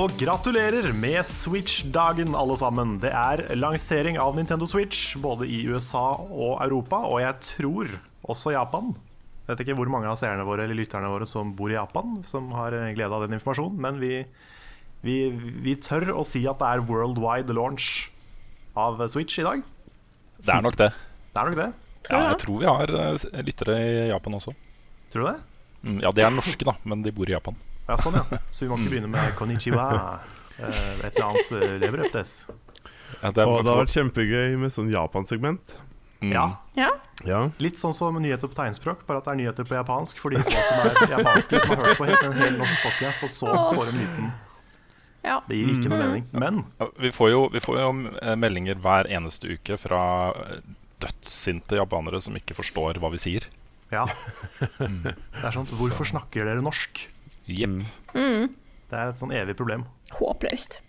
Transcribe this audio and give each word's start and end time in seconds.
Og 0.00 0.14
gratulerer 0.16 0.94
med 0.96 1.18
Switch-dagen, 1.28 2.30
alle 2.32 2.54
sammen. 2.56 2.94
Det 3.02 3.10
er 3.12 3.42
lansering 3.52 4.16
av 4.22 4.32
Nintendo 4.38 4.64
Switch 4.64 5.12
både 5.20 5.44
i 5.44 5.58
USA 5.68 6.14
og 6.16 6.62
Europa, 6.64 7.02
og 7.04 7.18
jeg 7.20 7.36
tror 7.44 7.90
også 8.24 8.54
Japan. 8.54 8.94
Jeg 8.94 9.50
vet 9.50 9.62
ikke 9.66 9.76
hvor 9.76 9.92
mange 9.92 10.08
av 10.08 10.16
seerne 10.16 10.46
våre 10.48 10.64
eller 10.64 10.78
lytterne 10.78 11.10
våre 11.12 11.28
som 11.28 11.52
bor 11.58 11.68
i 11.68 11.76
Japan, 11.76 12.16
som 12.24 12.48
har 12.56 12.78
glede 12.96 13.12
av 13.12 13.26
den 13.26 13.36
informasjonen, 13.36 13.76
men 13.76 14.00
vi, 14.00 14.24
vi, 15.04 15.18
vi 15.68 15.76
tør 15.84 16.14
å 16.14 16.24
si 16.24 16.46
at 16.48 16.62
det 16.62 16.70
er 16.70 16.86
worldwide 16.88 17.60
launch 17.60 18.08
av 18.80 19.04
Switch 19.12 19.36
i 19.42 19.48
dag. 19.50 19.64
Det 20.40 20.54
er 20.54 20.64
nok 20.64 20.80
det. 20.80 20.94
Det 21.28 21.42
er 21.42 21.50
nok 21.50 21.60
det. 21.60 21.72
Ja, 22.08 22.22
jeg 22.30 22.44
tror 22.46 22.62
vi 22.62 22.72
har 22.72 22.98
eh, 23.04 23.32
lyttere 23.44 23.82
i 23.84 23.96
Japan 24.14 24.40
også. 24.40 24.56
Tror 25.12 25.26
du 25.26 25.34
det? 25.34 25.40
Mm, 25.82 26.04
ja, 26.06 26.14
de 26.14 26.24
er 26.24 26.38
norske, 26.40 26.64
da, 26.64 26.80
men 26.88 27.04
de 27.04 27.12
bor 27.12 27.28
i 27.28 27.36
Japan. 27.36 27.66
Ja, 27.90 27.98
sånn, 27.98 28.16
ja. 28.20 28.40
Så 28.54 28.64
vi 28.64 28.70
må 28.70 28.78
ikke 28.80 28.92
begynne 28.94 29.10
med 29.10 29.34
konnichiwa. 29.38 29.86
eh, 30.60 30.64
Et 31.04 31.14
eller 31.16 31.26
annet 31.26 31.52
eh, 31.58 31.76
leverøptes. 31.82 32.34
Ja, 33.20 33.30
det 33.34 33.42
er 33.42 33.48
Og 33.50 33.64
det 33.64 33.72
har 33.72 33.80
vært 33.84 33.94
kjempegøy 33.96 34.56
med 34.62 34.70
sånn 34.72 34.90
Japan-segment. 34.92 35.74
Mm. 36.20 36.32
Ja. 36.36 36.44
Ja. 36.76 36.90
Ja. 37.24 37.38
Litt 37.58 37.80
sånn 37.80 37.94
som 37.96 38.16
nyheter 38.20 38.48
på 38.48 38.54
tegnspråk, 38.58 39.02
bare 39.08 39.18
at 39.22 39.26
det 39.26 39.32
er 39.32 39.38
nyheter 39.40 39.64
på 39.66 39.74
japansk. 39.74 40.18
For 40.20 40.30
de 40.36 40.42
få 40.44 40.52
som 40.52 40.84
er 40.84 41.14
japanske, 41.16 41.60
som 41.64 41.72
har 41.74 41.86
hørt 41.90 41.98
på 41.98 42.06
helt, 42.08 42.22
en 42.28 42.36
hel 42.38 42.58
norsk 42.60 42.82
podcast, 42.84 43.24
og 43.26 43.32
så 43.34 43.54
får 43.74 43.90
en 43.92 43.98
liten 44.00 44.30
ja. 45.20 45.34
Det 45.48 45.56
gir 45.58 45.72
ikke 45.74 45.90
noe 45.92 45.98
mening. 46.00 46.22
Men 46.32 46.60
Ja, 46.80 46.86
Vi 46.96 47.10
får 47.12 47.30
jo, 47.30 47.40
vi 47.52 47.60
får 47.60 47.76
jo 47.82 47.88
eh, 48.22 48.36
meldinger 48.40 48.78
hver 48.80 49.08
eneste 49.12 49.50
uke 49.52 49.76
fra 49.76 50.00
dødssinte 51.00 51.76
japanere 51.80 52.20
som 52.24 52.36
ikke 52.38 52.56
forstår 52.56 53.00
hva 53.02 53.10
vi 53.12 53.20
sier. 53.20 53.48
ja. 53.92 54.06
Det 54.78 55.44
er 55.44 55.52
sånn 55.54 55.68
Hvorfor 55.72 56.08
snakker 56.08 56.46
dere 56.48 56.62
norsk? 56.64 57.02
Jepp. 57.50 57.82
Det 58.14 58.98
er 58.98 59.10
et 59.12 59.20
sånn 59.20 59.32
evig 59.34 59.56
problem. 59.58 59.84
Håpløst. 60.16 60.80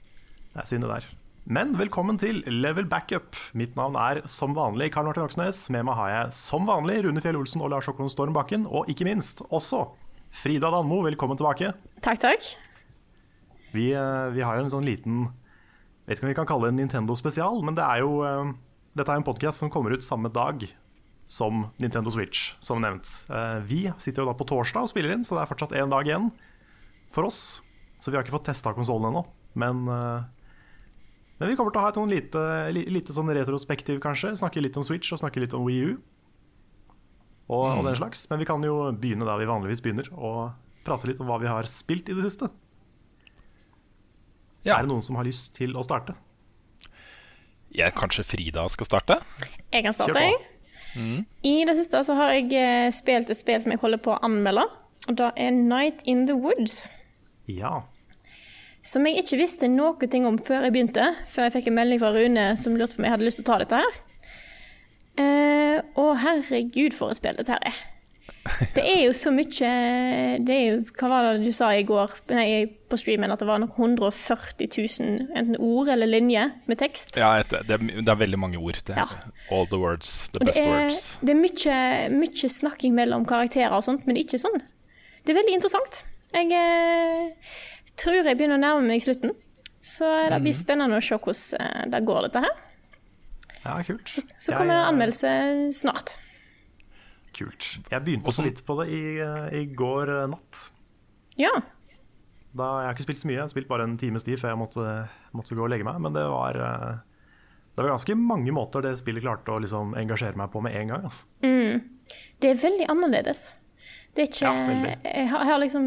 Det 0.54 0.62
er 0.64 0.68
synd, 0.70 0.86
det 0.86 0.92
der. 0.92 1.08
Men 1.52 1.74
velkommen 1.78 2.20
til 2.22 2.44
Level 2.46 2.86
Backup. 2.90 3.36
Mitt 3.58 3.74
navn 3.78 3.96
er 3.98 4.22
som 4.30 4.54
vanlig 4.58 4.92
Karl 4.94 5.08
Martin 5.10 5.26
Oksnes. 5.26 5.64
Med 5.74 5.86
meg 5.88 5.98
har 5.98 6.12
jeg 6.14 6.36
som 6.38 6.68
vanlig 6.70 7.00
Rune 7.06 7.22
Fjell 7.24 7.40
Olsen 7.40 7.64
og 7.66 7.72
Lars 7.74 7.90
Håkon 7.90 8.12
Storm 8.14 8.36
Bakken. 8.38 8.68
Og 8.70 8.90
ikke 8.94 9.08
minst 9.10 9.42
også 9.50 9.88
Frida 10.42 10.70
Danmo. 10.74 11.02
Velkommen 11.08 11.40
tilbake. 11.40 11.72
Takk, 12.06 12.22
takk. 12.22 12.52
Vi, 13.74 13.90
eh, 13.96 14.28
vi 14.36 14.44
har 14.46 14.58
jo 14.60 14.66
en 14.68 14.74
sånn 14.74 14.86
liten 14.88 15.30
Vet 16.06 16.18
ikke 16.18 16.26
om 16.26 16.32
vi 16.32 16.36
kan 16.36 16.48
kalle 16.50 16.68
det 16.68 16.74
en 16.74 16.80
Nintendo 16.82 17.16
spesial, 17.16 17.62
men 17.64 17.76
det 17.78 17.84
er 17.86 18.02
jo 18.02 18.18
eh, 18.26 18.50
dette 18.98 19.14
er 19.14 19.20
en 19.22 19.24
podkast 19.24 19.62
som 19.62 19.70
kommer 19.72 19.94
ut 19.96 20.04
samme 20.04 20.28
dag 20.34 20.66
som 21.30 21.70
Nintendo 21.80 22.12
Switch, 22.12 22.56
som 22.60 22.82
nevnt. 22.84 23.08
Eh, 23.32 23.60
Vi 23.70 23.84
sitter 24.02 24.24
jo 24.26 24.28
da 24.28 24.34
på 24.36 24.48
torsdag 24.50 24.84
og 24.84 24.92
spiller 24.92 25.14
inn, 25.14 25.24
så 25.24 25.38
det 25.38 25.44
er 25.46 25.52
fortsatt 25.54 25.76
én 25.78 25.94
dag 25.94 26.10
igjen 26.10 26.32
for 27.14 27.28
oss. 27.30 27.62
Så 28.02 28.10
vi 28.12 28.18
har 28.18 28.24
ikke 28.26 28.34
fått 28.38 28.48
testa 28.50 28.74
konsollen 28.74 29.12
ennå. 29.12 29.26
Men, 29.60 29.84
eh, 29.92 30.24
men 31.42 31.50
vi 31.52 31.56
kommer 31.60 31.74
til 31.76 31.82
å 31.82 31.86
ha 31.86 31.92
et 31.92 32.00
sånn 32.00 32.10
lite, 32.12 32.42
li- 32.74 32.88
lite 32.90 33.14
sånn 33.14 33.30
retrospektiv, 33.36 34.00
kanskje. 34.04 34.34
Snakke 34.40 34.62
litt 34.64 34.78
om 34.80 34.84
Switch 34.88 35.12
og 35.14 35.20
snakke 35.22 35.42
litt 35.44 35.54
om 35.58 35.66
Wii 35.68 35.84
U. 35.92 35.94
Og, 37.52 37.66
og 37.78 37.84
den 37.86 37.98
slags. 38.00 38.24
Men 38.32 38.40
vi 38.40 38.46
kan 38.48 38.64
jo 38.64 38.78
begynne 38.96 39.26
der 39.28 39.38
vi 39.42 39.50
vanligvis 39.50 39.82
begynner, 39.84 40.08
og 40.16 40.54
prate 40.88 41.10
litt 41.10 41.20
om 41.22 41.28
hva 41.28 41.38
vi 41.42 41.50
har 41.52 41.68
spilt 41.70 42.08
i 42.10 42.16
det 42.16 42.24
siste. 42.30 42.48
Ja. 44.64 44.78
Er 44.78 44.86
det 44.86 44.92
noen 44.92 45.02
som 45.04 45.18
har 45.18 45.26
lyst 45.28 45.56
til 45.58 45.74
å 45.76 45.84
starte? 45.84 46.16
Jeg, 47.74 47.94
kanskje 47.96 48.24
Frida 48.28 48.66
skal 48.70 48.88
starte? 48.88 49.18
Jeg 49.72 49.84
kan 49.86 49.96
starte, 49.96 50.22
jeg. 50.22 50.40
Mm. 50.96 51.22
I 51.48 51.54
det 51.66 51.76
siste 51.80 52.02
så 52.04 52.16
har 52.20 52.34
jeg 52.36 52.52
eh, 52.60 52.90
spilt 52.92 53.30
et 53.32 53.40
spill 53.40 53.62
som 53.64 53.72
jeg 53.72 53.80
holder 53.82 54.02
på 54.04 54.12
å 54.16 54.20
anmelde. 54.28 54.66
Og 55.10 55.16
det 55.18 55.30
er 55.40 55.52
Night 55.56 56.04
in 56.06 56.26
the 56.30 56.36
Woods. 56.38 56.90
Ja. 57.58 57.82
Som 58.82 59.06
jeg 59.06 59.22
ikke 59.22 59.38
visste 59.44 59.70
noe 59.70 60.10
ting 60.10 60.26
om 60.26 60.40
før 60.42 60.66
jeg 60.66 60.74
begynte. 60.74 61.12
Før 61.30 61.48
jeg 61.48 61.60
fikk 61.60 61.70
en 61.70 61.78
melding 61.78 62.02
fra 62.02 62.14
Rune 62.16 62.48
som 62.58 62.78
lurte 62.78 62.98
på 62.98 63.04
om 63.04 63.08
jeg 63.10 63.14
hadde 63.14 63.28
lyst 63.28 63.42
til 63.42 63.46
å 63.46 63.52
ta 63.52 63.60
dette 63.62 63.82
her. 63.84 64.00
Eh, 65.22 65.78
og 66.00 66.16
herregud, 66.24 66.96
for 66.96 67.14
et 67.14 67.20
spill 67.20 67.38
dette 67.38 67.54
her 67.54 67.72
er. 67.72 67.82
Det 68.76 68.82
er 68.82 69.04
jo 69.04 69.12
så 69.14 69.30
mye 69.30 69.72
Det 70.42 70.54
er 70.56 70.62
jo, 70.64 70.78
Hva 70.98 71.10
var 71.12 71.28
det 71.28 71.44
du 71.46 71.52
sa 71.54 71.68
i 71.78 71.84
går 71.86 72.16
nei, 72.34 72.64
på 72.90 72.98
streamen? 72.98 73.30
At 73.30 73.44
det 73.44 73.46
var 73.46 73.62
nok 73.62 73.76
140 73.78 74.66
000 74.66 75.36
enten 75.38 75.60
ord 75.62 75.92
eller 75.94 76.10
linje 76.10 76.48
med 76.66 76.80
tekst? 76.82 77.20
Ja, 77.22 77.36
det, 77.46 77.62
er, 77.70 77.78
det 77.78 78.10
er 78.10 78.18
veldig 78.18 78.40
mange 78.42 78.58
ord. 78.58 78.82
Det 78.88 78.98
Ja. 78.98 79.06
All 79.54 79.68
the 79.70 79.78
words, 79.78 80.30
the 80.34 80.42
best 80.42 80.58
det 80.58 80.66
er, 80.66 80.72
words. 80.74 81.20
det 81.22 81.36
er 81.36 81.42
mye, 81.44 81.78
mye 82.18 82.50
snakking 82.56 82.96
mellom 82.98 83.28
karakterer 83.30 83.76
og 83.78 83.86
sånt, 83.86 84.08
men 84.08 84.16
det 84.16 84.24
er 84.24 84.30
ikke 84.32 84.42
sånn. 84.48 84.62
Det 85.22 85.36
er 85.36 85.38
veldig 85.44 85.58
interessant. 85.60 86.02
Jeg 86.34 86.52
eh, 86.56 87.32
tror 88.00 88.22
jeg 88.24 88.38
begynner 88.40 88.58
å 88.60 88.64
nærme 88.64 88.88
meg 88.88 89.02
slutten. 89.04 89.34
Så 89.82 90.06
det 90.30 90.38
Mhm. 90.38 90.44
blir 90.46 90.54
spennende 90.54 90.98
å 90.98 91.04
se 91.04 91.18
hvordan 91.18 91.62
eh, 91.62 91.86
det 91.90 92.04
går, 92.06 92.22
dette 92.30 92.44
her. 92.46 92.56
ja, 93.66 93.84
kult. 93.84 94.08
Så 94.40 94.54
kommer 94.54 94.74
det 94.74 94.82
en 94.82 94.94
anmeldelse 94.96 95.32
snart. 95.74 96.16
Kult. 97.34 97.80
Jeg 97.90 98.04
begynte 98.04 98.32
så 98.36 98.44
litt 98.44 98.60
på 98.68 98.76
det 98.82 98.90
i, 98.92 99.04
eh, 99.24 99.62
i 99.62 99.66
går 99.76 100.10
eh, 100.24 100.28
natt. 100.28 100.66
Ja. 101.40 101.52
Da, 102.54 102.66
jeg 102.82 102.88
har 102.90 102.94
ikke 102.96 103.06
spilt 103.08 103.22
så 103.22 103.28
mye, 103.30 103.38
jeg 103.40 103.46
har 103.46 103.54
spilt 103.54 103.68
bare 103.70 103.84
en 103.88 103.98
times 103.98 104.24
tid 104.28 104.38
før 104.42 104.52
jeg 104.52 104.60
måtte, 104.60 105.10
måtte 105.34 105.56
gå 105.56 105.64
og 105.64 105.70
legge 105.72 105.86
meg. 105.88 106.02
Men 106.04 106.12
det 106.14 106.26
var, 106.28 106.54
det 106.60 107.80
var 107.80 107.94
ganske 107.94 108.16
mange 108.20 108.52
måter 108.52 108.84
det 108.84 108.98
spillet 109.00 109.24
klarte 109.24 109.54
å 109.56 109.62
liksom 109.64 109.94
engasjere 109.96 110.36
meg 110.36 110.52
på 110.52 110.62
med 110.62 110.76
en 110.76 110.88
gang. 110.92 111.06
Altså. 111.08 111.24
Det 112.42 112.50
er 112.52 112.60
veldig 112.60 112.90
annerledes. 112.92 113.56
Det 114.14 114.26
er 114.26 114.28
ikke 114.28 114.44
Ja, 114.44 114.54
jeg, 115.08 115.30
har, 115.32 115.40
jeg 115.46 115.48
har 115.54 115.60
liksom 115.64 115.86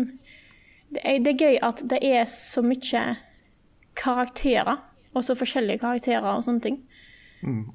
det 0.95 1.05
er, 1.05 1.21
det 1.25 1.37
gøy 1.41 1.59
at 1.63 1.83
det 1.91 2.01
er 2.07 2.25
så 2.31 2.63
mye 2.65 3.05
karakterer, 3.99 4.83
og 5.15 5.25
så 5.25 5.37
forskjellige 5.39 5.83
karakterer 5.83 6.27
og 6.33 6.45
sånne 6.47 6.65
ting. 6.65 6.81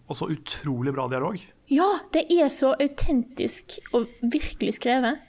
Og 0.09 0.18
så 0.18 0.28
utrolig 0.34 0.94
bra 0.96 1.06
dialog. 1.12 1.38
Ja, 1.69 1.88
det 2.13 2.25
er 2.34 2.50
så 2.50 2.74
autentisk 2.81 3.78
og 3.94 4.09
virkelig 4.22 4.79
skrevet. 4.79 5.22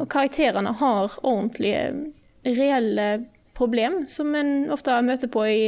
Og 0.00 0.06
karakterene 0.08 0.72
har 0.80 1.18
ordentlige, 1.22 2.12
reelle 2.46 3.26
problem 3.56 4.04
som 4.06 4.34
en 4.38 4.70
ofte 4.70 4.94
møter 5.02 5.30
på 5.32 5.42
i 5.50 5.62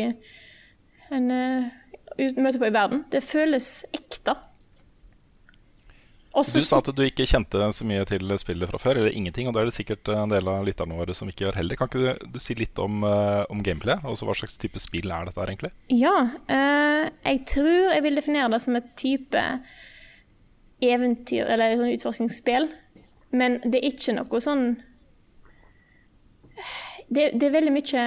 en, 1.11 1.31
uh, 1.33 1.67
møter 2.39 2.61
på 2.61 2.69
i 2.69 2.75
verden. 2.75 3.03
Det 3.11 3.25
føles 3.25 3.83
ekte. 3.97 4.37
Og 6.39 6.49
Du 6.55 6.65
sa 6.65 6.81
at 6.81 6.91
du 6.95 7.03
ikke 7.05 7.27
kjente 7.29 7.69
så 7.75 7.87
mye 7.89 8.07
til 8.09 8.33
spillet 8.41 8.71
fra 8.71 8.81
før, 8.81 9.01
eller 9.03 9.17
ingenting. 9.17 9.49
Og 9.49 9.57
da 9.57 9.63
er 9.63 9.71
det 9.71 9.77
sikkert 9.77 10.09
en 10.15 10.33
del 10.33 10.49
av 10.51 10.67
lytterne 10.67 10.97
våre 10.99 11.17
som 11.17 11.31
ikke 11.31 11.47
gjør 11.47 11.61
heller. 11.61 11.79
Kan 11.81 11.91
ikke 11.91 12.03
du, 12.05 12.33
du 12.37 12.41
si 12.43 12.57
litt 12.59 12.79
om, 12.83 13.03
uh, 13.07 13.45
om 13.53 13.63
gameplay? 13.65 14.01
Altså 14.07 14.29
hva 14.29 14.37
slags 14.39 14.59
type 14.61 14.81
spill 14.83 15.13
er 15.15 15.29
dette 15.29 15.41
her, 15.43 15.53
egentlig? 15.53 15.73
Ja, 15.93 16.17
uh, 16.51 17.05
jeg 17.27 17.45
tror 17.51 17.95
jeg 17.95 18.05
vil 18.07 18.21
definere 18.21 18.53
det 18.55 18.63
som 18.65 18.79
et 18.79 18.91
type 18.99 19.45
eventyr, 20.85 21.49
eller 21.49 21.79
sånn 21.79 21.95
utforskningsspill. 21.97 22.69
Men 23.39 23.59
det 23.67 23.83
er 23.83 23.91
ikke 23.93 24.15
noe 24.17 24.41
sånn 24.41 24.69
det, 27.09 27.31
det 27.41 27.47
er 27.47 27.55
veldig 27.55 27.73
mye 27.73 28.05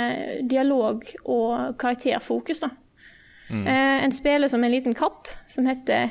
dialog 0.50 1.06
og 1.24 1.78
karakterfokus, 1.82 2.62
da. 2.66 2.72
Eh, 3.52 4.04
en 4.06 4.12
spiller 4.12 4.48
som 4.48 4.64
en 4.64 4.72
liten 4.72 4.94
katt, 4.96 5.36
som 5.48 5.66
heter 5.68 6.10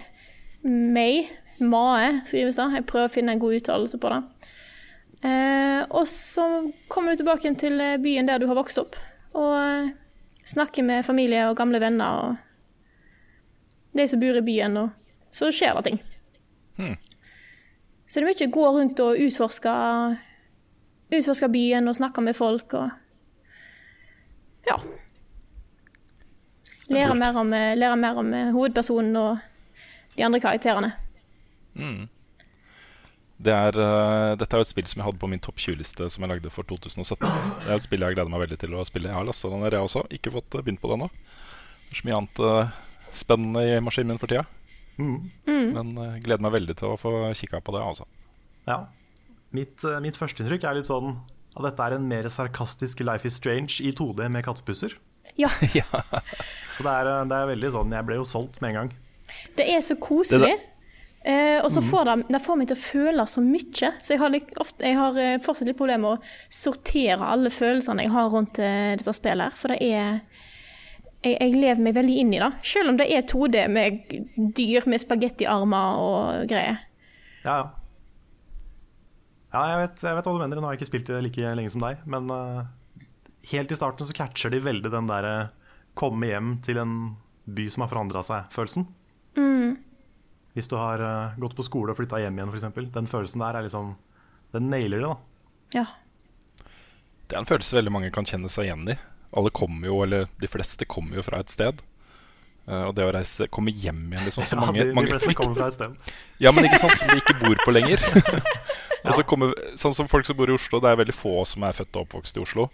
May. 0.62 1.28
Mae, 1.60 2.20
skrives 2.24 2.56
det. 2.56 2.68
Jeg 2.78 2.86
prøver 2.88 3.10
å 3.10 3.12
finne 3.12 3.34
en 3.34 3.42
god 3.42 3.58
uttalelse 3.58 4.00
på 4.00 4.12
det. 4.12 4.20
Eh, 5.20 5.82
og 5.92 6.06
så 6.08 6.44
kommer 6.88 7.12
du 7.12 7.20
tilbake 7.20 7.52
til 7.60 7.80
eh, 7.80 7.98
byen 8.00 8.28
der 8.28 8.40
du 8.40 8.46
har 8.48 8.56
vokst 8.56 8.80
opp, 8.80 8.96
og 9.36 9.52
eh, 9.58 9.90
snakker 10.48 10.86
med 10.86 11.04
familie 11.04 11.44
og 11.50 11.58
gamle 11.58 11.80
venner 11.82 12.22
og 12.24 12.38
de 13.92 14.06
som 14.08 14.22
bor 14.22 14.38
i 14.38 14.44
byen, 14.46 14.78
og 14.80 15.34
så 15.34 15.50
skjer 15.52 15.76
det 15.76 15.84
ting. 15.90 16.00
Hmm. 16.78 16.96
Så 18.06 18.18
det 18.18 18.24
er 18.24 18.30
mye 18.30 18.48
gå 18.54 18.64
rundt 18.78 19.02
og 19.04 19.20
utforske, 19.26 19.74
utforske 21.12 21.50
byen 21.52 21.90
og 21.90 21.98
snakke 22.00 22.24
med 22.24 22.38
folk 22.38 22.74
og 22.78 22.88
Ja. 24.68 24.76
Lære 26.90 27.14
mer 27.14 27.36
om, 27.38 27.52
eh, 27.52 27.76
lære 27.76 27.96
mer 27.96 28.18
om 28.18 28.32
hovedpersonen 28.56 29.16
og 29.16 29.38
de 30.16 30.24
andre 30.24 30.40
karakterene. 30.40 30.92
Det 33.40 33.52
er, 33.56 33.76
uh, 33.80 34.36
dette 34.36 34.52
er 34.52 34.60
jo 34.60 34.66
et 34.66 34.68
spill 34.68 34.88
som 34.90 35.00
jeg 35.00 35.06
hadde 35.06 35.20
på 35.22 35.28
min 35.32 35.40
topp 35.40 35.60
20-liste 35.62 36.10
som 36.12 36.24
jeg 36.24 36.32
lagde 36.34 36.52
for 36.52 36.68
2017. 36.68 37.24
Det 37.24 37.70
er 37.70 37.78
et 37.78 37.86
spill 37.86 38.04
jeg 38.04 38.16
gleder 38.18 38.32
meg 38.32 38.42
veldig 38.44 38.58
til 38.60 38.76
å 38.76 38.84
spille. 38.84 39.08
Jeg 39.08 39.16
har 39.16 39.24
lasta 39.24 39.48
den 39.48 39.62
ned, 39.64 39.72
jeg 39.72 39.86
også. 39.86 40.04
Ikke 40.12 40.32
fått 40.34 40.58
eh, 40.58 40.64
begynt 40.66 40.82
på 40.82 40.90
det 40.90 40.98
ennå. 40.98 41.08
Det 41.88 41.94
er 41.94 42.00
så 42.02 42.08
mye 42.08 42.18
annet 42.18 42.42
uh, 42.44 42.74
spennende 43.16 43.64
i 43.64 43.78
maskinen 43.80 44.12
min 44.12 44.20
for 44.20 44.30
tida. 44.30 44.44
Mm. 45.00 45.16
Men 45.72 45.92
uh, 45.96 46.18
gleder 46.20 46.44
meg 46.44 46.56
veldig 46.58 46.76
til 46.82 46.92
å 46.92 46.98
få 47.00 47.14
kikka 47.38 47.62
på 47.64 47.74
det. 47.78 47.80
Altså. 47.80 48.04
Ja. 48.68 48.82
Mitt, 49.56 49.78
uh, 49.88 49.96
mitt 50.04 50.20
førsteinntrykk 50.20 50.66
er 50.68 50.76
litt 50.76 50.90
sånn 50.90 51.16
at 51.56 51.64
dette 51.64 51.86
er 51.86 51.96
en 51.96 52.04
mer 52.12 52.28
sarkastisk 52.30 53.00
Life 53.02 53.26
is 53.26 53.40
Strange 53.40 53.80
i 53.82 53.94
2D 53.96 54.28
med 54.28 54.44
kattepusser. 54.46 54.98
Ja, 55.38 55.48
Så 56.74 56.82
det 56.82 56.90
er, 56.90 57.08
det 57.30 57.36
er 57.36 57.46
veldig 57.52 57.68
sånn 57.70 57.92
Jeg 57.94 58.06
ble 58.08 58.16
jo 58.18 58.24
solgt 58.26 58.56
med 58.60 58.72
en 58.72 58.78
gang. 58.80 58.88
det 59.56 59.66
er 59.70 59.84
så 59.84 59.94
koselig. 60.02 60.56
Eh, 61.20 61.58
og 61.60 61.68
så 61.68 61.82
får 61.84 62.06
det, 62.08 62.14
det 62.32 62.40
får 62.40 62.56
meg 62.56 62.70
til 62.70 62.78
å 62.78 62.80
føle 62.80 63.24
så 63.28 63.42
mye. 63.44 63.90
Så 64.00 64.14
jeg 64.14 64.20
har, 64.22 64.32
litt, 64.32 64.52
ofte, 64.62 64.86
jeg 64.88 64.96
har 64.96 65.18
eh, 65.20 65.40
fortsatt 65.44 65.68
litt 65.68 65.78
problemer 65.80 66.04
med 66.06 66.16
å 66.16 66.54
sortere 66.54 67.28
alle 67.28 67.52
følelsene 67.52 68.06
jeg 68.06 68.14
har 68.14 68.30
rundt 68.32 68.60
eh, 68.62 68.94
dette 68.96 69.14
spillet. 69.16 69.50
her, 69.50 69.58
For 69.60 69.74
det 69.74 69.80
er 69.84 70.22
jeg, 71.20 71.34
jeg 71.36 71.52
lever 71.58 71.82
meg 71.84 71.98
veldig 71.98 72.16
inn 72.22 72.32
i 72.32 72.40
det. 72.40 72.50
Selv 72.64 72.92
om 72.92 72.96
det 72.96 73.10
er 73.12 73.26
2D 73.28 73.66
med 73.68 74.00
dyr 74.56 74.88
med 74.88 75.02
spagettiarmer 75.02 76.00
og 76.00 76.48
greier. 76.50 76.80
Ja, 77.44 77.58
ja. 77.60 77.68
Ja, 79.50 79.64
jeg 79.66 79.78
vet, 79.80 80.02
jeg 80.06 80.14
vet 80.14 80.26
hva 80.28 80.32
du 80.36 80.42
mener. 80.44 80.60
Nå 80.60 80.68
har 80.68 80.76
jeg 80.76 80.80
ikke 80.80 80.92
spilt 80.92 81.08
det 81.10 81.24
like 81.26 81.54
lenge 81.58 81.72
som 81.72 81.82
deg. 81.82 82.04
Men 82.08 82.30
uh, 82.30 82.68
helt 83.50 83.72
i 83.74 83.76
starten 83.76 84.06
så 84.06 84.14
catcher 84.14 84.54
de 84.54 84.60
veldig 84.62 84.92
den 84.94 85.10
derre 85.10 85.34
komme 85.98 86.30
hjem 86.30 86.52
til 86.62 86.78
en 86.78 86.92
by 87.50 87.66
som 87.74 87.82
har 87.82 87.90
forandra 87.90 88.22
seg-følelsen. 88.24 88.86
Hvis 90.60 90.68
du 90.68 90.76
har 90.76 91.00
eh, 91.00 91.38
gått 91.40 91.56
på 91.56 91.64
skole 91.64 91.94
og 91.94 91.96
flytta 91.96 92.20
hjem 92.20 92.36
igjen, 92.36 92.50
f.eks. 92.52 92.92
Den 92.92 93.08
følelsen 93.08 93.40
der 93.40 93.56
er 93.56 93.64
liksom 93.64 93.94
Den 94.52 94.66
nailer 94.68 95.00
det, 95.00 95.08
da. 95.08 95.78
Ja. 95.80 95.86
Det 97.30 97.38
er 97.38 97.40
en 97.40 97.48
følelse 97.48 97.78
veldig 97.78 97.92
mange 97.94 98.10
kan 98.12 98.28
kjenne 98.28 98.50
seg 98.52 98.68
igjen 98.68 98.84
i. 98.92 98.96
Alle 99.38 99.52
kommer 99.54 99.88
jo, 99.88 100.02
eller 100.04 100.28
De 100.42 100.50
fleste 100.50 100.84
kommer 100.90 101.16
jo 101.16 101.24
fra 101.24 101.40
et 101.40 101.52
sted. 101.54 101.80
Eh, 102.66 102.82
og 102.82 102.92
det 102.98 103.06
å 103.08 103.14
reise, 103.16 103.48
komme 103.48 103.72
hjem 103.72 104.10
igjen 104.10 104.28
liksom, 104.28 104.44
så 104.50 104.58
mange, 104.60 104.82
ja, 104.82 104.90
de, 104.90 104.92
de 104.92 104.98
mange 104.98 105.14
fleste 105.14 105.36
kommer 105.38 105.62
fra 105.62 105.70
et 105.70 105.78
sted. 105.78 106.16
Ja, 106.44 106.52
men 106.56 106.68
ikke 106.68 106.82
sant, 106.82 106.98
som 107.00 107.08
de 107.08 107.22
ikke 107.22 107.38
bor 107.40 107.64
på 107.64 107.72
lenger. 107.72 108.04
og 109.06 109.14
så 109.16 109.24
kommer, 109.24 109.56
sånn 109.80 109.96
som 109.96 110.10
folk 110.12 110.28
som 110.28 110.36
bor 110.36 110.52
i 110.52 110.58
Oslo, 110.58 110.82
det 110.84 110.92
er 110.92 111.00
veldig 111.00 111.16
få 111.16 111.38
som 111.48 111.64
er 111.64 111.76
født 111.76 111.96
og 111.96 112.04
oppvokst 112.04 112.36
i 112.36 112.44
Oslo. 112.44 112.68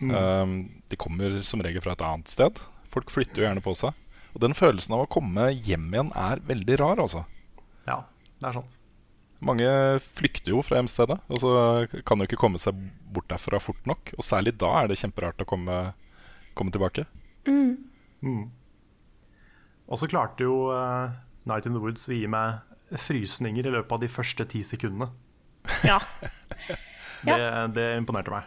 Um, 0.00 0.54
de 0.88 0.96
kommer 0.96 1.42
som 1.44 1.60
regel 1.60 1.84
fra 1.84 1.92
et 1.92 2.04
annet 2.06 2.32
sted. 2.32 2.62
Folk 2.88 3.12
flytter 3.12 3.42
jo 3.42 3.44
gjerne 3.44 3.64
på 3.64 3.74
seg. 3.76 3.92
Og 4.34 4.44
den 4.44 4.54
følelsen 4.56 4.94
av 4.96 5.04
å 5.04 5.10
komme 5.10 5.50
hjem 5.52 5.88
igjen 5.92 6.12
er 6.18 6.42
veldig 6.46 6.78
rar, 6.80 7.02
altså. 7.02 7.24
Ja, 7.88 8.02
det 8.38 8.50
er 8.50 8.58
sant. 8.60 8.78
Mange 9.40 9.68
flykter 10.04 10.52
jo 10.52 10.60
fra 10.64 10.76
hjemstedet, 10.78 11.16
og 11.32 11.40
så 11.40 11.52
kan 12.06 12.20
jo 12.20 12.28
ikke 12.28 12.38
komme 12.40 12.60
seg 12.60 12.76
bort 13.10 13.30
derfra 13.32 13.60
fort 13.62 13.80
nok. 13.88 14.12
Og 14.18 14.26
særlig 14.26 14.52
da 14.60 14.74
er 14.82 14.90
det 14.90 14.98
kjemperart 15.00 15.40
å 15.40 15.48
komme, 15.48 15.78
komme 16.58 16.74
tilbake. 16.74 17.06
Mm. 17.48 18.50
Og 19.88 19.98
så 19.98 20.08
klarte 20.10 20.44
jo 20.44 20.68
uh, 20.68 21.08
Night 21.48 21.66
in 21.66 21.74
the 21.74 21.80
Woods 21.82 22.04
å 22.10 22.14
gi 22.14 22.28
meg 22.30 22.60
frysninger 23.00 23.66
i 23.66 23.72
løpet 23.72 23.96
av 23.96 24.04
de 24.04 24.10
første 24.12 24.46
ti 24.50 24.62
sekundene. 24.66 25.10
ja. 25.88 26.00
Det, 27.20 27.36
det 27.76 27.82
imponerte 27.98 28.32
meg. 28.32 28.46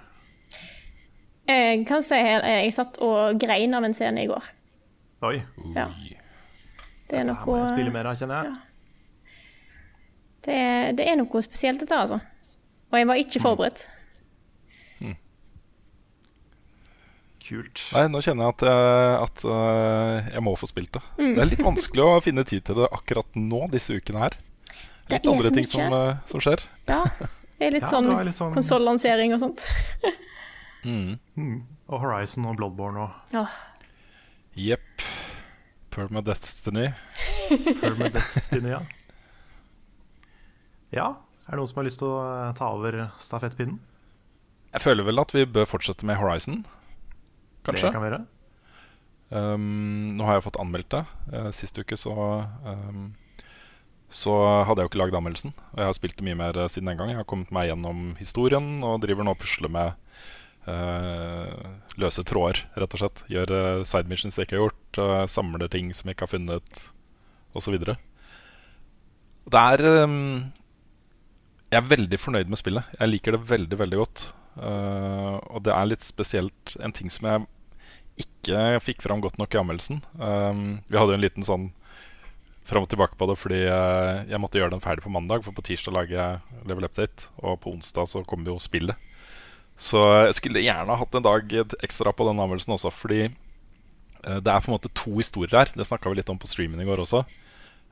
Jeg 1.46 1.84
kan 1.86 2.02
si 2.02 2.18
her, 2.18 2.42
jeg 2.42 2.72
satt 2.74 2.96
og 3.06 3.38
grein 3.38 3.78
av 3.78 3.86
en 3.86 3.94
scene 3.94 4.24
i 4.24 4.30
går. 4.32 4.48
Oi, 5.24 5.42
Ja. 5.76 5.88
Det 7.10 7.20
er 7.20 7.28
må 7.30 7.58
jeg 7.60 7.68
spille 7.70 7.92
noe, 7.92 7.94
mer 7.94 8.16
kjenner 8.18 8.44
jeg. 8.44 8.54
det 10.46 10.54
er, 10.56 10.94
det 10.98 11.08
er 11.12 11.18
noe 11.20 11.42
spesielt, 11.46 11.80
dette, 11.84 11.94
altså. 11.96 12.20
Og 12.92 12.98
jeg 12.98 13.08
var 13.10 13.20
ikke 13.22 13.42
forberedt. 13.44 13.84
Kult. 17.44 17.82
Nei, 17.92 18.06
nå 18.08 18.22
kjenner 18.24 18.46
jeg 18.48 18.54
at, 18.56 18.62
jeg, 18.64 19.16
at 19.26 19.42
øh, 19.52 20.28
jeg 20.32 20.44
må 20.46 20.54
få 20.56 20.68
spilt 20.70 20.94
det. 20.96 21.02
Mm. 21.20 21.34
Det 21.36 21.42
er 21.44 21.50
litt 21.50 21.64
vanskelig 21.66 22.04
å 22.06 22.22
finne 22.24 22.46
tid 22.48 22.64
til 22.70 22.78
det 22.80 22.88
akkurat 22.96 23.36
nå, 23.36 23.66
disse 23.74 23.98
ukene 24.00 24.22
her. 24.22 24.38
Det 25.10 25.18
Litt 25.18 25.28
andre 25.28 25.52
ting 25.52 25.68
som, 25.68 25.92
øh, 25.92 26.14
som 26.32 26.44
skjer. 26.44 26.64
Ja. 26.88 27.02
Det 27.60 27.68
er 27.68 27.76
litt 27.76 27.84
Ja, 27.84 27.92
sånn 27.92 28.08
det 28.08 28.32
sånn- 28.38 28.56
konsollansering 28.56 29.36
og 29.36 29.44
sånt. 29.44 29.68
Mm. 30.84 31.20
Og 31.88 32.00
Horizon 32.02 32.48
og 32.50 32.58
Bloodborne 32.60 33.06
og 33.10 33.52
Jepp. 34.60 35.04
Perma 35.94 36.22
Destiny. 36.26 36.90
Hermit 37.82 38.16
Destiny, 38.16 38.74
ja. 38.74 38.82
Ja, 40.94 41.08
er 41.46 41.54
det 41.54 41.60
noen 41.60 41.70
som 41.70 41.82
har 41.82 41.88
lyst 41.88 42.02
til 42.02 42.10
å 42.10 42.20
eh, 42.22 42.54
ta 42.58 42.70
over 42.74 42.98
stafettpinnen? 43.22 43.80
Jeg 44.74 44.82
føler 44.82 45.06
vel 45.06 45.22
at 45.22 45.34
vi 45.36 45.46
bør 45.46 45.68
fortsette 45.70 46.06
med 46.10 46.18
Horizon. 46.18 46.64
Kanskje. 47.66 47.90
Det 47.90 47.94
kan 47.94 48.04
vi 48.04 48.10
gjøre. 48.10 48.24
Um, 49.34 50.14
nå 50.18 50.26
har 50.28 50.38
jeg 50.38 50.46
fått 50.48 50.60
anmeldt 50.62 50.94
det. 50.94 51.04
Uh, 51.34 51.50
sist 51.54 51.78
uke 51.78 51.98
så 51.98 52.14
um, 52.66 53.14
Så 54.14 54.34
hadde 54.66 54.82
jeg 54.82 54.90
jo 54.90 54.92
ikke 54.92 55.02
lagd 55.02 55.18
anmeldelsen. 55.18 55.54
Og 55.74 55.82
jeg 55.82 55.90
har 55.90 55.98
spilt 55.98 56.18
det 56.20 56.26
mye 56.26 56.40
mer 56.42 56.58
uh, 56.58 56.70
siden 56.70 56.90
den 56.90 57.02
gang. 57.02 57.14
Jeg 57.14 57.22
har 57.22 57.30
kommet 57.30 57.54
meg 57.54 57.70
gjennom 57.70 58.14
historien 58.22 58.76
og 58.86 59.02
driver 59.06 59.26
nå 59.26 59.34
og 59.38 59.42
pusler 59.42 59.74
med 59.74 59.94
løse 62.00 62.24
tråder, 62.26 62.64
rett 62.80 62.96
og 62.96 63.02
slett. 63.02 63.24
Gjør 63.32 63.54
uh, 63.54 63.86
side 63.88 64.10
missions 64.10 64.38
jeg 64.38 64.48
ikke 64.48 64.58
har 64.58 64.66
gjort, 64.68 65.00
uh, 65.00 65.26
samler 65.30 65.70
ting 65.72 65.92
som 65.96 66.10
jeg 66.10 66.18
ikke 66.18 66.28
har 66.28 66.34
funnet, 66.34 66.84
osv. 67.54 67.76
Det 69.44 69.60
er 69.60 69.84
um, 70.04 70.52
Jeg 71.72 71.82
er 71.82 71.90
veldig 71.90 72.20
fornøyd 72.22 72.50
med 72.50 72.62
spillet. 72.62 72.96
Jeg 73.00 73.12
liker 73.12 73.36
det 73.36 73.44
veldig, 73.50 73.80
veldig 73.80 74.00
godt. 74.00 74.26
Uh, 74.56 75.38
og 75.50 75.64
det 75.66 75.74
er 75.74 75.90
litt 75.90 76.06
spesielt 76.06 76.76
en 76.80 76.94
ting 76.94 77.10
som 77.14 77.28
jeg 77.30 77.46
ikke 78.24 78.82
fikk 78.86 79.02
fram 79.02 79.24
godt 79.24 79.40
nok 79.42 79.56
i 79.56 79.62
anmeldelsen. 79.62 80.04
Um, 80.20 80.84
vi 80.88 81.00
hadde 81.00 81.16
jo 81.16 81.20
en 81.20 81.26
liten 81.26 81.48
sånn 81.48 81.72
fram 82.64 82.86
og 82.86 82.92
tilbake 82.94 83.18
på 83.20 83.28
det 83.28 83.36
fordi 83.42 83.64
uh, 83.68 84.24
jeg 84.30 84.40
måtte 84.40 84.62
gjøre 84.62 84.76
den 84.76 84.84
ferdig 84.84 85.04
på 85.06 85.14
mandag. 85.14 85.44
For 85.46 85.56
på 85.56 85.66
tirsdag 85.66 85.98
lager 85.98 86.20
jeg 86.20 86.68
Level 86.70 86.88
Update, 86.88 87.32
og 87.42 87.60
på 87.64 87.74
onsdag 87.74 88.10
så 88.12 88.24
kommer 88.28 88.54
jo 88.54 88.62
spillet. 88.62 89.10
Så 89.80 90.00
jeg 90.28 90.36
skulle 90.38 90.64
gjerne 90.64 90.92
ha 90.92 91.00
hatt 91.00 91.16
en 91.18 91.26
dag 91.26 91.56
ekstra 91.84 92.14
på 92.14 92.28
den 92.30 92.40
anmeldelsen 92.40 92.76
også, 92.76 92.92
fordi 92.94 93.24
eh, 93.26 94.40
det 94.40 94.52
er 94.52 94.62
på 94.62 94.70
en 94.70 94.76
måte 94.76 94.92
to 94.94 95.16
historier 95.18 95.64
her. 95.64 95.74
Det 95.74 95.88
snakka 95.88 96.12
vi 96.12 96.22
litt 96.22 96.30
om 96.30 96.40
på 96.40 96.50
streamen 96.50 96.82
i 96.82 96.88
går 96.88 97.04
også. 97.04 97.24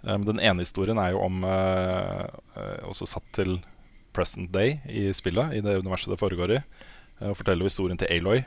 Um, 0.02 0.24
den 0.26 0.40
ene 0.42 0.64
historien 0.66 0.98
er 0.98 1.12
jo 1.14 1.20
om 1.22 1.44
eh, 1.46 2.24
eh, 2.58 2.78
Også 2.90 3.06
satt 3.06 3.28
til 3.38 3.60
present 4.16 4.50
day 4.52 4.80
i 4.90 5.12
spillet, 5.14 5.54
i 5.54 5.62
det 5.62 5.76
universet 5.78 6.10
det 6.10 6.18
foregår 6.22 6.56
i. 6.56 6.62
eh, 7.20 7.30
Og 7.30 7.38
forteller 7.38 7.66
jo 7.66 7.70
historien 7.70 8.00
til 8.02 8.10
Aloy, 8.10 8.42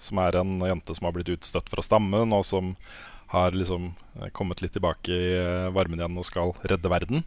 som 0.00 0.20
er 0.20 0.36
en 0.36 0.58
jente 0.60 0.96
som 0.96 1.08
har 1.08 1.16
blitt 1.16 1.32
utstøtt 1.32 1.72
fra 1.72 1.84
stammen, 1.84 2.32
og 2.36 2.44
som 2.44 2.74
har 3.32 3.56
liksom 3.56 3.94
eh, 4.20 4.28
kommet 4.36 4.60
litt 4.60 4.74
tilbake 4.76 5.08
i 5.14 5.32
eh, 5.38 5.72
varmen 5.72 6.00
igjen 6.00 6.20
og 6.20 6.28
skal 6.28 6.52
redde 6.68 6.92
verden. 6.92 7.24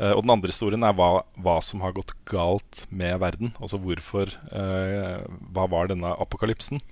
Eh, 0.00 0.12
og 0.12 0.24
den 0.24 0.34
andre 0.34 0.52
historien 0.52 0.84
er 0.86 0.96
hva, 0.96 1.22
hva 1.40 1.58
som 1.64 1.82
har 1.84 1.94
gått 1.96 2.14
galt 2.28 2.84
med 2.88 3.18
verden. 3.22 3.52
Altså 3.60 3.80
hvorfor 3.82 4.32
uh, 4.52 5.20
Hva 5.52 5.68
var 5.70 5.90
denne 5.92 6.14
apokalypsen? 6.22 6.82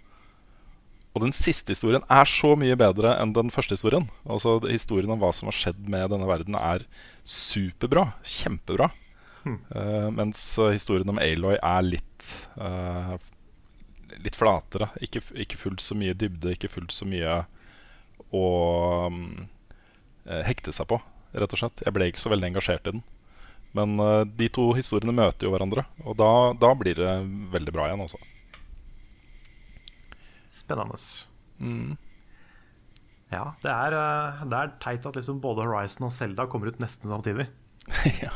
Og 1.10 1.24
den 1.24 1.34
siste 1.34 1.74
historien 1.74 2.04
er 2.06 2.28
så 2.28 2.52
mye 2.58 2.76
bedre 2.78 3.16
enn 3.18 3.34
den 3.34 3.50
første 3.50 3.74
historien. 3.74 4.06
Altså 4.30 4.60
Historien 4.68 5.10
om 5.10 5.18
hva 5.22 5.32
som 5.34 5.50
har 5.50 5.56
skjedd 5.58 5.88
med 5.90 6.12
denne 6.12 6.28
verden, 6.28 6.54
er 6.54 6.84
superbra. 7.26 8.12
Kjempebra. 8.22 8.92
Eh, 9.46 10.10
mens 10.12 10.42
eh, 10.60 10.74
historien 10.76 11.08
om 11.08 11.18
Aloy 11.18 11.56
er 11.56 11.86
litt 11.86 12.26
Litt 14.20 14.36
flatere. 14.36 14.90
Ikke, 15.00 15.22
ikke 15.38 15.56
fullt 15.56 15.80
så 15.80 15.94
mye 15.96 16.12
dybde, 16.18 16.52
ikke 16.52 16.68
fullt 16.68 16.92
så 16.92 17.06
mye 17.08 17.38
å 18.34 18.46
mm, 19.10 19.46
eh, 20.26 20.42
hekte 20.46 20.74
seg 20.74 20.88
på, 20.90 20.98
rett 21.32 21.54
og 21.56 21.62
slett. 21.62 21.82
Jeg 21.86 21.94
ble 21.96 22.10
ikke 22.10 22.22
så 22.22 22.32
veldig 22.32 22.50
engasjert 22.50 22.86
i 22.90 22.94
den. 22.96 23.02
Men 23.76 23.96
uh, 24.02 24.26
de 24.26 24.48
to 24.50 24.70
historiene 24.74 25.14
møter 25.14 25.46
jo 25.46 25.54
hverandre, 25.54 25.84
og 26.02 26.16
da, 26.18 26.30
da 26.58 26.72
blir 26.78 26.98
det 26.98 27.10
veldig 27.52 27.74
bra 27.74 27.86
igjen, 27.86 28.02
altså. 28.02 28.18
Spennende. 30.50 30.98
Mm. 31.62 31.94
Ja, 33.30 33.52
det 33.62 33.70
er, 33.70 33.94
eh, 33.94 34.40
det 34.50 34.58
er 34.58 34.72
teit 34.82 35.04
at 35.06 35.14
liksom 35.14 35.38
både 35.42 35.62
Horizon 35.62 36.08
og 36.08 36.14
Zelda 36.14 36.48
kommer 36.50 36.72
ut 36.72 36.80
nesten 36.82 37.06
samtidig. 37.12 37.46
ja. 38.24 38.32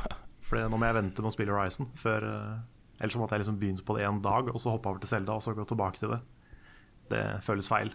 For 0.47 0.61
nå 0.61 0.79
må 0.79 0.87
jeg 0.87 0.99
vente 1.01 1.25
med 1.25 1.33
å 1.33 1.35
spille 1.35 1.51
Horizon. 1.51 1.89
Før, 1.99 2.29
eh, 2.29 3.01
ellers 3.01 3.19
måtte 3.19 3.35
jeg 3.35 3.43
liksom 3.43 3.59
begynt 3.59 3.83
på 3.89 3.99
det 3.99 4.07
en 4.07 4.23
dag, 4.23 4.53
og 4.53 4.63
så 4.63 4.77
hoppe 4.77 4.93
over 4.93 5.03
til 5.03 5.11
Zelda, 5.11 5.35
og 5.35 5.43
så 5.43 5.57
gå 5.59 5.67
tilbake 5.67 5.99
til 5.99 6.15
det. 6.15 6.21
Det 7.11 7.25
føles 7.43 7.67
feil. 7.69 7.91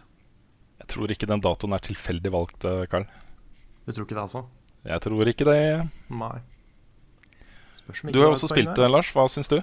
Jeg 0.84 0.91
tror 0.91 1.15
ikke 1.15 1.32
den 1.32 1.44
datoen 1.44 1.75
er 1.75 1.88
tilfeldig 1.88 2.36
valgt, 2.36 2.68
Karl. 2.91 3.08
Du 3.88 3.94
tror 3.94 4.03
ikke 4.03 4.18
det, 4.20 4.27
altså? 4.27 4.44
Jeg 4.88 5.02
tror 5.04 5.28
ikke 5.32 5.46
det. 5.50 5.90
Nei. 6.10 6.38
Spørs 7.76 8.04
om 8.06 8.14
Du 8.14 8.22
har 8.22 8.32
også 8.32 8.48
spilt 8.52 8.72
der. 8.72 8.86
det, 8.86 8.92
Lars. 8.94 9.12
Hva 9.16 9.28
syns 9.32 9.52
du? 9.52 9.60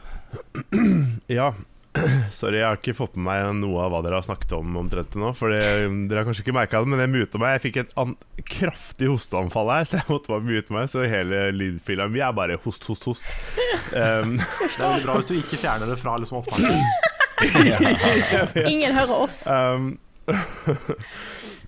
Ja. 1.39 1.53
Sorry, 2.37 2.59
jeg 2.61 2.67
har 2.69 2.77
ikke 2.77 2.93
fått 2.99 3.15
med 3.17 3.25
meg 3.25 3.55
noe 3.63 3.81
av 3.87 3.95
hva 3.95 4.03
dere 4.05 4.19
har 4.19 4.27
snakket 4.27 4.53
om 4.59 4.75
omtrent 4.77 5.09
til 5.15 5.23
nå. 5.25 5.31
For 5.39 5.49
dere 5.55 5.89
har 6.21 6.27
kanskje 6.29 6.45
ikke 6.45 6.55
merka 6.59 6.83
det, 6.85 6.91
men 6.93 7.01
jeg 7.01 7.13
muta 7.15 7.41
meg. 7.41 7.55
Jeg 7.57 7.63
fikk 7.65 7.79
et 7.83 7.95
an 8.03 8.13
kraftig 8.45 9.09
hosteanfall 9.09 9.73
her, 9.73 9.87
så 9.89 9.97
jeg 10.03 10.09
måtte 10.13 10.33
bare 10.35 10.45
mute 10.45 10.77
meg. 10.77 10.91
Så 10.93 11.07
hele 11.09 11.47
lydfila 11.57 12.09
mi 12.13 12.21
er 12.21 12.37
bare 12.37 12.59
host, 12.67 12.85
host, 12.91 13.09
host. 13.09 13.25
Um, 13.97 14.37
Det 14.61 14.77
er 14.77 14.85
veldig 14.85 15.07
bra 15.09 15.17
hvis 15.17 15.31
du 15.33 15.37
ikke 15.39 15.63
fjerner 15.65 15.89
det 15.89 15.97
fra 16.03 16.19
liksom 16.21 16.43
opptaket. 16.43 16.77
Ingen 18.75 18.93
hører 18.97 19.17
oss. 19.17 19.43
um, 19.49 19.95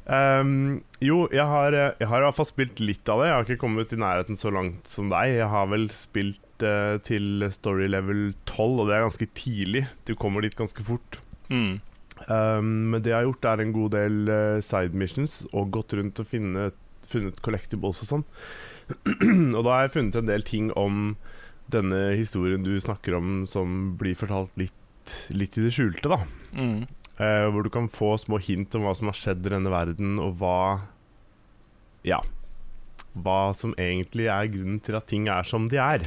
um, 0.08 0.78
jo, 1.04 1.22
jeg 1.34 1.44
har, 1.46 1.74
jeg 2.00 2.08
har 2.10 2.22
i 2.22 2.26
hvert 2.26 2.36
fall 2.38 2.48
spilt 2.48 2.82
litt 2.82 3.08
av 3.12 3.22
det. 3.22 3.28
Jeg 3.28 3.36
har 3.36 3.46
ikke 3.46 3.62
kommet 3.62 3.92
i 3.94 4.00
nærheten 4.00 4.40
så 4.40 4.52
langt 4.54 4.88
som 4.90 5.10
deg. 5.12 5.36
Jeg 5.36 5.50
har 5.52 5.68
vel 5.70 5.88
spilt 5.94 6.64
uh, 6.64 6.96
til 7.06 7.46
story 7.54 7.88
level 7.90 8.32
12, 8.48 8.64
og 8.66 8.88
det 8.88 8.96
er 8.96 9.06
ganske 9.06 9.30
tidlig. 9.38 9.84
Du 10.08 10.14
kommer 10.18 10.44
dit 10.44 10.56
ganske 10.58 10.84
fort. 10.86 11.20
Mm. 11.52 11.78
Um, 12.26 12.70
men 12.92 13.02
det 13.02 13.12
jeg 13.12 13.20
har 13.20 13.28
gjort, 13.28 13.46
er 13.46 13.62
en 13.62 13.74
god 13.76 13.94
del 13.94 14.32
uh, 14.32 14.60
side 14.64 14.98
missions 14.98 15.40
og 15.52 15.70
gått 15.76 15.94
rundt 15.98 16.18
og 16.18 16.28
finne, 16.28 16.70
funnet 17.08 17.42
collectibles 17.44 18.02
og 18.04 18.12
sånn. 18.12 18.26
og 19.56 19.62
da 19.62 19.70
har 19.74 19.86
jeg 19.86 19.94
funnet 19.98 20.18
en 20.18 20.30
del 20.30 20.44
ting 20.46 20.72
om 20.78 21.14
denne 21.72 22.16
historien 22.16 22.64
du 22.64 22.74
snakker 22.80 23.18
om, 23.18 23.42
som 23.48 23.94
blir 24.00 24.16
fortalt 24.18 24.54
litt, 24.60 24.74
litt 25.30 25.58
i 25.60 25.66
det 25.66 25.72
skjulte, 25.76 26.08
da. 26.10 26.22
Mm. 26.56 26.86
Eh, 27.18 27.44
hvor 27.50 27.66
du 27.66 27.70
kan 27.75 27.88
få 27.90 28.12
små 28.20 28.38
hint 28.38 28.75
om 28.78 28.84
hva 28.87 28.94
som 28.94 29.10
har 29.10 29.18
skjedd 29.18 29.46
i 29.46 29.54
denne 29.56 29.72
verden, 29.72 30.18
og 30.22 30.38
hva 30.38 30.58
Ja. 32.06 32.20
Hva 33.18 33.52
som 33.56 33.75
egentlig 33.75 34.28
er 34.30 34.50
grunnen 34.52 34.78
til 34.84 34.94
at 34.94 35.08
ting 35.10 35.26
er 35.28 35.42
som 35.42 35.66
de 35.68 35.80
er. 35.82 36.04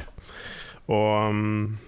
Og 0.88 1.28
um, 1.28 1.78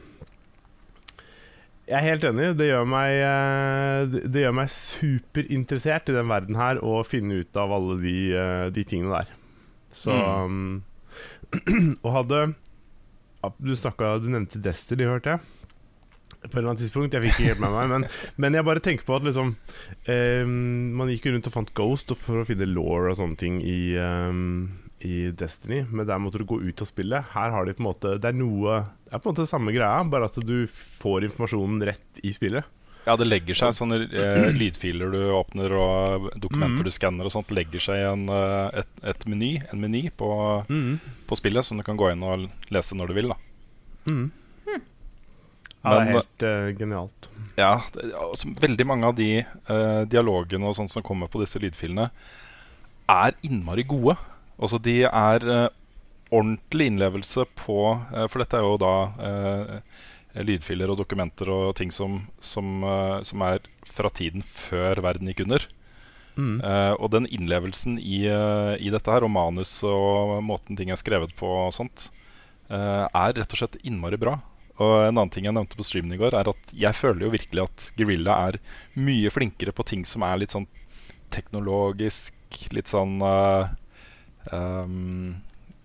jeg 1.89 1.97
er 1.99 2.05
helt 2.05 2.25
enig. 2.29 2.51
Det 2.57 2.69
gjør 2.69 2.85
meg, 2.89 3.15
eh, 3.25 4.29
det 4.29 4.45
gjør 4.45 4.55
meg 4.57 4.71
superinteressert 4.73 6.09
i 6.09 6.17
den 6.17 6.29
verden 6.29 6.57
her 6.57 6.81
å 6.85 7.03
finne 7.05 7.41
ut 7.41 7.57
av 7.61 7.73
alle 7.77 7.99
de, 8.01 8.17
eh, 8.33 8.69
de 8.73 8.85
tingene 8.89 9.21
der. 9.21 9.33
Så 9.95 10.13
um, 10.13 10.83
Og 12.05 12.09
hadde 12.11 12.39
Du 13.63 13.77
snakket, 13.79 14.25
Du 14.25 14.31
nevnte 14.33 14.59
Destiny, 14.65 15.05
hørte 15.07 15.37
jeg. 15.37 15.64
På 16.45 16.59
et 16.59 16.61
eller 16.61 16.75
annet 16.75 16.85
tidspunkt. 16.85 17.17
Jeg 17.17 17.25
fikk 17.25 17.39
ikke 17.39 17.51
helt 17.53 17.65
med 17.65 17.75
meg. 17.75 17.91
Men, 17.93 18.07
men 18.45 18.59
jeg 18.59 18.67
bare 18.69 18.85
tenker 18.85 19.07
på 19.09 19.17
at 19.17 19.27
liksom 19.27 19.55
um, 19.57 20.55
Man 20.99 21.13
gikk 21.13 21.31
rundt 21.31 21.49
og 21.51 21.57
fant 21.57 21.75
Ghost 21.77 22.15
for 22.21 22.43
å 22.43 22.47
finne 22.49 22.69
law 22.69 23.11
og 23.11 23.19
sånne 23.21 23.39
ting 23.41 23.59
i, 23.65 23.97
um, 23.97 24.69
i 25.05 25.31
Destiny, 25.37 25.83
men 25.89 26.09
der 26.09 26.21
måtte 26.23 26.41
du 26.43 26.47
gå 26.49 26.61
ut 26.61 26.85
og 26.85 26.91
spille. 26.91 27.25
Her 27.35 27.55
har 27.55 27.67
de 27.67 27.77
på 27.77 27.85
en 27.85 27.91
måte 27.91 28.17
Det 28.21 28.31
er 28.31 28.39
noe 28.39 28.83
Det 29.07 29.17
er 29.17 29.25
på 29.25 29.31
en 29.31 29.37
måte 29.37 29.51
samme 29.51 29.75
greia, 29.75 30.05
bare 30.09 30.31
at 30.31 30.41
du 30.45 30.57
får 30.69 31.31
informasjonen 31.31 31.85
rett 31.91 32.25
i 32.25 32.33
spillet. 32.37 32.69
Ja, 33.05 33.19
det 33.21 33.27
legger 33.29 33.57
seg 33.59 33.75
sånne 33.77 33.99
eh, 34.07 34.47
lydfiler 34.57 35.11
du 35.13 35.19
åpner 35.37 35.75
og 35.77 36.31
dokumenter 36.41 36.81
mm. 36.81 36.87
du 36.89 36.95
skanner 36.95 37.29
og 37.29 37.35
sånt, 37.35 37.53
legger 37.53 37.83
seg 37.85 38.01
i 38.01 38.07
en, 38.09 38.25
eh, 38.33 38.79
et, 38.81 38.95
et 39.13 39.27
meny, 39.29 39.51
en 39.69 39.83
meny 39.83 40.07
på, 40.17 40.31
på 41.29 41.37
spillet 41.37 41.69
som 41.69 41.77
du 41.81 41.85
kan 41.85 42.01
gå 42.01 42.09
inn 42.15 42.25
og 42.25 42.47
lese 42.73 42.97
når 42.97 43.13
du 43.13 43.21
vil. 43.21 43.35
da 43.35 43.41
Mm. 44.05 44.27
Ja, 45.85 45.93
det 45.93 46.01
er 46.01 46.17
helt 46.17 46.45
uh, 46.45 46.69
genialt. 46.79 47.29
Ja, 47.59 47.75
det, 47.93 48.09
altså, 48.17 48.51
Veldig 48.61 48.87
mange 48.89 49.11
av 49.11 49.17
de 49.19 49.29
uh, 49.45 50.03
dialogene 50.09 50.71
og 50.71 50.79
sånt 50.79 50.93
som 50.95 51.05
kommer 51.05 51.29
på 51.31 51.43
disse 51.43 51.61
lydfilene, 51.61 52.09
er 53.13 53.37
innmari 53.45 53.85
gode. 53.85 54.17
Altså 54.57 54.81
De 54.81 55.03
er 55.05 55.45
uh, 55.45 55.69
ordentlig 56.33 56.89
innlevelse 56.89 57.45
på 57.59 57.77
For 58.33 58.41
dette 58.41 58.57
er 58.59 58.65
jo 58.65 58.79
da 58.81 58.95
lydfiler 60.43 60.91
og 60.91 60.97
dokumenter 60.99 61.47
og 61.53 61.77
ting 61.79 61.93
som, 61.95 62.17
som, 62.43 62.83
som 63.23 63.45
er 63.47 63.61
fra 63.87 64.11
tiden 64.11 64.43
før 64.43 64.99
verden 65.05 65.31
gikk 65.31 65.45
under. 65.45 65.67
Mm. 66.35 66.57
Og 66.99 67.13
den 67.13 67.29
innlevelsen 67.31 68.01
i, 68.01 68.25
i 68.27 68.91
dette 68.91 69.15
her, 69.15 69.23
og 69.23 69.31
manus 69.31 69.77
og 69.87 70.41
måten 70.43 70.81
ting 70.81 70.91
er 70.91 70.99
skrevet 70.99 71.37
på 71.39 71.47
og 71.47 71.71
sånt, 71.77 72.09
er 72.67 73.37
rett 73.37 73.55
og 73.55 73.61
slett 73.61 73.79
innmari 73.85 74.19
bra. 74.19 74.41
Og 74.83 74.93
en 75.05 75.13
annen 75.13 75.31
ting 75.31 75.47
jeg 75.47 75.55
nevnte 75.55 75.79
på 75.79 75.87
streamen 75.87 76.17
i 76.17 76.19
går, 76.19 76.35
er 76.35 76.51
at 76.51 76.73
jeg 76.75 76.99
føler 76.99 77.27
jo 77.27 77.35
virkelig 77.35 77.63
at 77.63 77.85
Guerrilla 77.99 78.39
er 78.49 78.59
mye 78.99 79.31
flinkere 79.31 79.75
på 79.75 79.87
ting 79.87 80.03
som 80.09 80.25
er 80.27 80.41
litt 80.43 80.55
sånn 80.55 80.67
teknologisk, 81.35 82.35
litt 82.75 82.91
sånn 82.91 83.21
uh, 83.23 83.71
um, 84.51 85.37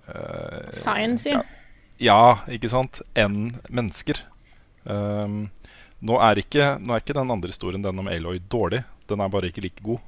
uh, 0.10 0.66
Science, 0.74 1.30
ja. 1.30 1.44
ja, 2.02 2.22
ikke 2.50 2.72
sant? 2.72 3.02
Enn 3.18 3.60
mennesker. 3.70 4.24
Um, 4.90 5.48
nå, 6.02 6.18
er 6.26 6.42
ikke, 6.42 6.76
nå 6.82 6.96
er 6.96 7.06
ikke 7.06 7.18
den 7.18 7.34
andre 7.34 7.54
historien, 7.54 7.86
den 7.86 8.02
om 8.02 8.10
Aloy, 8.10 8.42
dårlig. 8.50 8.84
Den 9.10 9.22
er 9.22 9.30
bare 9.34 9.54
ikke 9.54 9.66
like 9.68 9.86
god. 9.86 10.02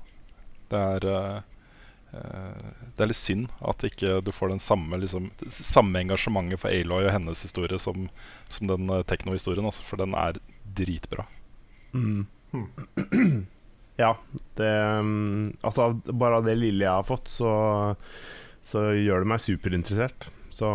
Det 0.71 0.81
er 0.97 1.09
uh, 1.11 1.50
Det 2.11 3.05
er 3.05 3.07
litt 3.07 3.19
synd 3.19 3.47
at 3.63 3.85
ikke 3.87 4.17
du 4.25 4.33
får 4.35 4.51
den 4.51 4.59
samme, 4.59 4.99
liksom, 4.99 5.29
samme 5.47 6.01
engasjementet 6.03 6.59
for 6.59 6.73
Aloy 6.73 7.05
og 7.05 7.13
hennes 7.15 7.43
historie 7.45 7.79
som, 7.79 8.09
som 8.51 8.67
den 8.67 8.91
uh, 8.91 8.99
teknohistorien, 9.07 9.67
altså, 9.67 9.85
for 9.87 10.01
den 10.01 10.15
er 10.19 10.41
dritbra. 10.75 11.27
Mm. 11.95 12.27
Ja, 13.99 14.15
det 14.57 14.69
um, 14.97 15.51
Altså, 15.61 15.91
bare 16.09 16.39
av 16.39 16.45
det 16.47 16.55
lille 16.57 16.87
jeg 16.87 16.89
har 16.89 17.05
fått, 17.05 17.27
så, 17.29 17.51
så 18.65 18.87
gjør 18.97 19.21
det 19.21 19.29
meg 19.29 19.43
superinteressert. 19.43 20.29
Så 20.49 20.71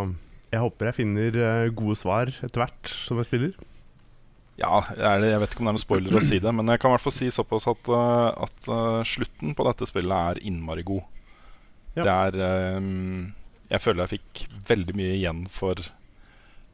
jeg 0.53 0.63
håper 0.63 0.91
jeg 0.91 0.99
finner 1.01 1.39
eh, 1.43 1.73
gode 1.75 1.97
svar 1.99 2.31
etter 2.31 2.63
hvert 2.63 2.93
som 2.93 3.19
jeg 3.19 3.27
spiller. 3.27 3.57
Ja, 4.61 4.79
det, 4.95 5.33
jeg 5.33 5.41
vet 5.43 5.53
ikke 5.53 5.65
om 5.65 5.67
det 5.67 5.73
er 5.73 5.77
noen 5.77 5.83
spoiler 5.83 6.17
å 6.21 6.23
si 6.23 6.39
det, 6.41 6.53
men 6.55 6.71
jeg 6.71 6.81
kan 6.81 6.93
i 6.93 6.95
hvert 6.95 7.05
fall 7.05 7.17
si 7.17 7.33
såpass 7.35 7.67
at, 7.73 7.91
at 8.47 8.71
slutten 9.11 9.57
på 9.59 9.67
dette 9.67 9.89
spillet 9.91 10.31
er 10.31 10.41
innmari 10.47 10.87
god. 10.87 11.03
Ja. 11.97 12.05
Det 12.05 12.13
er 12.13 12.77
um, 12.77 13.33
Jeg 13.71 13.83
føler 13.83 14.05
jeg 14.05 14.19
fikk 14.19 14.43
veldig 14.69 14.97
mye 14.99 15.15
igjen 15.17 15.47
for, 15.53 15.81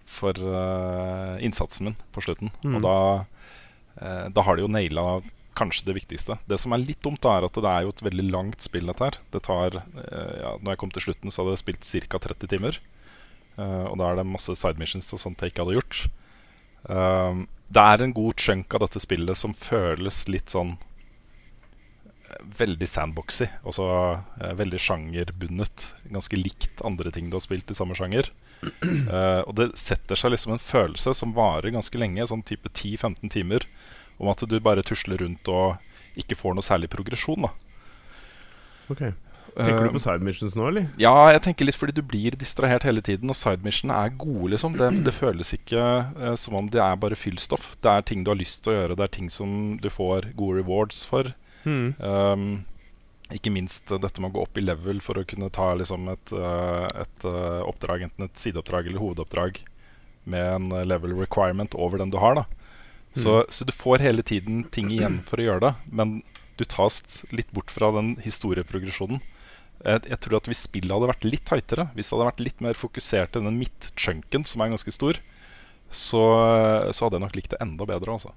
for 0.08 0.38
uh, 0.38 1.38
innsatsen 1.40 1.90
min 1.90 2.00
på 2.14 2.24
slutten. 2.26 2.50
Mm. 2.66 2.78
Og 2.78 2.82
da, 2.84 2.96
uh, 4.00 4.26
da 4.34 4.44
har 4.46 4.58
de 4.58 4.66
jo 4.66 4.72
naila 4.72 5.06
kanskje 5.56 5.90
det 5.90 5.98
viktigste. 6.00 6.38
Det 6.48 6.58
som 6.60 6.72
er 6.74 6.82
litt 6.82 7.02
dumt, 7.04 7.22
da, 7.24 7.36
er 7.36 7.46
at 7.46 7.56
det 7.60 7.70
er 7.70 7.86
jo 7.86 7.92
et 7.92 8.04
veldig 8.04 8.26
langt 8.32 8.64
spill, 8.64 8.88
dette 8.88 9.08
her. 9.08 9.20
Det 9.34 9.44
tar 9.46 9.78
uh, 9.78 10.34
ja, 10.40 10.56
Når 10.58 10.74
jeg 10.74 10.82
kom 10.82 10.94
til 10.96 11.06
slutten, 11.06 11.32
så 11.32 11.42
hadde 11.42 11.56
jeg 11.56 11.64
spilt 11.64 11.92
ca. 12.08 12.22
30 12.28 12.52
timer. 12.56 12.82
Og 13.62 13.98
da 14.00 14.06
er 14.08 14.16
det 14.16 14.22
masse 14.24 14.54
side 14.56 14.80
missions 14.80 15.10
og 15.12 15.20
sånt 15.20 15.42
jeg 15.44 15.52
ikke 15.52 15.66
hadde 15.66 15.74
gjort. 15.76 15.98
Det 16.88 17.82
er 17.82 18.00
en 18.00 18.14
god 18.16 18.40
chunk 18.40 18.72
av 18.72 18.80
dette 18.86 19.02
spillet 19.04 19.36
som 19.36 19.52
føles 19.52 20.22
litt 20.32 20.54
sånn 20.54 20.70
Veldig 22.58 22.88
sandboxy. 22.88 23.46
Også 23.68 23.86
eh, 24.40 24.52
veldig 24.58 24.80
sjangerbundet. 24.80 25.86
Ganske 26.12 26.38
likt 26.38 26.82
andre 26.86 27.12
ting 27.14 27.30
du 27.30 27.36
har 27.38 27.44
spilt 27.44 27.70
i 27.70 27.78
samme 27.78 27.96
sjanger. 27.98 28.32
Eh, 29.12 29.40
og 29.42 29.56
det 29.58 29.64
setter 29.76 30.16
seg 30.16 30.30
liksom 30.32 30.52
en 30.54 30.60
følelse 30.62 31.12
som 31.18 31.32
varer 31.34 31.72
ganske 31.74 31.98
lenge, 31.98 32.22
sånn 32.30 32.44
type 32.46 32.70
10-15 32.70 33.32
timer, 33.34 33.66
om 34.22 34.30
at 34.30 34.44
du 34.48 34.54
bare 34.62 34.84
tusler 34.86 35.18
rundt 35.20 35.50
og 35.50 35.74
ikke 36.22 36.38
får 36.38 36.54
noe 36.54 36.64
særlig 36.64 36.88
progresjon. 36.92 37.48
da 37.48 37.50
Ok 38.92 39.02
Tenker 39.52 39.82
Eh, 39.82 39.88
du 39.90 39.92
på 39.98 40.00
side 40.00 40.24
missions 40.24 40.54
nå, 40.56 40.64
eller? 40.70 40.86
ja, 40.96 41.12
jeg 41.34 41.42
tenker 41.44 41.66
litt 41.68 41.76
fordi 41.76 41.92
du 41.98 42.00
blir 42.08 42.32
distrahert 42.40 42.86
hele 42.88 43.02
tiden, 43.04 43.28
og 43.28 43.36
sidemissionene 43.36 43.98
er 44.06 44.14
gode, 44.16 44.54
liksom. 44.54 44.78
Det, 44.78 44.88
det 45.04 45.12
føles 45.12 45.52
ikke 45.58 45.82
uh, 46.16 46.34
som 46.40 46.56
om 46.56 46.70
det 46.72 46.80
er 46.80 46.96
bare 46.96 47.18
fyllstoff. 47.18 47.74
Det 47.84 47.90
er 47.92 48.06
ting 48.08 48.22
du 48.24 48.30
har 48.32 48.38
lyst 48.40 48.62
til 48.64 48.72
å 48.72 48.76
gjøre, 48.78 48.96
det 48.96 49.04
er 49.04 49.12
ting 49.18 49.28
som 49.34 49.76
du 49.82 49.90
får 49.92 50.30
gode 50.38 50.62
rewards 50.62 51.02
for. 51.04 51.34
Mm. 51.64 51.95
Um, 51.99 52.47
ikke 53.33 53.52
minst 53.54 53.88
dette 53.88 54.21
med 54.21 54.33
å 54.33 54.37
gå 54.37 54.42
opp 54.45 54.59
i 54.61 54.64
level 54.64 55.00
for 55.04 55.19
å 55.19 55.26
kunne 55.28 55.50
ta 55.54 55.73
liksom 55.78 56.11
et, 56.12 56.33
eh, 56.37 56.88
et 57.00 57.28
eh, 57.28 57.61
oppdrag, 57.64 58.07
enten 58.09 58.26
et 58.26 58.40
sideoppdrag 58.40 58.90
eller 58.90 59.00
hovedoppdrag, 59.00 59.62
med 60.28 60.49
en 60.57 60.66
eh, 60.76 60.85
level 60.85 61.14
requirement 61.16 61.73
over 61.78 62.02
den 62.02 62.12
du 62.12 62.19
har. 62.23 62.37
da 62.42 62.45
så, 63.14 63.42
så 63.49 63.64
du 63.69 63.73
får 63.73 64.00
hele 64.00 64.23
tiden 64.25 64.62
ting 64.73 64.88
igjen 64.92 65.19
for 65.28 65.40
å 65.40 65.45
gjøre 65.45 65.64
det, 65.66 65.73
men 65.92 66.23
du 66.57 66.64
tas 66.64 67.02
litt 67.33 67.50
bort 67.52 67.73
fra 67.73 67.90
den 67.92 68.14
historieprogresjonen. 68.25 69.21
Jeg, 69.83 70.04
jeg 70.09 70.19
tror 70.23 70.38
at 70.38 70.49
Hvis 70.49 70.62
spillet 70.69 70.95
hadde 70.95 71.11
vært 71.11 71.26
litt 71.26 71.45
tightere, 71.49 71.88
hvis 71.97 72.09
det 72.09 72.16
hadde 72.16 72.28
vært 72.31 72.45
litt 72.47 72.62
mer 72.64 72.78
fokusert 72.78 73.37
i 73.37 73.42
den 73.45 73.59
midtchunken, 73.61 74.47
som 74.49 74.62
er 74.62 74.73
ganske 74.73 74.95
stor, 74.95 75.21
så, 75.90 76.23
så 76.95 77.04
hadde 77.04 77.19
jeg 77.19 77.25
nok 77.26 77.37
likt 77.37 77.52
det 77.52 77.61
enda 77.61 77.88
bedre. 77.88 78.16
Altså. 78.16 78.33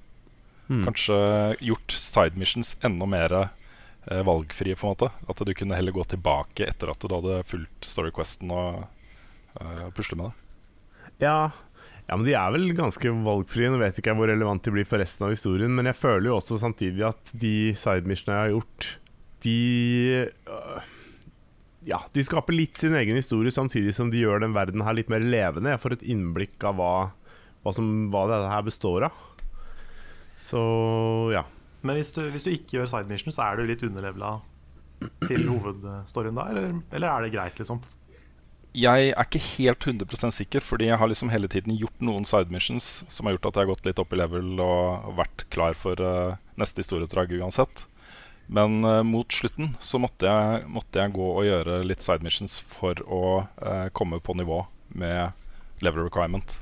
Mm. 0.67 0.85
Kanskje 0.87 1.17
gjort 1.61 1.91
side 1.91 2.39
missions 2.41 2.73
enda 2.85 3.05
mer 3.09 3.33
eh, 3.35 4.23
valgfrie, 4.25 4.75
på 4.75 4.87
en 4.87 4.95
måte. 4.95 5.11
At 5.29 5.45
du 5.45 5.53
kunne 5.53 5.77
heller 5.77 5.95
gå 5.95 6.03
tilbake 6.09 6.69
etter 6.69 6.91
at 6.91 7.05
du 7.05 7.13
hadde 7.13 7.43
fulgt 7.49 7.85
Storyquesten 7.85 8.51
og 8.53 8.83
eh, 9.61 9.87
pusle 9.95 10.19
med 10.19 10.31
det. 10.31 10.41
Ja. 11.25 11.51
ja, 12.07 12.17
men 12.17 12.25
de 12.27 12.35
er 12.35 12.51
vel 12.55 12.71
ganske 12.77 13.13
valgfrie. 13.27 13.69
Nå 13.71 13.79
vet 13.81 13.99
ikke 13.99 14.13
jeg 14.13 14.19
hvor 14.19 14.31
relevant 14.31 14.65
de 14.65 14.73
blir 14.73 14.89
for 14.89 15.01
resten 15.01 15.27
av 15.27 15.35
historien, 15.35 15.73
men 15.77 15.91
jeg 15.91 15.99
føler 15.99 16.31
jo 16.31 16.39
også 16.39 16.59
samtidig 16.61 17.05
at 17.07 17.33
de 17.33 17.55
side 17.77 18.09
missionene 18.09 18.39
jeg 18.39 18.45
har 18.45 18.55
gjort, 18.57 18.91
de 19.45 19.59
øh, 20.49 20.91
Ja, 21.85 21.99
de 22.17 22.23
skaper 22.25 22.55
litt 22.55 22.79
sin 22.81 22.95
egen 22.97 23.19
historie, 23.19 23.53
samtidig 23.53 23.93
som 23.93 24.09
de 24.09 24.23
gjør 24.23 24.41
den 24.41 24.55
verden 24.55 24.81
her 24.81 24.95
litt 24.97 25.11
mer 25.13 25.21
levende. 25.21 25.75
Jeg 25.75 25.83
får 25.83 25.99
et 25.99 26.07
innblikk 26.15 26.65
av 26.65 26.79
hva, 26.79 26.93
hva, 27.61 27.73
som, 27.77 28.07
hva 28.09 28.23
det 28.31 28.39
her 28.49 28.65
består 28.65 29.05
av. 29.05 29.19
Så 30.37 30.61
ja. 31.33 31.45
Men 31.85 31.99
hvis 31.99 32.11
du, 32.15 32.23
hvis 32.33 32.47
du 32.47 32.51
ikke 32.53 32.79
gjør 32.79 32.89
side 32.89 33.09
missions, 33.11 33.37
er 33.41 33.57
du 33.57 33.67
litt 33.67 33.83
underlevela 33.85 34.39
til 35.27 35.45
hovedstoryen 35.51 36.37
da, 36.37 36.47
eller, 36.51 36.73
eller 36.95 37.11
er 37.11 37.25
det 37.25 37.35
greit, 37.35 37.59
liksom? 37.61 37.81
Jeg 38.75 39.11
er 39.13 39.23
ikke 39.23 39.39
helt 39.39 39.85
100 39.87 40.33
sikker, 40.35 40.63
fordi 40.63 40.89
jeg 40.89 40.99
har 40.99 41.07
liksom 41.07 41.29
hele 41.31 41.47
tiden 41.47 41.77
gjort 41.79 42.01
noen 42.03 42.25
side 42.27 42.51
missions 42.51 43.05
som 43.07 43.27
har 43.27 43.37
gjort 43.37 43.47
at 43.47 43.59
jeg 43.59 43.63
har 43.63 43.71
gått 43.71 43.85
litt 43.87 44.01
opp 44.03 44.11
i 44.11 44.19
level 44.19 44.59
og, 44.59 45.13
vært 45.15 45.45
klar 45.53 45.77
for 45.79 46.01
uh, 46.03 46.35
neste 46.59 46.83
historieoppdrag 46.83 47.37
uansett. 47.39 47.85
Men 48.51 48.83
uh, 48.83 48.99
mot 49.07 49.31
slutten 49.31 49.77
så 49.79 50.01
måtte 50.01 50.27
jeg, 50.27 50.65
måtte 50.67 50.99
jeg 50.99 51.15
gå 51.15 51.29
og 51.29 51.47
gjøre 51.47 51.85
litt 51.87 52.03
side 52.03 52.25
missions 52.25 52.57
for 52.59 52.99
å 53.07 53.23
uh, 53.63 53.87
komme 53.95 54.19
på 54.19 54.35
nivå 54.35 54.65
med 54.91 55.31
level 55.85 56.09
requirement. 56.09 56.57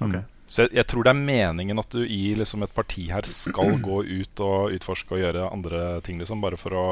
Ok. 0.00 0.22
Så 0.46 0.66
jeg, 0.66 0.74
jeg 0.76 0.86
tror 0.90 1.06
det 1.06 1.12
er 1.14 1.20
meningen 1.24 1.78
at 1.80 1.88
du 1.94 2.02
i 2.04 2.34
liksom, 2.36 2.62
et 2.66 2.74
parti 2.76 3.06
her 3.10 3.24
skal 3.28 3.78
gå 3.88 4.02
ut 4.04 4.42
og 4.44 4.74
utforske 4.76 5.16
og 5.16 5.22
gjøre 5.22 5.46
andre 5.50 5.84
ting, 6.04 6.18
liksom, 6.20 6.42
bare 6.44 6.58
for 6.60 6.76
å 6.76 6.86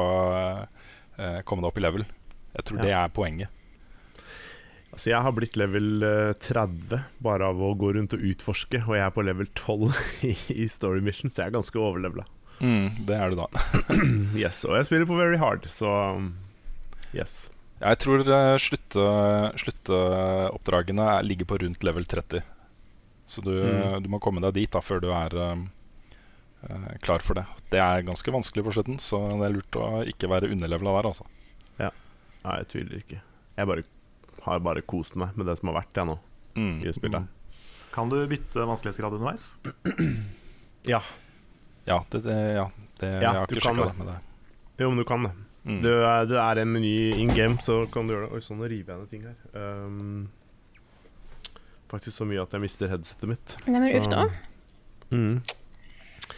eh, 1.17 1.41
komme 1.45 1.61
deg 1.61 1.69
opp 1.69 1.77
i 1.81 1.85
level. 1.85 2.05
Jeg 2.57 2.65
tror 2.69 2.79
Ja. 2.81 2.85
det 2.87 2.95
er 2.97 3.13
poenget. 3.13 3.59
Altså, 4.93 5.09
jeg 5.09 5.25
har 5.25 5.33
blitt 5.33 5.55
level 5.57 6.03
eh, 6.05 6.33
30 6.37 6.99
bare 7.25 7.47
av 7.49 7.61
å 7.65 7.71
gå 7.77 7.93
rundt 7.95 8.13
og 8.13 8.25
utforske, 8.29 8.83
og 8.85 8.93
jeg 8.97 9.05
er 9.07 9.13
på 9.15 9.23
level 9.25 9.47
12 9.57 9.87
i, 10.29 10.33
i 10.53 10.67
Story 10.69 11.01
Mission, 11.01 11.31
så 11.33 11.41
jeg 11.45 11.51
er 11.53 11.55
ganske 11.59 11.81
overlevela. 11.81 12.25
Mm, 12.61 13.05
det 13.09 13.15
er 13.17 13.33
du 13.33 13.39
da. 13.41 13.47
Yes, 14.43 14.59
og 14.69 14.77
jeg 14.77 14.85
spiller 14.89 15.09
på 15.09 15.17
very 15.17 15.37
hard, 15.41 15.65
så 15.73 15.89
um, 16.17 16.29
yes. 17.17 17.47
Jeg 17.81 17.97
tror 17.99 18.21
slutte, 18.61 19.05
slutteoppdragene 19.59 21.07
er- 21.17 21.25
ligger 21.25 21.45
på 21.49 21.57
rundt 21.63 21.83
level 21.83 22.05
30. 22.05 22.43
Så 23.33 23.41
du, 23.45 23.51
Mm. 23.65 24.03
du 24.05 24.09
må 24.13 24.19
komme 24.21 24.41
deg 24.45 24.53
dit 24.59 24.71
da 24.71 24.79
før 24.85 25.01
du 25.01 25.09
er 25.09 25.33
eh, 25.41 26.97
klar 27.01 27.23
for 27.25 27.33
det. 27.39 27.45
Det 27.73 27.79
er 27.81 28.03
ganske 28.05 28.31
vanskelig 28.31 28.63
på 28.67 28.73
slutten, 28.75 28.99
så 29.01 29.19
det 29.39 29.47
er 29.49 29.55
lurt 29.57 29.77
å 29.79 29.87
ikke 30.07 30.29
være 30.31 30.51
underlevela 30.53 30.93
der. 31.01 31.09
Altså. 31.13 31.25
Nei, 32.43 32.57
jeg 32.59 32.67
tviler 32.73 32.97
ikke. 32.99 33.17
Jeg 33.55 33.67
bare, 33.69 33.83
har 34.43 34.59
bare 34.59 34.81
kost 34.83 35.13
meg 35.15 35.29
med 35.39 35.47
det 35.47 35.53
som 35.61 35.69
har 35.71 35.77
vært, 35.81 35.93
jeg 35.95 36.05
nå, 36.09 36.17
Mm. 36.59 36.81
i 36.85 36.91
spillet. 36.91 37.27
Kan 37.93 38.09
du 38.11 38.17
bytte 38.27 38.65
vanskelighetsgrad 38.67 39.13
underveis? 39.15 39.57
Ja. 40.83 40.99
Ja, 41.87 42.01
det, 42.11 42.19
det, 42.25 42.35
ja, 42.57 42.65
det, 42.99 43.07
Ja, 43.07 43.19
jeg 43.21 43.33
har 43.39 43.47
ikke 43.47 43.61
sjekka 43.63 43.85
det. 43.85 43.87
det. 43.93 43.97
med 43.97 44.07
det. 44.07 44.17
Jo, 44.83 44.89
men 44.89 44.97
du 44.97 45.03
kan 45.07 45.23
det. 45.23 45.31
Mm. 45.63 45.77
Det 45.85 45.93
er, 46.03 46.25
det 46.27 46.37
er 46.43 46.59
en 46.59 46.73
meny 46.73 46.91
in 47.23 47.29
game, 47.31 47.55
så 47.63 47.77
kan 47.91 48.07
du 48.07 48.13
gjøre 48.13 48.27
det. 48.27 48.33
Oi, 48.35 48.41
sånn, 48.43 48.59
river 48.67 48.91
jeg 48.91 48.99
ned 48.99 49.09
ting 49.13 49.23
her. 49.23 49.37
Um, 49.55 50.29
faktisk 51.93 52.17
så 52.19 52.29
mye 52.29 52.43
at 52.43 52.55
jeg 52.55 52.65
mister 52.65 52.91
headsetet 52.91 53.29
mitt. 53.29 53.57
Nei, 53.67 53.79
men 53.79 53.91
uff 53.99 54.09
da. 54.11 54.25
Mm. 55.13 55.37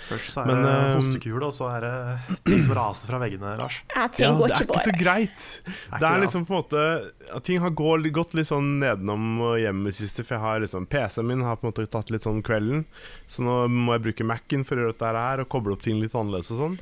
Først 0.06 0.34
så 0.34 0.42
er 0.44 0.50
Men, 0.50 0.62
det 0.62 0.72
hostekul 0.74 0.96
hostekule, 0.96 1.48
og 1.48 1.54
så 1.56 1.68
er 1.72 1.86
det 1.86 2.40
ting 2.46 2.62
som 2.66 2.74
raser 2.78 3.10
fra 3.10 3.20
veggene, 3.22 3.54
Lars. 3.58 3.78
Ja, 3.94 4.06
ting 4.14 4.26
Ja, 4.26 4.32
går 4.38 4.52
det 4.52 4.58
er 4.58 4.66
ikke 4.66 4.82
så 4.86 4.96
greit. 5.00 5.46
Det 5.66 6.10
er 6.10 6.24
liksom 6.24 6.46
på 6.46 6.54
en 6.56 6.60
måte 6.62 7.42
Ting 7.46 7.62
har 7.64 7.74
gått, 7.78 8.10
gått 8.14 8.36
litt 8.38 8.50
sånn 8.50 8.76
nedenom 8.82 9.42
og 9.46 9.60
hjem 9.62 9.86
i 9.90 9.94
siste. 9.96 10.26
For 10.26 10.38
jeg 10.38 10.44
har 10.46 10.66
liksom 10.66 10.90
PC-en 10.90 11.30
min 11.30 11.46
har 11.46 11.58
på 11.62 11.68
en 11.68 11.74
måte 11.74 11.88
tatt 11.90 12.12
litt 12.14 12.26
sånn 12.26 12.44
kvelden. 12.46 12.86
Så 13.32 13.46
nå 13.46 13.64
må 13.72 13.96
jeg 13.98 14.06
bruke 14.10 14.28
Mac-en 14.28 14.66
for 14.68 14.78
å 14.78 14.86
gjøre 14.86 14.98
dette 14.98 15.14
her 15.18 15.46
og 15.46 15.50
koble 15.54 15.78
opp 15.78 15.86
ting 15.86 16.02
litt 16.02 16.18
annerledes 16.18 16.54
og 16.54 16.62
sånn. 16.62 16.78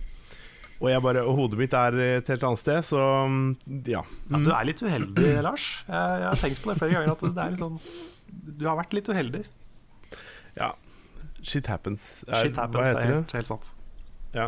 Og, 0.82 0.90
jeg 0.92 1.00
bare, 1.06 1.22
og 1.24 1.38
hodet 1.38 1.60
mitt 1.62 1.76
er 1.80 1.96
et 2.20 2.28
helt 2.28 2.42
annet 2.44 2.60
sted, 2.60 2.82
så 2.84 3.00
mm, 3.32 3.44
ja. 3.88 4.02
Ja, 4.04 4.40
du 4.44 4.50
er 4.52 4.66
litt 4.68 4.82
uheldig, 4.84 5.30
Lars. 5.46 5.68
Jeg, 5.88 6.18
jeg 6.20 6.28
har 6.28 6.42
tenkt 6.42 6.60
på 6.60 6.74
det 6.74 6.82
flere 6.82 6.98
ganger. 6.98 7.14
At 7.14 7.24
det 7.24 7.46
er 7.46 7.54
litt 7.54 7.64
sånn 7.64 7.80
Du 8.58 8.66
har 8.68 8.78
vært 8.80 8.94
litt 8.98 9.10
uheldig. 9.10 9.44
ja. 10.58 10.74
Shit 11.44 11.68
happens. 11.68 12.24
Er- 12.28 12.46
Shit 12.46 12.56
happens. 12.56 12.78
Hva 12.80 12.84
Det 12.84 12.88
er 12.88 12.96
heter 12.96 13.08
det? 13.10 13.16
helt, 13.18 13.32
helt 13.36 13.48
sant. 13.50 13.74
Ja. 14.34 14.46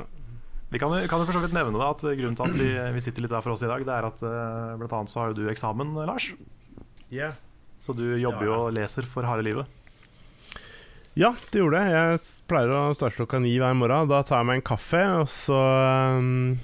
Vi 0.72 0.80
kan, 0.80 0.90
kan 1.12 1.20
jo 1.20 1.26
for 1.28 1.36
så 1.36 1.42
vidt 1.44 1.52
nevne 1.54 1.76
da, 1.78 1.90
at 1.92 2.00
grunnen 2.02 2.36
til 2.40 2.46
at 2.48 2.56
vi, 2.56 2.70
vi 2.96 3.02
sitter 3.04 3.22
litt 3.26 3.32
hver 3.36 3.44
for 3.44 3.52
oss 3.52 3.64
i 3.64 3.68
dag, 3.68 3.84
det 3.86 3.92
er 3.92 4.08
at 4.08 4.24
uh, 4.24 4.78
blant 4.80 4.94
annet 4.96 5.12
så 5.12 5.20
har 5.20 5.34
jo 5.34 5.36
du 5.42 5.50
eksamen, 5.52 5.92
Lars. 6.08 6.30
Yeah. 7.12 7.34
Så 7.84 7.92
du 7.98 8.06
jobber 8.18 8.48
jo 8.48 8.52
Ja, 8.52 8.56
jo 8.56 8.62
og 8.70 8.74
leser 8.78 9.04
for 9.12 9.28
harde 9.28 9.44
livet. 9.44 9.68
Ja, 11.20 11.34
det 11.52 11.60
gjorde 11.62 11.80
jeg. 11.84 11.92
Jeg 11.96 12.24
pleier 12.48 12.72
å 12.76 12.80
starte 12.96 13.16
klokka 13.20 13.40
ni 13.44 13.54
hver 13.60 13.76
morgen. 13.78 14.08
Da 14.12 14.22
tar 14.28 14.42
jeg 14.42 14.48
meg 14.50 14.62
en 14.62 14.66
kaffe, 14.72 15.04
og 15.22 15.28
så 15.32 15.60
um, 16.20 16.58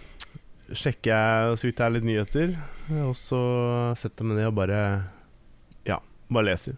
sjekker 0.72 1.12
jeg 1.12 1.60
så 1.60 1.68
vidt 1.70 1.78
det 1.80 1.86
er 1.86 1.94
litt 1.96 2.08
nyheter. 2.08 2.56
Og 3.04 3.13
så 3.20 3.40
setter 4.00 4.24
jeg 4.24 4.32
meg 4.32 4.40
ned 4.42 4.50
og 4.50 4.58
bare 4.60 4.80
Ja, 5.88 6.00
bare 6.32 6.50
leser. 6.54 6.75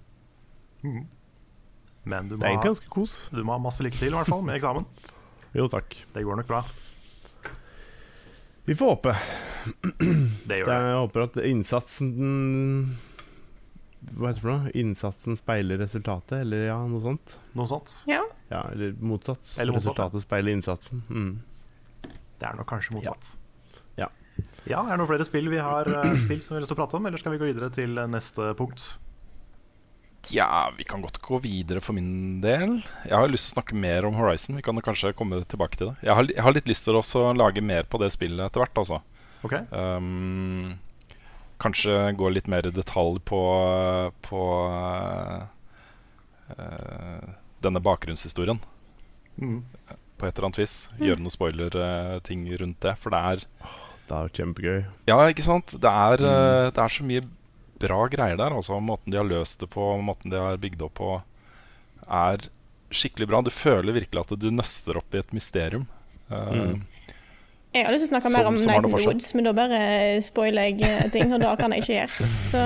Men 0.83 2.27
du 2.29 2.35
Det 2.35 2.43
er 2.43 2.53
egentlig 2.53 2.73
ganske 2.73 2.91
kos. 2.91 3.13
du 3.31 3.43
må 3.47 3.55
ha 3.55 3.61
masse 3.63 3.83
lykke 3.85 3.99
til 3.99 4.11
i 4.11 4.17
hvert 4.17 4.31
fall 4.31 4.43
med 4.43 4.57
eksamen. 4.59 4.87
Jo, 5.55 5.67
takk. 5.71 5.95
Det 6.13 6.23
går 6.25 6.41
nok 6.41 6.49
bra. 6.49 6.63
Vi 8.65 8.75
får 8.75 8.93
håpe. 8.95 9.15
Det 10.47 10.59
gjør 10.59 10.69
det. 10.69 10.75
Jeg 10.75 10.99
håper 10.99 11.23
at 11.25 11.37
innsatsen 11.47 12.19
Hva 14.03 14.31
heter 14.31 14.39
det 14.39 14.43
for 14.43 14.51
noe? 14.51 14.71
Innsatsen 14.79 15.39
speiler 15.39 15.79
resultatet, 15.79 16.41
eller 16.43 16.65
ja, 16.67 16.77
noe 16.87 17.03
sånt. 17.03 17.37
Noe 17.55 17.67
sånt. 17.69 17.93
Ja. 18.09 18.23
Ja, 18.49 18.65
eller 18.73 18.95
motsatt. 18.99 19.53
Eller 19.57 19.75
motsatt, 19.75 19.95
ja. 19.95 20.09
Resultatet 20.09 20.25
speiler 20.25 20.55
innsatsen. 20.57 21.03
Mm. 21.07 22.11
Det 22.39 22.49
er 22.49 22.59
nok 22.59 22.67
kanskje 22.71 22.97
motsatt. 22.97 23.33
Ja. 23.99 24.09
Ja, 24.67 24.81
Er 24.81 24.95
det 24.95 24.99
noen 24.99 25.11
flere 25.11 25.27
spill 25.27 25.47
vi 25.51 25.59
har 25.61 25.87
uh, 25.87 26.15
spilt 26.19 26.43
som 26.43 26.55
vi 26.55 26.59
har 26.59 26.65
lyst 26.65 26.73
til 26.73 26.79
å 26.79 26.81
prate 26.81 26.99
om, 26.99 27.07
eller 27.07 27.21
skal 27.21 27.35
vi 27.35 27.39
gå 27.43 27.51
videre 27.51 27.69
til 27.71 27.99
eh, 27.99 28.09
neste 28.09 28.51
punkt? 28.59 28.97
Ja, 30.31 30.71
vi 30.77 30.83
kan 30.87 31.01
godt 31.03 31.17
gå 31.21 31.39
videre 31.43 31.81
for 31.83 31.95
min 31.97 32.39
del. 32.43 32.77
Jeg 33.03 33.15
har 33.17 33.27
lyst 33.31 33.49
til 33.49 33.53
å 33.53 33.57
snakke 33.57 33.75
mer 33.75 34.07
om 34.07 34.15
Horizon. 34.15 34.55
Vi 34.55 34.63
kan 34.63 34.79
kanskje 34.85 35.11
komme 35.17 35.41
tilbake 35.49 35.79
til 35.79 35.91
det. 35.91 35.95
Jeg 36.07 36.15
har, 36.15 36.29
jeg 36.31 36.45
har 36.45 36.55
litt 36.55 36.69
lyst 36.69 36.87
til 36.87 36.99
også 36.99 37.25
å 37.27 37.35
lage 37.35 37.63
mer 37.65 37.83
på 37.89 37.99
det 38.01 38.13
spillet 38.15 38.45
etter 38.45 38.63
hvert. 38.63 38.79
Altså. 38.79 39.01
Okay. 39.43 39.67
Um, 39.75 40.79
kanskje 41.63 41.97
gå 42.19 42.31
litt 42.31 42.47
mer 42.51 42.67
i 42.67 42.73
detalj 42.75 43.19
på, 43.27 43.41
på 44.23 44.43
uh, 46.55 47.27
denne 47.63 47.83
bakgrunnshistorien 47.83 48.59
mm. 49.35 49.59
på 50.17 50.27
et 50.27 50.33
eller 50.33 50.49
annet 50.49 50.63
vis. 50.63 50.77
Gjøre 51.03 51.19
noen 51.19 51.35
spoiler-ting 51.35 52.47
rundt 52.63 52.79
det. 52.85 52.95
For 53.01 53.13
det 53.13 53.23
er 53.33 53.47
Det 54.03 54.17
er 54.17 54.33
kjempegøy. 54.35 54.81
Ja, 55.07 55.15
ikke 55.31 55.45
sant? 55.45 55.75
Det 55.79 55.89
er, 55.89 56.19
mm. 56.19 56.71
det 56.75 56.81
er 56.83 56.91
så 56.91 57.05
mye 57.07 57.23
bra 57.83 57.99
greier 58.11 58.39
der. 58.39 58.55
Altså 58.57 58.79
Måten 58.83 59.11
de 59.13 59.19
har 59.21 59.27
løst 59.29 59.59
det 59.63 59.69
på, 59.73 59.85
måten 60.03 60.31
de 60.33 60.39
har 60.41 60.57
bygd 60.61 60.81
opp 60.87 60.95
på, 61.01 61.11
er 62.07 62.47
skikkelig 62.93 63.27
bra. 63.31 63.41
Du 63.45 63.49
føler 63.53 63.95
virkelig 63.95 64.21
at 64.25 64.33
du 64.39 64.49
nøster 64.53 64.99
opp 64.99 65.15
i 65.17 65.21
et 65.23 65.33
mysterium. 65.35 65.87
Eh, 66.31 66.49
Mm. 66.53 66.81
Jeg 67.73 67.87
har 67.87 67.93
lyst 67.95 68.03
til 68.05 68.13
å 68.13 68.13
snakke 68.21 68.29
Som- 68.29 68.35
mer 68.37 68.45
om 68.51 68.53
Night. 68.93 69.05
Woods, 69.07 69.31
men 69.33 69.47
da 69.47 69.51
bare 69.57 69.77
spoiler 70.21 70.67
jeg 70.69 70.83
eh, 70.85 71.07
ting, 71.09 71.31
og 71.33 71.39
det 71.41 71.53
kan 71.57 71.71
jeg 71.73 71.81
ikke 71.81 71.95
gjøre. 71.95 72.27
Så 72.45 72.59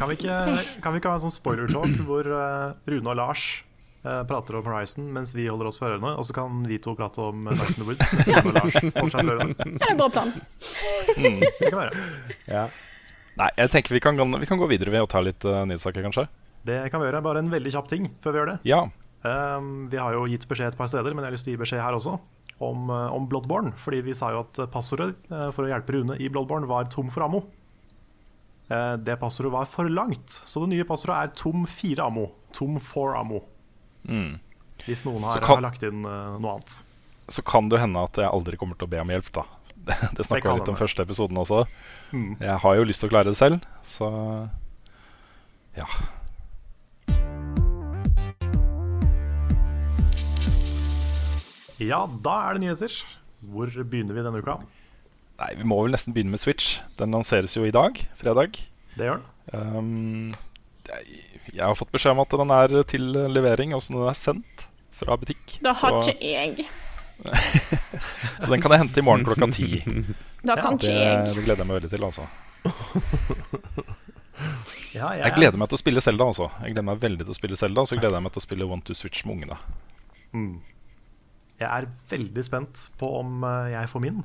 Kan 0.00 0.08
vi 0.10 0.16
ikke, 0.16 0.38
kan 0.82 0.92
vi 0.92 0.98
ikke 0.98 1.12
ha 1.12 1.20
en 1.20 1.22
sånn 1.22 1.30
spoiler-talk 1.36 1.92
hvor 2.08 2.26
uh, 2.26 2.72
Rune 2.90 3.12
og 3.12 3.14
Lars 3.20 3.44
prater 4.02 4.54
om 4.58 4.66
Horizon 4.66 5.06
mens 5.14 5.32
vi 5.34 5.46
holder 5.50 5.66
oss 5.70 5.78
for 5.78 5.90
ørene, 5.94 6.12
og 6.18 6.26
så 6.26 6.34
kan 6.34 6.60
vi 6.66 6.78
to 6.82 6.96
prate 6.98 7.18
om 7.22 7.44
Night 7.46 7.70
in 7.70 7.78
the 7.78 7.86
Woods 7.86 8.10
mens 8.14 8.28
Rune 8.28 8.42
og 8.42 8.58
Lars 8.58 8.74
holder 8.74 9.14
seg 9.14 9.22
for 9.22 9.32
ørene? 9.36 9.54
det 9.54 9.86
er 9.86 9.94
en 9.94 10.02
bra 10.02 10.08
plan. 10.16 10.34
Det 11.14 11.70
kan 11.70 11.78
være. 11.78 12.04
Ja. 12.50 12.66
Nei, 13.36 13.50
jeg 13.60 13.70
tenker 13.74 13.92
vi 13.96 14.00
kan, 14.00 14.16
vi 14.16 14.46
kan 14.48 14.58
gå 14.60 14.68
videre 14.70 14.92
ved 14.94 15.04
å 15.04 15.08
ta 15.10 15.20
litt 15.20 15.44
uh, 15.44 15.62
nyhetssaker, 15.68 16.04
kanskje. 16.06 16.26
Det 16.66 16.78
kan 16.90 17.02
vi 17.02 17.08
gjøre. 17.10 17.20
Bare 17.26 17.42
en 17.44 17.50
veldig 17.52 17.72
kjapp 17.74 17.90
ting 17.90 18.08
før 18.24 18.32
vi 18.32 18.40
gjør 18.40 18.50
det. 18.54 18.58
Ja. 18.68 18.80
Um, 19.26 19.86
vi 19.92 19.98
har 20.00 20.14
jo 20.16 20.24
gitt 20.30 20.46
beskjed 20.48 20.72
et 20.72 20.78
par 20.78 20.88
steder, 20.90 21.12
men 21.12 21.22
jeg 21.24 21.30
har 21.30 21.36
lyst 21.36 21.44
til 21.48 21.52
å 21.52 21.56
gi 21.56 21.62
beskjed 21.64 21.82
her 21.84 21.98
også. 21.98 22.16
Om, 22.64 22.88
uh, 22.88 23.12
om 23.12 23.26
Bloodborne, 23.28 23.74
fordi 23.76 24.00
vi 24.06 24.14
sa 24.16 24.30
jo 24.32 24.40
at 24.46 24.62
passordet 24.72 25.12
uh, 25.28 25.50
for 25.52 25.66
å 25.66 25.70
hjelpe 25.70 25.92
Rune 25.98 26.16
i 26.16 26.30
Bloodborne 26.32 26.68
var 26.70 26.88
tom 26.92 27.12
for 27.12 27.26
ammo. 27.26 27.44
Det 28.66 29.14
passordet 29.20 29.52
var 29.54 29.68
for 29.70 29.86
langt, 29.86 30.26
så 30.42 30.58
det 30.64 30.72
nye 30.72 30.82
passordet 30.88 31.14
er 31.20 31.28
tom 31.38 31.68
fire 31.70 32.02
ammo. 32.08 32.24
Tom 32.56 32.80
for 32.82 33.12
ammo. 33.14 33.38
Mm. 34.10 34.40
Hvis 34.88 35.04
noen 35.06 35.22
har, 35.22 35.38
kan- 35.38 35.60
har 35.60 35.62
lagt 35.68 35.84
inn 35.86 36.00
uh, 36.02 36.34
noe 36.42 36.56
annet. 36.56 36.80
Så 37.30 37.44
kan 37.46 37.68
det 37.70 37.78
hende 37.78 38.02
at 38.02 38.18
jeg 38.18 38.26
aldri 38.26 38.58
kommer 38.58 38.74
til 38.80 38.88
å 38.88 38.90
be 38.90 38.98
om 39.04 39.12
hjelp, 39.14 39.30
da. 39.38 39.44
Det, 39.86 39.94
det 40.18 40.24
snakka 40.26 40.50
vi 40.50 40.58
litt 40.58 40.70
om 40.72 40.78
første 40.78 41.04
episoden 41.06 41.38
også. 41.38 41.64
Mm. 42.10 42.32
Jeg 42.42 42.58
har 42.62 42.78
jo 42.78 42.86
lyst 42.88 43.04
til 43.04 43.10
å 43.10 43.12
klare 43.12 43.30
det 43.30 43.38
selv, 43.38 43.62
så 43.86 44.08
ja. 45.76 45.86
Ja, 51.76 52.06
da 52.24 52.34
er 52.48 52.56
det 52.56 52.64
nyheter. 52.64 52.98
Hvor 53.46 53.70
begynner 53.84 54.16
vi 54.16 54.24
denne 54.24 54.40
uka? 54.40 54.56
Nei, 55.36 55.50
vi 55.58 55.66
må 55.68 55.78
vel 55.84 55.92
nesten 55.92 56.16
begynne 56.16 56.32
med 56.32 56.40
Switch. 56.40 56.78
Den 56.96 57.12
lanseres 57.12 57.54
jo 57.54 57.66
i 57.68 57.74
dag, 57.74 58.00
fredag. 58.16 58.56
Det 58.96 59.10
gjør 59.10 59.20
den. 59.20 59.26
Um, 59.52 60.34
jeg, 60.88 61.60
har 61.60 61.76
fått 61.76 61.92
beskjed 61.92 62.16
om 62.16 62.24
at 62.24 62.32
den 62.40 62.54
er 62.56 62.80
til 62.88 63.12
levering, 63.30 63.76
og 63.76 63.84
når 63.92 64.06
den 64.06 64.14
er 64.14 64.18
sendt 64.18 64.66
fra 64.96 65.18
butikk. 65.20 65.58
Det 65.60 65.76
har 65.82 66.00
så, 66.00 66.14
ikke 66.14 66.32
jeg. 66.32 66.66
så 68.42 68.48
den 68.52 68.60
kan 68.62 68.72
jeg 68.74 68.82
hente 68.84 69.00
i 69.00 69.04
morgen 69.06 69.24
klokka 69.26 69.48
ti. 69.56 69.68
Det 69.80 70.56
kan 70.60 70.76
Det, 70.76 70.86
ikke 70.90 70.92
jeg. 70.94 71.24
det 71.34 71.44
gleder 71.46 71.62
jeg 71.64 71.68
meg 71.70 71.78
veldig 71.80 71.90
til. 71.94 72.04
altså 72.04 72.26
Ja, 74.96 75.10
jeg, 75.12 75.24
Jeg 75.24 75.34
gleder 75.36 75.60
meg 75.60 75.68
til 75.70 75.76
å 75.78 75.80
spille 75.80 76.02
Zelda 76.04 76.24
også. 76.30 76.46
Jeg 76.62 76.72
gleder 76.74 76.86
meg 76.88 77.02
veldig 77.02 77.24
til 77.26 77.32
å 77.34 77.36
spille 77.36 77.58
Zelda 77.60 77.82
Og 77.84 77.88
så 77.90 77.98
gleder 77.98 78.16
jeg 78.18 78.24
meg 78.26 78.32
til 78.34 78.42
å 78.42 78.46
spille 78.46 78.68
One 78.68 78.84
to 78.86 78.96
Switch 78.96 79.24
med 79.26 79.36
ungene. 79.38 79.58
Mm. 80.36 80.54
Jeg 81.60 81.68
er 81.68 81.88
veldig 82.10 82.44
spent 82.44 82.86
på 83.00 83.10
om 83.20 83.44
eh, 83.48 83.70
jeg 83.72 83.90
får 83.92 84.04
min. 84.04 84.22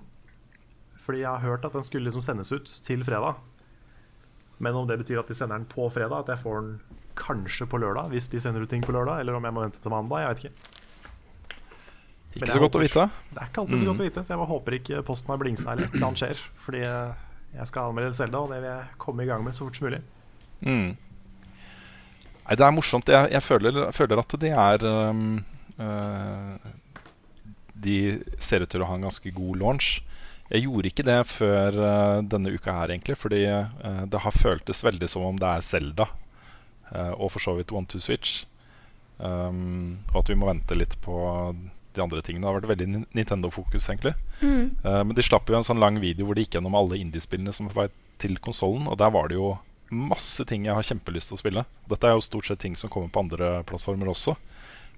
Fordi 1.05 1.23
jeg 1.23 1.31
har 1.31 1.43
hørt 1.43 1.65
at 1.67 1.75
den 1.75 1.85
skulle 1.87 2.07
liksom 2.09 2.23
sendes 2.23 2.51
ut 2.51 2.71
til 2.85 3.03
fredag. 3.07 3.39
Men 4.61 4.75
om 4.77 4.87
det 4.87 4.99
betyr 5.01 5.21
at 5.23 5.31
de 5.31 5.35
sender 5.37 5.57
den 5.57 5.67
på 5.71 5.87
fredag, 5.91 6.25
at 6.25 6.33
jeg 6.35 6.43
får 6.43 6.59
den 6.59 6.73
kanskje 7.17 7.65
på 7.71 7.79
lørdag, 7.81 8.11
hvis 8.13 8.27
de 8.31 8.39
sender 8.43 8.63
ut 8.63 8.69
ting 8.71 8.83
på 8.85 8.93
lørdag, 8.93 9.23
eller 9.23 9.35
om 9.39 9.47
jeg 9.47 9.55
må 9.55 9.63
vente 9.63 9.81
til 9.81 9.91
mandag, 9.91 10.21
jeg 10.21 10.29
vet 10.29 10.43
ikke. 10.43 10.80
Ikke 12.35 12.47
så 12.47 12.61
godt 12.63 12.77
å 12.79 12.81
vite. 12.81 13.05
Det 13.33 13.41
er 13.41 13.49
ikke 13.49 13.61
alltid 13.65 13.77
så 13.79 13.83
Mm. 13.85 13.91
godt 13.91 14.01
å 14.01 14.05
vite, 14.07 14.23
så 14.23 14.31
jeg 14.33 14.39
bare 14.39 14.51
håper 14.51 14.75
ikke 14.77 15.03
posten 15.03 15.31
har 15.33 15.37
blingsa 15.41 15.71
eller 15.73 15.85
et 15.89 15.95
annet 16.01 16.19
skjer. 16.21 16.37
Fordi 16.63 16.81
jeg 16.81 17.67
skal 17.67 17.89
anmelde 17.89 18.15
Selda, 18.15 18.39
og 18.39 18.49
det 18.53 18.61
vil 18.61 18.69
jeg 18.71 18.85
komme 18.97 19.23
i 19.23 19.27
gang 19.27 19.43
med 19.43 19.53
så 19.53 19.65
fort 19.65 19.75
som 19.75 19.87
mulig. 19.89 20.01
Mm. 20.63 20.97
Nei, 22.45 22.55
det 22.55 22.65
er 22.65 22.71
morsomt. 22.71 23.07
Jeg, 23.11 23.31
jeg 23.31 23.43
føler, 23.43 23.91
føler 23.91 24.21
at 24.21 24.35
de 24.39 24.49
er 24.49 24.85
um, 24.85 25.43
uh, 25.79 26.55
De 27.75 27.97
ser 28.39 28.61
ut 28.63 28.69
til 28.69 28.81
å 28.81 28.87
ha 28.87 28.95
en 28.95 29.07
ganske 29.07 29.31
god 29.35 29.59
launch. 29.59 30.01
Jeg 30.51 30.63
gjorde 30.65 30.87
ikke 30.91 31.05
det 31.07 31.19
før 31.27 31.77
uh, 31.79 32.21
denne 32.21 32.51
uka 32.51 32.71
her, 32.79 32.91
egentlig. 32.95 33.17
Fordi 33.17 33.43
uh, 33.47 34.05
det 34.07 34.23
har 34.23 34.31
føltes 34.35 34.83
veldig 34.83 35.09
som 35.09 35.27
om 35.27 35.35
det 35.39 35.47
er 35.47 35.61
Selda, 35.65 36.07
og 36.91 37.29
for 37.31 37.39
så 37.39 37.53
vidt 37.55 37.71
One 37.71 37.87
Two 37.87 37.99
Switch, 38.03 38.45
Um, 39.21 39.99
og 40.15 40.23
at 40.23 40.29
vi 40.31 40.35
må 40.35 40.47
vente 40.49 40.73
litt 40.73 40.95
på 41.05 41.13
de 41.95 42.03
andre 42.03 42.21
tingene. 42.25 42.43
Det 42.45 42.49
har 42.51 42.59
vært 42.59 42.71
veldig 42.71 42.87
Nintendo-fokus, 43.17 43.89
egentlig. 43.89 44.13
Mm. 44.41 44.71
men 44.81 45.13
de 45.17 45.25
slapp 45.25 45.49
jo 45.49 45.57
en 45.57 45.65
sånn 45.67 45.81
lang 45.81 45.99
video 46.01 46.25
hvor 46.25 46.35
de 46.37 46.45
gikk 46.45 46.55
gjennom 46.57 46.75
alle 46.77 46.97
indiespillene 46.97 47.53
som 47.53 47.67
var 47.75 47.91
til 48.21 48.37
konsollen, 48.41 48.87
og 48.89 48.97
der 49.01 49.11
var 49.13 49.29
det 49.29 49.37
jo 49.37 49.53
masse 49.91 50.45
ting 50.47 50.65
jeg 50.65 50.77
har 50.77 50.87
kjempelyst 50.87 51.29
til 51.29 51.37
å 51.37 51.41
spille. 51.41 51.65
Dette 51.91 52.07
er 52.07 52.15
jo 52.15 52.23
stort 52.25 52.47
sett 52.47 52.61
ting 52.63 52.77
som 52.79 52.89
kommer 52.89 53.11
på 53.11 53.25
andre 53.25 53.59
plattformer 53.67 54.09
også. 54.09 54.37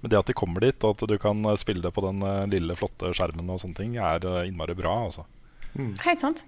Men 0.00 0.12
det 0.12 0.20
at 0.20 0.30
de 0.30 0.36
kommer 0.36 0.62
dit, 0.62 0.84
og 0.84 0.94
at 0.94 1.08
du 1.10 1.16
kan 1.18 1.42
spille 1.58 1.82
det 1.82 1.92
på 1.96 2.04
den 2.04 2.22
lille, 2.52 2.76
flotte 2.78 3.10
skjermen, 3.16 3.50
og 3.50 3.60
sånne 3.62 3.78
ting, 3.78 3.96
er 3.98 4.24
innmari 4.44 4.76
bra. 4.78 4.98
altså 5.08 5.26
Mm. 5.74 5.94
Helt 6.04 6.22
sant. 6.22 6.44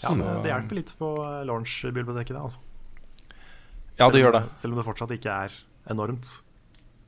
Ja, 0.00 0.12
det, 0.14 0.28
det 0.44 0.52
hjelper 0.52 0.78
litt 0.78 0.92
på 0.98 1.08
launch-biblioteket, 1.48 2.36
det. 2.36 2.42
Altså. 2.42 2.60
Ja, 3.98 4.08
det 4.08 4.22
gjør 4.22 4.36
det. 4.38 4.42
Selv 4.60 4.74
om 4.74 4.80
det 4.80 4.86
fortsatt 4.86 5.12
ikke 5.14 5.34
er 5.46 5.56
enormt. 5.92 6.30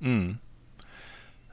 Mm. 0.05 0.35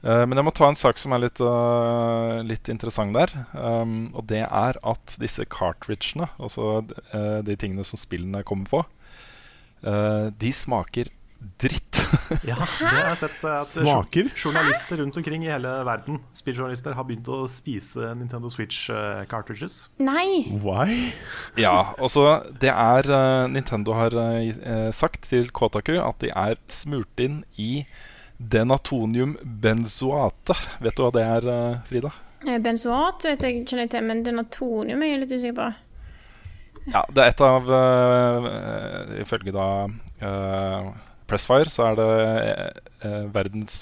Uh, 0.02 0.24
men 0.26 0.34
jeg 0.34 0.46
må 0.48 0.52
ta 0.54 0.66
en 0.66 0.78
sak 0.78 0.98
som 0.98 1.14
er 1.14 1.24
litt, 1.28 1.38
uh, 1.38 2.42
litt 2.46 2.66
interessant 2.72 3.14
der. 3.14 3.30
Um, 3.54 4.10
og 4.18 4.26
det 4.32 4.42
er 4.48 4.78
at 4.82 5.16
disse 5.22 5.46
cartridgene, 5.46 6.26
altså 6.42 6.82
uh, 7.14 7.40
de 7.46 7.56
tingene 7.58 7.86
som 7.86 8.00
spillene 8.00 8.42
kommer 8.46 8.70
på, 8.70 8.84
de 9.82 10.50
smaker 10.54 11.08
dritt. 11.58 11.96
ja, 12.46 12.54
det 12.54 12.86
har 12.86 13.08
jeg 13.08 13.16
sett 13.18 13.40
at 13.50 13.72
Smaker? 13.72 14.28
journalister 14.38 15.00
rundt 15.00 15.16
omkring 15.18 15.42
i 15.42 15.50
hele 15.50 15.72
verden 15.88 16.20
Spilljournalister 16.38 16.94
har 16.94 17.08
begynt 17.08 17.26
å 17.26 17.40
spise 17.50 18.12
Nintendo 18.14 18.46
Switch 18.52 18.86
cartridges. 19.26 19.88
Nei! 19.98 20.44
Why? 20.62 21.10
ja, 21.58 21.96
altså 21.98 22.44
det 22.62 22.70
er 22.70 23.10
Nintendo 23.50 23.98
har 23.98 24.14
sagt 24.94 25.26
til 25.32 25.50
Kotaku 25.50 25.96
at 25.98 26.22
de 26.22 26.30
er 26.30 26.62
smurt 26.70 27.26
inn 27.26 27.42
i 27.58 27.72
denatonium 28.38 29.36
benzoate. 29.42 30.56
Vet 30.82 30.98
du 30.98 31.04
hva 31.04 31.12
det 31.14 31.24
er, 31.24 31.48
Frida? 31.88 32.12
Benzoat 32.62 33.24
vet 33.26 33.44
jeg 33.44 33.62
ikke 33.62 33.86
til, 33.86 34.04
men 34.06 34.24
denatonium 34.26 35.02
er 35.02 35.14
jeg 35.14 35.22
litt 35.22 35.34
usikker 35.36 35.58
på. 35.60 35.70
Ja, 36.90 37.04
det 37.14 37.22
er 37.22 37.30
et 37.30 37.42
av 37.46 37.68
uh, 37.70 39.16
Ifølge 39.22 39.52
da 39.54 39.66
uh, 39.86 40.88
Pressfire 41.30 41.70
så 41.70 41.84
er 41.86 41.98
det 42.00 42.06
uh, 43.06 43.28
verdens 43.32 43.76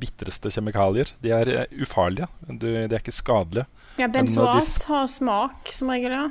bitreste 0.00 0.50
kjemikalier. 0.54 1.12
De 1.22 1.34
er 1.36 1.50
ufarlige. 1.76 2.26
Du, 2.48 2.64
de 2.64 2.88
er 2.88 2.98
ikke 2.98 3.14
skadelige. 3.14 3.66
Ja, 4.00 4.08
benzoat 4.12 4.88
har 4.88 5.06
smak 5.08 5.70
som 5.72 5.92
regel, 5.92 6.16
ja. 6.16 6.24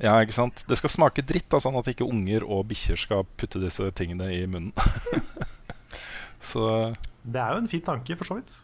Ja, 0.00 0.14
ikke 0.20 0.36
sant. 0.36 0.62
Det 0.68 0.78
skal 0.78 0.92
smake 0.92 1.24
dritt, 1.26 1.48
da, 1.52 1.60
sånn 1.60 1.76
at 1.80 1.88
ikke 1.90 2.06
unger 2.06 2.46
og 2.46 2.68
bikkjer 2.70 3.00
skal 3.00 3.26
putte 3.40 3.60
disse 3.64 3.90
tingene 3.96 4.30
i 4.36 4.44
munnen. 4.48 4.72
så 6.40 6.94
Det 7.24 7.40
er 7.42 7.52
jo 7.54 7.62
en 7.64 7.68
fin 7.68 7.80
tanke, 7.84 8.16
for 8.16 8.24
så 8.24 8.38
vidt. 8.38 8.58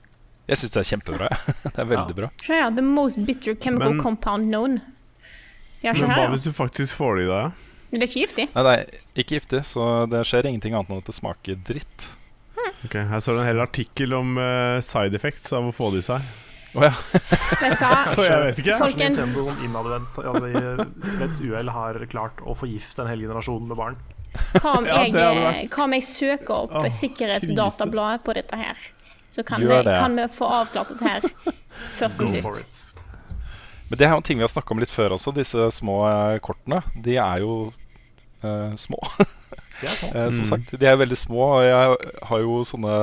Jeg 0.49 0.61
syns 0.61 0.75
det 0.75 0.81
er 0.83 0.89
kjempebra. 0.93 1.29
det 1.75 1.79
er 1.81 1.89
veldig 1.89 2.15
Ja. 2.15 2.19
bra. 2.23 2.31
Se 2.45 2.59
her. 2.61 2.71
The 2.77 2.83
most 2.85 3.21
bitter 3.27 3.55
chemical 3.57 3.95
Men- 3.95 4.01
compound 4.03 4.49
known. 4.51 4.81
Men 5.85 5.95
hva 6.01 6.15
her. 6.17 6.31
hvis 6.33 6.45
du 6.47 6.53
faktisk 6.57 6.95
får 6.97 7.17
det 7.19 7.25
i 7.27 7.29
deg? 7.29 7.53
Det 7.95 7.99
er 8.01 8.07
ikke 8.09 8.23
giftig. 8.27 8.45
Nei, 8.55 8.63
det 8.65 8.73
er 8.75 9.21
ikke 9.23 9.35
giftig, 9.39 9.59
så 9.69 9.89
det 10.11 10.23
skjer 10.27 10.47
ingenting 10.49 10.75
annet 10.75 10.91
enn 10.91 11.03
at 11.03 11.11
det 11.11 11.15
smaker 11.15 11.59
dritt. 11.63 12.07
Ok, 12.85 12.95
Her 12.97 13.21
står 13.21 13.37
det 13.37 13.43
en 13.45 13.49
hel 13.53 13.61
artikkel 13.65 14.15
om 14.17 14.33
uh, 14.41 14.81
side 14.85 15.15
effects 15.15 15.53
av 15.53 15.69
å 15.69 15.73
få 15.77 15.91
det 15.93 16.01
i 16.03 16.07
seg. 16.09 16.25
Oh, 16.75 16.83
ja. 16.83 16.91
Vet 16.91 17.79
du 17.79 17.85
hva? 17.85 18.01
Så 18.17 18.25
jeg 18.27 18.41
vet 18.43 18.59
ikke. 18.65 18.79
Folkens. 18.81 19.21
Nintendo 19.21 19.45
innadvendt 19.63 20.19
altså, 20.25 20.43
ved 20.43 21.23
et 21.29 21.45
uhell 21.47 21.71
har 21.77 22.01
klart 22.11 22.41
å 22.43 22.57
forgifte 22.59 23.05
en 23.05 23.13
hel 23.13 23.23
generasjon 23.29 23.69
med 23.69 23.79
barn. 23.79 24.01
Hva 24.35 24.79
om, 24.79 24.87
jeg, 24.89 25.13
hva 25.71 25.85
om 25.85 25.95
jeg 25.95 26.05
søker 26.07 26.55
opp 26.57 26.75
oh, 26.81 26.89
sikkerhetsdatabladet 26.91 28.25
på 28.27 28.35
dette 28.37 28.59
her? 28.59 28.81
Så 29.35 29.43
kan, 29.47 29.63
det. 29.67 29.85
kan 29.99 30.15
vi 30.15 30.27
få 30.31 30.49
avklart 30.61 30.93
dette 30.95 31.07
her 31.07 31.55
først 31.91 32.21
som 32.21 32.29
sist. 32.31 32.83
Men 33.89 33.99
det 33.99 34.07
er 34.07 34.15
jo 34.15 34.21
en 34.21 34.27
ting 34.27 34.39
vi 34.39 34.47
har 34.47 34.53
snakka 34.53 34.75
om 34.75 34.83
litt 34.83 34.93
før 34.93 35.17
også. 35.17 35.35
Disse 35.35 35.69
små 35.75 35.97
eh, 36.09 36.37
kortene. 36.43 36.81
De 37.05 37.17
er 37.21 37.43
jo 37.43 37.57
uh, 38.45 38.75
små, 38.81 39.01
Er 39.55 39.97
små. 39.99 40.09
eh, 40.15 40.31
som 40.31 40.45
Mm. 40.45 40.51
sagt. 40.51 40.75
De 40.81 40.87
er 40.87 40.97
veldig 41.01 41.17
små. 41.19 41.43
Og 41.59 41.65
jeg 41.65 42.13
har 42.29 42.41
jo 42.45 42.59
sånne 42.65 42.95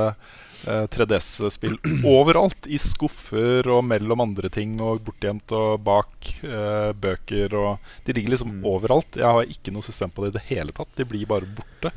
eh, 0.68 0.86
3DS-spill 0.94 1.78
overalt. 2.16 2.68
I 2.70 2.78
skuffer 2.78 3.68
og 3.74 3.84
mellom 3.88 4.22
andre 4.22 4.50
ting 4.54 4.76
og 4.82 5.02
bortgjemt 5.08 5.52
og 5.58 5.82
bak 5.84 6.30
eh, 6.44 6.92
bøker 6.94 7.54
og 7.58 7.80
De 8.06 8.14
ligger 8.14 8.36
liksom 8.36 8.52
Mm. 8.60 8.66
overalt. 8.66 9.16
Jeg 9.18 9.26
har 9.26 9.44
ikke 9.46 9.74
noe 9.74 9.82
system 9.86 10.10
på 10.12 10.24
det 10.26 10.36
i 10.36 10.38
det 10.40 10.46
hele 10.52 10.70
tatt. 10.72 10.94
De 10.96 11.04
blir 11.06 11.26
bare 11.26 11.46
borte. 11.50 11.92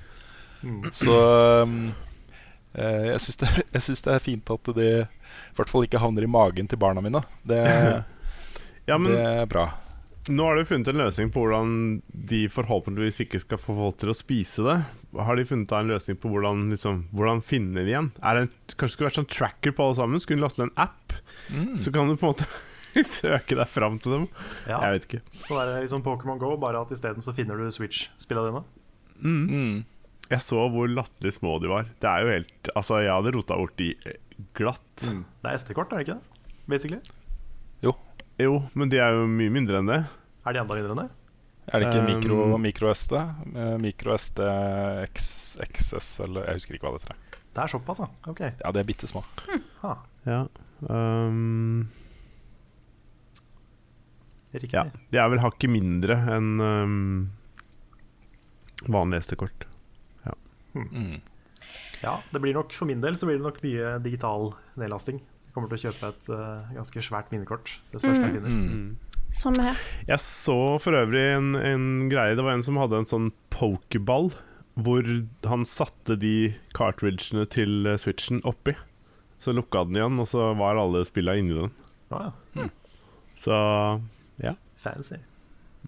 Mm. 0.65 0.81
Så 0.97 1.13
um, 1.63 1.95
eh, 2.75 3.13
jeg 3.13 3.21
syns 3.21 3.37
det, 3.37 3.49
det 4.09 4.15
er 4.15 4.19
fint 4.25 4.51
at 4.51 4.75
de 4.75 4.89
i 5.05 5.57
hvert 5.59 5.69
fall 5.69 5.85
ikke 5.85 6.01
havner 6.01 6.25
i 6.25 6.31
magen 6.31 6.67
til 6.67 6.79
barna 6.81 7.01
mine. 7.05 7.21
Det, 7.45 7.61
Ja, 8.89 8.99
men 8.99 9.13
det 9.13 9.21
er 9.25 9.47
bra. 9.49 9.67
Nå 10.33 10.45
har 10.49 10.57
de 10.57 10.65
funnet 10.65 10.89
en 10.89 10.97
løsning 11.03 11.29
på 11.35 11.43
hvordan 11.45 11.73
de 12.09 12.39
forhåpentligvis 12.49 13.19
ikke 13.27 13.41
skal 13.43 13.59
få 13.61 13.75
folk 13.77 13.99
til 14.01 14.09
å 14.09 14.17
spise 14.17 14.65
det. 14.65 14.77
Har 15.21 15.37
de 15.37 15.45
funnet 15.45 15.73
en 15.77 15.91
løsning 15.93 16.17
på 16.23 16.31
hvordan, 16.33 16.63
liksom, 16.73 17.03
hvordan 17.13 17.43
finne 17.45 17.83
det 17.85 17.91
igjen? 17.93 18.09
Er 18.25 18.39
det 18.39 18.45
en, 18.47 18.53
kanskje 18.73 18.87
det 18.87 18.95
skulle 18.95 19.11
vært 19.11 19.19
sånn 19.21 19.29
tracker 19.35 19.75
på 19.77 19.85
alle 19.85 19.99
sammen? 19.99 20.23
Skulle 20.25 20.41
de 20.41 20.47
laste 20.47 20.63
ned 20.65 20.73
en 20.73 20.79
app, 20.89 21.01
Mm. 21.53 21.75
så 21.77 21.93
kan 21.93 22.09
du 22.09 22.17
på 22.17 22.25
en 22.25 22.33
måte 22.33 22.47
søke 23.21 23.57
deg 23.59 23.69
fram 23.69 23.99
til 24.01 24.13
dem? 24.15 24.25
Ja, 24.67 24.79
Jeg 24.87 24.95
vet 24.97 25.05
ikke. 25.11 25.21
så 25.45 25.59
er 25.61 25.67
det 25.69 25.83
liksom 25.85 26.03
Pokémon 26.07 26.39
Go, 26.41 26.55
bare 26.57 26.81
at 26.81 26.91
isteden 26.95 27.21
så 27.21 27.35
finner 27.37 27.59
du 27.61 27.69
Switch-spillene 27.75 28.49
dine. 28.49 28.63
Mm. 29.21 29.45
Mm. 29.51 29.85
Jeg 30.31 30.41
så 30.41 30.63
hvor 30.73 30.89
latterlig 30.89 31.35
små 31.37 31.59
de 31.61 31.69
var. 31.69 31.85
Det 32.01 32.09
er 32.09 32.25
jo 32.25 32.31
helt 32.33 32.71
Altså, 32.73 33.03
jeg 33.05 33.13
hadde 33.13 33.35
rota 33.37 33.59
bort 33.61 33.77
de 33.77 33.91
glatt. 34.57 35.05
Det 35.05 35.51
er 35.53 35.59
SD-kort, 35.61 35.93
er 35.93 36.01
det 36.01 36.07
ikke 36.09 36.17
det? 36.17 36.57
Basically. 36.73 37.01
Jo, 38.41 38.57
men 38.75 38.91
de 38.91 38.99
er 38.99 39.15
jo 39.15 39.27
mye 39.31 39.53
mindre 39.55 39.79
enn 39.81 39.91
det. 39.91 40.01
Er 40.45 40.57
de 40.57 40.61
enda 40.65 40.75
mindre 40.79 40.95
enn 40.97 41.03
det? 41.05 41.11
Er 41.73 41.81
det 41.81 41.87
ikke 41.95 42.35
Um, 42.35 42.61
mikro-SD? 42.61 43.15
Mikro-SD 43.81 44.41
X, 45.07 45.29
XS 45.65 46.09
eller 46.27 46.45
Jeg 46.51 46.59
husker 46.59 46.77
ikke 46.77 46.89
hva 46.91 46.99
det 46.99 47.07
heter. 47.07 47.17
Det 47.55 47.63
er 47.63 47.71
såpass, 47.73 48.01
da. 48.03 48.09
Ok. 48.29 48.41
Ja, 48.61 48.73
de 48.75 48.81
er 48.83 48.89
bitte 48.89 49.09
små. 49.09 49.23
Ha, 49.85 49.95
Ja. 50.27 50.43
Um, 50.91 51.87
riktig. 54.53 54.75
ja. 54.75 54.85
De 55.13 55.19
er 55.23 55.31
vel 55.33 55.41
hakket 55.41 55.71
mindre 55.71 56.17
enn 56.35 56.51
um, 56.61 57.31
vanlig 58.91 59.23
SD-kort. 59.25 59.65
Mm. 60.75 61.21
Ja, 62.03 62.17
det 62.35 62.41
blir 62.43 62.53
nok 62.57 62.73
For 62.75 62.85
min 62.91 62.99
del 63.01 63.15
så 63.15 63.29
blir 63.29 63.37
det 63.39 63.45
nok 63.47 63.61
mye 63.63 63.93
digital 64.03 64.49
nedlasting. 64.77 65.21
Kommer 65.55 65.71
til 65.71 65.79
å 65.79 65.83
kjøpe 65.89 66.11
et 66.11 66.31
uh, 66.35 66.73
ganske 66.75 67.03
svært 67.07 67.31
minnekort. 67.31 67.77
Det 67.93 68.03
største 68.03 68.27
jeg 68.27 68.41
finner. 68.41 68.51
Mm. 68.51 69.15
Samme 69.35 69.69
her. 69.69 69.85
Jeg 70.09 70.23
så 70.23 70.59
for 70.83 70.99
øvrig 70.99 71.23
en, 71.37 71.55
en 71.59 71.87
greie. 72.11 72.35
Det 72.35 72.43
var 72.47 72.57
en 72.57 72.67
som 72.67 72.79
hadde 72.79 73.01
en 73.03 73.09
sånn 73.11 73.31
pokeball, 73.55 74.33
hvor 74.75 75.07
han 75.47 75.67
satte 75.67 76.19
de 76.19 76.55
cartridgene 76.75 77.47
til 77.51 77.87
eh, 77.87 77.99
switchen 78.03 78.43
oppi. 78.47 78.75
Så 79.43 79.55
lukka 79.55 79.85
den 79.87 79.99
igjen, 79.99 80.21
og 80.23 80.31
så 80.31 80.53
var 80.59 80.79
alle 80.81 81.05
spilla 81.07 81.35
inni 81.39 81.57
den. 81.59 81.73
Ah, 82.15 82.31
ja. 82.55 82.69
Så 83.39 83.57
Fancy. 84.79 85.19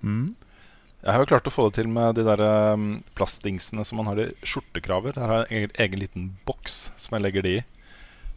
mm. 0.03 0.35
Jeg 1.07 1.15
har 1.15 1.23
jo 1.23 1.29
klart 1.31 1.47
å 1.47 1.53
få 1.55 1.69
det 1.69 1.77
til 1.77 1.91
med 1.93 2.17
de 2.19 2.25
der 2.27 2.41
um, 2.75 2.87
plastdingsene 3.15 3.85
som 3.87 4.01
man 4.01 4.09
har 4.11 4.19
i 4.25 4.31
skjortekraver. 4.43 5.15
Der 5.15 5.31
har 5.31 5.45
jeg 5.45 5.47
en 5.47 5.59
egen, 5.61 5.75
egen 5.85 6.03
liten 6.03 6.25
boks 6.49 6.89
som 6.99 7.15
jeg 7.15 7.23
legger 7.29 7.47
de 7.47 7.53
i. 7.61 7.65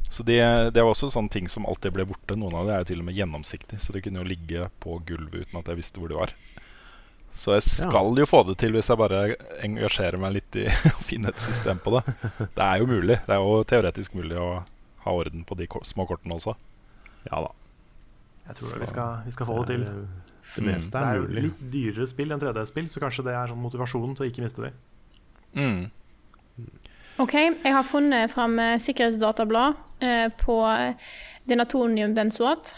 Så 0.10 0.26
de, 0.26 0.40
det 0.74 0.82
var 0.82 0.90
også 0.90 1.12
sånne 1.14 1.30
ting 1.30 1.50
som 1.52 1.68
alltid 1.70 1.94
ble 1.94 2.08
borte. 2.10 2.38
Noen 2.40 2.56
av 2.58 2.66
det 2.66 2.74
er 2.76 2.82
jo 2.82 2.90
til 2.92 3.04
og 3.04 3.10
med 3.10 3.18
gjennomsiktig, 3.20 3.78
så 3.82 3.94
det 3.94 4.02
kunne 4.06 4.24
jo 4.24 4.30
ligge 4.30 4.70
på 4.82 4.98
gulvet 5.06 5.46
uten 5.46 5.60
at 5.62 5.70
jeg 5.70 5.80
visste 5.80 6.02
hvor 6.02 6.10
det 6.10 6.18
var. 6.18 6.34
Så 7.30 7.54
jeg 7.54 7.66
skal 7.68 8.18
jo 8.18 8.26
få 8.26 8.42
det 8.48 8.56
til 8.62 8.74
hvis 8.74 8.90
jeg 8.90 8.98
bare 8.98 9.20
engasjerer 9.62 10.18
meg 10.22 10.40
litt 10.40 10.58
i 10.58 10.66
å 10.98 11.06
finne 11.06 11.30
et 11.30 11.44
system 11.44 11.82
på 11.84 11.94
det. 12.00 12.02
Det 12.42 12.66
er 12.66 12.82
jo 12.82 12.90
mulig. 12.90 13.20
Det 13.28 13.36
er 13.36 13.44
jo 13.44 13.62
teoretisk 13.70 14.18
mulig 14.18 14.40
å 14.42 14.50
ha 15.06 15.14
orden 15.14 15.46
på 15.48 15.58
de 15.60 15.70
små 15.86 16.08
kortene 16.10 16.40
også. 16.40 16.56
Ja 17.30 17.44
da. 17.46 17.54
Jeg 18.50 18.58
tror 18.58 18.82
vi 18.82 18.90
skal, 18.90 19.22
vi 19.28 19.36
skal 19.36 19.50
få 19.52 19.60
det 19.62 19.76
til. 19.76 19.86
Det 20.50 20.66
meste 20.66 20.90
Det 20.90 21.00
er 21.06 21.12
er 21.12 21.20
jo 21.20 21.30
litt 21.36 21.64
dyrere 21.70 22.08
spill 22.10 22.34
enn 22.34 22.42
3D-spill, 22.42 22.88
så 22.90 23.02
kanskje 23.04 23.28
det 23.28 23.36
er 23.38 23.52
sånn 23.52 23.62
motivasjonen 23.62 24.16
til 24.18 24.26
å 24.26 24.30
ikke 24.32 24.42
miste 24.42 24.64
dem. 24.66 24.80
Mm. 25.54 25.84
OK, 27.20 27.34
jeg 27.36 27.74
har 27.76 27.84
funnet 27.84 28.32
fram 28.32 28.54
eh, 28.64 28.78
sikkerhetsdatablad 28.80 29.74
eh, 30.00 30.28
på 30.40 30.56
denatoniumbenzoat. 31.50 32.76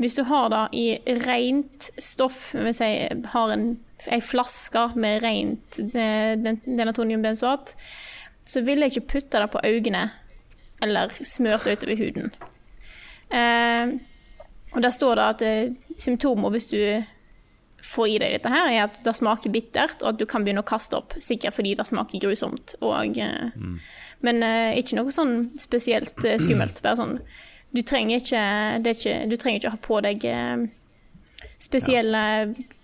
Hvis 0.00 0.14
du 0.16 0.22
har 0.28 0.48
det 0.52 0.60
i 0.76 0.84
rent 1.26 1.90
stoff, 2.00 2.50
hvis 2.56 2.80
jeg 2.80 3.22
har 3.32 3.52
en, 3.54 3.64
en 4.12 4.22
flaske 4.24 4.86
med 4.96 5.22
rent 5.24 5.78
eh, 5.80 6.36
den- 6.40 6.60
denatoniumbenzoat, 6.64 7.74
så 8.48 8.60
vil 8.66 8.80
jeg 8.84 8.92
ikke 8.94 9.08
putte 9.14 9.40
det 9.40 9.50
på 9.52 9.60
øynene 9.64 10.06
eller 10.82 11.12
smørt 11.24 11.66
utover 11.68 11.96
huden. 12.00 12.30
Eh, 13.30 13.96
Og 14.72 14.82
der 14.84 14.90
står 14.94 15.14
det 15.18 15.22
at 15.42 15.98
symptomer 15.98 16.50
hvis 16.54 16.68
du 16.70 16.76
får 17.86 18.08
i 18.08 18.18
deg 18.22 18.34
dette 18.36 18.52
her, 18.52 18.70
er 18.70 18.86
at 18.86 18.98
det 19.04 19.14
smaker 19.16 19.52
bittert, 19.52 20.02
og 20.02 20.12
at 20.12 20.20
du 20.20 20.26
kan 20.28 20.44
begynne 20.44 20.64
å 20.64 20.68
kaste 20.68 20.98
opp, 20.98 21.14
sikkert 21.22 21.56
fordi 21.56 21.76
det 21.78 21.86
smaker 21.88 22.22
grusomt. 22.22 22.76
Og, 22.80 23.20
mm. 23.20 23.78
Men 24.26 24.42
uh, 24.44 24.72
ikke 24.78 24.98
noe 24.98 25.14
sånn 25.14 25.50
spesielt 25.60 26.18
uh, 26.26 26.36
skummelt. 26.42 26.82
Bare 26.84 27.00
sånn 27.00 27.16
Du 27.70 27.80
trenger 27.86 28.20
ikke, 28.20 28.42
det 28.82 28.98
ikke, 28.98 29.16
du 29.30 29.36
trenger 29.38 29.62
ikke 29.62 29.74
ha 29.76 29.80
på 29.84 30.00
deg 30.04 30.26
uh, 30.26 30.66
spesielle 31.60 32.22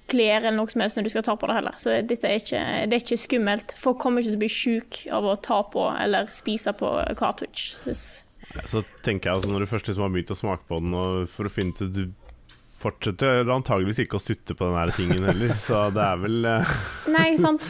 klær 0.06 0.44
eller 0.44 0.54
noe 0.54 0.70
som 0.70 0.84
helst 0.84 0.98
når 0.98 1.08
du 1.08 1.12
skal 1.12 1.24
ta 1.26 1.34
på 1.38 1.48
det 1.50 1.56
heller. 1.58 1.78
Så 1.82 1.96
dette 2.06 2.28
er 2.30 2.38
ikke, 2.40 2.62
det 2.86 2.94
er 2.94 3.02
ikke 3.02 3.18
skummelt. 3.18 3.74
Folk 3.80 3.98
kommer 4.02 4.22
ikke 4.22 4.32
til 4.32 4.38
å 4.38 4.44
bli 4.44 4.52
sjuk 4.52 5.00
av 5.12 5.26
å 5.26 5.34
ta 5.42 5.62
på 5.72 5.88
eller 5.98 6.30
spise 6.32 6.72
på 6.78 6.92
cartridge. 7.18 7.80
Så 8.70 8.84
tenker 9.02 9.28
jeg 9.28 9.40
altså 9.40 9.50
Når 9.50 9.64
du 9.64 9.68
først 9.68 9.88
liksom 9.90 10.04
har 10.06 10.12
begynt 10.14 10.30
å 10.30 10.38
smake 10.38 10.68
på 10.68 10.78
den, 10.78 10.94
og 10.94 11.26
for 11.34 11.48
å 11.48 11.50
finne 11.50 11.74
ut 11.74 11.90
Du 11.90 12.04
fortsetter 12.76 13.48
antageligvis 13.54 14.02
ikke 14.04 14.18
å 14.18 14.22
sutte 14.22 14.54
på 14.56 14.66
den 14.68 14.76
her 14.76 14.92
tingen 14.96 15.24
heller, 15.24 15.54
så 15.64 15.86
det 15.94 16.02
er 16.04 16.20
vel 16.20 16.48
eh, 16.50 16.72
Nei, 17.16 17.28
sant. 17.40 17.68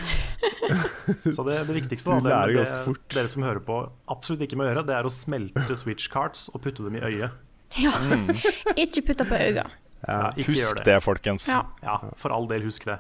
Så 1.37 1.43
det, 1.47 1.61
det 1.69 1.75
viktigste 1.79 2.11
da, 2.11 2.45
det, 2.51 2.61
det 2.67 2.95
dere 3.15 3.31
som 3.31 3.45
hører 3.47 3.63
på, 3.67 3.79
absolutt 4.13 4.43
ikke 4.47 4.59
må 4.61 4.67
gjøre, 4.69 4.85
det 4.87 4.95
er 4.99 5.07
å 5.09 5.13
smelte 5.13 5.77
switch 5.79 6.11
cards 6.13 6.49
og 6.53 6.63
putte 6.67 6.85
dem 6.87 6.99
i 6.99 7.03
øyet. 7.07 7.35
Ja. 7.81 7.93
Ikke 8.85 9.03
putte 9.09 9.27
på 9.29 9.37
øynene. 9.37 9.67
Ja, 10.07 10.31
Husk 10.37 10.77
det. 10.79 10.85
det, 10.87 10.97
folkens. 11.03 11.49
Ja. 11.51 11.63
Ja, 11.83 11.97
for 12.21 12.35
all 12.35 12.47
del, 12.51 12.63
husk 12.69 12.85
det. 12.87 12.99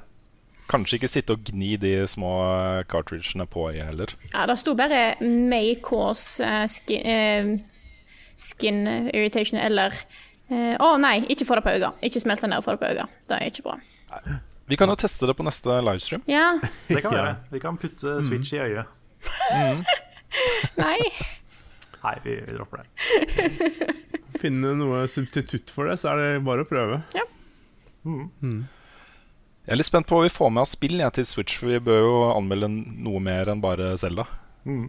Kanskje 0.66 0.98
ikke 0.98 1.10
sitte 1.12 1.36
og 1.36 1.44
gni 1.46 1.76
de 1.78 1.92
små 2.10 2.30
eh, 2.48 2.80
cartridgene 2.90 3.46
på 3.46 3.68
øyet 3.70 3.86
heller. 3.86 4.14
Ja, 4.32 4.46
det 4.50 4.56
sto 4.58 4.74
bare 4.74 5.14
'may 5.22 5.76
cause 5.78 6.42
eh, 6.42 6.64
skin, 6.66 7.04
eh, 7.06 7.52
skin 8.34 8.80
irritation' 9.14 9.60
eller 9.62 9.94
eh, 10.50 10.74
Å 10.82 10.90
nei, 11.02 11.20
ikke 11.32 11.46
få 11.48 11.58
det 11.58 11.64
på 11.66 11.74
øynene. 11.76 11.94
Ikke 12.06 12.22
smelt 12.22 12.42
det 12.44 12.52
ned 12.52 12.62
og 12.62 12.66
få 12.66 12.76
det 12.76 12.82
på 12.84 12.90
øynene. 12.92 13.08
Det 13.28 13.38
er 13.38 13.50
ikke 13.50 13.66
bra. 13.66 13.78
Vi 14.66 14.78
kan 14.78 14.90
jo 14.90 14.98
teste 14.98 15.28
det 15.30 15.36
på 15.38 15.46
neste 15.46 15.80
livestream. 15.86 16.24
Ja. 16.30 16.48
Det 16.88 17.02
kan 17.02 17.14
vi 17.14 17.20
gjøre. 17.20 17.34
Vi 17.52 17.62
kan 17.62 17.78
putte 17.78 18.18
switch 18.26 18.54
i 18.56 18.62
øyet. 18.64 18.94
Nei. 20.84 20.98
Nei, 22.02 22.14
vi, 22.24 22.34
vi 22.46 22.54
dropper 22.54 22.82
det. 22.82 23.96
finne 24.40 24.74
noe 24.78 25.04
substitutt 25.10 25.72
for 25.72 25.90
det, 25.90 25.98
så 26.00 26.12
er 26.12 26.22
det 26.22 26.44
bare 26.46 26.64
å 26.64 26.68
prøve. 26.68 27.00
Ja 27.16 27.24
Jeg 28.06 29.72
er 29.74 29.80
litt 29.80 29.88
spent 29.88 30.06
på 30.06 30.18
hva 30.18 30.26
vi 30.26 30.32
får 30.34 30.52
med 30.52 30.62
av 30.62 30.70
spill 30.70 31.00
jeg, 31.00 31.14
til 31.16 31.26
Switch, 31.26 31.56
for 31.58 31.72
vi 31.72 31.80
bør 31.82 32.02
jo 32.04 32.14
anmelde 32.36 32.70
noe 32.70 33.22
mer 33.22 33.50
enn 33.50 33.62
bare 33.64 33.94
Zelda. 33.98 34.26
Mm. 34.66 34.86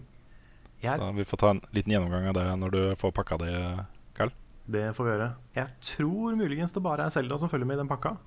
Jeg, 0.83 0.99
Så 0.99 1.11
vi 1.17 1.25
får 1.25 1.41
ta 1.41 1.53
en 1.55 1.63
liten 1.73 1.95
gjennomgang 1.95 2.27
av 2.29 2.35
det 2.37 2.45
når 2.61 2.75
du 2.75 2.81
får 3.01 3.15
pakka 3.17 3.39
det. 3.41 3.53
Det 4.69 4.95
får 4.95 5.05
vi 5.07 5.11
gjøre. 5.13 5.27
Jeg 5.55 5.67
tror 5.81 6.35
muligens 6.39 6.73
det 6.75 6.83
bare 6.83 7.05
er 7.07 7.09
Selda 7.13 7.37
som 7.39 7.49
følger 7.49 7.65
med 7.69 7.77
i 7.77 7.81
den 7.83 7.87
pakka. 7.91 8.17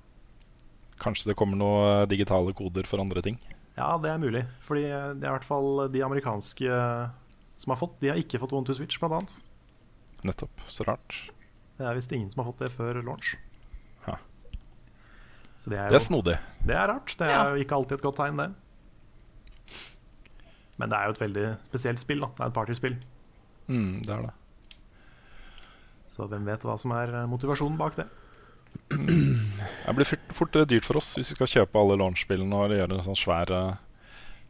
Kanskje 1.01 1.31
det 1.31 1.35
kommer 1.39 1.57
noen 1.57 2.07
digitale 2.09 2.53
koder 2.53 2.85
for 2.89 3.01
andre 3.01 3.21
ting. 3.25 3.37
Ja, 3.77 3.97
det 3.97 4.09
er 4.11 4.17
mulig. 4.21 4.43
Fordi 4.65 4.83
det 4.83 5.23
er 5.23 5.29
i 5.31 5.35
hvert 5.37 5.47
fall 5.47 5.87
de 5.93 6.01
amerikanske 6.05 6.69
som 7.61 7.71
har 7.73 7.77
fått. 7.79 7.99
De 8.01 8.09
har 8.11 8.17
ikke 8.17 8.39
fått 8.41 8.53
One 8.53 8.65
to 8.65 8.73
Switch, 8.73 8.99
blant 8.99 9.13
annet. 9.13 9.37
Nettopp. 10.27 10.61
Så 10.69 10.85
rart. 10.85 11.29
Det 11.77 11.85
er 11.87 11.95
visst 11.97 12.11
ingen 12.13 12.29
som 12.29 12.43
har 12.43 12.51
fått 12.51 12.59
det 12.65 12.71
før 12.75 12.99
launch. 13.05 13.35
Ja. 14.07 14.17
Så 15.57 15.69
det 15.69 15.79
er 15.79 15.89
Det 15.89 15.97
er 16.01 16.05
snodig. 16.05 16.37
det 16.65 16.75
er 16.75 16.87
rart. 16.91 17.15
Det 17.17 17.27
er 17.27 17.31
Ja. 17.31 17.49
jo 17.55 17.63
ikke 17.63 17.75
alltid 17.77 17.97
et 17.97 18.01
godt 18.03 18.15
tegn, 18.17 18.37
det. 18.37 18.51
Men 20.77 20.89
det 20.89 20.97
er 20.97 21.05
jo 21.05 21.11
et 21.11 21.19
veldig 21.21 21.47
spesielt 21.65 21.99
spill. 21.99 22.19
da 22.21 22.27
Det 22.27 22.41
er 22.41 22.47
et 22.47 22.53
partyspill. 22.53 22.95
Mm, 23.67 24.01
det 24.03 24.09
er 24.09 24.21
det. 24.27 24.33
Så 26.11 26.27
hvem 26.27 26.43
vet 26.49 26.65
hva 26.67 26.75
som 26.79 26.91
er 26.97 27.13
motivasjonen 27.31 27.79
bak 27.79 27.95
det. 27.99 28.07
Det 28.91 29.95
blir 29.95 30.07
fort, 30.35 30.55
dyrt 30.67 30.85
for 30.87 30.99
oss 30.99 31.13
hvis 31.17 31.31
vi 31.33 31.37
skal 31.39 31.49
kjøpe 31.53 31.79
alle 31.79 31.97
launch-spillene 31.99 32.55
og 32.55 32.75
gjøre 32.75 32.97
en 32.99 33.05
sånn 33.07 33.19
svær 33.19 33.51
launchpakke 33.51 33.89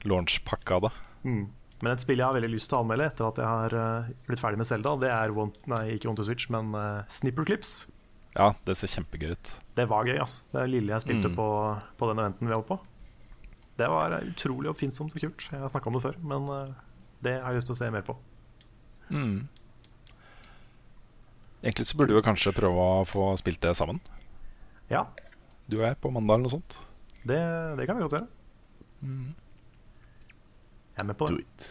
launch-pakke 0.10 0.78
av 0.78 0.86
det. 0.88 0.91
Mm. 1.24 1.43
Men 1.82 1.93
et 1.95 2.04
spill 2.04 2.21
jeg 2.21 2.26
har 2.28 2.36
veldig 2.38 2.52
lyst 2.54 2.69
til 2.69 2.78
å 2.78 2.84
anmelde 2.84 3.08
etter 3.10 3.26
at 3.28 3.39
jeg 3.41 3.50
har 3.50 3.76
eh, 3.78 4.12
blitt 4.28 4.41
ferdig 4.41 4.60
med 4.62 4.69
Zelda, 4.69 4.93
det 5.02 5.10
er 5.13 5.34
one, 5.34 5.54
nei, 5.69 5.82
ikke 5.95 6.10
One 6.12 6.17
to 6.19 6.26
Switch, 6.28 6.45
men 6.54 6.69
uh, 6.78 7.02
Snipper 7.10 7.45
Clips. 7.47 7.71
Ja, 8.36 8.52
det 8.65 8.76
ser 8.80 8.91
kjempegøy 8.93 9.34
ut. 9.34 9.50
Det 9.78 9.88
var 9.89 10.06
gøy, 10.08 10.19
altså. 10.21 10.43
Det 10.54 10.67
lille 10.69 10.93
jeg 10.93 11.04
spilte 11.04 11.32
Mm. 11.32 11.36
på, 11.39 11.47
på 11.97 12.10
den 12.12 12.21
eventen 12.21 12.47
vi 12.47 12.54
var 12.54 12.65
på. 12.69 12.78
Det 13.82 13.89
var 13.89 14.13
eh, 14.17 14.28
utrolig 14.30 14.69
oppfinnsomt 14.71 15.15
og 15.17 15.26
kult. 15.26 15.47
Jeg 15.52 15.60
har 15.62 15.74
snakka 15.74 15.89
om 15.89 15.97
det 15.97 16.04
før, 16.06 16.19
men 16.34 16.47
eh, 16.54 16.78
det 17.26 17.34
har 17.41 17.50
jeg 17.52 17.62
lyst 17.62 17.71
til 17.71 17.78
å 17.78 17.82
se 17.82 17.89
mer 17.97 18.06
på. 18.06 18.17
Mm. 19.10 19.36
Egentlig 21.62 21.86
så 21.88 21.97
burde 22.00 22.15
vi 22.17 22.24
kanskje 22.26 22.54
prøve 22.58 22.86
å 23.02 23.04
få 23.06 23.32
spilt 23.38 23.62
det 23.62 23.76
sammen. 23.78 24.00
Ja, 24.89 25.06
Du 25.69 25.78
og 25.80 25.86
jeg 25.86 26.00
på 26.02 26.12
mandag 26.12 26.36
eller 26.39 26.47
noe 26.50 26.56
sånt. 26.58 26.78
det, 27.24 27.38
det 27.78 27.86
kan 27.88 27.95
vi 27.97 28.04
godt 28.04 28.17
gjøre. 28.17 28.28
Mm. 29.02 29.30
Jeg 30.91 31.00
er 31.04 31.08
med 31.08 31.17
på 31.17 31.28
Do 31.30 31.38
det. 31.38 31.45
it. 31.45 31.69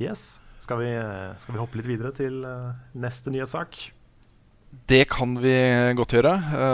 Yes. 0.00 0.40
Skal 0.58 0.80
vi, 0.82 0.88
skal 1.38 1.54
vi 1.54 1.60
hoppe 1.60 1.78
litt 1.78 1.86
videre 1.86 2.10
til 2.16 2.40
eh, 2.46 2.72
neste 2.98 3.30
nyhetssak? 3.30 3.78
Det 4.90 5.04
kan 5.08 5.36
vi 5.40 5.54
godt 5.96 6.12
gjøre. 6.16 6.32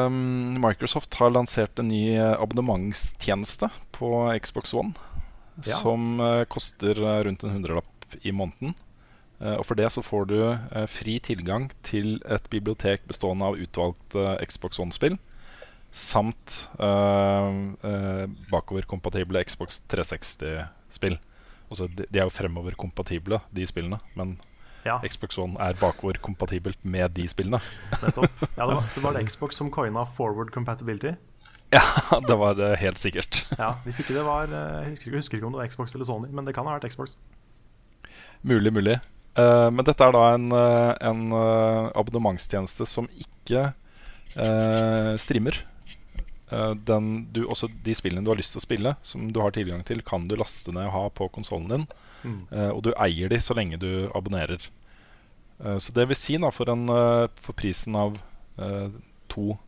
Um, 0.08 0.56
Microsoft 0.62 1.14
har 1.20 1.30
lansert 1.34 1.78
en 1.78 1.90
ny 1.92 2.16
eh, 2.16 2.32
abonnementstjeneste 2.40 3.68
på 3.94 4.08
Xbox 4.42 4.72
One. 4.74 4.94
Ja. 5.62 5.76
Som 5.78 6.18
uh, 6.18 6.42
koster 6.50 6.98
rundt 6.98 7.44
en 7.46 7.52
hundrelapp 7.54 8.16
i 8.26 8.32
måneden. 8.34 8.72
Eh, 9.40 9.56
og 9.58 9.64
for 9.66 9.78
det 9.78 9.90
så 9.92 10.02
får 10.04 10.26
du 10.30 10.36
eh, 10.52 10.86
fri 10.90 11.18
tilgang 11.22 11.70
til 11.86 12.18
et 12.30 12.46
bibliotek 12.52 13.06
bestående 13.10 13.50
av 13.50 13.58
utvalgte 13.60 14.36
Xbox 14.46 14.78
One-spill. 14.82 15.18
Samt 15.94 16.68
eh, 16.82 17.50
eh, 17.90 18.24
bakoverkompatible 18.50 19.44
Xbox 19.46 19.80
360-spill. 19.92 21.18
Altså, 21.70 21.86
de, 21.88 22.06
de 22.10 22.18
er 22.20 22.26
jo 22.28 22.34
fremoverkompatible, 22.34 23.40
de 23.54 23.66
spillene. 23.66 24.00
Men 24.18 24.36
Ja, 24.84 24.98
Xbox 25.08 25.38
One 25.40 25.56
er 25.64 25.78
bakoverkompatibelt 25.80 26.82
med 26.84 27.14
de 27.16 27.24
spillene. 27.30 27.60
nettopp. 28.02 28.42
Ja, 28.58 28.66
det, 28.66 28.74
var, 28.74 28.90
det 28.94 29.04
var 29.06 29.14
det 29.16 29.22
Xbox 29.30 29.56
som 29.56 29.70
coina 29.72 30.04
forward 30.04 30.50
compatibility. 30.52 31.14
Ja, 31.72 31.80
det 32.28 32.36
var 32.38 32.54
det 32.58 32.74
helt 32.82 32.98
sikkert. 33.00 33.44
Ja, 33.62 33.70
Hvis 33.86 34.02
ikke 34.02 34.14
det 34.18 34.26
var 34.26 34.50
eh, 34.52 34.82
Jeg 34.84 34.90
husker, 34.98 35.10
jeg 35.10 35.22
husker 35.22 35.38
ikke 35.38 35.46
om 35.48 35.54
det 35.56 35.62
var 35.62 35.70
Xbox 35.72 35.94
eller 35.96 36.04
Sony, 36.10 36.28
men 36.30 36.44
det 36.44 36.54
kan 36.54 36.68
ha 36.68 36.76
vært 36.76 36.90
Xbox. 36.92 37.16
Mulig, 38.44 38.72
mulig. 38.76 38.98
Eh, 39.34 39.68
men 39.74 39.86
dette 39.86 40.04
er 40.06 40.14
da 40.14 40.24
en, 40.34 40.50
eh, 40.54 40.92
en 41.10 41.22
eh, 41.34 41.90
abonnementstjeneste 41.98 42.86
som 42.86 43.08
ikke 43.18 43.72
uh, 44.38 45.14
streamer. 45.20 45.58
Uh, 46.52 46.74
den 46.74 47.26
du, 47.34 47.44
også 47.50 47.68
de 47.86 47.94
spillene 47.96 48.24
du 48.26 48.30
har 48.30 48.38
lyst 48.38 48.54
til 48.54 48.62
å 48.62 48.66
spille, 48.66 48.94
som 49.02 49.26
du 49.34 49.40
har 49.42 49.54
tilgang 49.54 49.82
til, 49.86 50.02
kan 50.06 50.28
du 50.28 50.36
laste 50.38 50.74
ned 50.74 50.86
og 50.86 50.94
ha 50.94 51.04
på 51.18 51.28
konsollen 51.34 51.70
din. 51.70 51.86
Mm. 52.24 52.40
Og 52.72 52.80
du 52.86 52.90
eier 52.94 53.28
de 53.28 53.38
så 53.42 53.54
lenge 53.56 53.76
du 53.82 54.08
abonnerer. 54.16 54.62
Så 55.60 55.92
det 55.94 56.06
vil 56.08 56.16
si, 56.16 56.38
da, 56.40 56.48
for, 56.54 56.70
en, 56.72 56.88
for 57.36 57.52
prisen 57.56 57.96
av 58.00 58.16
to 59.28 59.58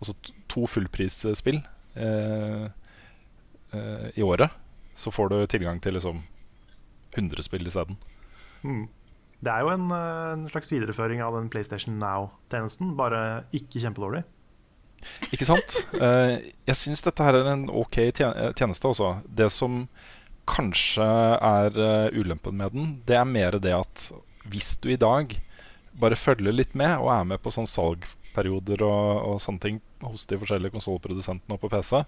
Altså 0.00 0.14
to 0.48 0.62
fullprisspill 0.70 1.58
i 4.16 4.22
året, 4.24 4.54
så 4.96 5.12
får 5.12 5.28
du 5.28 5.36
tilgang 5.52 5.76
til 5.84 5.98
liksom 5.98 6.22
100 7.18 7.44
spill 7.44 7.68
isteden. 7.68 7.98
Mm. 8.64 8.88
Det 9.40 9.52
er 9.52 9.64
jo 9.64 9.72
en, 9.72 9.88
eh, 9.94 10.32
en 10.34 10.48
slags 10.52 10.72
videreføring 10.72 11.22
av 11.24 11.34
den 11.38 11.48
PlayStation 11.52 11.96
Now-tjenesten, 12.00 12.94
bare 12.96 13.44
ikke 13.56 13.80
kjempedårlig. 13.80 14.24
Ikke 15.32 15.48
sant? 15.48 15.76
Eh, 16.00 16.52
jeg 16.68 16.76
syns 16.76 17.02
dette 17.04 17.24
her 17.24 17.36
er 17.36 17.48
en 17.54 17.68
ok 17.72 17.98
eh, 18.04 18.12
tjeneste, 18.56 18.88
altså. 18.88 19.14
Det 19.24 19.50
som 19.52 19.86
kanskje 20.50 21.04
er 21.04 21.76
ulempen 22.16 22.56
med 22.58 22.74
den, 22.74 22.88
det 23.06 23.16
er 23.16 23.28
mer 23.28 23.58
det 23.62 23.74
at 23.76 24.06
hvis 24.50 24.74
du 24.82 24.88
i 24.90 24.98
dag 24.98 25.36
bare 26.00 26.18
følger 26.18 26.54
litt 26.54 26.72
med 26.74 26.96
og 26.98 27.10
er 27.12 27.28
med 27.28 27.42
på 27.44 27.52
sånn 27.54 27.68
salgperioder 27.70 28.82
og, 28.82 29.20
og 29.28 29.36
sånne 29.44 29.62
ting 29.62 29.80
hos 30.02 30.24
de 30.26 30.38
forskjellige 30.40 30.74
konsollprodusentene 30.74 31.54
og 31.54 31.60
på 31.62 31.70
PC, 31.70 32.00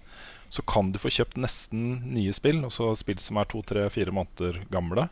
så 0.49 0.65
kan 0.67 0.91
du 0.91 0.99
få 0.99 1.11
kjøpt 1.13 1.39
nesten 1.39 2.01
nye 2.15 2.33
spill, 2.35 2.63
altså 2.65 2.91
spill 2.99 3.21
som 3.21 3.39
er 3.39 3.49
to, 3.49 3.61
tre, 3.65 3.85
fire 3.93 4.13
måneder 4.15 4.63
gamle, 4.73 5.07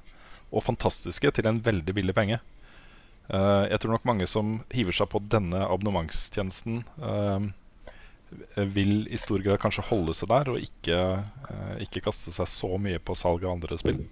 og 0.51 0.65
fantastiske, 0.65 1.31
til 1.31 1.47
en 1.47 1.61
veldig 1.63 1.95
billig 1.95 2.15
penge. 2.15 2.39
Uh, 3.31 3.67
jeg 3.69 3.79
tror 3.79 3.95
nok 3.95 4.07
mange 4.09 4.27
som 4.27 4.59
hiver 4.73 4.95
seg 4.95 5.07
på 5.11 5.21
denne 5.31 5.63
abonnementstjenesten, 5.63 6.83
uh, 6.99 7.47
vil 8.75 9.05
i 9.11 9.19
stor 9.19 9.43
grad 9.43 9.59
kanskje 9.59 9.87
holde 9.89 10.15
seg 10.15 10.29
der 10.31 10.51
og 10.53 10.59
ikke, 10.63 10.97
uh, 11.23 11.75
ikke 11.83 12.03
kaste 12.03 12.33
seg 12.35 12.49
så 12.51 12.75
mye 12.79 12.99
på 12.99 13.15
salg 13.19 13.45
av 13.47 13.55
andre 13.55 13.79
spill. 13.79 14.03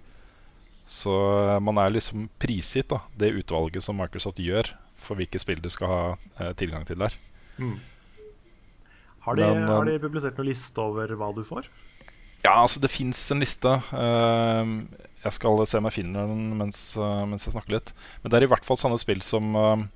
Så 0.90 1.12
man 1.62 1.78
er 1.78 1.92
liksom 1.92 2.26
prisgitt 2.42 2.88
da, 2.90 3.04
det 3.20 3.30
utvalget 3.38 3.84
som 3.84 4.00
Microsoft 4.00 4.40
gjør 4.42 4.72
for 4.98 5.20
hvilke 5.20 5.38
spill 5.38 5.60
du 5.62 5.68
skal 5.70 5.92
ha 5.92 6.48
tilgang 6.58 6.82
til 6.88 6.98
der. 6.98 7.14
Mm. 7.60 7.76
Har, 9.20 9.36
de, 9.36 9.44
Men, 9.44 9.68
har 9.68 9.86
de 9.86 10.00
publisert 10.02 10.38
noen 10.40 10.48
liste 10.48 10.82
over 10.82 11.12
hva 11.20 11.28
du 11.36 11.44
får? 11.46 11.68
Ja, 12.40 12.54
altså 12.56 12.80
det 12.80 12.88
fins 12.92 13.20
en 13.32 13.42
liste. 13.42 13.72
Eh, 13.92 14.70
jeg 15.24 15.36
skal 15.36 15.62
se 15.68 15.80
om 15.80 15.88
jeg 15.88 15.98
finner 16.00 16.28
den 16.30 16.52
mens, 16.58 16.82
eh, 16.96 17.24
mens 17.28 17.46
jeg 17.46 17.54
snakker 17.56 17.76
litt. 17.76 17.94
Men 18.22 18.32
det 18.32 18.40
er 18.40 18.48
i 18.48 18.52
hvert 18.52 18.66
fall 18.66 18.80
sånne 18.80 19.00
spill 19.00 19.20
som 19.24 19.56
eh, 19.56 19.88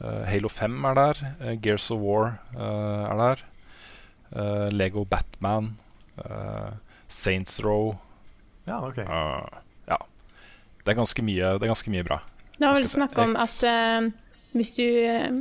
Eh, 0.00 0.24
Halo 0.24 0.48
5 0.48 0.84
er 0.84 0.94
der. 0.96 1.18
Gears 1.62 1.90
of 1.90 2.00
War 2.00 2.38
er 2.56 3.16
der. 3.20 4.70
Lego 4.72 5.04
Batman. 5.04 5.76
Saints 7.08 7.60
Row. 7.60 7.98
Ja, 8.66 8.80
ok. 8.86 8.96
ja. 8.96 9.98
Det 10.84 10.92
er, 10.92 10.96
ganske 10.96 11.22
mye, 11.22 11.56
det 11.58 11.66
er 11.66 11.72
ganske 11.72 11.92
mye 11.92 12.04
bra. 12.06 12.20
Det 12.56 12.68
var 12.68 12.76
vel 12.76 12.88
snakk 12.88 13.18
om 13.18 13.34
at 13.40 13.56
uh, 13.66 14.06
hvis 14.56 14.72
du 14.76 14.84
uh, 14.84 15.40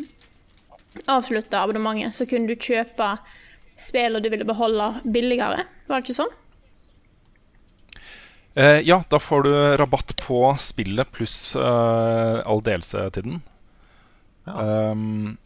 avslutta 1.12 1.62
abonnementet, 1.62 2.16
så 2.16 2.26
kunne 2.28 2.50
du 2.50 2.56
kjøpe 2.56 3.12
spillene 3.78 4.24
du 4.24 4.32
ville 4.32 4.48
beholde 4.48 4.90
billigere. 5.06 5.68
Var 5.88 6.00
det 6.02 6.08
ikke 6.08 6.18
sånn? 6.18 6.34
Eh, 8.60 8.80
ja, 8.84 8.98
da 9.10 9.20
får 9.24 9.44
du 9.46 9.52
rabatt 9.80 10.16
på 10.20 10.40
spillet 10.60 11.12
pluss 11.16 11.56
eh, 11.56 12.40
all 12.44 12.60
DLC-tiden. 12.66 13.40
Ja. 14.50 14.56
Um, 14.92 15.38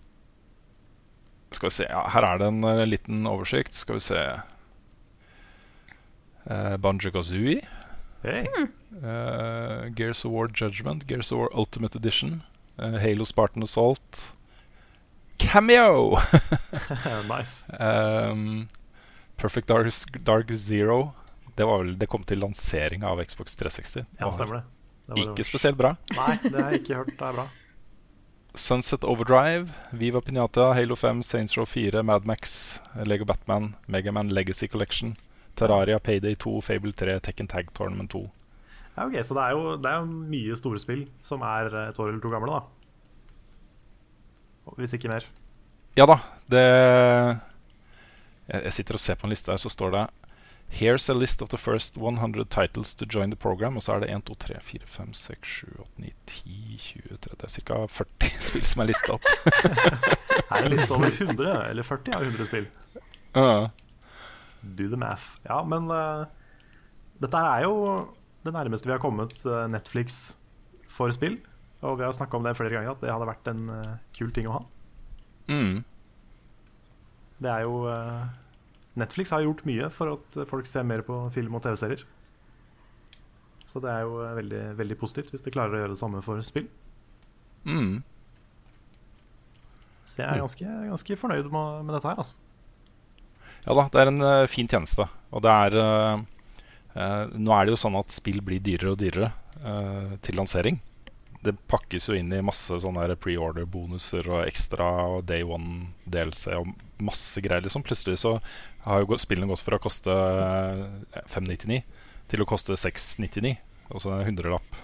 skal 1.53 1.67
vi 1.69 1.73
se 1.75 1.85
ja, 1.89 2.01
Her 2.09 2.25
er 2.25 2.39
det 2.41 2.47
en 2.49 2.63
en 2.65 2.89
liten 2.89 3.27
oversikt. 3.29 3.75
Skal 3.77 3.99
vi 3.99 4.05
se 4.07 4.21
uh, 6.49 6.77
Banjo 6.81 7.11
Kazooie. 7.13 7.61
Hey. 8.23 8.47
eh, 9.03 9.89
Gears 9.97 10.23
of 10.25 10.31
War 10.31 10.47
Judgment. 10.55 11.05
Gears 11.07 11.31
of 11.31 11.39
War 11.39 11.49
Ultimate 11.53 11.97
Edition. 11.99 12.41
eh, 12.79 12.97
Halo 13.03 13.25
Spartan 13.25 13.63
Assault. 13.63 14.33
Cameo! 15.37 16.17
nice. 17.27 17.65
Um, 17.79 18.69
Perfect 19.37 19.67
Dark, 19.67 19.91
Dark 20.23 20.49
Zero. 20.51 21.13
Det, 21.55 21.65
var 21.69 21.83
vel, 21.83 21.97
det 21.99 22.07
kom 22.09 22.23
til 22.27 22.41
lansering 22.41 23.03
av 23.05 23.21
Xbox 23.25 23.55
360. 23.59 24.05
Ja, 24.19 24.29
stemmer 24.33 24.61
det. 24.61 24.63
det 25.13 25.25
Ikke 25.25 25.35
det. 25.41 25.45
spesielt 25.49 25.77
bra. 25.77 25.95
Nei, 26.17 26.37
det 26.45 26.55
har 26.57 26.71
jeg 26.73 26.81
ikke 26.83 27.01
hørt. 27.01 27.13
Det 27.19 27.27
er 27.27 27.37
bra. 27.37 27.47
Sunset 28.53 29.05
Overdrive, 29.09 29.71
Viva 29.97 30.21
Pinata, 30.21 30.71
Halo 30.77 30.95
5, 30.95 31.23
Saints 31.25 31.57
Row 31.57 31.65
4, 31.65 32.03
Madmax, 32.05 32.81
Lego 33.09 33.25
Batman, 33.25 33.71
Megaman 33.89 34.29
Legacy 34.29 34.67
Collection, 34.69 35.15
Terraria, 35.57 35.97
Payday 35.99 36.35
2, 36.37 36.59
Fable 36.61 36.93
3, 36.93 37.19
Tekken 37.25 37.49
Tag 37.49 37.71
Tournament 37.73 38.11
2. 38.13 38.21
Ja, 38.93 39.07
ok, 39.07 39.17
Så 39.25 39.33
det 39.33 39.41
er 39.47 39.55
jo 39.57 39.77
det 39.81 39.89
er 39.89 40.03
jo 40.03 40.05
mye 40.29 40.55
store 40.59 40.77
spill 40.81 41.07
som 41.25 41.41
er 41.41 41.65
et 41.89 41.97
år 41.97 42.11
eller 42.11 42.21
to 42.21 42.29
gamle, 42.29 42.59
da. 42.59 42.61
Hvis 44.77 44.93
ikke 44.95 45.09
mer. 45.11 45.25
Ja 45.97 46.05
da, 46.09 46.19
det 46.49 46.61
jeg 48.53 48.73
sitter 48.75 48.97
og 48.97 49.01
ser 49.01 49.17
på 49.17 49.25
en 49.27 49.33
liste 49.33 49.49
her, 49.51 49.57
så 49.61 49.69
står 49.71 49.93
det 49.95 50.03
Here's 50.73 51.07
a 51.07 51.13
list 51.13 51.41
of 51.41 51.49
the 51.49 51.57
first 51.57 51.97
100 51.97 52.49
titles 52.49 52.95
to 52.95 53.05
join 53.05 53.29
the 53.29 53.35
program. 53.35 53.75
Og 53.77 53.83
så 53.83 53.93
er 53.93 53.99
det 53.99 54.09
1, 54.09 54.25
2, 54.25 54.33
3, 54.33 54.55
4, 54.61 54.79
5, 54.85 55.13
6, 55.13 55.47
7, 55.47 55.67
8, 55.79 55.91
9, 55.97 56.13
10, 56.25 56.77
20 56.77 57.17
30, 57.17 57.35
Det 57.37 57.43
er 57.43 57.61
ca. 57.61 57.85
40 57.87 58.41
spill 58.47 58.65
som 58.65 58.81
er 58.81 58.89
lista 58.89 59.13
opp. 59.13 59.27
Her 60.49 60.57
er 60.57 60.65
en 60.65 60.73
liste 60.73 60.95
over 60.95 61.13
100 61.27 61.69
eller 61.69 61.85
40 61.85 62.17
av 62.17 62.25
100 62.25 62.49
spill. 62.49 62.67
Uh. 63.37 63.69
Do 64.63 64.89
the 64.89 64.97
math. 64.97 65.37
Ja, 65.45 65.61
men 65.63 65.91
uh, 65.93 66.25
dette 67.21 67.45
er 67.53 67.67
jo 67.67 67.77
det 68.43 68.53
nærmeste 68.57 68.89
vi 68.89 68.95
har 68.95 68.99
kommet 68.99 69.45
eh, 69.45 69.65
Netflix 69.71 70.35
for 70.91 71.11
spill. 71.15 71.37
Og 71.83 71.99
vi 71.99 72.03
har 72.03 72.15
snakka 72.15 72.37
om 72.37 72.43
det 72.43 72.57
flere 72.57 72.73
ganger, 72.73 72.95
at 72.95 73.03
det 73.03 73.11
hadde 73.11 73.27
vært 73.29 73.49
en 73.51 73.61
eh, 73.71 73.93
kul 74.17 74.33
ting 74.35 74.49
å 74.49 74.57
ha. 74.57 74.63
Mm. 75.51 75.83
Det 77.43 77.51
er 77.51 77.63
jo 77.63 77.77
Netflix 78.99 79.31
har 79.33 79.41
gjort 79.45 79.63
mye 79.65 79.87
for 79.93 80.17
at 80.17 80.37
folk 80.49 80.69
ser 80.69 80.85
mer 80.85 81.01
på 81.05 81.17
film 81.33 81.55
og 81.57 81.63
TV-serier. 81.65 82.03
Så 83.63 83.79
det 83.83 83.91
er 83.91 84.03
jo 84.05 84.19
eh, 84.21 84.35
veldig, 84.37 84.63
veldig 84.79 84.97
positivt 84.99 85.31
hvis 85.33 85.45
de 85.45 85.53
klarer 85.53 85.77
å 85.77 85.83
gjøre 85.83 85.95
det 85.95 86.01
samme 86.01 86.21
for 86.25 86.43
spill. 86.45 86.67
Mm. 87.63 88.03
Så 90.03 90.19
jeg 90.19 90.27
er 90.27 90.43
ganske, 90.43 90.79
ganske 90.91 91.17
fornøyd 91.19 91.47
med, 91.51 91.85
med 91.87 91.95
dette 91.95 92.11
her, 92.11 92.19
altså. 92.19 92.39
Ja 93.63 93.75
da, 93.79 93.87
det 93.87 94.01
er 94.01 94.09
en 94.11 94.23
uh, 94.23 94.51
fin 94.51 94.67
tjeneste. 94.67 95.05
Og 95.31 95.45
det 95.45 95.51
er 95.51 95.77
uh, 95.79 96.23
uh, 96.97 97.23
Nå 97.31 97.53
er 97.55 97.63
det 97.63 97.71
jo 97.71 97.79
sånn 97.79 97.95
at 97.95 98.11
spill 98.11 98.41
blir 98.43 98.59
dyrere 98.63 98.95
og 98.95 98.99
dyrere 98.99 99.31
til 100.19 100.35
lansering. 100.35 100.75
Det 101.39 101.53
pakkes 101.71 102.09
jo 102.09 102.17
inn 102.17 102.33
i 102.35 102.41
masse 102.43 102.75
sånne 102.83 103.15
pre-order-bonuser 103.15 104.27
og 104.27 104.41
ekstra 104.41 104.89
og 105.13 105.21
day 105.29 105.45
one 105.47 105.93
DLC 106.03 106.49
og 106.57 106.73
masse 106.99 107.39
greier. 107.39 107.63
liksom 107.63 107.85
Plutselig 107.85 108.17
så 108.19 108.33
har 108.83 109.03
jo 109.03 109.17
spillene 109.21 109.49
gått 109.49 109.63
fra 109.63 109.79
å 109.79 109.83
koste 109.83 110.13
eh, 110.13 111.23
599 111.31 111.81
til 112.31 112.43
å 112.43 112.47
koste 112.49 112.77
699. 112.79 113.55
Altså 113.93 114.13
en 114.15 114.25
hundrelapp 114.27 114.79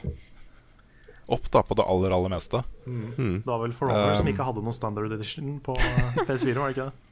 opp 1.29 1.51
da 1.53 1.61
på 1.63 1.77
det 1.77 1.85
aller, 1.85 2.13
aller 2.13 2.31
meste. 2.33 2.63
Mm. 2.87 3.43
Det 3.43 3.49
var 3.49 3.61
vel 3.61 3.75
For 3.77 3.91
Honor 3.91 4.15
som 4.17 4.25
Um, 4.25 4.31
ikke 4.33 4.47
hadde 4.47 4.63
noen 4.65 4.75
standard 4.75 5.13
edition 5.13 5.59
på 5.65 5.75
eh, 5.77 6.17
PS4, 6.25 6.55
var 6.57 6.71
det 6.71 6.75
ikke 6.77 6.87
det? 6.89 7.05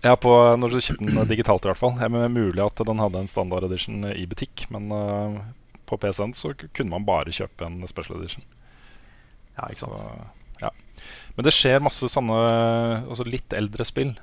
Ja, 0.00 0.14
på, 0.16 0.32
når 0.56 0.72
du 0.72 0.80
kjøpte 0.80 1.12
den 1.12 1.28
digitalt 1.28 1.66
i 1.66 1.70
hvert 1.70 1.78
fall. 1.78 1.94
Det 1.98 2.08
er 2.08 2.32
mulig 2.32 2.62
at 2.64 2.82
den 2.88 3.02
hadde 3.02 3.20
en 3.20 3.30
standard 3.30 3.66
edition 3.68 4.06
i 4.08 4.24
butikk, 4.26 4.64
men 4.72 4.88
uh, 4.90 5.38
på 5.86 5.98
PC-en 6.00 6.32
så 6.36 6.54
kunne 6.56 6.94
man 6.94 7.06
bare 7.06 7.34
kjøpe 7.34 7.68
en 7.68 7.78
special 7.90 8.16
edition. 8.18 8.46
Ja, 9.58 9.68
ikke 9.68 9.84
sant. 9.84 10.00
Så, 10.00 10.62
ja. 10.62 10.72
Men 11.36 11.46
det 11.46 11.54
skjer 11.54 11.84
masse 11.84 12.08
sånne 12.10 12.38
altså 13.04 13.26
litt 13.28 13.52
eldre 13.56 13.84
spill. 13.86 14.14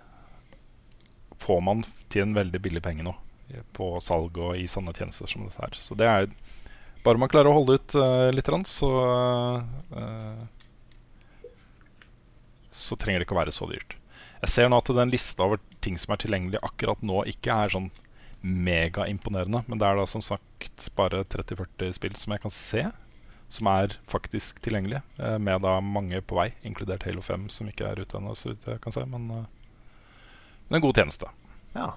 Får 1.48 1.64
man 1.64 1.86
til 2.12 2.28
en 2.28 2.36
veldig 2.38 2.62
billig 2.62 2.84
penge 2.84 3.08
nå 3.08 3.16
på 3.78 3.90
salg 4.04 4.38
og 4.42 4.58
i 4.60 4.68
sånne 4.70 4.94
tjenester 4.96 5.30
som 5.30 5.46
dette 5.46 5.62
her. 5.62 5.80
Så 5.80 5.98
det 5.98 6.12
er 6.12 6.30
Bare 7.06 7.20
man 7.22 7.30
klarer 7.32 7.48
å 7.48 7.56
holde 7.56 7.78
ut 7.78 7.94
uh, 7.96 8.28
litt, 8.34 8.50
så 8.68 8.90
uh, 9.96 10.42
Så 12.74 12.98
trenger 13.00 13.22
det 13.22 13.28
ikke 13.28 13.38
å 13.38 13.40
være 13.40 13.54
så 13.56 13.70
dyrt. 13.70 13.96
Jeg 14.42 14.52
ser 14.52 14.68
nå 14.68 14.82
at 14.82 14.92
den 14.92 15.14
lista 15.14 15.46
over 15.46 15.62
ting 15.82 15.96
som 16.02 16.14
er 16.14 16.20
tilgjengelig 16.22 16.60
akkurat 16.66 17.00
nå, 17.06 17.22
ikke 17.32 17.54
er 17.54 17.72
sånn 17.72 17.88
megaimponerende. 18.42 19.64
Men 19.70 19.80
det 19.80 19.88
er 19.88 20.02
da 20.02 20.06
som 20.10 20.26
sagt 20.26 20.90
bare 20.98 21.24
30-40 21.32 21.96
spill 21.96 22.18
som 22.20 22.36
jeg 22.36 22.44
kan 22.44 22.54
se, 22.54 22.84
som 23.48 23.72
er 23.72 23.96
faktisk 24.12 24.60
tilgjengelige. 24.66 25.06
Uh, 25.22 25.38
Med 25.40 25.64
da 25.64 25.78
mange 25.80 26.20
på 26.20 26.42
vei, 26.42 26.50
inkludert 26.68 27.08
Halo 27.08 27.24
5, 27.24 27.48
som 27.56 27.72
ikke 27.72 27.88
er 27.88 28.04
ute 28.04 28.20
ennå, 28.20 28.36
så 28.36 28.52
vidt 28.52 28.68
jeg 28.68 28.84
kan 28.84 28.94
se. 28.94 29.06
Men 29.08 29.32
eh, 29.32 29.48
men 30.68 30.80
en 30.80 30.86
god 30.88 31.00
tjeneste. 31.02 31.30
Ja. 31.76 31.92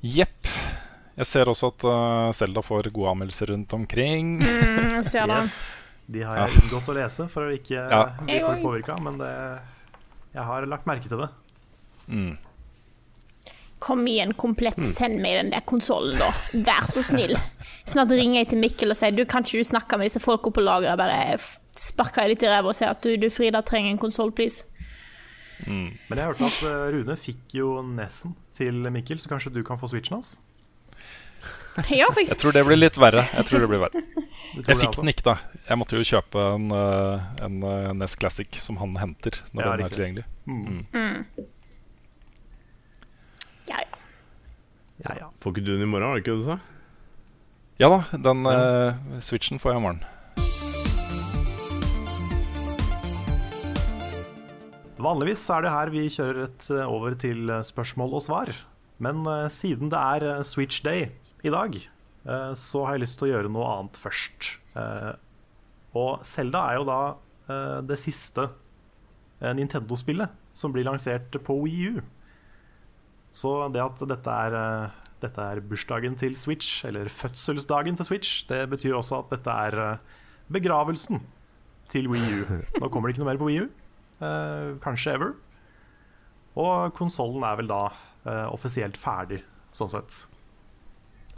Jepp. 0.00 0.48
Jeg 1.18 1.26
ser 1.26 1.50
også 1.50 1.72
at 1.72 1.84
uh, 1.88 2.30
Zelda 2.36 2.62
får 2.62 2.90
gode 2.94 3.10
anmeldelser 3.10 3.50
rundt 3.50 3.72
omkring. 3.74 4.36
Mm, 4.38 5.00
ser 5.04 5.26
det. 5.26 5.40
Yes. 5.42 5.56
De 6.08 6.22
har 6.24 6.38
jeg 6.44 6.60
unngått 6.62 6.88
å 6.88 6.94
lese 6.96 7.26
for 7.32 7.48
å 7.48 7.54
ikke 7.56 7.74
Ja. 7.90 8.02
bli 8.22 8.38
for 8.40 8.62
påvirka, 8.62 8.94
men 9.04 9.18
det, 9.20 9.32
jeg 10.36 10.44
har 10.46 10.66
lagt 10.70 10.86
merke 10.88 11.10
til 11.10 11.20
det. 11.24 11.28
Mm. 12.08 12.36
Kom 13.78 14.06
igjen, 14.10 14.32
komplett, 14.34 14.78
send 14.86 15.20
meg 15.22 15.36
den 15.38 15.50
der 15.52 15.62
konsollen, 15.68 16.18
da. 16.18 16.30
Vær 16.66 16.88
så 16.90 17.02
snill. 17.04 17.36
Snart 17.86 18.10
ringer 18.14 18.42
jeg 18.42 18.48
til 18.52 18.62
Mikkel 18.62 18.90
og 18.94 18.98
sier 18.98 19.14
du, 19.14 19.22
kan 19.28 19.44
ikke 19.46 19.60
du 19.62 19.68
snakke 19.68 19.98
med 20.00 20.10
disse 20.10 20.22
folka 20.22 20.50
på 20.54 20.64
lageret? 20.64 20.98
Bare 20.98 21.36
sparker 21.78 22.24
jeg 22.26 22.34
litt 22.34 22.46
i 22.46 22.50
ræva 22.50 22.72
og 22.72 22.76
sier 22.78 22.90
at 22.90 23.04
du, 23.04 23.12
du 23.20 23.28
Frida 23.30 23.62
trenger 23.66 23.94
en 23.94 24.00
konsoll, 24.02 24.32
please. 24.34 24.64
Men 25.66 26.20
jeg 26.20 26.28
hørte 26.28 26.48
at 26.48 26.60
eh, 26.68 26.84
Rune 26.94 27.16
fikk 27.18 27.56
jo 27.58 27.78
Nesen 27.82 28.36
til 28.56 28.86
Mikkel, 28.94 29.18
så 29.22 29.32
kanskje 29.32 29.52
du 29.56 29.62
kan 29.66 29.80
få 29.80 29.90
switchen 29.90 30.18
hans? 30.18 30.36
Ja, 31.94 32.08
Jeg 32.10 32.38
tror 32.40 32.54
det 32.54 32.64
blir 32.66 32.78
litt 32.78 32.96
verre. 32.98 33.22
Jeg 33.36 33.46
tror 33.46 33.62
det 33.62 33.68
blir 33.70 33.82
verre 33.84 34.00
Jeg 34.56 34.78
fikk 34.80 34.88
altså? 34.88 35.02
den 35.02 35.12
ikke, 35.12 35.24
da. 35.28 35.34
Jeg 35.68 35.78
måtte 35.78 35.98
jo 35.98 36.06
kjøpe 36.08 36.42
en, 36.56 36.72
uh, 36.72 37.26
en 37.44 37.58
uh, 37.62 37.90
NES 37.94 38.16
Classic 38.18 38.58
som 38.58 38.80
han 38.80 38.96
henter 38.98 39.36
når 39.52 39.62
Ja, 39.62 39.74
den 39.76 39.84
er 39.84 39.92
tilgjengelig. 39.92 40.24
Mm. 40.48 40.80
Ja, 43.68 43.82
ja. 43.84 44.00
Ja, 45.04 45.14
ja. 45.20 45.28
Får 45.44 45.54
ikke 45.54 45.66
du 45.68 45.74
den 45.76 45.84
i 45.84 45.90
morgen, 45.90 46.08
var 46.08 46.18
det 46.18 46.24
ikke 46.24 46.34
det 46.34 46.42
du 46.42 46.48
sa? 46.48 46.58
Ja 47.78 47.92
da, 47.92 48.00
den 48.24 48.48
uh, 48.48 49.20
switchen 49.22 49.60
får 49.62 49.76
jeg 49.76 49.82
i 49.82 49.84
morgen. 49.84 50.02
Vanligvis 54.98 55.44
er 55.54 55.62
det 55.62 55.70
her 55.70 55.90
vi 55.94 56.08
kjører 56.10 56.48
et 56.48 56.64
eh, 56.74 56.82
over 56.90 57.14
til 57.14 57.46
eh, 57.54 57.62
spørsmål 57.62 58.16
og 58.18 58.24
svar. 58.24 58.50
Men 58.98 59.22
eh, 59.30 59.46
siden 59.52 59.92
det 59.92 59.98
er 59.98 60.42
Switch 60.46 60.82
Day 60.82 61.12
i 61.46 61.54
dag, 61.54 61.76
så 62.58 62.82
har 62.84 62.96
jeg 62.96 63.00
lyst 63.04 63.14
til 63.20 63.28
å 63.28 63.30
gjøre 63.30 63.48
noe 63.54 63.66
annet 63.70 63.94
først. 63.96 64.48
Og 65.96 66.24
Selda 66.26 66.64
er 66.66 66.74
jo 66.76 66.82
da 66.84 66.96
det 67.88 67.96
siste 68.02 68.48
Nintendo-spillet 69.38 70.34
som 70.52 70.74
blir 70.74 70.84
lansert 70.84 71.38
på 71.46 71.56
Wii 71.62 71.94
U. 71.94 72.02
Så 73.32 73.54
det 73.72 73.80
at 73.80 74.02
dette 74.10 74.34
er, 74.48 74.58
dette 75.22 75.46
er 75.54 75.62
bursdagen 75.70 76.18
til 76.20 76.36
Switch, 76.36 76.82
eller 76.84 77.08
fødselsdagen 77.08 77.96
til 77.96 78.10
Switch, 78.10 78.42
det 78.50 78.66
betyr 78.74 78.98
også 78.98 79.22
at 79.22 79.32
dette 79.38 79.58
er 79.70 79.80
begravelsen 80.52 81.22
til 81.88 82.10
Wii 82.12 82.42
U. 82.42 82.62
Nå 82.82 82.90
kommer 82.90 83.08
det 83.08 83.16
ikke 83.16 83.24
noe 83.24 83.32
mer 83.32 83.40
på 83.40 83.48
Wii 83.48 83.62
U. 83.62 83.70
Eh, 83.70 83.87
kanskje 84.82 85.14
ever. 85.14 85.36
Og 86.58 86.94
konsollen 86.96 87.44
er 87.46 87.58
vel 87.60 87.70
da 87.70 87.82
eh, 88.26 88.46
offisielt 88.50 88.98
ferdig, 88.98 89.42
sånn 89.76 89.92
sett. 89.92 90.24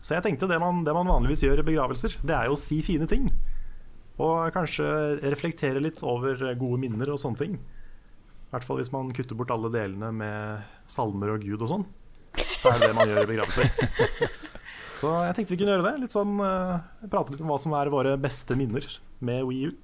Så 0.01 0.14
jeg 0.14 0.24
tenkte 0.24 0.49
det 0.49 0.61
man, 0.62 0.85
det 0.87 0.95
man 0.97 1.11
vanligvis 1.11 1.45
gjør 1.45 1.61
i 1.61 1.66
begravelser, 1.72 2.16
det 2.24 2.37
er 2.37 2.49
jo 2.49 2.57
å 2.57 2.61
si 2.61 2.81
fine 2.85 3.09
ting. 3.11 3.28
Og 4.20 4.53
kanskje 4.55 4.87
reflektere 5.33 5.81
litt 5.81 6.01
over 6.05 6.41
gode 6.61 6.81
minner 6.81 7.12
og 7.12 7.20
sånne 7.20 7.41
ting. 7.41 7.59
I 7.61 8.55
hvert 8.55 8.66
fall 8.66 8.81
hvis 8.81 8.93
man 8.93 9.12
kutter 9.16 9.37
bort 9.39 9.53
alle 9.55 9.70
delene 9.72 10.11
med 10.12 10.64
salmer 10.89 11.37
og 11.37 11.45
Gud 11.45 11.61
og 11.62 11.70
sånn. 11.70 11.85
Så 12.57 12.72
er 12.72 12.81
det 12.81 12.91
det 12.91 12.97
man 12.97 13.11
gjør 13.11 13.22
i 13.24 13.31
begravelser. 13.31 13.68
Så 15.01 15.12
jeg 15.24 15.37
tenkte 15.37 15.55
vi 15.55 15.61
kunne 15.62 15.76
gjøre 15.76 15.87
det. 15.87 15.95
Litt 16.03 16.14
sånn, 16.14 16.35
uh, 16.43 16.81
Prate 17.09 17.33
litt 17.33 17.45
om 17.45 17.53
hva 17.53 17.61
som 17.62 17.76
er 17.78 17.93
våre 17.93 18.16
beste 18.20 18.57
minner 18.59 18.85
med 19.24 19.47
Wii 19.49 19.70
U. 19.70 19.76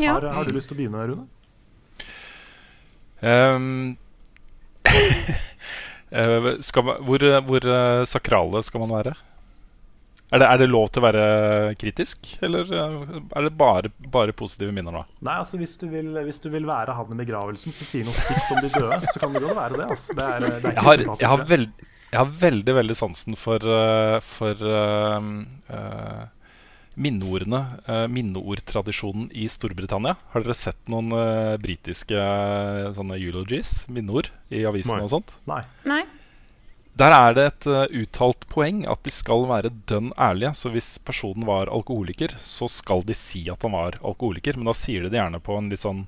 Ja. 0.00 0.16
Har, 0.16 0.28
har 0.36 0.48
du 0.48 0.54
lyst 0.56 0.70
til 0.70 0.78
å 0.78 0.80
begynne, 0.80 1.06
Rune? 1.10 1.26
Um, 3.22 3.96
eh, 6.10 6.48
skal 6.64 6.86
man, 6.86 7.04
hvor, 7.06 7.26
hvor 7.46 7.68
eh, 7.74 8.04
sakrale 8.08 8.62
skal 8.66 8.82
man 8.82 8.96
være? 8.96 9.14
Er 10.32 10.40
det, 10.40 10.46
er 10.48 10.60
det 10.62 10.68
lov 10.72 10.86
til 10.88 11.02
å 11.02 11.04
være 11.04 11.24
kritisk, 11.76 12.30
eller 12.42 12.70
eh, 12.72 13.16
er 13.36 13.46
det 13.46 13.52
bare, 13.60 13.92
bare 14.14 14.32
positive 14.32 14.72
minner 14.72 14.94
nå? 14.96 15.04
Nei, 15.28 15.36
altså 15.42 15.60
hvis 15.60 15.76
du, 15.82 15.86
vil, 15.92 16.08
hvis 16.24 16.40
du 16.40 16.48
vil 16.54 16.64
være 16.68 16.96
han 16.96 17.12
i 17.12 17.18
begravelsen 17.20 17.76
som 17.76 17.88
sier 17.90 18.06
noe 18.08 18.16
stygt 18.16 18.54
om 18.54 18.62
de 18.64 18.70
døde, 18.72 19.12
så 19.12 19.20
kan 19.20 19.36
det 19.36 19.44
godt 19.44 19.58
være 19.60 19.82
det. 19.82 19.88
Altså. 19.92 20.16
det, 20.16 20.28
er, 20.28 20.46
det 20.46 20.54
er 20.56 20.78
Jeg 20.78 20.86
har, 20.88 21.04
jeg 21.20 21.32
har, 21.34 21.44
veld, 21.52 21.88
jeg 22.08 22.20
har 22.22 22.32
veldig, 22.46 22.76
veldig 22.80 22.96
sansen 22.96 23.36
for, 23.36 23.68
for 24.24 24.64
uh, 24.64 25.28
eh, 25.68 26.22
minneordene, 26.94 27.60
uh, 27.88 28.06
minneordtradisjonen 28.12 29.28
i 29.32 29.46
Storbritannia. 29.50 30.16
Har 30.32 30.44
dere 30.44 30.56
sett 30.56 30.90
noen 30.92 31.12
uh, 31.14 31.58
britiske 31.62 32.18
eh, 32.18 32.88
sånne 32.96 33.18
eulogies, 33.20 33.82
minneord, 33.92 34.30
i 34.52 34.64
avisene 34.68 35.00
Nei. 35.00 35.06
og 35.06 35.12
sånt? 35.14 35.32
Nei. 35.48 35.62
Nei. 35.88 36.02
Der 37.00 37.14
er 37.16 37.36
det 37.36 37.44
et 37.48 37.68
uh, 37.72 37.84
uttalt 38.02 38.44
poeng 38.52 38.82
at 38.90 39.00
de 39.06 39.12
skal 39.14 39.46
være 39.48 39.72
dønn 39.88 40.10
ærlige. 40.20 40.52
Så 40.58 40.72
hvis 40.74 40.94
personen 41.00 41.46
var 41.48 41.72
alkoholiker, 41.72 42.34
så 42.44 42.68
skal 42.68 43.04
de 43.08 43.16
si 43.16 43.46
at 43.52 43.64
han 43.64 43.72
var 43.72 43.96
alkoholiker. 44.02 44.58
Men 44.58 44.68
da 44.68 44.76
sier 44.76 45.06
de 45.06 45.12
det 45.12 45.20
gjerne 45.22 45.40
på 45.40 45.56
en 45.56 45.70
litt 45.72 45.84
sånn 45.84 46.04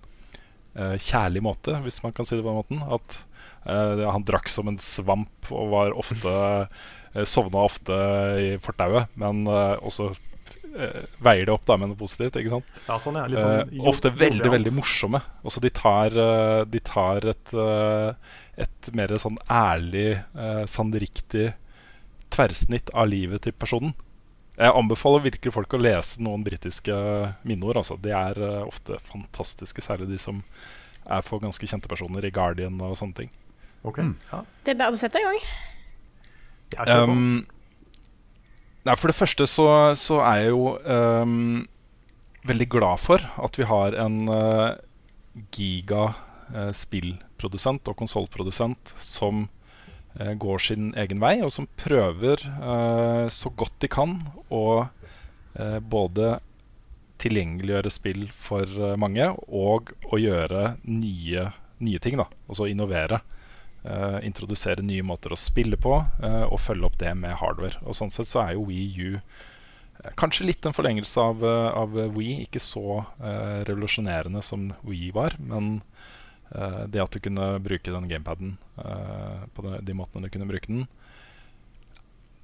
uh, 0.76 0.96
kjærlig 1.00 1.44
måte, 1.46 1.78
hvis 1.86 2.02
man 2.04 2.12
kan 2.16 2.28
si 2.28 2.36
det 2.36 2.44
på 2.44 2.52
den 2.52 2.60
måten. 2.60 2.84
At 2.84 3.16
uh, 3.64 4.04
han 4.12 4.28
drakk 4.28 4.52
som 4.52 4.68
en 4.68 4.80
svamp 4.82 5.48
og 5.54 5.72
var 5.72 5.96
ofte 5.96 6.36
uh, 6.36 7.24
sovna 7.24 7.64
ofte 7.64 7.96
i 8.42 8.54
fortauet. 8.60 9.08
Men 9.20 9.46
uh, 9.48 9.80
også 9.80 10.12
veier 11.22 11.46
det 11.46 11.52
opp 11.54 11.64
da 11.66 11.76
med 11.78 11.88
noe 11.92 11.98
positivt. 11.98 12.36
ikke 12.40 12.50
sant? 12.50 12.64
Ja, 12.88 12.96
sånn, 12.98 13.14
ja. 13.20 13.26
Litt 13.30 13.38
sånn 13.38 13.60
Eh, 13.60 13.74
jo- 13.78 13.84
ofte 13.90 14.10
veldig 14.10 14.50
veldig 14.50 14.72
morsomme. 14.74 15.20
Også 15.44 15.60
de 15.60 15.70
tar, 15.70 16.06
eh, 16.10 16.64
de 16.64 16.80
tar 16.80 17.24
et, 17.30 17.54
eh, 17.54 18.14
et 18.58 18.90
mer 18.94 19.08
sånn 19.18 19.36
ærlig, 19.50 20.24
uh, 20.36 20.64
sannriktig 20.66 21.54
tverrsnitt 22.30 22.90
av 22.94 23.08
livet 23.08 23.42
til 23.42 23.52
personen. 23.52 23.94
Jeg 24.56 24.70
anbefaler 24.70 25.22
virkelig 25.24 25.52
folk 25.52 25.68
å 25.74 25.80
lese 25.82 26.18
noen 26.22 26.44
britiske 26.44 26.94
minneord. 27.44 27.76
Altså. 27.76 27.96
De 28.00 28.10
er 28.10 28.38
eh, 28.38 28.62
ofte 28.66 28.98
fantastiske, 29.02 29.82
særlig 29.82 30.08
de 30.08 30.18
som 30.18 30.42
er 31.10 31.22
for 31.22 31.40
ganske 31.40 31.66
kjente 31.66 31.88
personer 31.90 32.24
i 32.24 32.30
Guardian 32.30 32.80
og 32.80 32.96
sånne 32.96 33.14
ting. 33.14 33.30
Ok, 33.84 33.98
ja. 34.32 34.44
Det 34.64 34.74
er 34.74 34.78
bare 34.78 34.92
å 34.94 34.96
sette 34.96 35.18
i 35.20 35.22
gang. 35.26 35.40
Ja, 36.74 36.84
kjør 36.84 37.06
på. 37.06 37.10
Um, 37.12 37.46
nei, 38.84 38.96
for 38.96 39.10
det 39.10 39.16
første 39.16 39.46
så, 39.50 39.66
så 39.98 40.20
er 40.24 40.42
jeg 40.42 40.52
jo 40.52 40.74
um, 40.84 41.64
veldig 42.48 42.68
glad 42.72 43.00
for 43.02 43.24
at 43.40 43.58
vi 43.58 43.66
har 43.68 43.96
en 44.04 44.22
uh, 44.28 44.76
giga 45.54 46.10
uh, 46.52 46.72
spillprodusent 46.76 47.88
og 47.90 47.98
konsollprodusent 48.00 48.94
som 49.00 49.46
uh, 50.20 50.32
går 50.40 50.64
sin 50.66 50.92
egen 51.00 51.22
vei, 51.22 51.38
og 51.42 51.52
som 51.54 51.70
prøver 51.80 52.44
så 53.34 53.50
godt 53.56 53.80
de 53.82 53.90
kan 53.90 54.18
å 54.52 54.86
både 55.54 56.32
tilgjengeliggjøre 57.22 57.90
spill 57.92 58.24
for 58.34 58.66
mange 58.98 59.28
og 59.46 59.92
å 60.10 60.18
gjøre 60.18 60.64
nye, 60.82 61.44
nye 61.78 62.00
ting. 62.02 62.18
da, 62.18 62.26
Altså 62.50 62.66
innovere. 62.66 63.20
Eh, 63.84 64.18
introdusere 64.24 64.80
nye 64.80 65.02
måter 65.04 65.34
å 65.34 65.36
spille 65.36 65.76
på 65.76 65.92
uh, 66.00 66.44
og 66.48 66.56
følge 66.64 66.86
opp 66.88 66.94
det 67.02 67.10
med 67.20 67.34
hardware. 67.36 67.76
Og 67.84 67.92
Sånn 67.98 68.08
sett 68.14 68.30
så 68.30 68.40
er 68.40 68.54
jo 68.54 68.62
Wii 68.70 68.86
U 69.04 69.10
eh, 69.18 70.14
kanskje 70.16 70.46
litt 70.48 70.64
en 70.64 70.72
forlengelse 70.72 71.20
av, 71.20 71.44
av 71.44 71.92
Wii. 72.14 72.38
Ikke 72.46 72.62
så 72.64 73.02
revolusjonerende 73.68 74.40
som 74.44 74.70
Wii 74.88 75.10
var, 75.12 75.36
men 75.38 75.82
det 76.54 77.00
at 77.02 77.10
du 77.10 77.18
kunne 77.24 77.58
bruke 77.64 77.90
den 77.90 78.04
gamepaden 78.06 78.50
på 79.56 79.62
de, 79.64 79.78
de 79.82 79.94
måtene 79.96 80.28
du 80.28 80.30
kunne 80.30 80.46
bruke 80.46 80.68
den, 80.70 80.84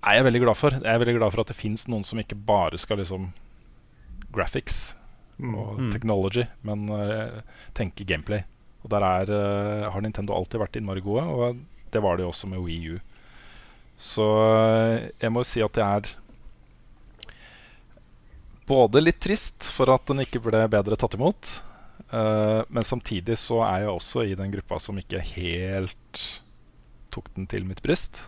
er 0.03 0.16
jeg 0.16 0.24
veldig 0.26 0.41
glad 0.43 0.59
for. 0.59 0.74
Jeg 0.74 0.88
er 0.88 1.03
veldig 1.03 1.14
glad 1.20 1.34
for 1.34 1.45
at 1.45 1.53
det 1.53 1.59
fins 1.61 1.84
noen 1.86 2.03
som 2.09 2.18
ikke 2.18 2.38
bare 2.49 2.80
skal 2.80 2.99
liksom 3.01 3.28
graphics 4.34 4.80
og 5.38 5.78
Mm. 5.78 5.93
technology, 5.95 6.47
men 6.66 6.88
tenke 7.76 8.05
gameplay. 8.09 8.43
Og 8.80 8.90
der 8.92 9.04
er, 9.04 9.30
eh, 9.36 9.90
har 9.92 10.00
Nintendo 10.04 10.34
alltid 10.36 10.62
vært 10.62 10.78
innmari 10.80 11.02
gode, 11.04 11.24
og 11.28 11.60
det 11.92 12.02
var 12.02 12.16
de 12.16 12.24
også 12.24 12.48
med 12.48 12.62
Wii 12.64 12.96
U. 12.96 12.98
Så 14.00 14.26
eh, 14.56 15.10
jeg 15.20 15.32
må 15.34 15.44
si 15.44 15.60
at 15.64 15.76
det 15.76 15.84
er 15.84 16.14
både 18.70 19.02
litt 19.02 19.20
trist 19.20 19.66
for 19.74 19.90
at 19.92 20.06
den 20.08 20.22
ikke 20.24 20.42
ble 20.44 20.62
bedre 20.70 20.96
tatt 20.98 21.16
imot, 21.18 21.48
uh, 22.12 22.62
men 22.70 22.86
samtidig 22.86 23.34
så 23.42 23.64
er 23.66 23.84
jeg 23.84 23.94
også 23.96 24.22
i 24.28 24.36
den 24.38 24.52
gruppa 24.54 24.78
som 24.78 24.98
ikke 25.00 25.18
helt 25.32 26.20
tok 27.10 27.32
den 27.34 27.48
til 27.50 27.66
mitt 27.66 27.82
bryst. 27.82 28.22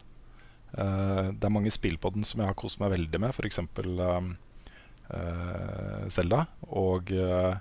Uh, 0.74 1.30
det 1.30 1.46
er 1.46 1.54
mange 1.54 1.70
spill 1.70 1.98
på 2.00 2.10
den 2.14 2.26
som 2.26 2.42
jeg 2.42 2.50
har 2.50 2.58
kost 2.58 2.80
meg 2.82 2.90
veldig 2.96 3.22
med, 3.22 3.36
f.eks. 3.36 3.60
Um, 3.62 4.32
uh, 5.12 6.42
og 6.72 7.12
eh, 7.14 7.54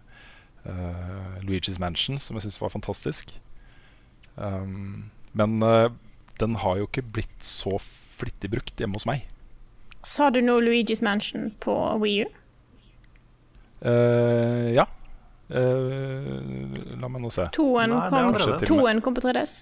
Luigi's 1.41 1.79
Mansion, 1.81 2.19
som 2.19 2.37
jeg 2.37 2.45
syns 2.45 2.61
var 2.61 2.73
fantastisk. 2.73 3.33
Um, 4.35 5.11
men 5.33 5.61
eh, 5.63 5.89
den 6.39 6.55
har 6.55 6.77
jo 6.79 6.87
ikke 6.89 7.03
blitt 7.17 7.45
så 7.45 7.77
flittig 7.81 8.51
brukt 8.53 8.79
hjemme 8.79 8.99
hos 8.99 9.07
meg. 9.09 9.27
Sa 10.05 10.29
du 10.33 10.41
nå 10.41 10.59
Luigi's 10.63 11.03
Mansion 11.05 11.51
på 11.61 11.75
Wii 12.01 12.23
U? 12.25 12.31
Eh, 13.81 14.73
ja. 14.77 14.87
Uh, 15.51 16.37
la 16.95 17.09
meg 17.11 17.23
nå 17.25 17.31
se. 17.33 17.45
Toen 17.51 17.91
kom, 18.07 18.37
toen 18.63 19.01
kom 19.03 19.17
på 19.17 19.23
3DS. 19.25 19.55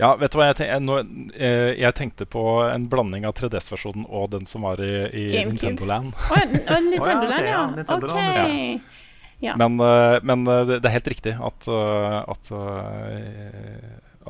Ja, 0.00 0.14
vet 0.18 0.32
du 0.32 0.40
hva 0.40 0.48
jeg, 0.48 0.56
tenk, 0.58 0.70
jeg, 0.72 0.82
nå, 0.82 0.96
eh, 1.36 1.74
jeg 1.78 1.94
tenkte 1.94 2.26
på 2.26 2.42
en 2.64 2.88
blanding 2.90 3.26
av 3.28 3.36
3DS-versjonen 3.38 4.06
og 4.08 4.32
den 4.32 4.48
som 4.50 4.64
var 4.66 4.80
i, 4.82 5.04
i 5.12 5.26
Nintendo 5.46 5.86
Land. 5.86 6.16
Å, 6.16 6.40
ja, 6.40 6.78
Nintendo 6.80 7.28
ok, 7.28 8.08
Land, 8.08 8.24
ja, 8.24 8.46
ja. 8.48 9.02
Ja. 9.42 9.56
Men, 9.58 9.80
eh, 9.80 10.20
men 10.22 10.46
eh, 10.46 10.64
det, 10.68 10.78
det 10.80 10.88
er 10.88 10.94
helt 11.00 11.10
riktig 11.10 11.32
at, 11.34 11.66
eh, 11.66 12.18
at, 12.30 12.52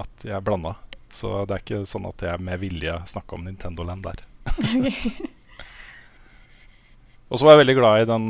at 0.05 0.25
jeg 0.25 0.45
blanda. 0.47 0.75
Så 1.13 1.45
det 1.45 1.55
er 1.55 1.61
ikke 1.65 1.83
sånn 1.89 2.09
at 2.09 2.25
jeg 2.25 2.41
med 2.41 2.63
vilje 2.63 2.95
snakka 3.13 3.37
om 3.37 3.45
Nintendo 3.45 3.85
Land 3.85 4.07
der. 4.07 4.23
Og 7.29 7.39
så 7.39 7.45
var 7.45 7.55
jeg 7.55 7.63
veldig 7.63 7.77
glad 7.79 8.03
i 8.03 8.09
den, 8.09 8.25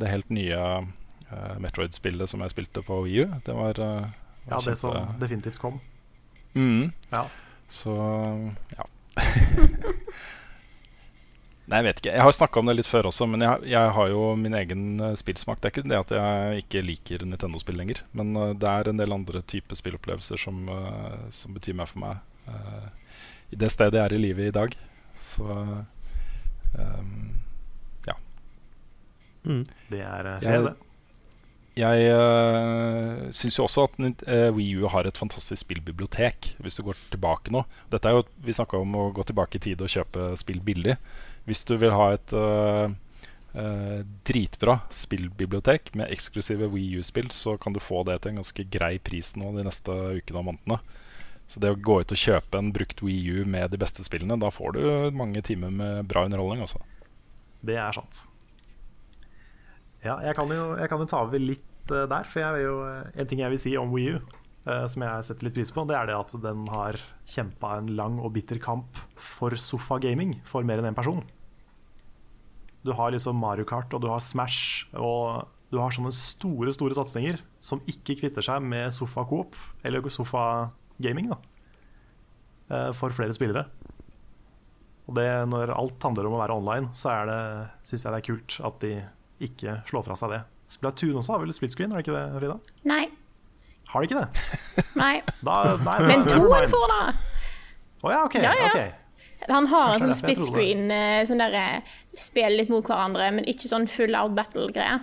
det 0.00 0.08
helt 0.08 0.30
nye 0.32 0.60
Metroid-spillet 1.60 2.28
som 2.28 2.40
jeg 2.44 2.52
spilte 2.52 2.80
på 2.84 3.02
Wii 3.04 3.24
U. 3.24 3.26
Det 3.44 3.56
var, 3.56 3.80
var 3.80 4.06
Ja, 4.48 4.60
det 4.64 4.76
som 4.80 5.16
definitivt 5.20 5.58
kom. 5.60 5.80
Mhm. 6.56 6.92
Ja. 7.12 7.24
Så 7.68 7.92
ja. 8.76 8.84
Nei, 11.70 11.78
jeg 11.78 11.86
vet 11.86 12.00
ikke. 12.00 12.12
Jeg 12.16 12.26
har 12.26 12.34
snakka 12.34 12.60
om 12.60 12.66
det 12.66 12.74
litt 12.80 12.88
før 12.88 13.06
også, 13.12 13.28
men 13.30 13.44
jeg, 13.44 13.68
jeg 13.70 13.90
har 13.94 14.08
jo 14.10 14.22
min 14.34 14.56
egen 14.58 14.86
eh, 15.06 15.12
spillsmak. 15.18 15.60
Det 15.60 15.68
er 15.68 15.74
ikke 15.76 15.90
det 15.92 16.00
at 16.00 16.14
jeg 16.16 16.64
ikke 16.64 16.82
liker 16.82 17.22
Nintendo-spill 17.22 17.78
lenger, 17.78 18.02
men 18.18 18.34
eh, 18.34 18.56
det 18.58 18.72
er 18.72 18.90
en 18.90 18.98
del 18.98 19.14
andre 19.14 19.42
typer 19.46 19.78
spillopplevelser 19.78 20.40
som, 20.42 20.64
eh, 20.74 21.20
som 21.34 21.54
betyr 21.54 21.78
mer 21.78 21.90
for 21.90 22.02
meg 22.02 22.50
uh, 22.50 22.88
i 23.54 23.58
det 23.60 23.70
stedet 23.70 24.00
jeg 24.00 24.02
er 24.02 24.16
i 24.16 24.22
livet 24.24 24.50
i 24.50 24.56
dag. 24.56 24.74
Så 25.20 25.46
ehm, 26.74 27.38
Det 29.90 30.02
er 30.02 30.30
fint 30.42 30.70
det. 30.70 30.89
Jeg 31.80 32.08
uh, 32.12 33.28
syns 33.32 33.56
jo 33.56 33.64
også 33.64 33.86
at 33.86 33.98
uh, 34.00 34.48
eh, 34.50 34.58
U 34.80 34.88
har 34.90 35.06
et 35.08 35.18
fantastisk 35.18 35.62
spillbibliotek, 35.62 36.54
hvis 36.60 36.76
du 36.76 36.82
går 36.86 36.98
tilbake 37.12 37.52
nå. 37.54 37.62
Dette 37.92 38.10
er 38.10 38.18
jo, 38.18 38.24
Vi 38.44 38.56
snakka 38.56 38.80
om 38.82 38.96
å 38.98 39.10
gå 39.16 39.24
tilbake 39.28 39.56
i 39.56 39.62
tid 39.70 39.84
og 39.84 39.92
kjøpe 39.92 40.32
spill 40.40 40.60
billig. 40.66 40.98
Hvis 41.48 41.64
du 41.68 41.76
vil 41.80 41.94
ha 41.94 42.10
et 42.16 42.34
uh, 42.36 42.92
uh, 43.54 44.00
dritbra 44.28 44.80
spillbibliotek 44.92 45.94
med 45.96 46.12
eksklusive 46.12 46.68
Wii 46.74 47.00
U-spill, 47.00 47.30
så 47.32 47.56
kan 47.60 47.76
du 47.76 47.80
få 47.82 48.02
det 48.08 48.20
til 48.20 48.34
en 48.34 48.42
ganske 48.42 48.66
grei 48.72 48.96
pris 48.98 49.32
nå 49.38 49.54
de 49.56 49.64
neste 49.66 49.94
ukene 50.20 50.42
og 50.42 50.50
månedene. 50.50 50.80
Så 51.50 51.62
det 51.62 51.72
å 51.72 51.78
gå 51.78 52.00
ut 52.02 52.12
og 52.14 52.20
kjøpe 52.20 52.60
en 52.60 52.74
brukt 52.74 53.00
Wii 53.02 53.40
U 53.40 53.46
med 53.48 53.72
de 53.72 53.80
beste 53.80 54.04
spillene, 54.06 54.38
da 54.38 54.52
får 54.54 54.76
du 54.76 54.82
mange 55.16 55.42
timer 55.46 55.72
med 55.74 56.04
bra 56.10 56.26
underholdning. 56.28 56.66
også. 56.66 56.82
Det 57.66 57.78
er 57.80 57.96
sant. 57.96 58.26
Ja, 60.04 60.20
jeg 60.24 60.36
kan 60.38 60.48
jo, 60.48 60.76
jo 60.78 61.08
ta 61.10 61.24
over 61.26 61.42
litt 61.42 61.66
eh, 61.94 62.06
der, 62.10 62.28
for 62.28 62.60
jo, 62.60 62.76
eh, 62.86 63.10
en 63.20 63.28
ting 63.28 63.42
jeg 63.42 63.52
vil 63.52 63.60
si 63.62 63.74
om 63.78 63.92
Wii 63.94 64.14
U, 64.14 64.20
eh, 64.66 64.86
som 64.90 65.04
jeg 65.06 65.26
setter 65.28 65.46
litt 65.46 65.56
pris 65.58 65.72
på, 65.74 65.84
det 65.88 65.96
er 65.98 66.10
det 66.10 66.16
at 66.18 66.34
den 66.42 66.66
har 66.72 66.98
kjempa 67.28 67.76
en 67.78 67.92
lang 67.98 68.18
og 68.20 68.32
bitter 68.36 68.60
kamp 68.62 69.00
for 69.14 69.56
sofagaming 69.56 70.38
for 70.48 70.66
mer 70.66 70.82
enn 70.82 70.90
én 70.92 70.98
person. 70.98 71.22
Du 72.86 72.94
har 72.96 73.12
liksom 73.12 73.36
Mario 73.36 73.66
Kart 73.68 73.92
og 73.92 74.02
du 74.02 74.08
har 74.08 74.22
Smash, 74.24 74.86
og 74.96 75.46
du 75.70 75.78
har 75.78 75.92
sånne 75.94 76.12
store 76.16 76.72
store 76.74 76.96
satsinger 76.96 77.42
som 77.62 77.82
ikke 77.90 78.16
kvitter 78.22 78.42
seg 78.42 78.64
med 78.64 78.88
sofa-coop, 78.96 79.58
eller 79.84 80.08
sofa-gaming, 80.10 81.28
da, 81.30 82.88
for 82.96 83.12
flere 83.14 83.36
spillere. 83.36 83.68
Og 85.06 85.14
det, 85.18 85.28
når 85.52 85.74
alt 85.76 86.08
handler 86.08 86.26
om 86.26 86.38
å 86.38 86.40
være 86.40 86.56
online, 86.56 86.90
så 86.96 87.12
syns 87.84 88.06
jeg 88.06 88.14
det 88.14 88.18
er 88.18 88.26
kult 88.26 88.56
at 88.66 88.80
de 88.82 88.94
ikke 89.44 89.76
slår 89.90 90.08
fra 90.08 90.16
seg 90.18 90.34
det. 90.34 90.40
Splatoon 90.70 91.16
også 91.18 91.34
har 91.34 91.42
vel 91.42 91.52
split 91.56 91.74
screen, 91.74 91.90
har 91.90 92.00
det 92.00 92.06
ikke 92.06 92.16
det, 92.16 92.38
Frida? 92.38 92.56
Nei. 92.86 93.02
Har 93.90 94.00
de 94.04 94.08
ikke 94.08 94.20
det? 94.22 94.28
Nei. 95.02 95.14
Da, 95.42 95.54
nei, 95.82 95.96
Men 96.06 96.26
toen 96.30 96.46
får 96.70 96.92
det! 96.94 97.04
Å 98.00 98.12
ja, 98.14 98.20
ok. 98.24 98.36
Ja, 98.40 98.52
ja. 98.56 98.68
ok. 98.70 98.98
Han 99.50 99.66
har 99.72 99.94
en 99.94 100.02
sånn 100.04 100.12
det 100.12 100.18
split 100.20 100.42
screen, 100.46 100.84
eh, 100.94 101.22
sånn 101.28 101.40
der 101.40 101.56
spiller 102.16 102.60
litt 102.60 102.70
mot 102.72 102.86
hverandre, 102.86 103.26
men 103.34 103.48
ikke 103.50 103.68
sånn 103.72 103.88
full 103.90 104.14
out 104.16 104.36
battle-greie. 104.36 105.00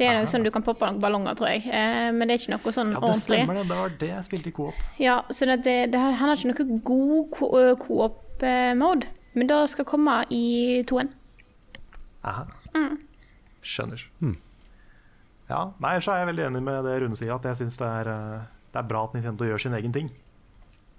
Det 0.00 0.06
er 0.08 0.16
noe 0.16 0.28
sånn 0.30 0.42
du 0.42 0.48
kan 0.50 0.64
poppe 0.64 0.88
noen 0.88 0.98
ballonger, 1.02 1.36
tror 1.36 1.50
jeg. 1.52 1.66
Eh, 1.68 2.08
Men 2.16 2.26
det 2.26 2.34
er 2.34 2.40
ikke 2.40 2.54
noe 2.56 2.72
sånn 2.74 2.94
ordentlig. 2.96 2.96
Ja, 2.96 3.00
det 3.00 3.10
ordentlig. 3.12 3.38
stemmer 3.38 3.58
det. 3.60 3.64
Det 3.68 3.80
var 3.82 3.96
det 4.00 4.08
jeg 4.08 4.24
spilte 4.28 4.48
i 4.48 4.54
coop. 4.56 4.78
Ja, 4.98 5.16
så 5.30 5.48
det, 5.50 5.58
det, 5.68 5.76
det, 5.92 6.00
han 6.00 6.32
har 6.32 6.40
ikke 6.40 6.50
noe 6.50 6.78
god 6.90 7.36
co-op-mode. 7.84 9.10
men 9.36 9.46
det 9.52 9.58
skal 9.70 9.86
komme 9.88 10.16
i 10.32 10.44
2-en. 10.88 11.12
Aha. 12.24 12.48
Skjønner. 13.62 14.08
Ja, 15.52 15.62
nei, 15.84 15.98
så 16.00 16.14
er 16.14 16.22
jeg 16.22 16.30
veldig 16.30 16.44
enig 16.48 16.60
med 16.64 16.84
det 16.86 16.98
Rune 17.02 17.16
sier, 17.18 17.34
at 17.34 17.44
jeg 17.44 17.58
syns 17.60 17.76
det, 17.80 17.88
er, 18.00 18.08
eh, 18.08 18.44
det 18.72 18.80
er 18.80 18.88
bra 18.88 19.04
at 19.04 19.16
Nintendo 19.16 19.44
gjør 19.44 19.66
sin 19.66 19.76
egen 19.76 19.92
ting. 19.92 20.08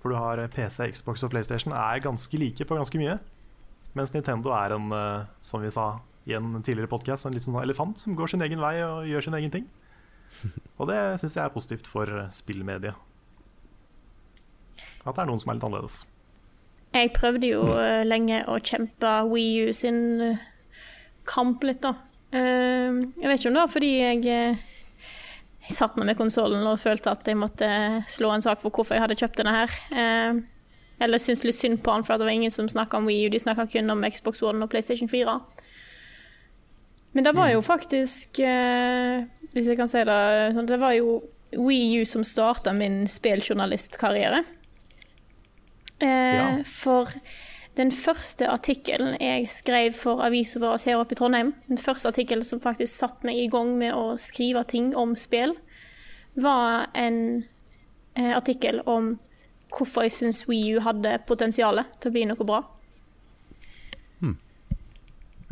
For 0.03 0.13
du 0.13 0.19
har 0.19 0.41
eh, 0.41 0.51
PC, 0.51 0.91
Xbox 0.93 1.25
og 1.25 1.31
PlayStation 1.33 1.73
er 1.73 2.03
ganske 2.03 2.37
like 2.37 2.67
på 2.69 2.77
ganske 2.77 3.01
mye. 3.01 3.17
Mens 3.97 4.13
Nintendo 4.13 4.53
er 4.53 4.75
en, 4.75 4.91
eh, 4.93 5.31
som 5.41 5.63
vi 5.63 5.73
sa 5.73 5.87
i 6.29 6.35
en 6.37 6.61
tidligere 6.61 6.91
podcast, 6.91 7.25
en 7.25 7.33
litt 7.33 7.47
sånn 7.47 7.57
elefant 7.63 7.97
som 7.99 8.17
går 8.19 8.35
sin 8.35 8.45
egen 8.45 8.61
vei 8.61 8.75
og 8.85 9.09
gjør 9.09 9.27
sin 9.27 9.39
egen 9.41 9.55
ting. 9.57 9.65
Og 10.79 10.87
det 10.91 11.01
syns 11.21 11.39
jeg 11.39 11.43
er 11.47 11.57
positivt 11.57 11.89
for 11.89 12.09
spillmediet. 12.33 12.93
At 15.03 15.15
det 15.17 15.23
er 15.23 15.29
noen 15.29 15.41
som 15.41 15.51
er 15.51 15.57
litt 15.57 15.65
annerledes. 15.67 15.99
Jeg 16.93 17.09
prøvde 17.17 17.49
jo 17.49 17.65
mm. 17.73 18.05
lenge 18.05 18.43
å 18.47 18.61
kjempe 18.61 19.17
Wii 19.31 19.65
U 19.65 19.73
sin 19.75 20.01
kamp 21.27 21.65
litt, 21.65 21.81
da. 21.81 21.97
Eh, 22.33 23.01
jeg 23.21 23.29
vet 23.29 23.39
ikke 23.39 23.51
om 23.51 23.57
det 23.57 23.63
var 23.63 23.73
fordi 23.73 23.91
jeg, 23.99 24.23
eh, 24.25 24.63
jeg 25.67 25.75
satt 25.77 25.97
med 25.99 26.17
konsollen 26.17 26.65
og 26.67 26.79
følte 26.81 27.11
at 27.13 27.27
jeg 27.29 27.37
måtte 27.39 27.69
slå 28.09 28.31
en 28.33 28.41
sak 28.45 28.61
for 28.63 28.73
hvorfor 28.73 28.97
jeg 28.97 29.03
hadde 29.05 29.19
kjøpt 29.19 29.37
denne 29.41 29.53
her. 29.55 29.75
Eh, 29.93 30.41
eller 31.03 31.19
syntes 31.21 31.43
litt 31.45 31.57
synd 31.57 31.81
på 31.83 31.91
han, 31.91 32.03
for 32.07 32.17
det 32.17 32.25
var 32.27 32.33
ingen 32.35 32.51
som 32.53 32.67
snakka 32.69 32.97
om 32.97 33.05
Wii 33.09 33.27
U. 33.27 33.29
De 33.33 33.39
snakka 33.41 33.67
kun 33.71 33.89
om 33.93 34.03
Xbox 34.09 34.41
One 34.45 34.63
og 34.63 34.69
PlayStation 34.71 35.09
4. 35.11 35.37
Men 37.13 37.23
det 37.27 37.35
var 37.37 37.51
jo 37.53 37.59
faktisk 37.61 38.39
eh, 38.41 39.21
Hvis 39.53 39.67
jeg 39.69 39.77
kan 39.77 39.87
si 39.91 39.99
det 40.01 40.15
sånn, 40.55 40.65
Det 40.65 40.79
var 40.81 40.95
jo 40.97 41.19
Wii 41.53 41.99
U 42.01 42.05
som 42.09 42.23
starta 42.25 42.73
min 42.73 43.03
spilljournalistkarriere. 43.07 44.43
Eh, 46.01 46.07
Ja. 46.07 46.47
For 46.65 47.07
den 47.77 47.89
første 47.91 48.45
artikkelen 48.51 49.15
jeg 49.17 49.47
skrev 49.49 49.95
for 49.97 50.21
avisa 50.21 50.59
vår 50.61 50.77
her 50.85 50.99
oppe 51.01 51.15
i 51.15 51.19
Trondheim, 51.19 51.53
den 51.67 51.81
første 51.81 52.11
artikkelen 52.11 52.45
som 52.45 52.61
faktisk 52.61 52.93
satte 52.93 53.25
meg 53.25 53.39
i 53.41 53.49
gang 53.51 53.73
med 53.79 53.95
å 53.97 54.13
skrive 54.21 54.61
ting 54.69 54.91
om 54.99 55.15
spill, 55.17 55.55
var 56.37 56.89
en 56.97 57.17
eh, 58.13 58.33
artikkel 58.33 58.81
om 58.85 59.15
hvorfor 59.73 60.05
jeg 60.05 60.13
syns 60.13 60.43
Wii 60.49 60.77
U 60.77 60.83
hadde 60.85 61.17
potensial 61.25 61.81
til 61.97 62.11
å 62.11 62.13
bli 62.13 62.27
noe 62.29 62.45
bra. 62.45 62.61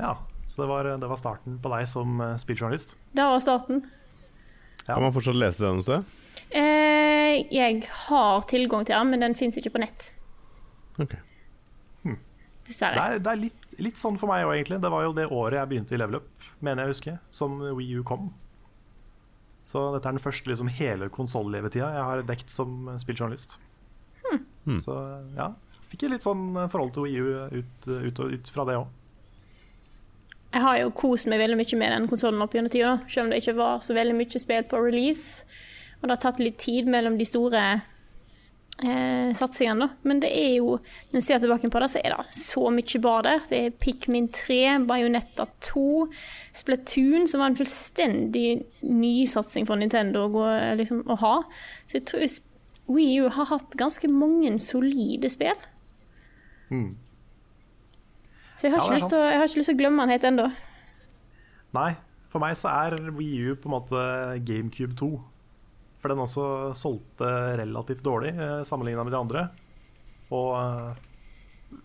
Ja, 0.02 0.18
Så 0.48 0.62
det 0.62 0.68
var, 0.68 0.84
det 0.84 1.08
var 1.08 1.20
starten 1.20 1.60
på 1.62 1.70
deg 1.72 1.88
som 1.88 2.22
eh, 2.22 2.38
spilljournalist. 2.42 2.96
Det 3.14 3.24
var 3.24 3.40
starten. 3.40 3.84
Ja. 4.88 4.96
Kan 4.96 5.04
man 5.06 5.14
fortsatt 5.14 5.38
lese 5.38 5.64
den 5.64 5.78
noe 5.78 5.86
sted? 5.86 6.16
Eh, 6.58 7.46
jeg 7.54 7.84
har 8.08 8.48
tilgang 8.50 8.86
til 8.86 8.98
den, 8.98 9.14
men 9.14 9.24
den 9.24 9.38
fins 9.38 9.60
ikke 9.62 9.74
på 9.76 9.84
nett. 9.84 10.10
Ok. 12.62 12.78
Det 12.78 12.92
er, 12.92 13.18
det 13.20 13.32
er 13.32 13.40
litt, 13.42 13.72
litt 13.82 14.00
sånn 14.00 14.20
for 14.22 14.32
meg 14.32 14.46
òg, 14.46 14.54
egentlig. 14.56 14.80
Det 14.84 14.92
var 14.94 15.08
jo 15.08 15.16
det 15.18 15.28
året 15.28 15.58
jeg 15.60 15.72
begynte 15.72 15.98
i 15.98 16.00
Level 16.00 16.22
Up, 16.22 16.46
mener 16.62 16.84
jeg 16.84 16.90
å 16.90 16.94
huske, 16.94 17.16
som 17.34 17.58
Wii 17.78 18.00
U 18.00 18.06
kom. 18.08 18.30
Så 19.68 19.84
dette 19.96 20.10
er 20.10 20.18
den 20.18 20.24
første 20.24 20.50
liksom, 20.50 20.72
hele 20.74 21.10
konsollevetida 21.14 21.92
jeg 21.96 22.08
har 22.08 22.24
dekt 22.28 22.54
som 22.54 22.90
spilljournalist. 23.02 23.58
Hmm. 24.64 24.78
Så 24.80 24.96
ja, 25.36 25.52
fikk 25.92 26.08
litt 26.12 26.26
sånn 26.26 26.54
forhold 26.72 26.94
til 26.96 27.08
Wii 27.08 27.22
U 27.22 27.62
ut, 27.62 27.88
ut, 27.90 28.26
ut 28.38 28.52
fra 28.54 28.66
det 28.70 28.78
òg. 28.80 28.90
Jeg 30.52 30.66
har 30.66 30.78
jo 30.82 30.92
kost 30.92 31.30
meg 31.32 31.40
veldig 31.40 31.56
mye 31.62 31.78
med 31.80 31.94
den 31.96 32.08
konsollen 32.12 32.44
opp 32.44 32.56
gjennom 32.56 32.72
tida, 32.74 32.98
selv 33.08 33.26
om 33.26 33.32
det 33.32 33.40
ikke 33.40 33.56
var 33.56 33.84
så 33.86 33.96
veldig 33.96 34.18
mye 34.18 34.42
spill 34.44 34.66
på 34.68 34.82
release. 34.84 35.46
Og 36.02 36.10
det 36.10 36.16
har 36.18 36.24
tatt 36.26 36.42
litt 36.44 36.58
tid 36.60 36.90
mellom 36.92 37.16
de 37.20 37.28
store 37.30 37.64
eh, 38.80 39.32
satsingene, 39.38 39.88
da. 39.88 40.08
Men 40.08 40.22
det 40.24 40.32
er 40.36 40.56
jo, 40.58 40.78
når 41.12 41.20
jeg 41.20 41.28
ser 41.28 41.42
tilbake 41.44 41.72
på 41.72 41.82
det, 41.84 41.90
så 41.94 42.02
er 42.02 42.16
det 42.16 42.38
så 42.38 42.70
mye 42.74 43.02
bra 43.04 43.16
der. 43.28 43.44
Det 43.50 43.60
er 43.66 43.76
Pikmin 43.84 44.30
3, 44.34 44.62
Bajonetta 44.90 45.48
2, 45.68 45.86
Splatoon, 46.62 47.28
som 47.30 47.44
var 47.44 47.52
en 47.52 47.60
fullstendig 47.60 48.48
ny 48.88 49.14
satsing 49.30 49.68
for 49.70 49.80
Nintendo 49.80 50.26
å, 50.28 50.34
gå, 50.34 50.48
liksom, 50.82 51.04
å 51.10 51.20
ha. 51.22 51.36
Så 51.86 52.00
jeg 52.00 52.08
tror 52.12 52.26
Wii 52.92 53.22
U 53.22 53.30
har 53.32 53.48
hatt 53.52 53.78
ganske 53.80 54.10
mange 54.12 54.52
solide 54.60 55.30
spill. 55.32 55.68
Mm. 56.72 56.96
Så 58.58 58.68
jeg 58.68 58.76
har, 58.76 58.94
Ja, 58.94 59.06
å, 59.06 59.22
jeg 59.26 59.40
har 59.40 59.48
ikke 59.48 59.62
lyst 59.62 59.72
til 59.72 59.78
å 59.78 59.82
glemme 59.82 60.04
den 60.06 60.16
helt 60.16 60.28
ennå. 60.28 60.48
Nei, 61.76 61.92
for 62.32 62.44
meg 62.44 62.58
så 62.60 62.72
er 62.72 62.98
Wii 63.16 63.52
U 63.52 63.56
på 63.60 63.70
en 63.70 63.76
måte 63.78 64.02
GameCube 64.48 64.96
2. 65.00 65.12
For 66.02 66.12
den 66.12 66.22
også 66.24 66.46
solgte 66.78 67.30
relativt 67.62 68.04
dårlig 68.06 68.34
eh, 68.34 68.62
sammenligna 68.68 69.06
med 69.06 69.14
de 69.14 69.20
andre. 69.20 69.44
Og 70.34 70.56
eh, 70.58 71.76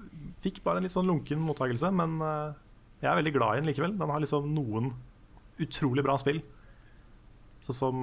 fikk 0.45 0.63
bare 0.65 0.81
en 0.81 0.87
litt 0.87 0.95
sånn 0.95 1.09
lunken 1.09 1.43
mottakelse, 1.45 1.91
men 1.95 2.17
eh, 2.25 2.55
jeg 3.03 3.11
er 3.13 3.21
veldig 3.21 3.35
glad 3.37 3.57
i 3.57 3.61
den 3.61 3.71
likevel. 3.71 3.97
Den 4.01 4.13
har 4.13 4.23
liksom 4.25 4.49
noen 4.57 4.95
utrolig 5.61 6.05
bra 6.07 6.17
spill. 6.21 6.41
Sånn 7.65 7.77
som 7.77 8.03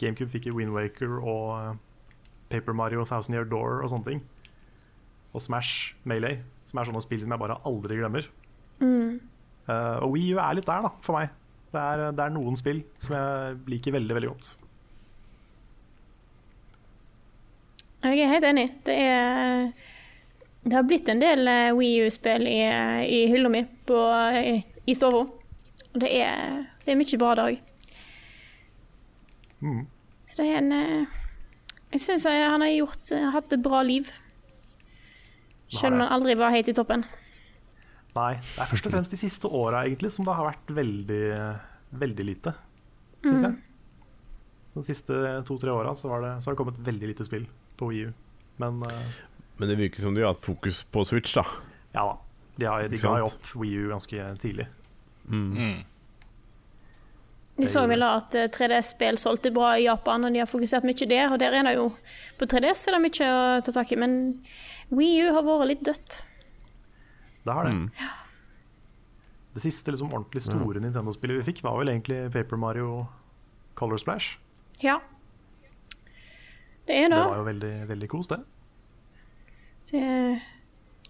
GameCube 0.00 0.30
fikk 0.30 0.48
i 0.48 0.54
Wind 0.54 0.72
Waker 0.74 1.16
og 1.18 1.78
Paper 2.52 2.76
Mario 2.76 3.04
Thousand 3.08 3.36
Year 3.36 3.48
Door 3.48 3.82
og 3.82 3.92
sånne 3.92 4.08
ting. 4.08 4.20
Og 5.36 5.42
Smash 5.44 5.94
Melee, 6.08 6.42
som 6.68 6.80
er 6.80 6.88
sånne 6.88 7.02
spill 7.04 7.24
som 7.24 7.34
jeg 7.34 7.42
bare 7.42 7.58
aldri 7.68 7.98
glemmer. 8.00 8.28
Eh, 9.68 9.96
og 10.04 10.14
Wii 10.14 10.32
U 10.36 10.40
er 10.40 10.56
litt 10.56 10.68
der, 10.68 10.86
da, 10.86 10.92
for 11.04 11.18
meg. 11.18 11.34
Det 11.68 11.80
er, 11.82 12.04
det 12.16 12.24
er 12.24 12.32
noen 12.32 12.56
spill 12.56 12.80
som 12.96 13.16
jeg 13.18 13.58
liker 13.68 13.92
veldig, 13.98 14.16
veldig 14.16 14.30
godt. 14.32 14.52
Jeg 18.04 18.20
er 18.22 18.30
helt 18.30 18.46
enig. 18.46 18.66
Det 18.86 18.94
er 18.94 19.72
Det 20.62 20.74
har 20.74 20.84
blitt 20.86 21.08
en 21.08 21.20
del 21.22 21.48
eh, 21.48 21.72
Wii 21.74 22.06
U-spill 22.06 22.46
i, 22.46 22.58
i 23.08 23.18
hylla 23.30 23.48
mi 23.48 23.62
på, 23.88 23.98
i, 24.36 24.58
i 24.86 24.94
stua. 24.94 25.22
Det 25.98 26.10
er, 26.20 26.66
det 26.84 26.92
er 26.92 26.98
mye 26.98 27.18
bra 27.18 27.34
dag. 27.38 27.60
Mm. 29.64 29.86
Så 30.28 30.42
det 30.42 30.48
er 30.50 30.58
en 30.60 30.72
eh, 30.76 31.20
Jeg 31.94 32.02
syns 32.04 32.26
han 32.28 32.62
har 32.62 32.74
gjort, 32.74 33.06
hatt 33.34 33.54
et 33.56 33.62
bra 33.64 33.80
liv. 33.86 34.10
Selv 35.68 35.94
om 35.94 36.02
han 36.02 36.12
aldri 36.18 36.36
var 36.38 36.52
helt 36.52 36.68
i 36.68 36.74
toppen. 36.76 37.04
Nei, 38.16 38.34
det 38.40 38.60
er 38.60 38.68
først 38.68 38.88
og 38.88 38.92
fremst 38.92 39.14
de 39.14 39.20
siste 39.20 39.48
åra 39.48 39.84
som 40.10 40.26
det 40.26 40.34
har 40.36 40.48
vært 40.48 40.70
veldig, 40.74 41.24
veldig 42.02 42.24
lite, 42.26 42.52
syns 43.24 43.46
jeg. 43.46 43.56
Så 44.68 44.82
De 44.82 44.84
siste 44.84 45.18
to-tre 45.48 45.72
åra 45.72 45.94
så, 45.96 46.08
så 46.10 46.18
har 46.18 46.54
det 46.54 46.58
kommet 46.60 46.80
veldig 46.84 47.10
lite 47.12 47.24
spill 47.24 47.46
på 47.78 47.90
Wii 47.92 48.08
U. 48.08 48.14
Men 48.62 48.82
eh, 48.88 49.20
Men 49.58 49.70
det 49.72 49.78
virker 49.78 50.02
som 50.02 50.14
de 50.14 50.22
har 50.24 50.34
hatt 50.34 50.44
fokus 50.44 50.82
på 50.92 51.04
Switch, 51.08 51.34
da. 51.34 51.44
ja 51.94 52.04
da. 52.12 52.18
De, 52.58 52.66
har, 52.66 52.88
de 52.90 52.98
ga 52.98 53.18
jo 53.20 53.28
opp 53.30 53.52
Wii 53.54 53.84
U 53.84 53.88
ganske 53.92 54.24
tidlig. 54.42 54.66
Mm. 55.30 55.84
De 57.58 57.66
så 57.66 57.84
vel 57.90 58.02
at 58.06 58.34
eh, 58.38 58.48
3DS-spill 58.54 59.18
solgte 59.18 59.50
bra 59.54 59.72
i 59.78 59.86
Japan, 59.86 60.26
og 60.26 60.34
de 60.34 60.42
har 60.42 60.50
fokusert 60.50 60.86
mye 60.86 61.08
der. 61.10 61.32
Og 61.34 61.38
der 61.42 61.54
er 61.58 61.66
det 61.66 61.74
jo 61.76 61.88
På 62.38 62.46
3DS 62.50 62.86
er 62.86 62.96
det 62.96 63.02
mye 63.02 63.28
å 63.34 63.42
ta 63.66 63.74
tak 63.74 63.92
i, 63.94 63.98
men 63.98 64.16
Wii 64.94 65.26
U 65.26 65.32
har 65.34 65.46
vært 65.46 65.70
litt 65.72 65.84
dødt. 65.86 66.22
Det 67.44 67.54
har 67.54 67.66
det. 67.66 67.74
Mm. 67.74 67.88
Det 69.54 69.64
siste 69.64 69.90
liksom 69.90 70.12
ordentlig 70.12 70.44
store 70.44 70.82
Nintendo-spillet 70.84 71.40
vi 71.40 71.46
fikk, 71.50 71.64
var 71.66 71.80
vel 71.80 71.90
egentlig 71.90 72.20
Paper 72.34 72.60
Mario 72.60 72.90
Color 73.78 73.98
Splash. 73.98 74.36
Ja. 74.84 75.00
Det 76.88 76.96
er 76.96 77.08
Det 77.08 77.16
det. 77.16 77.24
var 77.28 77.36
jo 77.36 77.46
veldig, 77.48 77.72
veldig 77.88 78.08
kos, 78.08 78.30
det. 78.32 78.38
det 79.92 80.04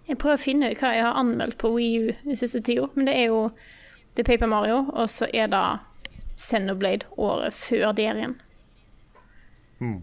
jeg 0.08 0.16
prøver 0.18 0.38
å 0.38 0.40
finne 0.40 0.70
ut 0.72 0.80
hva 0.80 0.90
jeg 0.96 1.04
har 1.04 1.18
anmeldt 1.20 1.58
på 1.60 1.70
Wii 1.74 1.98
U 2.00 2.12
de 2.24 2.36
siste 2.40 2.62
tida, 2.64 2.88
men 2.96 3.06
det 3.06 3.14
er 3.14 3.26
jo 3.28 3.42
det 4.16 4.24
er 4.24 4.28
Paper 4.32 4.48
Mario, 4.50 4.78
og 4.90 5.06
så 5.12 5.28
er 5.36 5.50
det 5.52 5.64
Xenoblade 6.38 7.06
året 7.20 7.54
før 7.54 7.92
der 7.94 8.16
igjen. 8.18 8.34
Mm. 9.78 10.00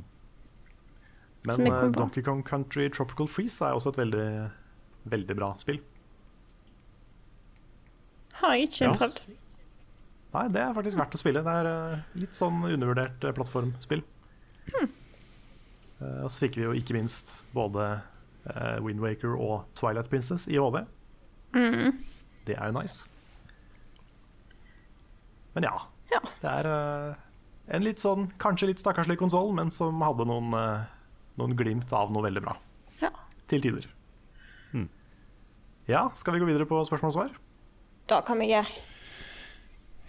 Men 1.49 1.67
eh. 1.67 1.89
Donkey 1.91 2.23
Kong 2.23 2.43
Country 2.47 2.87
Tropical 2.89 3.27
Freeze 3.27 3.65
er 3.65 3.75
også 3.75 3.91
et 3.95 3.97
veldig, 3.97 4.27
veldig 5.11 5.35
bra 5.35 5.51
spill. 5.59 5.81
Har 8.39 8.55
jeg 8.55 8.69
ikke 8.69 8.93
prøvd. 8.95 9.19
Nei, 10.35 10.45
det 10.51 10.61
er 10.61 10.73
faktisk 10.75 10.99
verdt 10.99 11.15
å 11.15 11.19
spille. 11.21 11.43
Det 11.45 11.57
er 11.61 11.69
eh, 11.71 11.99
litt 12.19 12.35
sånn 12.35 12.63
undervurdert 12.67 13.23
eh, 13.23 13.35
plattformspill. 13.35 14.01
Eh, 14.71 14.87
og 15.99 16.29
så 16.31 16.45
fikk 16.45 16.57
vi 16.59 16.65
jo 16.65 16.75
ikke 16.75 16.95
minst 16.97 17.37
både 17.55 17.85
uh, 18.49 18.77
Windwaker 18.83 19.35
og 19.37 19.65
Twilight 19.79 20.09
Princess 20.11 20.47
i 20.51 20.59
HV. 20.59 20.81
Det 22.45 22.57
er 22.57 22.69
jo 22.69 22.75
nice. 22.75 23.07
Men 25.55 25.69
ja. 25.69 25.75
Ja. 26.11 26.19
Det 26.41 26.51
er 26.51 26.67
eh, 26.69 27.21
en 27.75 27.83
litt 27.85 28.01
sånn, 28.03 28.27
kanskje 28.43 28.69
litt 28.69 28.81
stakkarslig 28.83 29.15
konsoll, 29.17 29.53
men 29.55 29.71
som 29.73 30.03
hadde 30.03 30.27
noen, 30.27 30.51
eh, 30.53 30.83
noen 31.39 31.55
glimt 31.57 31.91
av 31.95 32.11
noe 32.13 32.27
veldig 32.27 32.43
bra. 32.43 32.57
Ja. 33.01 33.09
Til 33.49 33.63
tider. 33.63 33.87
Ja, 35.85 36.07
skal 36.17 36.33
vi 36.33 36.39
gå 36.41 36.47
videre 36.49 36.65
på 36.65 36.79
spørsmål 36.87 37.11
og 37.11 37.13
svar? 37.13 37.33
Da 38.09 38.17
kan 38.25 38.39
vi 38.41 38.47
gjøre. 38.49 38.73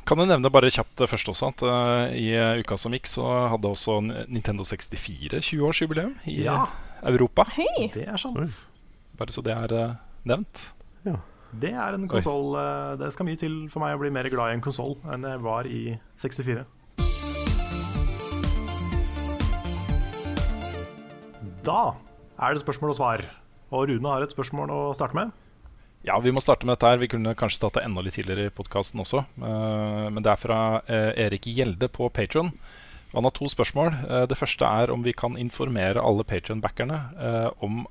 Kan 0.07 0.21
du 0.21 0.23
nevne 0.23 0.51
bare 0.55 0.69
kjapt 0.71 1.03
først 1.11 1.33
også 1.33 1.49
at 1.51 1.63
uh, 1.67 2.15
i 2.15 2.29
eh, 2.39 2.61
uka 2.63 2.77
som 2.79 2.95
gikk, 2.95 3.09
så 3.11 3.25
hadde 3.51 3.73
også 3.73 3.97
Nintendo 4.31 4.63
64 4.63 5.41
20-årsjubileum 5.43 6.13
i 6.31 6.45
Ja. 6.45 6.69
Europa. 7.03 7.43
Hei! 7.57 7.89
Det 7.91 8.05
er 8.07 8.17
sant. 8.17 8.55
Bare 9.19 9.35
så 9.35 9.43
det 9.43 9.57
er 9.57 9.75
uh, 9.75 9.97
nevnt. 10.23 10.73
Det 11.57 11.71
er 11.73 11.95
en 11.95 12.09
konsoll 12.11 12.57
uh, 12.59 12.97
Det 13.01 13.07
skal 13.15 13.25
mye 13.25 13.39
til 13.41 13.55
for 13.73 13.81
meg 13.81 13.95
å 13.97 14.01
bli 14.03 14.11
mer 14.13 14.27
glad 14.29 14.51
i 14.51 14.57
en 14.59 14.63
konsoll 14.63 14.97
enn 15.11 15.25
jeg 15.27 15.43
var 15.43 15.67
i 15.67 15.97
64. 16.21 16.63
Da 21.67 21.81
er 22.39 22.55
det 22.55 22.63
spørsmål 22.63 22.95
og 22.95 22.99
svar. 23.01 23.27
Og 23.75 23.89
Rune 23.91 24.15
har 24.15 24.23
et 24.23 24.35
spørsmål 24.35 24.71
å 24.71 24.81
starte 24.95 25.19
med. 25.19 25.35
Ja, 26.07 26.21
vi 26.23 26.31
må 26.31 26.39
starte 26.43 26.67
med 26.67 26.77
dette 26.77 26.91
her. 26.93 27.01
Vi 27.03 27.11
kunne 27.11 27.35
kanskje 27.39 27.65
tatt 27.65 27.81
det 27.81 27.87
enda 27.87 28.05
litt 28.05 28.15
tidligere 28.15 28.47
i 28.47 28.55
podkasten 28.55 29.03
også. 29.03 29.25
Eh, 29.43 30.05
men 30.15 30.23
det 30.23 30.31
er 30.31 30.39
fra 30.39 30.59
eh, 30.87 31.11
Erik 31.27 31.49
Gjelde 31.51 31.89
på 31.91 32.07
Patron. 32.15 32.53
Han 33.17 33.27
har 33.27 33.35
to 33.35 33.49
spørsmål. 33.51 33.91
Eh, 34.07 34.27
det 34.31 34.39
første 34.39 34.69
er 34.69 34.93
om 34.95 35.03
vi 35.03 35.17
kan 35.17 35.39
informere 35.41 36.03
alle 36.05 36.23
Patron-backerne 36.29 37.01
eh, 37.19 37.49
om, 37.59 37.83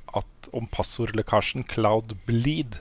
om 0.55 0.71
passordlekkasjen 0.71 1.67
Cloud 1.67 2.15
Bleed. 2.27 2.79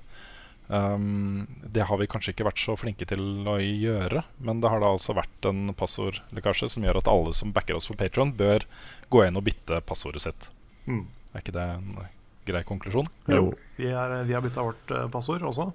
Um, 0.68 1.44
det 1.60 1.84
har 1.90 1.98
vi 2.00 2.08
kanskje 2.08 2.32
ikke 2.32 2.46
vært 2.46 2.62
så 2.62 2.72
flinke 2.80 3.04
til 3.04 3.44
å 3.50 3.58
gjøre, 3.60 4.22
men 4.40 4.62
det 4.62 4.70
har 4.72 4.80
da 4.80 4.94
altså 4.94 5.12
vært 5.18 5.48
en 5.50 5.66
passordlekkasje 5.76 6.70
som 6.72 6.86
gjør 6.86 7.02
at 7.02 7.10
alle 7.10 7.34
som 7.36 7.52
backer 7.52 7.76
oss 7.76 7.90
på 7.90 7.98
Patron, 8.00 8.32
bør 8.32 8.64
gå 9.12 9.26
inn 9.26 9.36
og 9.36 9.44
bytte 9.44 9.82
passordet 9.84 10.24
sitt. 10.24 10.48
Mm. 10.88 11.04
Er 11.34 11.44
ikke 11.44 11.56
det 11.58 11.66
en 11.74 11.90
grei 12.48 12.62
konklusjon? 12.68 13.08
Jo. 13.30 13.50
Vi, 13.78 13.88
er, 13.90 14.14
vi 14.28 14.34
har 14.36 14.44
bytta 14.44 14.64
vårt 14.66 14.90
eh, 14.94 15.08
passord 15.12 15.42
også, 15.50 15.70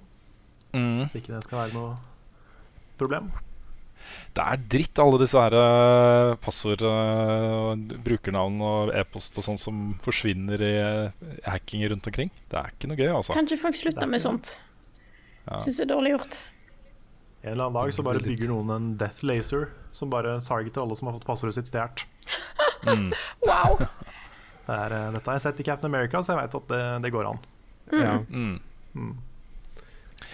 Mm. 0.70 1.00
så 1.10 1.18
ikke 1.18 1.32
det 1.34 1.40
skal 1.42 1.64
være 1.64 1.74
noe 1.74 1.96
problem. 3.00 3.30
Det 4.32 4.42
er 4.44 4.60
dritt, 4.70 4.98
alle 5.02 5.18
disse 5.20 5.36
her 5.42 5.54
eh, 5.58 6.36
passord, 6.40 6.84
eh, 6.86 7.96
brukernavn 8.06 8.60
og 8.62 8.92
e-post 8.96 9.36
og 9.42 9.44
sånn 9.48 9.58
som 9.60 9.80
forsvinner 10.04 10.62
i 10.62 10.72
hacking 11.50 11.82
rundt 11.90 12.06
omkring. 12.06 12.30
Det 12.48 12.60
er 12.60 12.70
ikke 12.72 12.90
noe 12.92 13.00
gøy, 13.00 13.10
altså. 13.18 13.34
Kanskje 13.36 13.58
folk 13.60 13.76
slutter 13.80 14.06
er 14.06 14.12
med 14.14 14.22
sånt? 14.22 14.54
Ja. 15.50 15.58
Syns 15.64 15.80
det 15.82 15.88
er 15.88 15.92
dårlig 15.96 16.14
gjort. 16.14 16.38
En 17.42 17.52
eller 17.54 17.66
annen 17.66 17.78
dag 17.80 17.92
så 17.96 18.02
bare 18.06 18.20
bygger 18.22 18.50
noen 18.52 18.70
en 18.74 18.88
death 19.00 19.22
laser 19.26 19.70
som 19.96 20.10
bare 20.12 20.38
targeter 20.44 20.82
alle 20.84 20.96
som 20.98 21.08
har 21.10 21.16
fått 21.18 21.26
passordet 21.26 21.56
sitt 21.58 21.70
stjålet. 21.72 22.06
Mm. 22.86 23.10
Wow! 23.48 23.80
Det 24.70 24.76
er, 24.78 24.92
eh, 24.94 25.08
dette 25.16 25.26
har 25.32 25.38
jeg 25.40 25.42
sett 25.48 25.60
i 25.62 25.66
Captain 25.66 25.90
America, 25.90 26.20
så 26.22 26.36
jeg 26.36 26.44
vet 26.44 26.54
at 26.60 26.68
det, 26.70 26.82
det 27.06 27.10
går 27.16 27.26
an. 27.32 27.42
Ja, 27.90 28.18
Mm. 28.30 29.16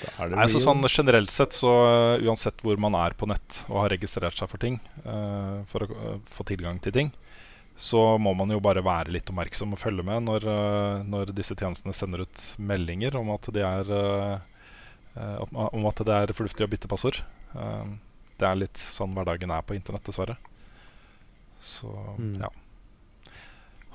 da 0.02 0.24
er 0.24 0.28
det 0.28 0.36
Nei, 0.36 0.46
så 0.52 0.60
sånn 0.60 0.82
Generelt 0.92 1.30
sett, 1.32 1.54
så 1.56 1.70
uh, 1.72 2.24
uansett 2.26 2.60
hvor 2.64 2.76
man 2.80 2.94
er 2.98 3.14
på 3.16 3.28
nett 3.30 3.62
og 3.70 3.78
har 3.82 3.92
registrert 3.94 4.36
seg 4.36 4.48
for 4.50 4.60
ting, 4.60 4.76
uh, 5.06 5.62
for 5.70 5.86
å 5.86 5.88
uh, 5.92 6.18
få 6.28 6.44
tilgang 6.48 6.80
til 6.84 6.92
ting, 6.92 7.12
så 7.78 8.18
må 8.20 8.34
man 8.36 8.52
jo 8.52 8.60
bare 8.64 8.82
være 8.84 9.12
litt 9.14 9.28
oppmerksom 9.32 9.72
og 9.76 9.80
følge 9.80 10.04
med 10.04 10.24
når, 10.28 10.44
uh, 10.48 11.02
når 11.04 11.32
disse 11.36 11.56
tjenestene 11.56 11.94
sender 11.96 12.24
ut 12.26 12.44
meldinger 12.58 13.16
om 13.20 13.30
at, 13.36 13.48
de 13.52 13.60
er, 13.64 13.94
om, 15.16 15.86
at 15.88 16.04
det 16.04 16.16
er 16.16 16.32
fornuftig 16.36 16.64
å 16.66 16.70
bytte 16.72 16.88
passord. 16.92 17.22
Uh, 17.56 17.96
det 18.40 18.48
er 18.50 18.60
litt 18.66 18.76
sånn 18.80 19.14
hverdagen 19.16 19.52
er 19.52 19.64
på 19.64 19.76
internett, 19.78 20.04
dessverre. 20.08 20.36
Så 21.60 21.88
Mm. 22.18 22.40
ja. 22.40 22.50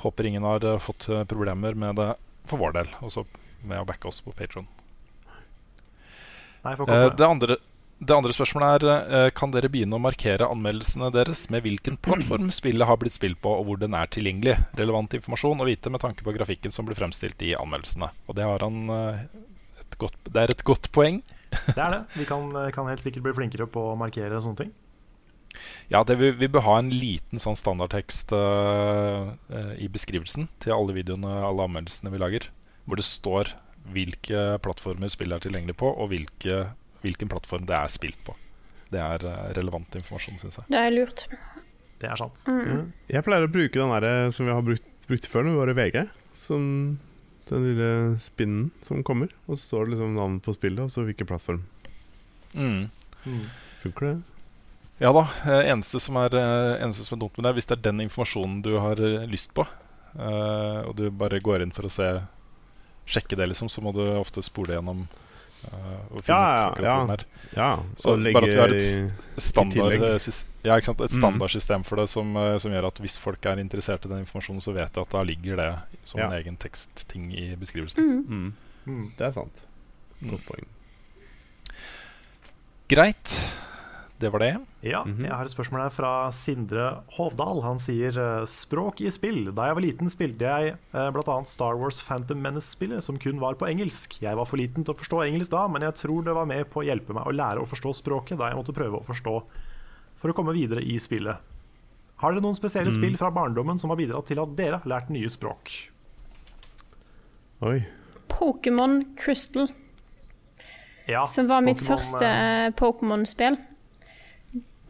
Håper 0.01 0.27
ingen 0.29 0.45
har 0.47 0.65
uh, 0.65 0.77
fått 0.81 1.07
uh, 1.09 1.23
problemer 1.29 1.77
med 1.77 1.99
det 2.01 2.11
for 2.49 2.61
vår 2.61 2.77
del, 2.79 2.93
også 3.05 3.25
med 3.67 3.81
å 3.81 3.87
backe 3.87 4.09
oss 4.09 4.21
på 4.25 4.33
Patron. 4.35 4.67
Eh, 6.63 7.15
det, 7.15 7.25
andre, 7.25 7.57
det 7.97 8.13
andre 8.15 8.33
spørsmålet 8.35 8.83
er 8.83 9.15
eh, 9.17 9.27
Kan 9.33 9.49
dere 9.53 9.69
begynne 9.71 9.97
å 9.97 10.01
markere 10.03 10.45
anmeldelsene 10.45 11.09
deres 11.13 11.47
med 11.53 11.65
hvilken 11.65 11.97
plattform 12.05 12.51
spillet 12.59 12.87
har 12.87 12.99
blitt 13.01 13.17
spilt 13.17 13.41
på, 13.41 13.53
og 13.53 13.67
hvor 13.67 13.81
den 13.81 13.97
er 13.97 14.11
tilgjengelig. 14.13 14.57
Relevant 14.77 15.15
informasjon 15.17 15.63
å 15.63 15.69
vite 15.69 15.93
med 15.93 16.03
tanke 16.03 16.25
på 16.25 16.35
grafikken 16.37 16.73
som 16.73 16.87
blir 16.87 16.99
fremstilt 16.99 17.41
i 17.45 17.55
anmeldelsene. 17.57 18.11
Og 18.27 18.37
det, 18.37 18.45
han, 18.45 18.81
eh, 18.97 19.25
godt, 20.01 20.17
det 20.29 20.45
er 20.45 20.53
et 20.53 20.65
godt 20.67 20.91
poeng. 20.93 21.21
det 21.51 21.77
er 21.77 21.97
det. 21.97 22.03
Vi 22.19 22.29
kan, 22.29 22.45
eh, 22.61 22.71
kan 22.75 22.89
helt 22.91 23.03
sikkert 23.03 23.25
bli 23.29 23.37
flinkere 23.41 23.69
på 23.69 23.91
å 23.91 23.97
markere 23.99 24.41
sånne 24.43 24.65
ting. 24.65 24.73
Ja, 25.91 26.03
det, 26.07 26.17
vi, 26.21 26.31
vi 26.39 26.49
bør 26.51 26.65
ha 26.67 26.77
en 26.79 26.91
liten 26.93 27.41
sånn 27.41 27.57
standardtekst 27.59 28.33
uh, 28.35 29.31
uh, 29.51 29.73
i 29.77 29.89
beskrivelsen 29.91 30.47
til 30.63 30.75
alle 30.75 30.95
videoene 30.95 31.41
alle 31.47 31.67
anmeldelsene 31.67 32.13
vi 32.13 32.21
lager, 32.21 32.47
hvor 32.85 32.99
det 32.99 33.07
står 33.07 33.53
hvilke 33.91 34.59
plattformer 34.63 35.11
spillet 35.11 35.39
er 35.39 35.47
tilgjengelig 35.47 35.77
på, 35.81 35.89
og 35.89 36.11
hvilke, 36.11 36.63
hvilken 37.03 37.31
plattform 37.31 37.65
det 37.69 37.77
er 37.77 37.91
spilt 37.91 38.19
på. 38.27 38.35
Det 38.91 38.99
er 38.99 39.23
eh, 39.25 39.45
relevant 39.57 39.95
informasjon, 39.97 40.37
syns 40.41 40.59
jeg. 40.59 40.67
Det 40.71 40.81
er 40.81 40.93
lurt. 40.93 41.25
Det 42.01 42.09
er 42.09 42.19
sant. 42.19 42.43
Ja. 42.49 42.81
Jeg 43.15 43.25
pleier 43.25 43.47
å 43.47 43.51
bruke 43.51 43.79
den 43.79 43.93
der 43.93 44.33
som 44.35 44.47
vi 44.47 44.53
har 44.53 44.65
brukt, 44.65 44.87
brukt 45.07 45.29
før 45.29 45.47
når 45.47 45.53
vi 45.53 45.61
var 45.61 45.71
i 45.71 45.77
VG. 45.79 45.97
Som 46.37 46.65
den 47.49 47.67
lille 47.67 47.91
spinnen 48.23 48.69
som 48.87 49.03
kommer. 49.07 49.31
Og 49.47 49.57
så 49.57 49.63
står 49.63 49.85
det 49.85 49.95
liksom 49.95 50.15
navnet 50.17 50.45
på 50.45 50.55
spillet, 50.55 50.83
og 50.83 50.91
så 50.93 51.05
hvilken 51.07 51.29
plattform. 51.29 51.63
Mm. 52.53 52.89
Mm. 53.25 53.45
Funker 53.83 54.07
det? 54.07 54.15
Ja 55.01 55.09
da. 55.15 55.23
eh, 55.49 55.63
Eneste 55.71 55.99
som, 55.99 56.17
er, 56.21 56.35
eh, 56.37 56.75
eneste 56.83 57.03
som 57.07 57.17
er 57.17 57.21
dumt 57.23 57.37
med 57.39 57.47
det, 57.47 57.49
er 57.49 57.57
hvis 57.57 57.69
det 57.71 57.77
er 57.79 57.85
den 57.89 58.03
informasjonen 58.05 58.59
du 58.65 58.75
har 58.77 58.99
eh, 59.01 59.23
lyst 59.31 59.53
på, 59.57 59.65
uh, 59.65 60.81
og 60.85 60.93
du 60.99 61.07
bare 61.09 61.39
går 61.41 61.63
inn 61.65 61.73
for 61.73 61.87
å 61.87 61.91
se 61.91 62.09
sjekke 63.09 63.35
det, 63.39 63.47
liksom, 63.49 63.69
så 63.71 63.81
må 63.81 63.93
du 63.95 64.03
ofte 64.19 64.43
spole 64.45 64.75
gjennom 64.77 65.01
uh, 65.07 66.03
og 66.13 66.21
finne 66.21 66.35
Ja, 66.37 66.67
ut 66.69 66.83
ja, 66.85 66.91
ja. 66.91 67.15
er. 67.15 67.23
Ja. 67.57 67.69
Så 67.97 68.13
og 68.13 68.27
bare 68.29 68.45
at 68.45 68.53
vi 68.53 68.59
har 68.61 68.75
et 68.75 69.41
Standard, 69.41 69.97
ja, 69.97 70.77
ikke 70.77 70.91
sant? 70.91 71.01
Et 71.01 71.15
Mm. 71.15 71.17
standardsystem 71.17 71.83
for 71.87 71.97
det 72.03 72.05
som, 72.13 72.37
som 72.61 72.71
gjør 72.71 72.87
at 72.91 73.01
hvis 73.01 73.17
folk 73.19 73.45
er 73.49 73.57
interessert 73.63 74.05
i 74.05 74.11
den 74.13 74.21
informasjonen, 74.21 74.61
så 74.61 74.75
vet 74.77 74.93
de 74.93 75.01
at 75.01 75.09
da 75.17 75.23
ligger 75.25 75.57
det 75.57 75.71
som 76.03 76.21
Ja. 76.21 76.27
en 76.29 76.37
egen 76.37 76.57
tekstting 76.61 77.31
i 77.33 77.55
beskrivelsen. 77.57 78.05
Mm. 78.05 78.21
mm. 78.29 78.53
Mm. 78.85 79.09
Det 79.17 79.25
er 79.27 79.33
sant. 79.33 79.65
Mm. 80.21 80.29
Godt 80.35 80.45
poeng. 80.45 80.69
Greit. 82.91 83.35
Det 84.21 84.29
var 84.29 84.39
det. 84.43 84.51
Ja, 84.85 84.99
Mhm. 85.03 85.23
jeg 85.25 85.31
har 85.33 85.45
et 85.45 85.51
spørsmål 85.53 85.81
her 85.81 85.89
fra 85.95 86.11
Sindre 86.31 87.03
Hovdal. 87.17 87.61
Han 87.65 87.79
sier 87.81 88.13
eh, 88.13 88.45
språk 88.45 89.01
i 89.01 89.09
spill. 89.09 89.49
Da 89.57 89.65
jeg 89.71 89.75
var 89.75 89.81
liten 89.81 90.09
spilte 90.13 90.45
jeg 90.45 90.75
eh, 90.93 91.09
bl.a. 91.15 91.37
Star 91.49 91.75
Wars 91.79 91.99
Phantom 92.05 92.37
Menace-spillet, 92.41 93.01
som 93.03 93.17
kun 93.17 93.39
var 93.41 93.55
på 93.57 93.65
engelsk. 93.67 94.19
Jeg 94.21 94.37
var 94.37 94.45
for 94.45 94.57
liten 94.61 94.85
til 94.85 94.93
å 94.93 94.97
forstå 94.99 95.23
engelsk 95.25 95.49
da, 95.51 95.67
men 95.67 95.81
jeg 95.81 95.95
tror 96.03 96.23
det 96.23 96.35
var 96.37 96.45
med 96.45 96.69
på 96.69 96.83
å 96.83 96.85
hjelpe 96.85 97.13
meg 97.17 97.25
å 97.25 97.33
lære 97.33 97.63
å 97.63 97.65
forstå 97.67 97.95
språket 98.03 98.37
da 98.37 98.49
jeg 98.51 98.57
måtte 98.61 98.73
prøve 98.77 99.01
å 99.01 99.05
forstå 99.09 99.35
for 100.21 100.29
å 100.29 100.35
komme 100.37 100.53
videre 100.53 100.83
i 100.85 100.99
spillet. 101.01 101.37
Har 102.21 102.31
dere 102.35 102.43
noen 102.45 102.53
spesielle 102.53 102.91
spill 102.93 103.17
fra 103.17 103.31
barndommen 103.33 103.79
som 103.81 103.89
har 103.89 103.97
bidratt 103.97 104.27
til 104.29 104.37
at 104.39 104.55
dere 104.55 104.77
har 104.77 104.85
lært 104.85 105.09
nye 105.09 105.25
språk? 105.33 105.89
Oi. 107.63 107.79
Pokémon 108.29 109.01
Crystal, 109.17 109.67
Ja, 111.09 111.25
som 111.25 111.47
var 111.49 111.61
mitt 111.65 111.79
Pokemon, 111.81 111.97
første 111.97 112.29
eh, 112.29 112.69
Pokémon-spill. 112.77 113.57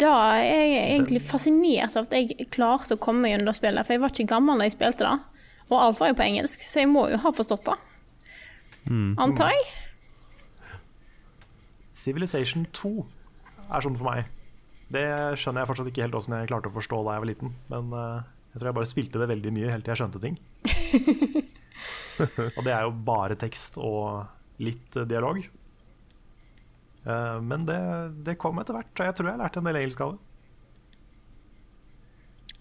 Da 0.02 0.16
er 0.42 0.66
jeg 0.66 0.84
egentlig 0.96 1.22
fascinert 1.22 1.96
av 1.96 2.08
at 2.08 2.16
jeg 2.18 2.50
klarte 2.54 2.98
å 2.98 3.02
komme 3.02 3.28
meg 3.28 3.38
under 3.40 3.54
spillet. 3.54 3.86
For 3.86 3.96
jeg 3.96 4.02
var 4.02 4.14
ikke 4.16 4.32
gammel 4.34 4.62
da 4.62 4.68
jeg 4.68 4.76
spilte 4.76 5.06
det, 5.06 5.16
og 5.70 5.78
alt 5.78 6.02
var 6.02 6.12
jo 6.12 6.18
på 6.18 6.26
engelsk, 6.26 6.66
så 6.66 6.82
jeg 6.82 6.90
må 6.92 7.06
jo 7.12 7.22
ha 7.22 7.32
forstått 7.36 7.70
det. 7.70 7.78
Antar 9.22 9.54
jeg. 9.54 9.66
Civilization 12.02 12.66
2 12.74 12.92
er 13.70 13.86
sånn 13.86 13.98
for 14.00 14.10
meg. 14.10 14.30
Det 14.92 15.06
skjønner 15.40 15.64
jeg 15.64 15.70
fortsatt 15.70 15.90
ikke 15.92 16.04
helt 16.04 16.18
åssen 16.18 16.36
jeg 16.36 16.50
klarte 16.50 16.72
å 16.72 16.76
forstå 16.76 17.00
da 17.06 17.16
jeg 17.16 17.24
var 17.24 17.30
liten. 17.30 17.54
Men 17.72 17.94
eh, 17.96 18.30
jeg 18.52 18.60
tror 18.60 18.72
jeg 18.72 18.78
bare 18.80 18.90
spilte 18.90 19.22
det 19.22 19.30
veldig 19.32 19.54
mye 19.56 19.72
helt 19.72 19.86
til 19.86 19.94
jeg 19.94 20.02
skjønte 20.02 20.24
ting. 20.24 20.40
og 22.58 22.62
det 22.66 22.74
er 22.74 22.88
jo 22.88 22.94
bare 23.08 23.38
tekst 23.40 23.78
og 23.80 24.26
litt 24.66 24.98
eh, 24.98 25.08
dialog. 25.08 25.40
Eh, 27.06 27.38
men 27.42 27.66
det, 27.66 27.80
det 28.26 28.38
kom 28.42 28.60
etter 28.62 28.78
hvert, 28.78 28.94
og 29.00 29.10
jeg 29.10 29.18
tror 29.18 29.32
jeg 29.32 29.42
lærte 29.42 29.62
en 29.62 29.70
del 29.70 29.82
engelsk 29.82 30.04
av 30.06 30.16
det. 30.16 30.22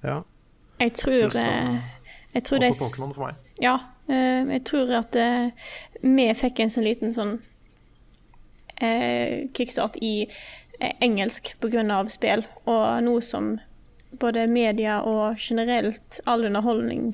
Ja. 0.00 0.20
Jeg 0.80 0.92
tror, 0.96 1.28
Pluss, 1.28 1.36
eh, 1.36 1.80
jeg 2.34 2.44
tror 2.44 2.64
Også 2.64 2.86
Pokémon 2.86 3.14
for 3.14 3.26
meg. 3.26 3.34
Ja, 3.60 3.76
eh, 4.08 4.48
jeg 4.48 4.64
tror 4.64 4.92
at 4.96 5.16
vi 6.00 6.26
fikk 6.34 6.62
en 6.64 6.72
sånn 6.72 6.86
liten 6.88 7.12
sånn 7.12 7.34
eh, 8.80 9.50
kickstart 9.52 9.98
i 10.00 10.30
engelsk 11.04 11.52
pga. 11.60 12.04
spill, 12.08 12.46
og 12.64 13.02
noe 13.04 13.20
som 13.20 13.58
både 14.20 14.46
media 14.48 15.02
og 15.04 15.36
generelt 15.36 16.20
all 16.26 16.44
underholdning 16.44 17.12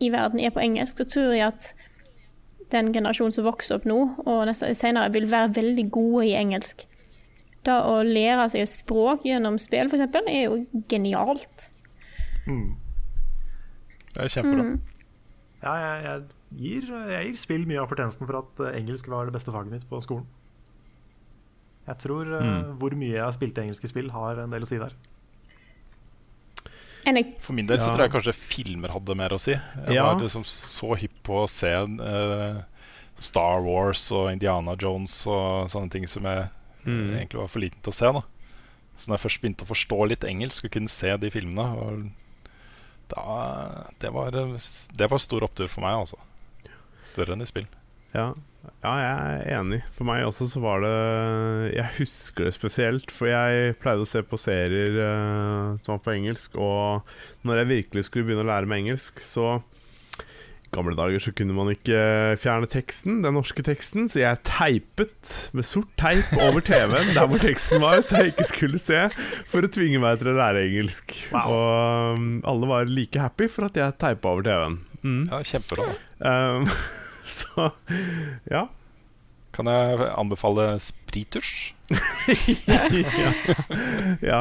i 0.00 0.08
verden 0.10 0.40
er 0.40 0.50
på 0.50 0.60
engelsk, 0.60 0.98
så 0.98 1.04
tror 1.04 1.34
jeg 1.34 1.46
at 1.52 1.74
den 2.72 2.92
generasjonen 2.94 3.32
som 3.36 3.46
vokser 3.46 3.76
opp 3.78 3.84
nå, 3.88 3.98
og 4.26 4.50
senere, 4.56 5.12
vil 5.14 5.28
være 5.30 5.52
veldig 5.56 5.84
gode 5.94 6.24
i 6.26 6.34
engelsk. 6.38 6.86
Da 7.66 7.80
å 7.90 8.00
lære 8.06 8.48
seg 8.52 8.62
et 8.62 8.70
språk 8.70 9.24
gjennom 9.26 9.56
spill, 9.58 9.88
f.eks., 9.90 10.18
er 10.26 10.42
jo 10.44 10.58
genialt. 10.90 11.68
Mm. 12.46 12.76
Det 14.14 14.22
er 14.24 14.32
kjempebra. 14.32 14.64
Mm. 14.64 14.76
Ja, 15.62 15.72
jeg, 15.82 16.02
jeg, 16.06 16.22
gir, 16.62 16.90
jeg 17.10 17.26
gir 17.30 17.38
spill 17.40 17.64
mye 17.66 17.80
av 17.82 17.90
fortjenesten 17.90 18.28
for 18.28 18.38
at 18.42 18.60
eh, 18.68 18.76
engelsk 18.78 19.08
var 19.10 19.26
det 19.26 19.34
beste 19.34 19.54
faget 19.54 19.72
mitt 19.72 19.86
på 19.90 19.98
skolen. 20.04 20.26
Jeg 21.86 21.98
tror 22.02 22.30
eh, 22.38 22.46
Mm. 22.46 22.76
hvor 22.80 22.94
mye 22.98 23.14
jeg 23.16 23.22
har 23.24 23.34
spilt 23.34 23.58
engelske 23.62 23.90
spill, 23.90 24.10
har 24.14 24.38
en 24.42 24.50
del 24.54 24.62
å 24.66 24.68
si 24.70 24.78
der. 24.78 24.94
Enig. 27.06 27.36
For 27.40 27.54
min 27.54 27.66
del 27.68 27.78
så 27.78 27.92
tror 27.92 28.06
jeg 28.06 28.12
kanskje 28.16 28.34
filmer 28.34 28.90
hadde 28.90 29.14
mer 29.18 29.30
å 29.36 29.38
si. 29.40 29.52
Jeg 29.54 29.94
Ja. 29.94 30.08
var 30.08 30.20
liksom 30.20 30.42
så 30.44 30.96
hypp 30.98 31.20
på 31.22 31.44
å 31.44 31.48
se 31.48 31.70
uh, 31.70 32.62
Star 33.22 33.60
Wars 33.62 34.10
og 34.12 34.32
Indiana 34.32 34.74
Jones 34.78 35.14
og 35.30 35.70
sånne 35.70 35.90
ting 35.90 36.06
som 36.10 36.24
jeg 36.24 36.48
Mm. 36.86 37.16
egentlig 37.18 37.40
var 37.40 37.48
for 37.50 37.58
liten 37.58 37.80
til 37.82 37.90
å 37.90 37.94
se. 37.94 38.06
da 38.12 38.22
Så 38.96 39.08
når 39.08 39.16
jeg 39.18 39.24
først 39.24 39.40
begynte 39.42 39.64
å 39.64 39.70
forstå 39.74 40.08
litt 40.08 40.20
engelsk 40.24 40.64
og 40.64 40.70
kunne 40.70 40.88
se 40.88 41.16
de 41.16 41.30
filmene 41.30 41.64
og 41.82 42.10
da, 43.08 43.90
det, 43.98 44.12
var, 44.12 44.30
det 44.30 45.10
var 45.10 45.18
stor 45.18 45.42
opptur 45.46 45.68
for 45.68 45.80
meg, 45.82 45.94
altså. 45.94 46.16
Større 47.04 47.34
enn 47.34 47.42
i 47.42 47.46
spill. 47.46 47.66
Ja. 48.14 48.32
Ja, 48.84 48.92
jeg 49.00 49.14
er 49.46 49.60
enig. 49.60 49.80
For 49.96 50.08
meg 50.08 50.24
også 50.26 50.48
så 50.50 50.60
var 50.62 50.82
det 50.84 50.96
Jeg 51.76 51.92
husker 52.00 52.48
det 52.48 52.56
spesielt, 52.56 53.12
for 53.14 53.30
jeg 53.30 53.76
pleide 53.82 54.04
å 54.04 54.08
se 54.08 54.22
på 54.26 54.38
serier 54.40 54.98
uh, 54.98 55.78
som 55.84 55.96
var 55.96 56.04
på 56.04 56.14
engelsk, 56.16 56.58
og 56.58 57.06
når 57.46 57.62
jeg 57.62 57.72
virkelig 57.72 58.06
skulle 58.08 58.28
begynne 58.28 58.46
å 58.46 58.50
lære 58.50 58.70
meg 58.70 58.84
engelsk, 58.84 59.22
så 59.24 59.58
I 60.66 60.72
gamle 60.74 60.96
dager 60.98 61.22
så 61.22 61.32
kunne 61.36 61.54
man 61.56 61.70
ikke 61.72 62.00
fjerne 62.42 62.68
teksten, 62.70 63.20
den 63.24 63.36
norske 63.38 63.64
teksten, 63.66 64.10
så 64.12 64.20
jeg 64.24 64.42
teipet 64.48 65.36
med 65.56 65.66
sort 65.68 65.92
teip 66.00 66.34
over 66.42 66.64
TV-en 66.66 67.14
der 67.14 67.30
hvor 67.30 67.40
teksten 67.42 67.80
var, 67.84 68.02
så 68.02 68.24
jeg 68.24 68.34
ikke 68.34 68.50
skulle 68.50 68.82
se, 68.82 69.06
for 69.48 69.64
å 69.64 69.72
tvinge 69.72 70.02
meg 70.02 70.20
til 70.20 70.34
å 70.34 70.38
lære 70.40 70.66
engelsk. 70.66 71.16
Wow. 71.32 71.54
Og 71.54 72.20
um, 72.20 72.28
alle 72.50 72.70
var 72.74 72.92
like 72.92 73.22
happy 73.22 73.48
for 73.52 73.70
at 73.70 73.78
jeg 73.78 73.98
teipa 74.02 74.34
over 74.34 74.46
TV-en. 74.50 74.78
Mm. 75.06 75.24
Ja, 75.30 75.42
Kjempebra. 75.46 75.90
da. 76.18 76.36
Um, 76.58 76.70
så 77.38 77.70
ja. 78.50 78.66
Kan 79.56 79.70
jeg 79.70 80.10
anbefale 80.12 80.74
sprittusj? 80.82 81.72
ja. 82.68 83.30
ja. 84.32 84.40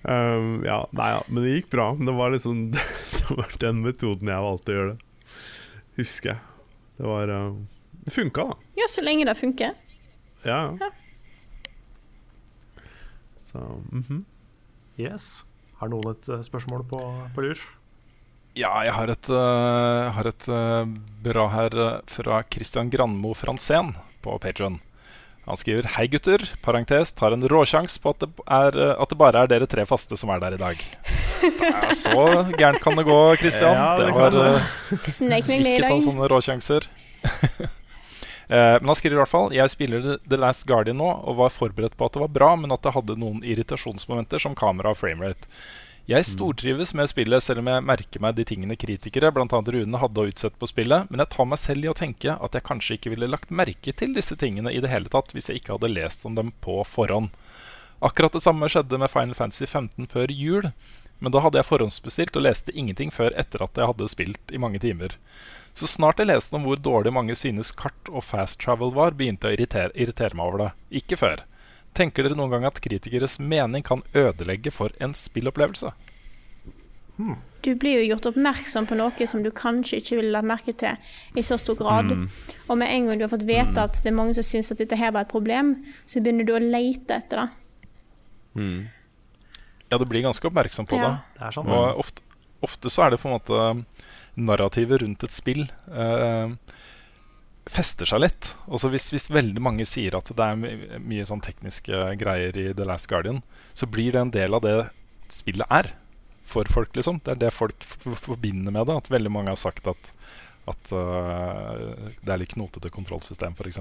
Um, 0.00 0.62
ja, 0.64 0.78
nei 0.96 1.10
ja, 1.12 1.18
men 1.28 1.44
det 1.44 1.56
gikk 1.58 1.68
bra. 1.74 1.90
Det 1.98 2.14
var 2.16 2.32
liksom 2.32 2.70
Det 3.16 3.26
var 3.28 3.52
den 3.60 3.82
metoden 3.84 4.32
jeg 4.32 4.46
valgte 4.46 4.72
å 4.72 4.78
gjøre 4.78 4.94
det. 4.94 5.34
Husker 6.00 6.32
jeg. 6.32 6.40
Det 6.96 7.06
var 7.08 7.34
uh, 7.34 7.60
Det 8.06 8.14
funka, 8.14 8.48
da. 8.52 8.72
Ja, 8.80 8.88
så 8.88 9.04
lenge 9.04 9.28
det 9.28 9.36
funker. 9.36 9.76
Ja. 10.46 10.62
Ja. 10.80 10.90
Så 13.50 13.60
mhm. 13.92 14.24
Yes. 15.00 15.44
Har 15.80 15.88
noen 15.92 16.12
et 16.12 16.28
eh, 16.28 16.42
spørsmål 16.44 16.84
på, 16.88 16.98
på 17.34 17.44
lur? 17.44 17.60
Ja, 18.60 18.74
jeg 18.84 18.92
har 18.92 19.08
et, 19.08 19.30
uh, 19.32 20.10
har 20.12 20.28
et 20.28 20.46
uh, 20.52 20.84
bra 21.24 21.46
her 21.54 21.74
eh, 21.80 21.98
fra 22.10 22.42
Christian 22.52 22.90
Granmo 22.92 23.32
Franzén 23.36 23.94
på 24.24 24.36
Patreon 24.40 24.78
Han 25.46 25.56
skriver 25.56 25.88
Hei 25.94 26.06
gutter, 26.12 26.44
parentes, 26.64 27.12
tar 27.16 27.32
en 27.32 27.46
råsjans 27.48 27.96
på 28.02 28.12
at 28.12 28.24
det, 28.24 28.28
er, 28.44 28.76
at 29.00 29.12
det 29.12 29.18
bare 29.20 29.44
er 29.44 29.50
dere 29.50 29.68
tre 29.70 29.86
faste 29.88 30.18
som 30.20 30.32
er 30.34 30.42
der 30.42 30.56
i 30.58 30.60
dag. 30.60 30.84
Er 31.40 31.94
så 31.96 32.44
gærent 32.52 32.82
kan 32.84 32.98
det 32.98 33.06
gå, 33.08 33.18
Christian. 33.40 33.72
Ja, 33.72 33.96
det 33.96 34.10
det 34.10 34.14
var 34.18 34.36
i 34.36 35.60
ikke 35.60 35.88
ta 35.88 36.00
sånne 36.04 36.28
råsjanser. 36.32 36.88
Eh, 38.50 38.80
men 38.82 38.90
han 38.90 38.96
skriver 38.98 39.14
i 39.14 39.18
hvert 39.20 39.30
fall 39.30 39.52
Jeg 39.54 39.70
spiller 39.70 40.16
The 40.26 40.38
Last 40.42 40.64
Guardian 40.66 40.96
nå 40.98 41.06
og 41.06 41.36
var 41.38 41.52
forberedt 41.54 41.92
på 41.94 42.08
at 42.08 42.16
det 42.16 42.22
var 42.24 42.32
bra, 42.34 42.48
men 42.58 42.74
at 42.74 42.82
det 42.82 42.90
hadde 42.96 43.14
noen 43.14 43.44
irritasjonsmomenter 43.46 44.42
som 44.42 44.56
kamera 44.58 44.90
og 44.90 44.98
framerate. 44.98 45.46
Jeg 46.08 46.26
stortrives 46.26 46.94
med 46.96 47.10
spillet, 47.10 47.44
selv 47.44 47.60
om 47.60 47.68
jeg 47.70 47.84
merker 47.86 48.22
meg 48.24 48.34
de 48.38 48.44
tingene 48.48 48.76
kritikere, 48.80 49.30
bl.a. 49.34 49.44
Rune, 49.46 50.00
hadde 50.02 50.22
å 50.22 50.30
utsette 50.30 50.58
på 50.58 50.68
spillet, 50.70 51.10
men 51.10 51.22
jeg 51.22 51.32
tar 51.34 51.48
meg 51.50 51.60
selv 51.62 51.86
i 51.86 51.90
å 51.92 51.96
tenke 51.96 52.34
at 52.34 52.56
jeg 52.56 52.66
kanskje 52.66 52.96
ikke 52.96 53.12
ville 53.12 53.28
lagt 53.30 53.52
merke 53.52 53.94
til 53.94 54.16
disse 54.16 54.34
tingene 54.40 54.72
i 54.72 54.80
det 54.82 54.90
hele 54.90 55.12
tatt 55.12 55.30
hvis 55.36 55.50
jeg 55.50 55.60
ikke 55.60 55.76
hadde 55.76 55.92
lest 55.92 56.24
om 56.26 56.38
dem 56.38 56.54
på 56.64 56.80
forhånd. 56.88 57.30
Akkurat 58.00 58.32
det 58.32 58.42
samme 58.42 58.70
skjedde 58.72 58.98
med 58.98 59.12
Final 59.12 59.36
Fantasy 59.36 59.68
15 59.68 60.08
før 60.10 60.32
jul, 60.32 60.70
men 61.20 61.34
da 61.34 61.42
hadde 61.44 61.60
jeg 61.60 61.68
forhåndsbestilt 61.68 62.36
og 62.40 62.46
leste 62.46 62.72
ingenting 62.72 63.12
før 63.12 63.36
etter 63.38 63.62
at 63.62 63.76
jeg 63.76 63.90
hadde 63.92 64.08
spilt 64.08 64.54
i 64.56 64.60
mange 64.62 64.80
timer. 64.80 65.18
Så 65.76 65.86
snart 65.86 66.18
jeg 66.18 66.30
leste 66.30 66.56
om 66.56 66.64
hvor 66.66 66.80
dårlig 66.80 67.12
mange 67.14 67.36
synes 67.38 67.74
kart 67.76 68.08
og 68.08 68.24
fast 68.24 68.58
travel 68.64 68.94
var, 68.96 69.14
begynte 69.14 69.46
jeg 69.46 69.54
å 69.54 69.58
irritere, 69.60 69.94
irritere 69.94 70.34
meg 70.34 70.48
over 70.48 70.64
det. 70.64 70.70
Ikke 71.02 71.20
før. 71.20 71.44
Tenker 71.96 72.26
dere 72.26 72.38
noen 72.38 72.52
gang 72.54 72.68
at 72.68 72.78
kritikeres 72.82 73.38
mening 73.42 73.82
kan 73.86 74.04
ødelegge 74.14 74.72
for 74.74 74.94
en 75.02 75.14
spillopplevelse? 75.16 75.90
Du 77.60 77.74
blir 77.76 77.98
jo 77.98 78.14
gjort 78.14 78.30
oppmerksom 78.30 78.86
på 78.88 78.96
noe 78.96 79.26
som 79.28 79.42
du 79.44 79.50
kanskje 79.52 79.98
ikke 80.00 80.20
ville 80.20 80.32
lagt 80.32 80.48
merke 80.48 80.72
til 80.80 81.36
i 81.36 81.44
så 81.44 81.58
stor 81.60 81.76
grad. 81.76 82.14
Og 82.68 82.78
med 82.80 82.88
en 82.88 83.10
gang 83.10 83.20
du 83.20 83.26
har 83.26 83.32
fått 83.32 83.44
vite 83.48 83.82
at 83.82 84.00
det 84.00 84.12
er 84.12 84.16
mange 84.16 84.36
som 84.38 84.46
syns 84.46 84.72
at 84.72 84.80
dette 84.80 84.96
her 84.96 85.12
var 85.12 85.26
et 85.26 85.32
problem, 85.32 85.74
så 86.08 86.22
begynner 86.22 86.48
du 86.48 86.54
å 86.56 86.62
lete 86.62 87.18
etter 87.18 87.42
det. 87.42 87.48
Mm. 88.56 88.80
Ja, 89.90 89.98
du 89.98 90.06
blir 90.06 90.24
ganske 90.24 90.46
oppmerksom 90.48 90.88
på 90.88 90.96
Ja. 90.96 91.18
Det 91.36 91.44
er 91.48 91.56
sånn. 91.58 91.68
Og 91.68 92.00
ofte, 92.04 92.24
ofte 92.64 92.92
så 92.92 93.06
er 93.06 93.10
det 93.10 93.20
på 93.20 93.28
en 93.28 93.36
måte 93.36 93.84
narrativet 94.40 95.02
rundt 95.02 95.24
et 95.26 95.34
spill 95.34 95.66
eh, 95.92 96.54
fester 97.70 98.08
seg 98.08 98.22
litt. 98.24 98.50
Også 98.66 98.90
hvis, 98.92 99.08
hvis 99.14 99.28
veldig 99.30 99.62
mange 99.62 99.86
sier 99.88 100.16
at 100.18 100.30
det 100.34 100.46
er 100.46 100.58
my 100.58 100.72
mye 101.12 101.26
sånn 101.28 101.42
tekniske 101.44 102.00
greier 102.20 102.56
i 102.58 102.70
The 102.74 102.86
Last 102.88 103.06
Guardian, 103.10 103.42
så 103.78 103.86
blir 103.86 104.12
det 104.16 104.22
en 104.24 104.32
del 104.34 104.56
av 104.58 104.64
det 104.66 104.76
spillet 105.30 105.70
er 105.70 105.92
for 106.50 106.66
folk, 106.66 106.90
liksom. 106.98 107.20
Det 107.22 107.36
er 107.36 107.42
det 107.44 107.52
folk 107.54 107.84
f 107.86 108.00
f 108.02 108.24
forbinder 108.26 108.74
med 108.74 108.88
det. 108.90 108.96
At 109.04 109.10
veldig 109.12 109.30
mange 109.30 109.52
har 109.52 109.60
sagt 109.60 109.86
at, 109.86 110.10
at 110.70 110.90
uh, 110.90 112.10
det 112.24 112.32
er 112.34 112.40
litt 112.42 112.56
knotete 112.56 112.90
kontrollsystem, 112.90 113.54
f.eks. 113.54 113.78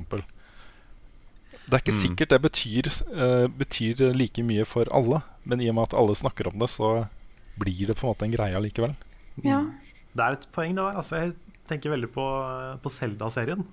Det 1.69 1.73
er 1.77 1.81
ikke 1.81 1.93
Mm. 1.95 2.01
sikkert 2.03 2.29
det 2.33 2.41
betyr, 2.45 2.87
uh, 3.13 3.47
betyr 3.49 4.13
like 4.13 4.43
mye 4.45 4.65
for 4.69 4.89
alle, 4.93 5.23
men 5.45 5.61
i 5.61 5.69
og 5.69 5.75
med 5.79 5.89
at 5.89 5.97
alle 5.97 6.15
snakker 6.17 6.51
om 6.51 6.59
det, 6.61 6.69
så 6.69 7.07
blir 7.57 7.87
det 7.89 7.97
på 7.97 8.05
en 8.05 8.13
måte 8.13 8.25
en 8.29 8.33
greie 8.37 8.55
allikevel. 8.57 8.93
Ja. 9.43 9.63
Det 10.13 10.23
er 10.25 10.37
et 10.37 10.47
poeng, 10.53 10.73
det 10.77 10.81
der. 10.83 10.95
Altså, 10.97 11.15
jeg 11.21 11.33
tenker 11.69 11.91
veldig 11.93 12.09
på, 12.13 12.23
på 12.81 12.89
Zelda-serien. 12.89 13.65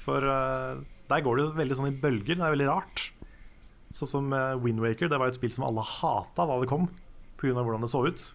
For 0.00 0.24
uh, 0.24 0.80
der 1.10 1.24
går 1.24 1.36
det 1.36 1.44
jo 1.44 1.54
veldig 1.58 1.78
sånn 1.78 1.90
i 1.90 1.96
bølger. 2.02 2.38
Det 2.38 2.44
er 2.44 2.54
veldig 2.56 2.68
rart. 2.70 3.06
Sånn 3.96 4.10
som 4.10 4.34
uh, 4.34 4.58
Windwaker. 4.62 5.10
Det 5.10 5.18
var 5.20 5.30
et 5.30 5.38
spill 5.38 5.54
som 5.54 5.66
alle 5.68 5.84
hata 5.84 6.46
da 6.48 6.60
det 6.62 6.70
kom, 6.70 6.88
pga. 7.40 7.56
hvordan 7.58 7.84
det 7.84 7.92
så 7.92 8.04
ut. 8.06 8.28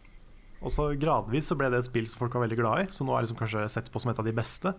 Og 0.66 0.74
så 0.74 0.90
gradvis 0.98 1.50
så 1.52 1.58
ble 1.60 1.70
det 1.72 1.82
et 1.82 1.88
spill 1.88 2.08
som 2.10 2.24
folk 2.24 2.36
var 2.36 2.46
veldig 2.46 2.60
glad 2.60 2.84
i, 2.84 2.92
som 2.94 3.10
nå 3.10 3.16
er 3.16 3.26
liksom 3.26 3.40
kanskje 3.40 3.66
sett 3.72 3.92
på 3.94 4.02
som 4.02 4.12
et 4.12 4.22
av 4.22 4.28
de 4.28 4.36
beste. 4.36 4.72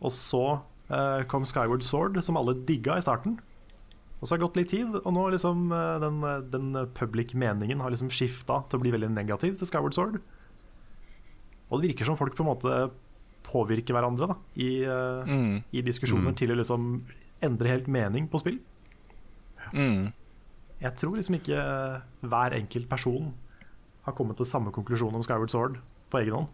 Og 0.00 0.12
så 0.14 0.44
uh, 0.56 1.22
kom 1.30 1.46
Skyward 1.48 1.84
Sword, 1.84 2.20
som 2.24 2.38
alle 2.40 2.58
digga 2.68 2.98
i 2.98 3.04
starten. 3.04 3.38
Og 4.20 4.28
så 4.28 4.34
har 4.34 4.40
det 4.40 4.44
gått 4.44 4.58
litt 4.60 4.72
tid, 4.72 4.96
og 5.00 5.12
nå 5.16 5.22
liksom 5.32 5.70
eh, 5.72 5.94
den, 6.02 6.18
den 6.52 6.74
public 6.92 7.30
meningen 7.32 7.80
har 7.80 7.88
liksom 7.88 8.10
skifta 8.12 8.58
til 8.68 8.76
å 8.76 8.82
bli 8.82 8.92
veldig 8.92 9.08
negativ 9.14 9.54
til 9.56 9.70
Skyward 9.70 9.96
Sword. 9.96 10.18
Og 11.70 11.80
det 11.80 11.88
virker 11.88 12.10
som 12.10 12.18
folk 12.20 12.36
på 12.36 12.44
en 12.44 12.50
måte 12.50 12.74
påvirker 13.50 13.96
hverandre 13.96 14.30
da, 14.30 14.36
i, 14.56 14.70
eh, 14.84 15.26
Mm. 15.26 15.62
i 15.72 15.82
diskusjoner 15.82 16.30
Mm. 16.30 16.36
til 16.38 16.50
å 16.54 16.56
liksom 16.60 16.86
endre 17.42 17.68
helt 17.68 17.88
mening 17.88 18.28
på 18.28 18.38
spill. 18.40 18.58
Mm. 19.72 20.12
Jeg 20.80 20.96
tror 20.96 21.16
liksom 21.16 21.34
ikke 21.40 21.58
eh, 21.58 22.00
hver 22.22 22.54
enkelt 22.56 22.88
person 22.88 23.34
har 24.06 24.12
kommet 24.16 24.36
til 24.36 24.46
samme 24.46 24.72
konklusjon 24.72 25.14
om 25.14 25.22
Skyward 25.22 25.50
Sword 25.50 25.78
på 26.10 26.20
egen 26.22 26.34
hånd. 26.34 26.48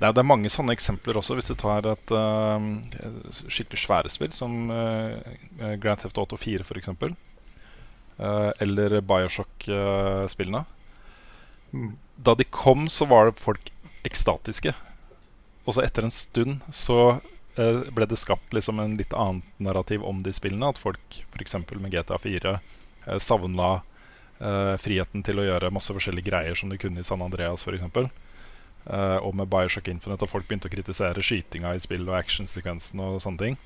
Det 0.00 0.08
er, 0.08 0.12
det 0.16 0.18
er 0.24 0.26
mange 0.26 0.50
sånne 0.50 0.74
eksempler 0.74 1.14
også, 1.20 1.36
hvis 1.38 1.46
du 1.52 1.54
tar 1.54 1.86
et 1.86 2.10
uh, 2.10 2.58
skikkelig 3.46 3.78
svære 3.84 4.10
spill 4.10 4.32
som 4.34 4.70
uh, 4.72 5.14
Grand 5.78 6.00
Theft 6.02 6.18
Auto 6.18 6.34
4 6.36 6.64
f.eks. 6.66 6.88
Uh, 8.18 8.50
eller 8.58 8.96
Bioshock-spillene. 9.06 10.64
Mm. 11.72 11.92
Da 12.18 12.34
de 12.34 12.44
kom, 12.50 12.88
så 12.90 13.06
var 13.06 13.30
det 13.30 13.38
folk 13.38 13.70
ekstatiske. 14.08 14.74
Og 15.64 15.76
så 15.76 15.84
etter 15.84 16.06
en 16.06 16.14
stund 16.14 16.60
så 16.74 16.98
eh, 17.56 17.84
ble 17.94 18.08
det 18.10 18.18
skapt 18.18 18.54
liksom 18.54 18.80
en 18.82 18.96
litt 18.98 19.14
annet 19.14 19.46
narrativ 19.62 20.04
om 20.04 20.22
de 20.24 20.34
spillene. 20.34 20.72
At 20.72 20.82
folk 20.82 21.22
f.eks. 21.30 21.58
med 21.70 21.94
GTA 21.94 22.18
4 22.18 22.56
uh, 22.58 23.18
savna 23.22 23.72
eh, 24.42 24.74
friheten 24.82 25.24
til 25.26 25.40
å 25.40 25.46
gjøre 25.46 25.72
masse 25.74 25.94
forskjellige 25.94 26.30
greier 26.30 26.58
som 26.58 26.72
de 26.72 26.80
kunne 26.80 27.02
i 27.02 27.06
San 27.06 27.22
Andreas 27.24 27.66
f.eks. 27.66 28.10
Eh, 28.84 29.18
og 29.22 29.36
med 29.38 29.50
Bioshock 29.50 29.88
Infinite, 29.92 30.24
og 30.24 30.32
folk 30.32 30.48
begynte 30.48 30.66
å 30.70 30.72
kritisere 30.72 31.22
skytinga 31.22 31.76
i 31.76 31.82
spill 31.82 32.08
og 32.08 32.18
actionsekvensen 32.18 33.02
og 33.04 33.20
sånne 33.22 33.44
ting. 33.44 33.60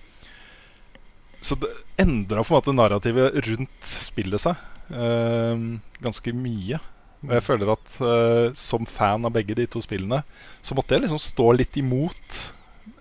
så 1.41 1.55
det 1.61 1.69
endra 2.01 2.43
på 2.43 2.51
en 2.53 2.57
måte 2.57 2.73
narrativet 2.75 3.37
rundt 3.47 3.87
spillet 3.87 4.41
seg 4.41 4.57
eh, 4.91 5.65
ganske 6.03 6.33
mye. 6.37 6.81
Og 7.25 7.33
jeg 7.33 7.45
føler 7.47 7.73
at 7.73 7.97
uh, 8.03 8.53
som 8.57 8.87
fan 8.89 9.27
av 9.27 9.35
begge 9.35 9.57
de 9.57 9.67
to 9.71 9.81
spillene, 9.85 10.23
så 10.63 10.77
måtte 10.77 10.97
jeg 10.97 11.07
liksom 11.07 11.23
stå 11.23 11.49
litt 11.57 11.79
imot 11.81 12.41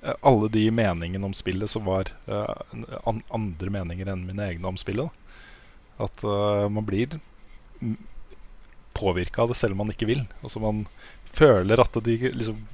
uh, 0.06 0.16
alle 0.26 0.50
de 0.54 0.66
meningene 0.74 1.28
om 1.28 1.36
spillet 1.36 1.72
som 1.72 1.86
var 1.88 2.12
uh, 2.30 2.56
an 3.06 3.22
andre 3.36 3.74
meninger 3.80 4.12
enn 4.12 4.26
mine 4.28 4.48
egne 4.48 4.72
om 4.72 4.80
spillet. 4.80 5.10
Da. 5.10 5.22
At 6.06 6.26
man 6.76 6.84
blir 6.84 7.14
påvirka 8.98 9.46
av 9.46 9.54
det 9.54 9.56
selv 9.56 9.78
om 9.78 9.86
man 9.86 9.94
ikke 9.94 10.10
vil. 10.10 10.26
Altså 10.42 10.60
man 10.60 10.82
føler 11.32 11.80
at 11.80 11.96
de 12.04 12.18
liksom 12.36 12.66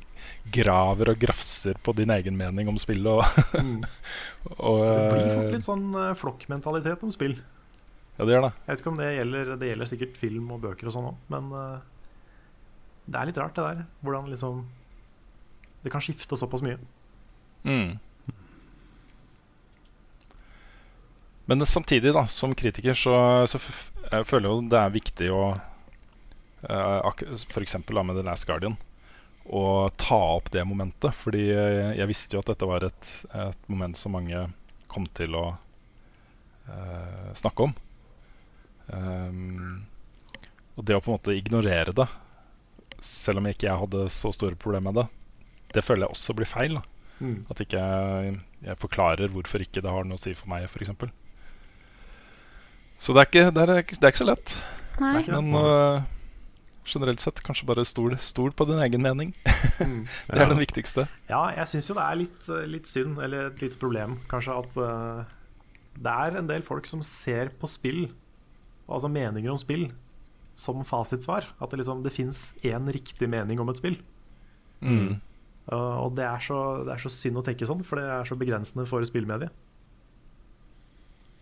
graver 0.49 1.11
og 1.13 1.19
grafser 1.21 1.77
på 1.85 1.93
din 1.99 2.09
egen 2.15 2.33
mening 2.39 2.71
om 2.71 2.79
spillet. 2.81 3.05
Og, 3.05 3.21
Mm. 3.61 3.83
og 4.71 4.81
Det 4.81 5.05
blir 5.13 5.29
fort 5.35 5.53
litt 5.53 5.67
sånn 5.69 5.85
flokkmentalitet 6.17 7.05
om 7.05 7.13
spill. 7.13 7.37
Ja, 8.21 8.25
det 8.29 8.35
gjør 8.35 8.43
det. 8.45 8.51
Jeg 8.53 8.69
vet 8.69 8.81
ikke 8.83 8.91
om 8.91 8.99
det 8.99 9.07
gjelder 9.15 9.47
Det 9.57 9.67
gjelder 9.71 9.87
sikkert 9.89 10.17
film 10.21 10.49
og 10.53 10.59
bøker 10.61 10.89
og 10.91 10.93
sånn 10.93 11.07
òg, 11.09 11.23
men 11.33 11.47
uh, 11.57 11.79
det 13.09 13.17
er 13.17 13.31
litt 13.31 13.39
rart, 13.41 13.55
det 13.57 13.65
der. 13.65 13.79
Hvordan 14.05 14.29
liksom 14.29 14.61
Det 15.81 15.89
kan 15.89 16.03
skifte 16.05 16.37
såpass 16.37 16.61
mye. 16.61 16.77
Mm. 17.65 17.97
Men 21.49 21.65
samtidig, 21.65 22.13
da, 22.13 22.27
som 22.29 22.53
kritiker, 22.53 22.93
så, 22.93 23.17
så 23.49 23.57
jeg 23.57 24.29
føler 24.29 24.51
jo 24.51 24.61
det 24.69 24.77
er 24.77 24.93
viktig 24.93 25.33
å 25.33 25.41
uh, 25.57 27.11
F.eks. 27.41 27.79
med 27.89 28.13
The 28.21 28.29
Last 28.29 28.45
Guardian 28.45 28.77
å 29.49 29.89
ta 29.97 30.21
opp 30.37 30.53
det 30.53 30.61
momentet. 30.69 31.17
Fordi 31.17 31.47
jeg, 31.49 31.93
jeg 31.97 32.13
visste 32.13 32.37
jo 32.37 32.45
at 32.45 32.53
dette 32.53 32.69
var 32.69 32.85
et, 32.85 33.13
et 33.33 33.69
moment 33.71 33.97
som 33.97 34.13
mange 34.13 34.45
kom 34.93 35.09
til 35.17 35.41
å 35.41 35.47
uh, 36.69 37.31
snakke 37.33 37.71
om. 37.71 37.73
Um, 38.91 39.85
og 40.77 40.85
det 40.87 40.95
å 40.97 41.01
på 41.03 41.11
en 41.11 41.17
måte 41.17 41.35
ignorere 41.37 41.93
det, 41.95 42.07
selv 43.01 43.41
om 43.41 43.47
ikke 43.49 43.67
jeg 43.69 43.79
hadde 43.81 44.05
så 44.13 44.31
store 44.35 44.57
problemer 44.59 44.91
med 44.91 45.01
det, 45.01 45.07
det 45.77 45.83
føler 45.87 46.05
jeg 46.07 46.15
også 46.17 46.35
blir 46.37 46.49
feil. 46.49 46.77
da 46.79 46.83
At 47.53 47.61
ikke 47.63 47.79
jeg, 47.81 48.37
jeg 48.65 48.79
forklarer 48.81 49.31
hvorfor 49.33 49.63
ikke 49.63 49.83
det 49.85 49.91
har 49.93 50.07
noe 50.07 50.19
å 50.19 50.21
si 50.21 50.33
for 50.37 50.51
meg, 50.51 50.65
f.eks. 50.67 50.91
Så 53.01 53.13
det 53.15 53.21
er, 53.23 53.29
ikke, 53.29 53.45
det, 53.55 53.61
er, 53.63 53.79
ikke- 53.81 53.97
det 53.97 54.07
er 54.07 54.13
ikke 54.13 54.21
så 54.23 54.29
lett. 54.29 54.55
Nei. 55.01 55.21
Men 55.31 55.55
uh, 55.57 56.03
generelt 56.85 57.21
sett, 57.23 57.39
kanskje 57.45 57.65
bare 57.69 57.85
stol, 57.87 58.13
stol 58.21 58.51
på 58.53 58.67
din 58.69 58.81
egen 58.85 59.01
mening. 59.01 59.31
det 59.45 60.37
er 60.37 60.51
det 60.51 60.59
viktigste. 60.59 61.07
Ja, 61.31 61.47
jeg 61.57 61.69
syns 61.71 61.89
jo 61.89 61.95
det 61.97 62.05
er 62.05 62.19
litt, 62.19 62.49
eh, 62.51 62.67
litt 62.69 62.89
synd, 62.89 63.17
eller 63.23 63.47
et 63.49 63.63
lite 63.63 63.79
problem, 63.81 64.19
kanskje, 64.29 64.57
at 64.61 64.77
uh, 64.77 65.23
det 65.97 66.13
er 66.27 66.37
en 66.41 66.49
del 66.51 66.65
folk 66.67 66.85
som 66.89 67.01
ser 67.05 67.49
på 67.61 67.69
spill, 67.71 68.03
altså 68.91 69.11
meninger 69.11 69.51
om 69.53 69.59
spill, 69.59 69.89
som 70.57 70.83
fasitsvar. 70.87 71.47
At 71.61 71.71
det 71.71 71.81
liksom 71.81 72.03
det 72.05 72.13
fins 72.15 72.51
én 72.65 72.89
riktig 72.91 73.29
mening 73.31 73.61
om 73.61 73.71
et 73.71 73.81
spill. 73.81 73.97
Mm. 74.81 75.19
Uh, 75.71 75.97
og 76.03 76.15
det 76.17 76.25
er, 76.25 76.41
så, 76.43 76.59
det 76.85 76.95
er 76.95 77.03
så 77.03 77.11
synd 77.13 77.39
å 77.39 77.45
tenke 77.45 77.67
sånn, 77.69 77.83
for 77.87 78.01
det 78.01 78.07
er 78.09 78.27
så 78.27 78.37
begrensende 78.39 78.87
for 78.89 79.05
spillmediet. 79.07 79.53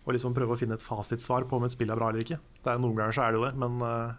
Å 0.04 0.14
liksom 0.14 0.34
prøve 0.36 0.54
å 0.54 0.58
finne 0.58 0.76
et 0.78 0.84
fasitsvar 0.84 1.46
på 1.48 1.58
om 1.58 1.66
et 1.66 1.74
spill 1.74 1.92
er 1.92 1.98
bra 1.98 2.10
eller 2.10 2.24
ikke. 2.24 2.40
Det 2.60 2.72
er, 2.72 2.80
noen 2.82 2.98
ganger 2.98 3.16
så 3.16 3.24
er 3.24 3.32
det 3.32 3.40
jo 3.40 3.46
det, 3.48 3.52
men 3.60 3.80
uh, 3.84 4.12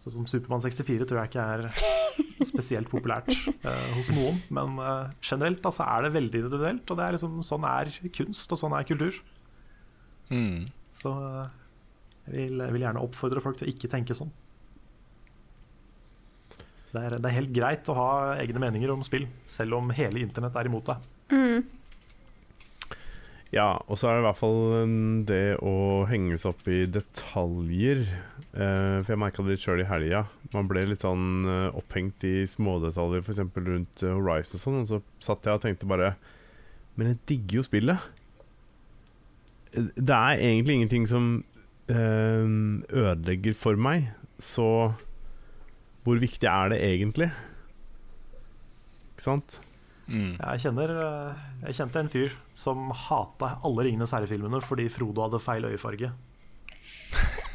sånn 0.00 0.16
som 0.18 0.28
Supermann 0.30 0.62
64 0.64 1.06
tror 1.08 1.22
jeg 1.22 1.32
ikke 1.32 1.46
er 1.54 1.66
spesielt 2.50 2.90
populært 2.90 3.30
uh, 3.64 3.88
hos 3.96 4.10
noen. 4.16 4.42
Men 4.52 4.76
generelt 5.22 5.64
altså, 5.64 5.86
er 5.86 6.06
det 6.06 6.14
veldig 6.18 6.44
individuelt, 6.44 6.84
og 6.90 7.00
det 7.00 7.06
er 7.06 7.16
liksom, 7.18 7.40
sånn 7.46 7.66
er 7.70 7.94
kunst, 8.16 8.50
og 8.50 8.62
sånn 8.62 8.76
er 8.76 8.88
kultur. 8.90 9.22
Mm. 10.30 10.66
Så 10.96 11.14
jeg 12.26 12.36
vil, 12.36 12.62
jeg 12.62 12.76
vil 12.76 12.84
gjerne 12.86 13.02
oppfordre 13.02 13.42
folk 13.44 13.58
til 13.58 13.68
å 13.68 13.72
ikke 13.72 13.90
tenke 13.92 14.16
sånn. 14.16 14.30
Det 16.90 16.98
er, 16.98 17.18
det 17.22 17.28
er 17.28 17.36
helt 17.36 17.52
greit 17.54 17.90
å 17.90 17.94
ha 17.94 18.10
egne 18.42 18.62
meninger 18.62 18.90
om 18.90 19.02
spill, 19.06 19.28
selv 19.46 19.78
om 19.78 19.92
hele 19.94 20.22
internett 20.24 20.56
er 20.58 20.70
imot 20.70 20.90
deg. 20.90 21.04
Mm. 21.30 21.60
Ja, 23.50 23.80
og 23.90 23.98
så 23.98 24.06
er 24.06 24.16
det 24.16 24.22
i 24.22 24.26
hvert 24.28 24.38
fall 24.38 24.58
um, 24.86 25.22
det 25.26 25.56
å 25.66 25.74
henge 26.10 26.36
seg 26.38 26.52
opp 26.52 26.68
i 26.70 26.84
detaljer. 26.86 28.04
Eh, 28.50 28.98
for 29.02 29.10
jeg 29.10 29.20
merka 29.22 29.42
det 29.42 29.56
litt 29.56 29.64
sjøl 29.64 29.82
i 29.82 29.88
helga. 29.90 30.24
Man 30.54 30.68
ble 30.70 30.84
litt 30.86 31.02
sånn 31.02 31.48
eh, 31.50 31.78
opphengt 31.78 32.26
i 32.26 32.44
smådetaljer, 32.50 33.24
f.eks. 33.26 33.42
rundt 33.58 34.04
uh, 34.06 34.14
Horizon 34.14 34.58
og 34.58 34.62
sånn. 34.62 34.78
Og 34.84 34.88
så 34.90 35.00
satt 35.26 35.46
jeg 35.46 35.58
og 35.58 35.64
tenkte 35.66 35.90
bare 35.90 36.12
Men 36.98 37.12
jeg 37.12 37.20
digger 37.32 37.58
jo 37.58 37.66
spillet. 37.66 38.06
Eh, 39.74 39.90
Det 39.98 40.14
er 40.14 40.44
egentlig 40.46 40.78
ingenting 40.78 41.10
som 41.10 41.32
eh, 41.42 41.59
ødelegger 41.90 43.54
for 43.58 43.76
meg. 43.80 44.10
Så 44.40 44.66
hvor 46.04 46.20
viktig 46.22 46.48
er 46.48 46.70
det 46.72 46.78
egentlig? 46.86 47.30
Ikke 49.12 49.24
sant? 49.26 49.58
Mm. 50.10 50.32
Jeg 50.40 50.62
kjenner 50.64 50.90
eh, 50.90 51.42
Jeg 51.68 51.76
kjente 51.78 52.00
en 52.00 52.08
fyr 52.10 52.32
som 52.58 52.88
hata 52.90 53.52
alle 53.66 53.84
Ringenes 53.86 54.10
herre-filmene 54.16 54.58
fordi 54.64 54.88
Frodo 54.90 55.22
hadde 55.26 55.38
feil 55.44 55.68
øyefarge. 55.68 56.10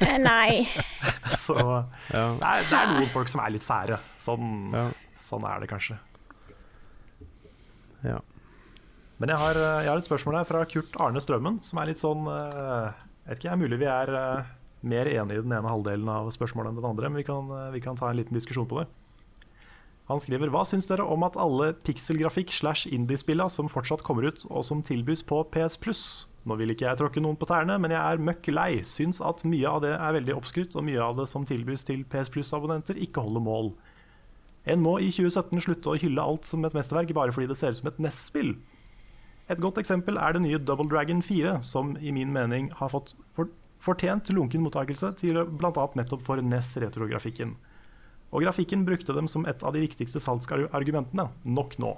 Eh, 0.03 0.17
Nei. 0.23 0.63
Så 1.45 1.55
det 1.57 2.15
Ja. 2.15 2.29
er, 2.37 2.63
det 2.69 2.77
er 2.79 2.93
noen 2.93 3.09
folk 3.11 3.31
som 3.31 3.41
er 3.43 3.51
litt 3.55 3.65
sære. 3.65 3.97
Sånn, 4.21 4.71
ja. 4.75 4.85
sånn 5.19 5.43
er 5.49 5.63
det 5.65 5.71
kanskje. 5.73 5.97
ja. 8.05 8.21
Men 9.17 9.31
jeg 9.31 9.39
har, 9.39 9.55
jeg 9.79 9.87
har 9.87 9.97
et 10.01 10.03
spørsmål 10.03 10.35
her 10.41 10.47
fra 10.49 10.65
Kurt 10.67 10.95
Arne 10.99 11.21
Strømmen, 11.23 11.61
som 11.63 11.79
er 11.79 11.87
litt 11.87 12.01
sånn 12.01 12.25
eh, 12.27 12.89
Jeg 12.91 13.14
vet 13.29 13.39
ikke, 13.39 13.47
det 13.47 13.53
er 13.55 13.63
mulig 13.63 13.81
vi 13.81 13.89
er 13.89 14.13
eh, 14.19 14.53
mer 14.85 15.09
enige 15.09 15.41
i 15.41 15.45
den 15.45 15.55
ene 15.55 15.71
halvdelen 15.71 16.09
av 16.11 16.29
spørsmålet 16.33 16.71
enn 16.71 16.79
den 16.79 16.91
andre, 16.91 17.09
men 17.09 17.21
vi 17.21 17.27
kan, 17.27 17.49
eh, 17.49 17.71
vi 17.73 17.81
kan 17.83 17.97
ta 17.97 18.09
en 18.09 18.19
liten 18.19 18.37
diskusjon 18.37 18.69
på 18.69 18.81
det. 18.81 18.87
Han 20.05 20.21
skriver 20.21 20.51
Hva 20.53 20.61
syns 20.69 20.85
dere 20.85 21.05
om 21.09 21.23
at 21.25 21.37
alle 21.41 21.71
pikselgrafikk 21.85 22.53
slash 22.53 22.85
indiespilla 22.93 23.49
som 23.49 23.71
fortsatt 23.71 24.03
kommer 24.05 24.27
ut, 24.29 24.45
og 24.51 24.61
som 24.67 24.83
tilbys 24.85 25.25
på 25.25 25.41
PS 25.49 25.79
Pluss? 25.81 26.03
Nå 26.45 26.59
vil 26.59 26.75
ikke 26.75 26.85
jeg 26.85 26.99
tråkke 26.99 27.23
noen 27.25 27.39
på 27.41 27.47
tærne, 27.49 27.79
men 27.81 27.89
jeg 27.89 27.97
er 27.97 28.21
møkk 28.21 28.51
lei. 28.53 28.69
Syns 28.85 29.17
at 29.17 29.41
mye 29.49 29.65
av 29.65 29.81
det 29.81 29.95
er 29.95 30.13
veldig 30.19 30.35
oppskrytt, 30.37 30.77
og 30.77 30.85
mye 30.85 31.01
av 31.01 31.17
det 31.17 31.25
som 31.31 31.47
tilbys 31.49 31.87
til 31.87 32.03
PS 32.05 32.29
Pluss-abonnenter, 32.29 32.99
ikke 33.01 33.23
holder 33.25 33.41
mål. 33.41 33.71
En 34.69 34.81
må 34.81 34.99
i 35.01 35.09
2017 35.09 35.65
slutte 35.65 35.89
å 35.89 35.97
hylle 35.97 36.21
alt 36.21 36.45
som 36.45 36.61
et 36.65 36.77
mesterverk 36.77 37.13
bare 37.17 37.33
fordi 37.33 37.49
det 37.49 37.57
ser 37.57 37.73
ut 37.73 37.81
som 37.81 37.89
et 37.89 38.01
NES-spill. 38.01 38.53
Et 39.51 39.61
godt 39.61 39.77
eksempel 39.77 40.17
er 40.17 40.33
det 40.33 40.41
nye 40.41 40.57
Double 40.57 40.89
Dragon 40.89 41.21
4, 41.21 41.59
som 41.65 41.93
i 42.01 42.13
min 42.15 42.33
mening 42.33 42.71
har 42.79 42.89
fått 42.89 43.13
fortjent 43.85 44.31
lunken 44.33 44.63
mottakelse 44.65 45.11
til 45.19 45.37
bl.a. 45.45 45.85
nettopp 45.99 46.23
for 46.25 46.41
NES-retrografikken. 46.41 47.53
Og 48.33 48.41
grafikken 48.41 48.87
brukte 48.87 49.13
dem 49.13 49.29
som 49.29 49.45
et 49.45 49.61
av 49.63 49.75
de 49.75 49.83
viktigste 49.85 50.19
salgsargumentene. 50.23 51.29
Nok 51.45 51.77
nå. 51.83 51.93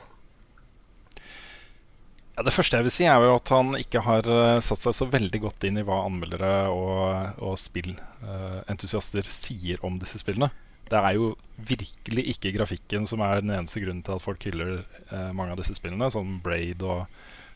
Ja, 2.38 2.44
det 2.46 2.54
første 2.54 2.78
jeg 2.78 2.86
vil 2.86 2.94
si, 2.94 3.08
er 3.10 3.24
jo 3.24 3.38
at 3.40 3.50
han 3.50 3.74
ikke 3.80 4.04
har 4.06 4.28
eh, 4.30 4.60
satt 4.62 4.84
seg 4.84 4.94
så 4.94 5.08
veldig 5.10 5.40
godt 5.48 5.64
inn 5.66 5.80
i 5.82 5.86
hva 5.88 6.04
anmeldere 6.06 6.68
og, 6.70 7.40
og 7.42 7.56
spillentusiaster 7.58 9.26
sier 9.34 9.82
om 9.88 9.98
disse 10.04 10.22
spillene. 10.22 10.52
Det 10.92 11.00
er 11.00 11.18
jo 11.18 11.34
virkelig 11.58 12.28
ikke 12.34 12.54
grafikken 12.56 13.08
som 13.10 13.24
er 13.26 13.42
den 13.42 13.54
eneste 13.56 13.82
grunnen 13.84 14.04
til 14.06 14.16
at 14.16 14.24
folk 14.24 14.44
hyller 14.48 14.80
eh, 14.80 15.32
mange 15.36 15.56
av 15.56 15.60
disse 15.60 15.76
spillene, 15.78 16.10
som 16.14 16.38
Braid 16.44 16.84
og 16.86 17.06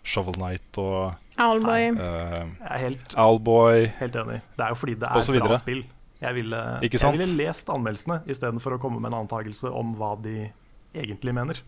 Shovel 0.04 0.36
Knight 0.40 0.80
og 0.82 1.14
Owlboy. 1.42 1.92
Uh, 1.96 2.72
helt, 2.82 3.14
Owlboy. 3.18 3.86
helt 4.00 4.16
enig. 4.24 4.40
Det 4.58 4.66
er 4.66 4.74
jo 4.74 4.80
fordi 4.80 4.96
det 5.00 5.10
er 5.10 5.22
et 5.22 5.44
bra 5.46 5.60
spill. 5.60 5.84
Jeg 6.22 6.38
ville, 6.38 6.58
Ikke 6.86 7.00
jeg 7.02 7.18
ville 7.18 7.38
lest 7.40 7.70
anmeldelsene 7.74 8.20
istedenfor 8.30 8.76
å 8.76 8.82
komme 8.82 9.00
med 9.02 9.10
en 9.10 9.24
antakelse 9.24 9.72
om 9.74 9.96
hva 9.98 10.14
de 10.22 10.52
egentlig 10.94 11.34
mener. 11.34 11.62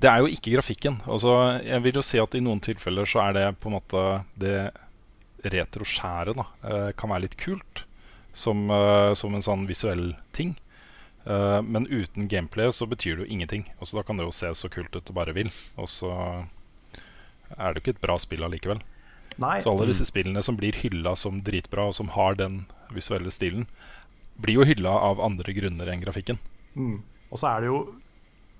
Det 0.00 0.08
er 0.08 0.22
jo 0.22 0.30
ikke 0.32 0.54
grafikken. 0.56 0.96
Altså, 1.06 1.34
jeg 1.62 1.84
vil 1.84 2.00
jo 2.00 2.04
si 2.06 2.18
at 2.18 2.34
i 2.34 2.42
noen 2.42 2.62
tilfeller 2.64 3.06
så 3.06 3.20
er 3.28 3.36
det 3.36 3.44
på 3.60 3.70
en 3.70 3.76
måte 3.76 4.04
det 4.40 4.56
retroskjæret 5.44 6.36
da, 6.36 6.46
eh, 6.64 6.90
kan 6.96 7.12
være 7.12 7.26
litt 7.28 7.36
kult. 7.40 7.84
Som, 8.32 8.68
eh, 8.70 9.12
som 9.18 9.34
en 9.34 9.42
sånn 9.44 9.66
visuell 9.66 10.14
ting. 10.36 10.54
Eh, 11.24 11.62
men 11.62 11.86
uten 11.86 12.28
gameplay 12.28 12.70
så 12.72 12.86
betyr 12.86 13.16
det 13.16 13.26
jo 13.26 13.32
ingenting. 13.34 13.66
Også 13.80 13.98
da 13.98 14.04
kan 14.06 14.16
det 14.16 14.26
jo 14.28 14.34
se 14.34 14.52
så 14.54 14.70
kult 14.72 14.94
ut 14.96 15.04
du 15.04 15.12
bare 15.16 15.34
vil. 15.36 15.50
Og 15.76 15.88
så 15.90 16.10
er 17.58 17.72
det 17.72 17.80
jo 17.80 17.84
ikke 17.84 17.96
et 17.98 18.04
bra 18.04 18.16
spill 18.22 18.46
allikevel. 18.46 18.82
Nei, 19.40 19.60
Så 19.62 19.72
alle 19.72 19.88
disse 19.88 20.04
spillene 20.04 20.42
som 20.44 20.56
blir 20.58 20.76
hylla 20.76 21.14
som 21.16 21.40
dritbra, 21.42 21.86
og 21.88 21.94
som 21.96 22.10
har 22.12 22.36
den 22.36 22.66
visuelle 22.92 23.30
stilen, 23.32 23.66
blir 24.40 24.60
jo 24.60 24.66
hylla 24.68 24.90
av 24.90 25.20
andre 25.22 25.54
grunner 25.56 25.88
enn 25.88 26.02
grafikken. 26.02 26.40
Mm. 26.74 27.00
Og 27.30 27.40
så 27.40 27.54
er 27.54 27.62
det 27.62 27.70
jo 27.70 27.80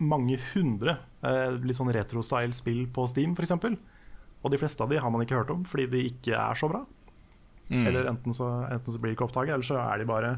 mange 0.00 0.38
hundre 0.54 0.96
eh, 1.26 1.50
litt 1.60 1.76
sånn 1.76 1.92
retro-style-spill 1.92 2.86
på 2.94 3.04
Steam, 3.10 3.34
f.eks. 3.36 3.52
Og 4.40 4.52
de 4.52 4.60
fleste 4.60 4.80
av 4.80 4.92
de 4.92 5.00
har 5.02 5.12
man 5.12 5.24
ikke 5.24 5.36
hørt 5.36 5.52
om 5.52 5.66
fordi 5.68 5.86
de 5.92 6.06
ikke 6.08 6.36
er 6.38 6.56
så 6.56 6.70
bra. 6.70 6.84
Mm. 7.70 7.84
Eller 7.86 8.08
enten 8.10 8.34
så, 8.34 8.48
enten 8.66 8.92
så 8.92 8.98
blir 8.98 9.12
de 9.12 9.18
ikke 9.18 9.28
oppdaget, 9.28 9.54
eller 9.54 9.66
så 9.66 9.78
er 9.82 10.00
de 10.00 10.08
bare 10.08 10.32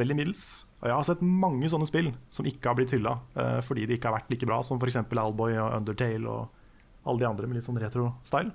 veldig 0.00 0.16
middels. 0.16 0.46
Og 0.80 0.88
jeg 0.88 0.96
har 0.96 1.06
sett 1.06 1.24
mange 1.44 1.68
sånne 1.68 1.88
spill 1.88 2.10
som 2.32 2.48
ikke 2.48 2.70
har 2.70 2.78
blitt 2.78 2.94
hylla 2.96 3.18
uh, 3.36 3.58
fordi 3.64 3.84
de 3.86 3.98
ikke 3.98 4.08
har 4.08 4.16
vært 4.16 4.32
like 4.32 4.48
bra 4.48 4.62
som 4.64 4.80
f.eks. 4.80 4.96
Alboy 5.04 5.58
og 5.60 5.76
Undertale 5.76 6.32
og 6.32 7.04
alle 7.04 7.20
de 7.20 7.28
andre 7.28 7.50
med 7.50 7.58
litt 7.58 7.66
sånn 7.66 7.80
retro-style. 7.82 8.54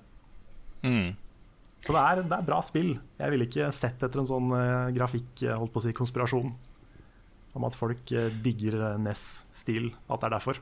Mm. 0.81 1.13
Så 1.85 1.93
det 1.93 2.01
er, 2.01 2.23
det 2.25 2.39
er 2.39 2.47
bra 2.47 2.57
spill. 2.65 2.95
Jeg 3.19 3.33
ville 3.33 3.45
ikke 3.45 3.69
sett 3.75 4.01
etter 4.01 4.23
en 4.23 4.29
sånn 4.29 4.49
uh, 4.55 4.89
grafikk, 4.95 5.29
eh, 5.45 5.53
holdt 5.53 5.75
på 5.75 5.83
å 5.83 5.85
si, 5.85 5.93
konspirasjon. 5.95 6.49
Om 7.57 7.69
at 7.69 7.77
folk 7.77 8.15
uh, 8.17 8.31
digger 8.43 8.79
eh, 8.81 8.99
NES-stil, 9.05 9.91
at 10.09 10.17
det 10.17 10.29
er 10.31 10.35
derfor. 10.39 10.61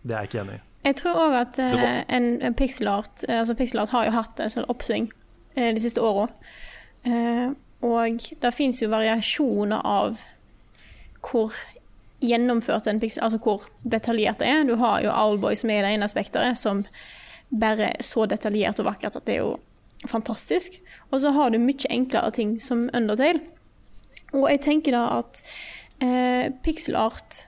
Det 0.00 0.16
er 0.16 0.24
jeg 0.24 0.30
ikke 0.30 0.42
enig 0.46 0.56
i. 0.56 0.64
Jeg 0.80 0.96
tror 0.96 1.18
òg 1.26 1.36
at 1.36 1.58
uh, 1.60 1.82
en, 2.08 2.30
en 2.40 2.56
pixelart 2.56 3.26
eh, 3.28 3.42
Altså 3.42 3.56
pixelart 3.58 3.92
har 3.92 4.06
jo 4.08 4.14
hatt 4.16 4.40
en 4.40 4.52
sånn 4.52 4.68
oppsving 4.72 5.10
eh, 5.54 5.74
de 5.76 5.82
siste 5.82 6.00
åra. 6.00 6.30
Eh, 7.08 7.52
og 7.80 8.26
det 8.42 8.52
fins 8.52 8.82
jo 8.82 8.90
variasjoner 8.92 9.80
av 9.86 10.20
hvor 11.24 11.54
gjennomført 12.20 12.88
en 12.90 13.00
pixel 13.00 13.24
Altså 13.24 13.40
hvor 13.40 13.64
detaljert 13.88 14.40
det 14.42 14.50
er. 14.50 14.66
Du 14.68 14.76
har 14.80 15.00
jo 15.04 15.12
Owlboy 15.12 15.56
som 15.56 15.72
er 15.72 15.84
det 15.84 15.94
ene 15.96 16.08
spekteret, 16.10 16.58
som 16.60 16.84
bare 17.50 17.94
er 17.94 18.04
så 18.04 18.26
detaljert 18.30 18.78
og 18.80 18.90
vakkert 18.90 19.16
at 19.18 19.26
det 19.26 19.38
er 19.38 19.44
jo 19.44 19.56
fantastisk. 20.08 20.78
Og 21.10 21.20
så 21.20 21.32
har 21.36 21.50
du 21.50 21.58
mye 21.60 21.90
enklere 21.90 22.32
ting 22.36 22.58
som 22.62 22.88
Undertale. 22.96 23.40
Og 24.32 24.46
jeg 24.52 24.62
tenker 24.64 24.94
da 24.94 25.06
at 25.18 25.40
eh, 26.04 26.52
pixelart 26.64 27.46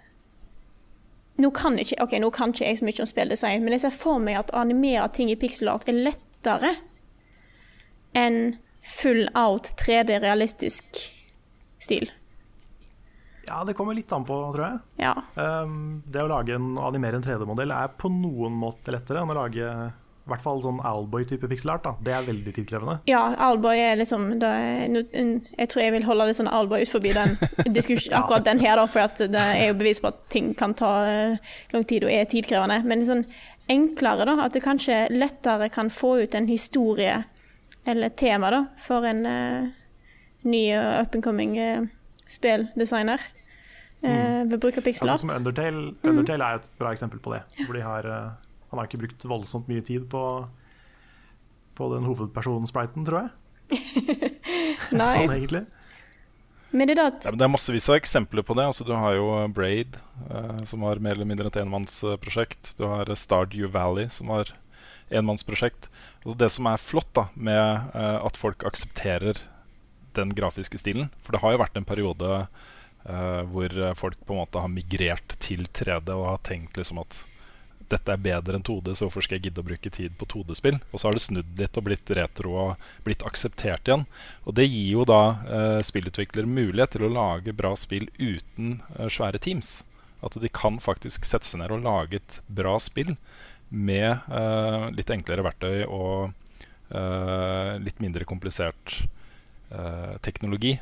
nå 1.40 1.48
kan, 1.56 1.78
ikke, 1.80 1.96
ok, 2.02 2.18
nå 2.20 2.28
kan 2.34 2.52
ikke 2.52 2.66
jeg 2.66 2.78
så 2.78 2.86
mye 2.86 3.02
om 3.02 3.08
spilldesign, 3.08 3.62
men 3.64 3.74
jeg 3.74 3.86
ser 3.86 3.94
for 3.94 4.20
meg 4.22 4.36
at 4.42 4.50
å 4.52 4.60
animere 4.60 5.08
ting 5.16 5.30
i 5.32 5.38
pixelart 5.38 5.88
er 5.88 5.96
lettere 5.96 6.74
enn 8.18 8.58
full 8.82 9.28
out 9.38 9.72
3D 9.84 10.18
realistisk 10.22 10.84
stil. 11.82 12.10
Ja, 13.46 13.64
det 13.64 13.74
kommer 13.74 13.94
litt 13.94 14.12
an 14.12 14.24
på, 14.24 14.36
tror 14.54 14.64
jeg. 14.64 14.78
Ja. 15.02 15.16
Um, 15.34 16.02
det 16.06 16.22
å 16.22 16.30
lage 16.30 16.54
en, 16.54 16.76
animere 16.78 17.18
en 17.18 17.24
3D-modell 17.26 17.74
er 17.74 17.90
på 17.98 18.10
noen 18.12 18.54
måte 18.54 18.94
lettere 18.94 19.22
enn 19.22 19.32
å 19.34 19.38
lage 19.38 19.66
i 20.22 20.30
hvert 20.30 20.42
fall 20.44 20.60
sånn 20.62 20.78
Owlboy-type 20.86 21.48
pixelart. 21.50 21.82
Da. 21.82 21.92
Det 21.98 22.12
er 22.14 22.26
veldig 22.28 22.52
tidkrevende. 22.54 23.00
ja, 23.10 23.22
Owlboy 23.48 23.80
er 23.82 23.96
liksom 23.98 24.28
er, 24.38 24.84
Jeg 24.86 25.70
tror 25.72 25.82
jeg 25.82 25.94
vil 25.96 26.06
holde 26.06 26.28
litt 26.28 26.38
sånn 26.38 26.50
Owlboy 26.52 26.84
ut 26.84 26.92
forbi 26.92 27.14
den 27.16 27.34
diskusjonen, 27.78 28.20
akkurat 28.20 28.46
den 28.46 28.62
her, 28.62 28.78
da, 28.78 28.86
for 28.86 29.26
det 29.34 29.42
er 29.42 29.72
jo 29.72 29.80
bevis 29.80 30.02
på 30.02 30.12
at 30.12 30.20
ting 30.30 30.52
kan 30.58 30.76
ta 30.78 30.92
eh, 31.10 31.50
lang 31.74 31.88
tid 31.90 32.06
og 32.06 32.14
er 32.14 32.30
tidkrevende. 32.30 32.78
Men 32.86 33.02
sånn 33.08 33.26
enklere, 33.72 34.28
da. 34.30 34.38
At 34.46 34.54
det 34.54 34.62
kanskje 34.62 35.08
lettere 35.10 35.72
kan 35.74 35.90
få 35.90 36.20
ut 36.22 36.38
en 36.38 36.46
historie 36.46 37.24
eller 37.84 38.08
tema 38.14 38.50
da, 38.54 38.60
for 38.78 39.04
en 39.08 39.24
eh, 39.26 39.70
ny 40.46 40.62
og 40.76 40.88
up 41.02 41.14
and 41.18 41.24
coming 41.24 41.56
uh, 41.58 41.86
spilldesigner. 42.30 43.20
Mm. 44.02 44.48
ved 44.50 44.58
bruk 44.58 44.74
av 44.74 44.80
Altså, 44.80 44.88
pixelart. 44.88 45.20
som 45.22 45.30
Undertale, 45.30 45.84
Undertale 46.02 46.42
er 46.42 46.56
et 46.58 46.64
bra 46.74 46.90
eksempel 46.90 47.20
på 47.22 47.30
det. 47.36 47.44
Hvor 47.60 47.76
de 47.76 47.84
har, 47.86 48.08
han 48.10 48.80
har 48.80 48.88
ikke 48.88 48.98
brukt 48.98 49.22
voldsomt 49.30 49.68
mye 49.70 49.84
tid 49.86 50.08
på, 50.10 50.22
på 51.78 51.90
den 51.92 52.08
hovedpersonen-spriten, 52.10 53.06
tror 53.06 53.20
jeg. 53.20 53.30
Nei, 54.98 55.06
Sånn 55.06 55.30
egentlig. 55.36 55.62
men 56.72 56.88
det 56.90 56.96
er 56.96 56.98
da 56.98 57.06
at 57.12 57.28
Ja, 57.28 57.30
men 57.30 57.38
det 57.40 57.46
er 57.46 57.52
massevis 57.54 57.86
av 57.92 58.00
eksempler 58.00 58.42
på 58.48 58.56
det. 58.58 58.66
Altså, 58.72 58.84
du 58.88 58.90
har 58.96 59.14
jo 59.14 59.28
eh, 59.38 59.46
Braid, 59.54 60.00
eh, 60.26 60.64
som 60.68 60.82
har 60.88 60.98
mer 61.04 61.14
eller 61.14 61.28
mindre 61.28 61.52
et 61.52 61.60
enmannsprosjekt. 61.62 62.74
Du 62.80 62.86
har 62.88 63.06
eh, 63.06 63.18
Stardew 63.18 63.70
Valley, 63.70 64.08
som 64.10 64.32
har 64.34 64.50
enmannsprosjekt. 65.14 65.88
Og 66.26 66.36
det 66.40 66.50
som 66.54 66.68
er 66.70 66.82
flott 66.82 67.10
da, 67.16 67.28
med 67.34 67.92
eh, 67.94 68.18
at 68.20 68.38
folk 68.40 68.64
aksepterer 68.68 69.40
den 70.12 70.34
grafiske 70.36 70.76
stilen 70.76 71.08
For 71.24 71.32
det 71.32 71.40
har 71.40 71.54
jo 71.54 71.60
vært 71.62 71.78
en 71.80 71.86
periode 71.88 72.26
uh, 72.44 73.42
hvor 73.48 73.72
folk 73.96 74.18
på 74.28 74.34
en 74.34 74.42
måte 74.42 74.60
har 74.60 74.68
migrert 74.68 75.38
til 75.40 75.64
3D 75.64 76.12
og 76.12 76.26
har 76.28 76.42
tenkt 76.44 76.76
liksom 76.76 77.00
at 77.00 77.22
dette 77.92 78.14
er 78.14 78.20
bedre 78.24 78.56
enn 78.56 78.64
2D, 78.64 78.94
så 78.94 79.06
hvorfor 79.06 79.24
skal 79.24 79.38
jeg 79.38 79.48
gidde 79.48 79.62
å 79.62 79.66
bruke 79.66 79.92
tid 79.92 80.16
på 80.18 80.28
2D-spill? 80.32 80.78
Og 80.90 81.00
så 81.00 81.08
har 81.08 81.16
det 81.16 81.24
snudd 81.24 81.60
litt 81.60 81.78
og 81.78 81.86
blitt 81.88 82.12
retro 82.16 82.54
og 82.64 82.86
blitt 83.06 83.24
akseptert 83.28 83.88
igjen. 83.88 84.06
Og 84.46 84.56
det 84.58 84.68
gir 84.68 84.90
jo 84.94 85.06
da 85.08 85.22
eh, 85.44 85.78
spillutviklere 85.84 86.48
mulighet 86.48 86.96
til 86.96 87.06
å 87.08 87.12
lage 87.12 87.56
bra 87.56 87.74
spill 87.78 88.08
uten 88.18 88.78
eh, 88.96 89.08
svære 89.12 89.42
teams. 89.42 89.80
At 90.22 90.38
de 90.38 90.52
kan 90.54 90.78
faktisk 90.82 91.26
sette 91.28 91.48
seg 91.48 91.62
ned 91.62 91.74
og 91.74 91.84
lage 91.86 92.20
et 92.20 92.38
bra 92.46 92.78
spill 92.82 93.16
med 93.72 94.10
eh, 94.28 94.86
litt 94.92 95.10
enklere 95.14 95.44
verktøy 95.46 95.82
og 95.88 96.32
eh, 96.92 97.78
litt 97.80 98.00
mindre 98.04 98.26
komplisert 98.28 98.98
eh, 99.72 100.16
teknologi. 100.24 100.74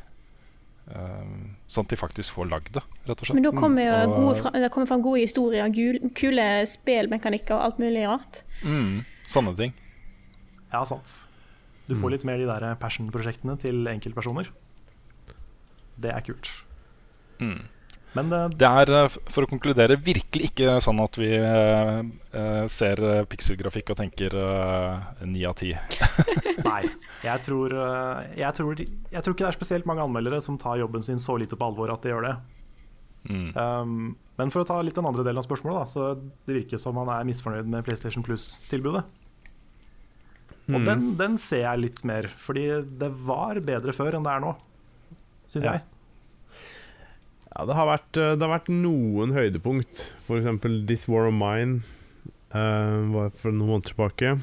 Eh, 0.90 1.34
sånn 1.70 1.86
at 1.86 1.92
de 1.94 1.98
faktisk 2.00 2.34
får 2.34 2.48
lagd 2.50 2.72
det, 2.74 2.82
rett 3.06 3.14
og 3.22 3.28
slett. 3.28 3.36
Men 3.38 3.46
da 3.46 3.52
kommer 3.54 3.86
jo 3.86 3.94
Og- 4.10 4.16
gode, 4.18 4.36
fra- 4.42 4.50
det 4.58 4.70
kommer 4.74 4.90
fram 4.90 5.02
gode 5.06 5.20
historier, 5.22 5.68
gul, 5.70 6.00
kule 6.18 6.48
spillmekanikker 6.66 7.54
og 7.54 7.62
alt 7.68 7.78
mulig 7.78 8.06
rart. 8.10 8.42
Mm, 8.66 9.04
sånne 9.30 9.54
ting. 9.56 9.74
Ja, 10.72 10.82
sant. 10.84 11.18
Du 11.90 11.94
får 11.98 12.10
litt 12.12 12.24
mer 12.24 12.38
de 12.38 12.46
der 12.46 12.74
passion-prosjektene 12.78 13.56
til 13.58 13.86
enkeltpersoner. 13.90 14.46
Det 16.00 16.10
er 16.14 16.20
kult. 16.22 16.50
Mm. 17.42 17.64
Men 18.18 18.28
det, 18.32 18.38
Det 18.58 18.66
er, 18.66 18.90
eh, 19.04 19.16
for 19.30 19.46
å 19.46 19.50
konkludere, 19.50 19.94
virkelig 20.02 20.48
ikke 20.50 20.78
sånn 20.82 20.98
at 21.04 21.14
vi 21.20 21.28
eh, 21.36 22.00
eh, 22.34 22.64
ser 22.66 22.98
eh, 23.06 23.20
pikselgrafikk 23.30 23.92
og 23.94 24.00
tenker 24.00 24.34
ni 25.30 25.44
av 25.46 25.54
ti. 25.60 25.70
nei. 26.66 26.82
Jeg 27.22 27.44
tror, 27.46 27.70
eh, 27.70 28.32
jeg, 28.40 28.54
tror, 28.58 28.74
jeg 28.82 29.22
tror 29.22 29.34
ikke 29.36 29.44
det 29.46 29.52
er 29.52 29.58
spesielt 29.60 29.86
mange 29.86 30.02
anmeldere 30.02 30.40
som 30.42 30.58
tar 30.58 30.80
jobben 30.82 31.02
sin 31.06 31.22
så 31.22 31.38
lite 31.38 31.54
på 31.60 31.68
alvor 31.70 31.92
at 31.94 32.02
de 32.02 32.10
gjør 32.10 32.26
det. 32.30 32.34
Mm. 33.30 33.48
Um, 33.54 34.16
men 34.40 34.50
for 34.50 34.62
å 34.64 34.66
ta 34.66 34.78
litt 34.82 34.96
den 34.96 35.04
andre 35.06 35.22
delen 35.26 35.38
av 35.38 35.44
spørsmålet, 35.44 35.82
da, 35.82 35.86
så 35.92 36.46
det 36.48 36.54
virker 36.62 36.80
som 36.80 36.96
han 36.96 37.10
er 37.12 37.26
misfornøyd 37.28 37.68
med 37.68 37.84
PlayStation 37.84 38.24
Plus-tilbudet. 38.26 39.04
Og 40.70 40.78
Mm. 40.80 40.84
den, 40.86 41.00
den 41.18 41.32
ser 41.38 41.64
jeg 41.66 41.80
litt 41.82 42.00
mer, 42.06 42.28
fordi 42.38 42.64
det 43.00 43.08
var 43.26 43.58
bedre 43.60 43.92
før 43.92 44.14
enn 44.16 44.22
det 44.26 44.30
er 44.36 44.42
nå, 44.44 44.52
syns 45.50 45.64
Ja. 45.66 45.72
jeg. 45.72 45.82
Ja, 47.50 47.66
det 47.66 47.74
har 47.74 47.88
vært, 47.88 48.14
eh, 48.14 48.36
det 48.38 48.46
har 48.46 48.54
vært 48.54 48.70
noen 48.70 49.34
høydepunkt. 49.34 50.06
For 50.26 50.38
eksempel 50.38 50.84
This 50.86 51.08
War 51.10 51.26
of 51.26 51.34
Mine 51.34 51.82
uh, 52.54 53.02
var 53.10 53.30
for 53.34 53.50
noen 53.50 53.74
måneder 53.74 53.90
tilbake. 53.90 54.34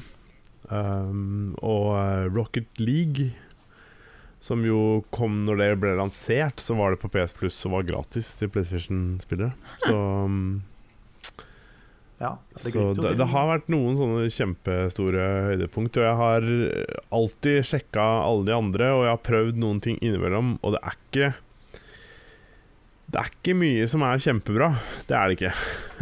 Um, 0.68 1.54
og 1.64 1.94
Rocket 2.34 2.82
League, 2.82 3.30
som 4.44 4.60
jo 4.66 5.00
kom 5.14 5.46
når 5.46 5.62
det 5.62 5.70
ble 5.80 5.94
lansert, 5.96 6.60
så 6.60 6.76
var 6.76 6.92
det 6.92 7.00
på 7.00 7.08
PS 7.14 7.32
Plus 7.36 7.56
og 7.64 7.78
var 7.78 7.88
gratis 7.88 8.34
til 8.36 8.52
PlayStation-spillere. 8.52 9.54
Så, 9.86 9.96
um, 9.96 10.60
Ja, 12.18 12.34
det 12.58 12.74
så 12.74 12.92
det, 12.98 13.16
det 13.16 13.30
har 13.30 13.44
vært 13.46 13.68
noen 13.72 13.96
sånne 13.96 14.28
kjempestore 14.34 15.26
høydepunkt. 15.48 15.96
Og 15.96 16.08
jeg 16.10 16.16
har 16.18 16.48
alltid 17.14 17.60
sjekka 17.72 18.08
alle 18.26 18.50
de 18.50 18.56
andre, 18.58 18.92
og 18.92 19.04
jeg 19.06 19.14
har 19.14 19.28
prøvd 19.32 19.60
noen 19.64 19.80
ting 19.80 20.00
innimellom, 20.02 20.58
og 20.60 20.74
det 20.76 20.82
er 20.82 20.98
ikke 20.98 21.36
Det 23.08 23.20
er 23.20 23.30
ikke 23.32 23.56
mye 23.56 23.84
som 23.88 24.04
er 24.04 24.20
kjempebra. 24.20 24.68
Det 25.08 25.16
er 25.16 25.30
det 25.30 25.38
ikke. 25.38 25.52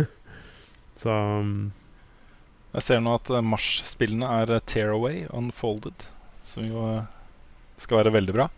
Så 1.01 1.13
um, 1.13 1.73
Jeg 2.73 2.87
ser 2.87 3.03
nå 3.05 3.15
at 3.19 3.31
eh, 3.31 3.45
Mars-spillene 3.45 4.31
er 4.43 4.57
eh, 4.57 4.63
Tearaway 4.67 5.27
Unfolded, 5.31 6.07
som 6.47 6.67
jo 6.67 6.83
eh, 6.91 7.05
skal 7.81 8.03
være 8.03 8.15
veldig 8.17 8.35
bra. 8.35 8.49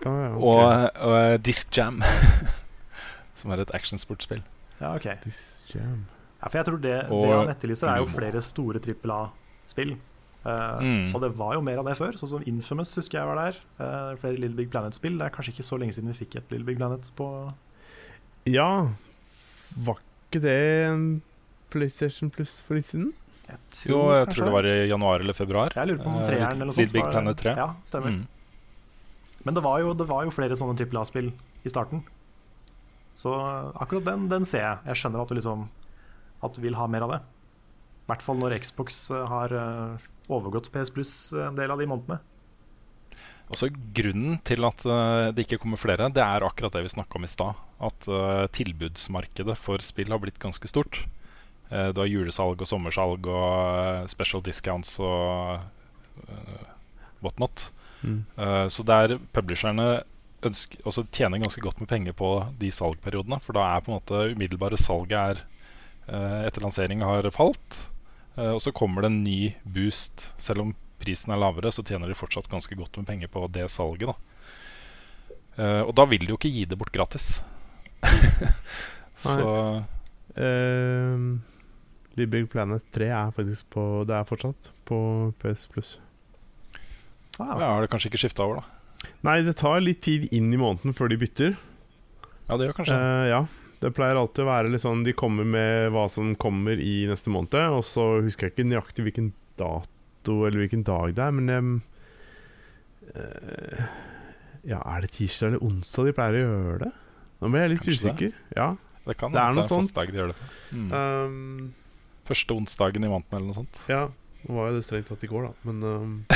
Ah, 0.00 0.08
ja, 0.08 0.30
okay. 0.32 0.48
Og, 0.48 1.06
og 1.06 1.44
Disc 1.44 1.70
Jam, 1.76 2.00
som 3.38 3.52
er 3.54 3.62
et 3.62 3.74
actionsportspill. 3.76 4.42
Ja, 4.80 4.94
ok. 4.94 5.06
Disc 5.26 5.74
jam. 5.74 6.06
Ja, 6.40 6.48
for 6.48 6.56
jeg 6.56 6.66
tror 6.70 6.78
det, 6.80 6.94
det 7.10 7.32
han 7.34 7.50
etterlyser, 7.52 7.90
er 7.92 8.00
jo 8.00 8.08
flere 8.08 8.40
store 8.44 8.80
trippel 8.80 9.12
A-spill. 9.12 9.92
Eh, 10.44 10.80
Mm. 10.80 11.14
Og 11.14 11.20
det 11.20 11.36
var 11.36 11.54
jo 11.54 11.60
mer 11.60 11.78
av 11.78 11.84
det 11.84 11.96
før. 11.98 12.12
Sånn 12.16 12.28
som 12.28 12.42
Infamous 12.46 12.94
husker 12.96 13.18
jeg 13.18 13.26
var 13.28 13.36
der. 13.36 13.56
Eh, 13.78 14.16
flere 14.16 14.38
Little 14.38 14.56
Big 14.56 14.70
Planet-spill. 14.70 15.18
Det 15.18 15.26
er 15.26 15.34
kanskje 15.36 15.52
ikke 15.52 15.66
så 15.68 15.78
lenge 15.78 15.92
siden 15.92 16.08
vi 16.12 16.24
fikk 16.24 16.36
et 16.36 16.50
Little 16.50 16.64
Big 16.64 16.78
Planet 16.78 17.10
på 17.16 17.52
Ja, 18.46 18.88
var 19.76 19.96
ikke 20.30 20.40
det 20.40 20.86
en 20.88 21.22
PlayStation 21.70 22.30
Plus 22.30 22.60
for 22.60 22.74
litt 22.74 22.86
siden? 22.86 23.12
jeg 23.50 23.58
Jo, 23.90 23.98
jeg 24.14 24.28
tror 24.30 24.44
det 24.46 24.52
var 24.52 24.64
i 24.66 24.86
januar 24.88 25.20
eller 25.20 25.32
februar. 25.34 25.72
Jeg 25.74 25.88
lurer 25.88 26.02
på 26.04 26.06
om 26.08 26.20
Eh, 26.22 26.26
treeren 26.26 26.52
eller 26.54 26.64
noe 26.66 26.72
sånt. 26.72 26.78
Little 26.86 26.92
Big 26.92 27.02
var- 27.04 27.12
Planet 27.12 27.36
3. 27.36 27.56
Ja, 27.56 27.74
stemmer. 27.84 28.10
Mm. 28.14 28.26
Men 29.44 29.54
det 29.54 29.62
var, 29.62 29.80
jo, 29.80 29.92
det 29.94 30.06
var 30.08 30.24
jo 30.24 30.30
flere 30.30 30.56
sånne 30.56 30.76
trippel 30.76 31.00
A-spill 31.00 31.32
i 31.64 31.68
starten. 31.68 32.02
Så 33.14 33.34
akkurat 33.76 34.04
den, 34.04 34.28
den 34.28 34.44
ser 34.44 34.60
jeg. 34.60 34.78
Jeg 34.86 34.94
skjønner 34.96 35.20
at 35.22 35.28
du 35.28 35.34
liksom 35.34 35.68
At 36.42 36.54
du 36.54 36.62
vil 36.62 36.74
ha 36.74 36.86
mer 36.86 37.02
av 37.02 37.10
det. 37.10 37.20
I 37.20 38.12
hvert 38.12 38.22
fall 38.22 38.36
når 38.36 38.58
Xbox 38.62 39.08
har 39.10 39.48
overgått 40.30 40.70
PS 40.74 40.92
Plus 40.94 41.14
en 41.36 41.58
del 41.58 41.72
av 41.72 41.80
de 41.80 41.88
månedene. 41.90 42.20
Også 43.50 43.66
Grunnen 43.96 44.38
til 44.46 44.62
at 44.66 44.84
eh, 44.86 45.30
det 45.34 45.46
ikke 45.46 45.58
kommer 45.64 45.80
flere, 45.80 46.10
det 46.14 46.22
er 46.22 46.46
akkurat 46.46 46.76
det 46.76 46.84
vi 46.86 46.92
snakka 46.92 47.18
om 47.18 47.26
i 47.26 47.30
stad. 47.30 47.58
At 47.82 48.06
eh, 48.06 48.44
tilbudsmarkedet 48.54 49.56
for 49.58 49.82
spill 49.82 50.14
har 50.14 50.22
blitt 50.22 50.38
ganske 50.42 50.70
stort. 50.70 51.02
Eh, 51.70 51.90
du 51.94 52.00
har 52.02 52.10
julesalg 52.10 52.62
og 52.62 52.68
sommersalg 52.68 53.26
og 53.30 54.10
special 54.10 54.42
discounts 54.42 54.96
og 55.02 55.60
uh, 56.26 56.64
whatnot. 57.22 57.68
Mm. 58.02 58.24
Eh, 58.36 58.66
så 58.72 58.86
der 58.86 59.18
publisherne 59.34 60.02
ønsker, 60.46 60.80
også 60.88 61.04
tjener 61.12 61.42
ganske 61.42 61.62
godt 61.62 61.82
med 61.82 61.90
penger 61.90 62.16
på 62.16 62.32
de 62.58 62.72
salgperiodene. 62.74 63.38
For 63.44 63.56
da 63.56 63.68
er 63.68 63.84
på 63.84 63.92
en 63.92 64.00
måte 64.00 64.26
umiddelbare 64.34 64.78
salget 64.80 65.18
er, 65.20 65.46
etter 66.10 66.64
lansering 66.64 67.04
har 67.06 67.28
falt. 67.30 67.76
Eh, 68.40 68.52
og 68.56 68.62
så 68.64 68.72
kommer 68.72 69.04
det 69.04 69.12
en 69.12 69.22
ny 69.24 69.52
boost. 69.64 70.30
Selv 70.40 70.64
om 70.64 70.74
prisen 71.00 71.32
er 71.34 71.40
lavere, 71.40 71.72
så 71.72 71.84
tjener 71.86 72.08
de 72.08 72.16
fortsatt 72.16 72.50
ganske 72.50 72.76
godt 72.76 72.96
med 73.00 73.08
penger 73.08 73.32
på 73.32 73.44
det 73.52 73.68
salget. 73.72 74.10
Da. 74.10 75.36
Eh, 75.60 75.82
og 75.84 75.94
da 75.98 76.06
vil 76.08 76.24
de 76.24 76.32
jo 76.32 76.40
ikke 76.40 76.52
gi 76.52 76.66
det 76.68 76.78
bort 76.80 76.94
gratis. 76.94 77.38
så 79.28 79.48
Uh, 80.30 81.38
Big 82.14 82.50
Planet 82.52 82.84
3 82.94 83.08
er 83.10 83.32
faktisk 83.34 83.66
på 83.74 84.04
Det 84.06 84.14
er 84.14 84.28
fortsatt 84.28 84.70
på 84.86 84.98
PS 85.40 85.66
Plus. 85.72 85.88
Ah, 87.40 87.56
ja, 87.58 87.70
har 87.72 87.82
det 87.82 87.90
kanskje 87.90 88.10
ikke 88.10 88.20
skifta 88.22 88.44
over, 88.44 88.60
da. 88.60 89.08
Nei, 89.24 89.40
det 89.42 89.56
tar 89.58 89.80
litt 89.82 90.02
tid 90.04 90.28
inn 90.30 90.52
i 90.52 90.60
måneden 90.60 90.94
før 90.94 91.10
de 91.10 91.18
bytter. 91.18 91.56
Ja, 92.46 92.58
det 92.58 92.68
gjør 92.68 92.76
kanskje 92.78 92.98
uh, 93.00 93.26
ja. 93.30 93.40
Det 93.80 93.88
pleier 93.96 94.18
alltid 94.20 94.42
å 94.44 94.48
være 94.50 94.68
litt 94.72 94.82
sånn 94.82 95.04
De 95.06 95.12
kommer 95.16 95.44
med 95.48 95.86
hva 95.94 96.02
som 96.12 96.34
kommer 96.40 96.76
i 96.80 97.06
neste 97.08 97.30
måned, 97.32 97.54
og 97.72 97.80
så 97.88 98.02
husker 98.20 98.46
jeg 98.48 98.52
ikke 98.56 98.66
nøyaktig 98.68 99.04
hvilken 99.06 99.30
dato 99.60 100.34
eller 100.44 100.58
hvilken 100.64 100.82
dag 100.84 101.14
det 101.16 101.24
er, 101.24 101.32
men 101.36 101.46
um, 101.56 101.70
uh, 103.16 103.80
Ja, 104.68 104.80
er 104.84 105.00
det 105.06 105.10
tirsdag 105.16 105.46
eller 105.54 105.64
onsdag 105.64 106.04
de 106.10 106.14
pleier 106.16 106.36
å 106.36 106.38
gjøre 106.44 106.78
det? 106.84 106.92
Nå 107.40 107.44
ble 107.54 107.60
jeg 107.64 107.70
litt 107.72 107.84
Kanskje 107.86 108.12
det. 108.20 108.30
Ja. 108.56 108.68
Det 109.06 109.14
kan 109.16 109.32
Det 109.32 109.40
er 109.40 109.52
noe 109.56 109.64
sånt. 109.68 109.94
dag 109.96 110.08
de 110.12 110.16
gjør 110.20 110.28
det. 110.34 110.38
Mm. 110.76 110.90
Um, 110.92 111.72
Første 112.28 112.52
onsdagen 112.54 113.04
i 113.06 113.08
måneden 113.10 113.34
eller 113.38 113.48
noe 113.48 113.58
sånt. 113.62 113.76
ja. 113.90 114.02
Nå 114.40 114.50
var 114.56 114.70
jo 114.70 114.76
det 114.78 114.86
strengt 114.86 115.04
tatt 115.10 115.24
i 115.26 115.28
går, 115.28 115.42
da, 115.44 115.52
men 115.68 115.76
um, 115.84 116.24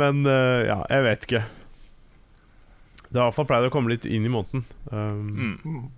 Men 0.00 0.16
uh, 0.28 0.60
ja, 0.66 0.74
jeg 0.92 1.04
vet 1.06 1.22
ikke. 1.24 1.40
Det 3.08 3.16
har 3.18 3.26
i 3.26 3.30
hvert 3.30 3.36
fall 3.38 3.48
pleid 3.48 3.66
å 3.68 3.72
komme 3.72 3.90
litt 3.92 4.04
inn 4.04 4.26
i 4.28 4.32
måneden. 4.32 4.64
Um, 4.92 5.28
Mm. 5.36 5.58
mm. 5.64 5.90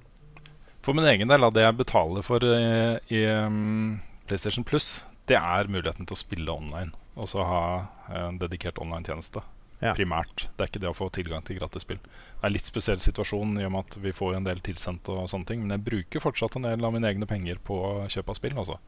For 0.83 0.95
min 0.97 1.05
egen 1.05 1.29
del, 1.29 1.45
av 1.45 1.53
det 1.53 1.61
jeg 1.67 1.77
betaler 1.77 2.23
for 2.25 2.41
i, 2.41 2.99
i 3.13 3.25
um, 3.45 3.99
PlayStation 4.31 4.65
Plus, 4.65 5.05
det 5.29 5.37
er 5.37 5.69
muligheten 5.69 6.07
til 6.09 6.17
å 6.17 6.21
spille 6.21 6.55
online. 6.55 6.95
Og 7.21 7.29
så 7.29 7.45
ha 7.45 7.63
en 8.09 8.39
dedikert 8.41 8.79
online-tjeneste. 8.81 9.43
Ja. 9.83 9.93
Primært. 9.97 10.47
Det 10.57 10.65
er 10.65 10.71
ikke 10.71 10.81
det 10.81 10.89
å 10.91 10.97
få 10.97 11.11
tilgang 11.13 11.43
til 11.45 11.59
gratis 11.59 11.85
spill. 11.85 11.99
Det 12.01 12.41
er 12.43 12.49
en 12.51 12.53
litt 12.57 12.69
spesiell 12.69 13.01
situasjon 13.01 13.59
i 13.61 13.65
og 13.67 13.73
med 13.75 13.87
at 13.87 13.99
vi 14.05 14.13
får 14.13 14.37
en 14.39 14.45
del 14.49 14.61
tilsendt 14.65 15.09
og 15.13 15.29
sånne 15.33 15.49
ting. 15.49 15.63
Men 15.65 15.77
jeg 15.77 15.85
bruker 15.87 16.21
fortsatt 16.25 16.57
en 16.57 16.67
del 16.69 16.85
av 16.85 16.93
mine 16.97 17.09
egne 17.09 17.29
penger 17.29 17.61
på 17.65 17.77
kjøp 18.13 18.29
av 18.33 18.37
spill, 18.41 18.57
altså. 18.61 18.79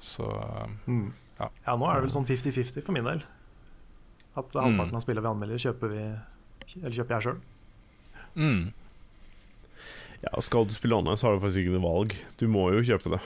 Så 0.00 0.28
Mm. 0.86 1.12
Ja. 1.40 1.48
Ja, 1.66 1.76
nå 1.76 1.88
er 1.90 1.94
det 2.00 2.06
vel 2.06 2.14
sånn 2.14 2.26
50-50 2.28 2.84
for 2.84 2.92
min 2.96 3.04
del. 3.08 3.22
At 4.36 4.52
halvparten 4.52 4.94
av 4.96 5.02
spillet 5.04 5.22
vi 5.24 5.30
anmelder, 5.30 5.58
kjøper 5.62 5.92
vi 5.92 6.04
Eller 6.80 6.96
kjøper 6.96 7.16
jeg 7.16 7.26
sjøl. 7.28 7.38
mm. 8.34 8.64
Ja, 10.24 10.40
Skal 10.40 10.64
du 10.64 10.72
spille 10.72 10.96
online, 10.96 11.18
så 11.20 11.26
har 11.28 11.34
du 11.36 11.42
faktisk 11.42 11.60
ikke 11.60 11.74
noe 11.76 11.84
valg. 11.84 12.14
Du 12.40 12.46
må 12.48 12.70
jo 12.72 12.80
kjøpe 12.86 13.10
det. 13.12 13.20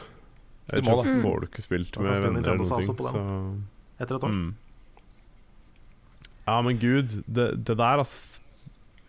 Du 0.82 0.88
må 0.90 0.96
det. 1.04 1.12
får 1.22 1.40
du 1.40 1.46
ikke 1.46 1.62
spilt 1.64 1.94
Da 1.94 2.02
med 2.02 2.18
venner 2.18 2.42
eller 2.42 2.58
noe. 2.58 2.82
Så, 2.82 3.22
Etter 4.02 4.18
et 4.18 4.24
år. 4.26 4.32
mm. 4.34 4.48
Ja, 6.48 6.56
men 6.64 6.78
gud, 6.80 7.12
det, 7.28 7.46
det 7.68 7.76
der, 7.76 8.00
ass 8.02 8.42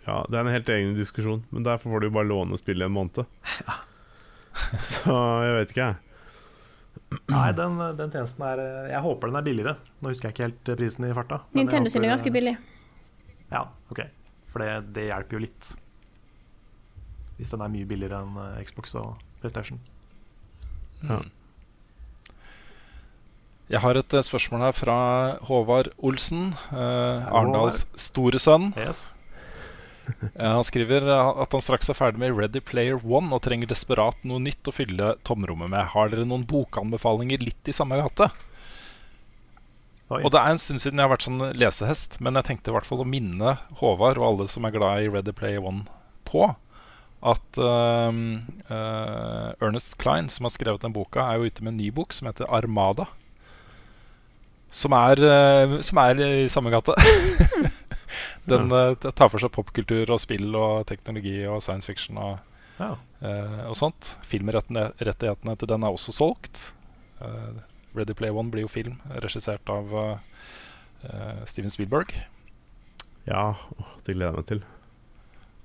Ja, 0.05 0.21
Det 0.29 0.35
er 0.37 0.43
en 0.43 0.51
helt 0.53 0.69
egen 0.69 0.93
diskusjon, 0.97 1.43
men 1.55 1.63
derfor 1.65 1.93
får 1.93 2.03
du 2.03 2.07
jo 2.09 2.13
bare 2.19 2.27
låne 2.29 2.57
spillet 2.59 2.85
i 2.85 2.89
en 2.89 2.95
måned. 2.95 3.25
Så 4.91 5.15
jeg 5.45 5.57
vet 5.57 5.73
ikke, 5.73 5.89
jeg. 5.89 5.95
Nei, 7.31 7.47
den, 7.57 7.77
den 7.97 8.11
tjenesten 8.13 8.43
er 8.45 8.59
Jeg 8.91 9.01
håper 9.01 9.31
den 9.31 9.39
er 9.39 9.45
billigere. 9.45 9.75
Nå 10.03 10.11
husker 10.11 10.29
jeg 10.29 10.35
ikke 10.35 10.47
helt 10.49 10.71
prisen 10.77 11.07
i 11.07 11.13
farta. 11.15 11.41
Nintendo 11.57 11.89
sin 11.89 12.05
er 12.05 12.11
ganske 12.13 12.33
billig. 12.33 12.53
Ja, 13.49 13.63
ok. 13.89 14.03
For 14.53 14.63
det, 14.63 14.93
det 14.95 15.09
hjelper 15.09 15.37
jo 15.37 15.43
litt. 15.45 15.73
Hvis 17.39 17.51
den 17.53 17.61
er 17.63 17.71
mye 17.71 17.87
billigere 17.87 18.23
enn 18.23 18.39
eh, 18.43 18.63
Xbox 18.67 18.95
og 18.99 19.19
PlayStation. 19.41 19.79
Ja. 21.05 21.21
Jeg 23.69 23.83
har 23.83 23.99
et 23.99 24.13
eh, 24.17 24.25
spørsmål 24.25 24.65
her 24.65 24.73
fra 24.75 24.97
Håvard 25.45 25.91
Olsen. 26.01 26.49
eh, 26.73 27.29
Arendals 27.29 27.85
store 28.09 28.41
sønn. 28.41 28.71
Yes. 28.77 29.09
Eh, 30.09 30.41
han 30.41 30.63
skriver 30.65 31.03
at 31.05 31.51
han 31.53 31.61
straks 31.61 31.91
er 31.91 31.93
ferdig 31.93 32.17
med 32.17 32.33
Ready 32.33 32.63
Player 32.65 32.97
One 33.05 33.29
og 33.35 33.43
trenger 33.45 33.69
desperat 33.69 34.17
noe 34.25 34.41
nytt 34.41 34.65
å 34.65 34.73
fylle 34.73 35.11
tomrommet 35.21 35.69
med. 35.69 35.83
Har 35.93 36.09
dere 36.09 36.25
noen 36.25 36.47
bokanbefalinger 36.49 37.43
litt 37.45 37.69
i 37.69 37.75
samme 37.77 37.99
gate? 38.01 38.25
Oi. 40.09 40.23
Og 40.25 40.31
det 40.33 40.39
er 40.41 40.49
en 40.49 40.57
stund 40.61 40.81
siden 40.81 40.97
jeg 40.97 41.05
har 41.05 41.11
vært 41.11 41.27
sånn 41.27 41.43
lesehest, 41.53 42.17
men 42.23 42.37
jeg 42.39 42.47
tenkte 42.47 42.71
i 42.71 42.73
hvert 42.73 42.87
fall 42.87 43.03
å 43.03 43.05
minne 43.05 43.59
Håvard 43.77 44.17
og 44.17 44.25
alle 44.25 44.47
som 44.49 44.65
er 44.65 44.73
glad 44.73 45.03
i 45.03 45.11
Ready 45.11 45.33
Player 45.37 45.61
One, 45.61 45.83
på 46.25 46.47
at 47.19 47.59
uh, 47.59 48.09
uh, 48.09 49.49
Ernest 49.61 49.97
Klein, 50.01 50.31
som 50.33 50.47
har 50.47 50.55
skrevet 50.55 50.81
den 50.85 50.95
boka, 50.95 51.27
er 51.27 51.37
jo 51.37 51.51
ute 51.51 51.65
med 51.65 51.75
en 51.75 51.81
ny 51.83 51.91
bok 51.93 52.15
som 52.15 52.29
heter 52.29 52.49
Armada. 52.49 53.05
Som 54.73 54.95
er, 54.97 55.21
uh, 55.21 55.77
som 55.85 56.01
er 56.01 56.23
i 56.25 56.49
samme 56.49 56.73
gate. 56.73 56.95
den 58.49 58.71
eh, 58.73 59.09
tar 59.13 59.29
for 59.29 59.37
seg 59.37 59.51
popkultur 59.53 60.09
og 60.09 60.21
spill 60.23 60.55
og 60.57 60.87
teknologi 60.89 61.43
og 61.45 61.61
science 61.61 61.85
fiction 61.85 62.17
og, 62.17 62.39
Ja. 62.79 62.95
og 63.67 63.75
sånt. 63.77 64.15
Filmrettighetene 64.25 65.53
til 65.59 65.69
den 65.69 65.85
er 65.85 65.93
også 65.93 66.15
solgt. 66.15 66.71
Eh, 67.21 67.59
Ready 67.97 68.13
Play 68.13 68.33
One 68.33 68.53
blir 68.53 68.67
jo 68.67 68.71
film, 68.71 68.99
regissert 69.23 69.69
av 69.69 69.93
eh, 69.99 71.45
Steven 71.49 71.73
Spielberg. 71.73 72.13
Ja, 73.29 73.55
det 74.05 74.15
gleder 74.15 74.31
jeg 74.31 74.41
meg 74.41 74.49
til. 74.49 74.67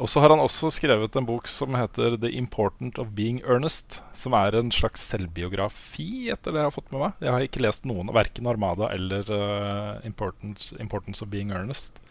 Og 0.03 0.11
så 0.11 0.19
har 0.19 0.33
han 0.33 0.43
også 0.43 0.73
skrevet 0.75 1.15
en 1.15 1.27
bok 1.27 1.47
som 1.47 1.77
heter 1.79 2.17
'The 2.19 2.33
Important 2.35 2.99
of 2.99 3.13
Being 3.15 3.41
Earnest'. 3.47 4.01
Som 4.13 4.35
er 4.35 4.57
en 4.59 4.73
slags 4.75 5.01
selvbiografi, 5.07 6.31
etter 6.35 6.51
det 6.51 6.59
jeg 6.65 6.67
har 6.67 6.75
fått 6.75 6.91
med 6.91 7.01
meg. 7.01 7.13
Jeg 7.21 7.31
har 7.31 7.41
ikke 7.47 7.63
lest 7.63 7.87
noen, 7.87 8.11
verken 8.11 8.47
'Armada' 8.47 8.91
eller 8.91 9.23
uh, 9.31 10.07
Importance, 10.07 10.75
'Importance 10.81 11.23
of 11.23 11.31
Being 11.31 11.53
Earnest'. 11.53 12.03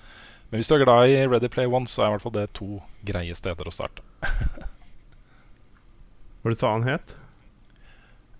Men 0.49 0.59
hvis 0.61 0.67
du 0.69 0.75
er 0.75 0.85
glad 0.85 1.09
i 1.09 1.27
Ready 1.27 1.49
Play 1.49 1.65
One, 1.65 1.87
så 1.87 2.03
er 2.03 2.07
i 2.07 2.11
hvert 2.15 2.21
fall 2.21 2.37
det 2.37 2.53
to 2.53 2.81
greie 3.03 3.35
steder 3.35 3.67
å 3.67 3.71
starte. 3.73 4.01
Hva 6.39 6.43
var 6.43 6.51
det 6.51 6.55
du 6.55 6.59
sa 6.59 6.71
han 6.71 6.87
het? 6.87 7.15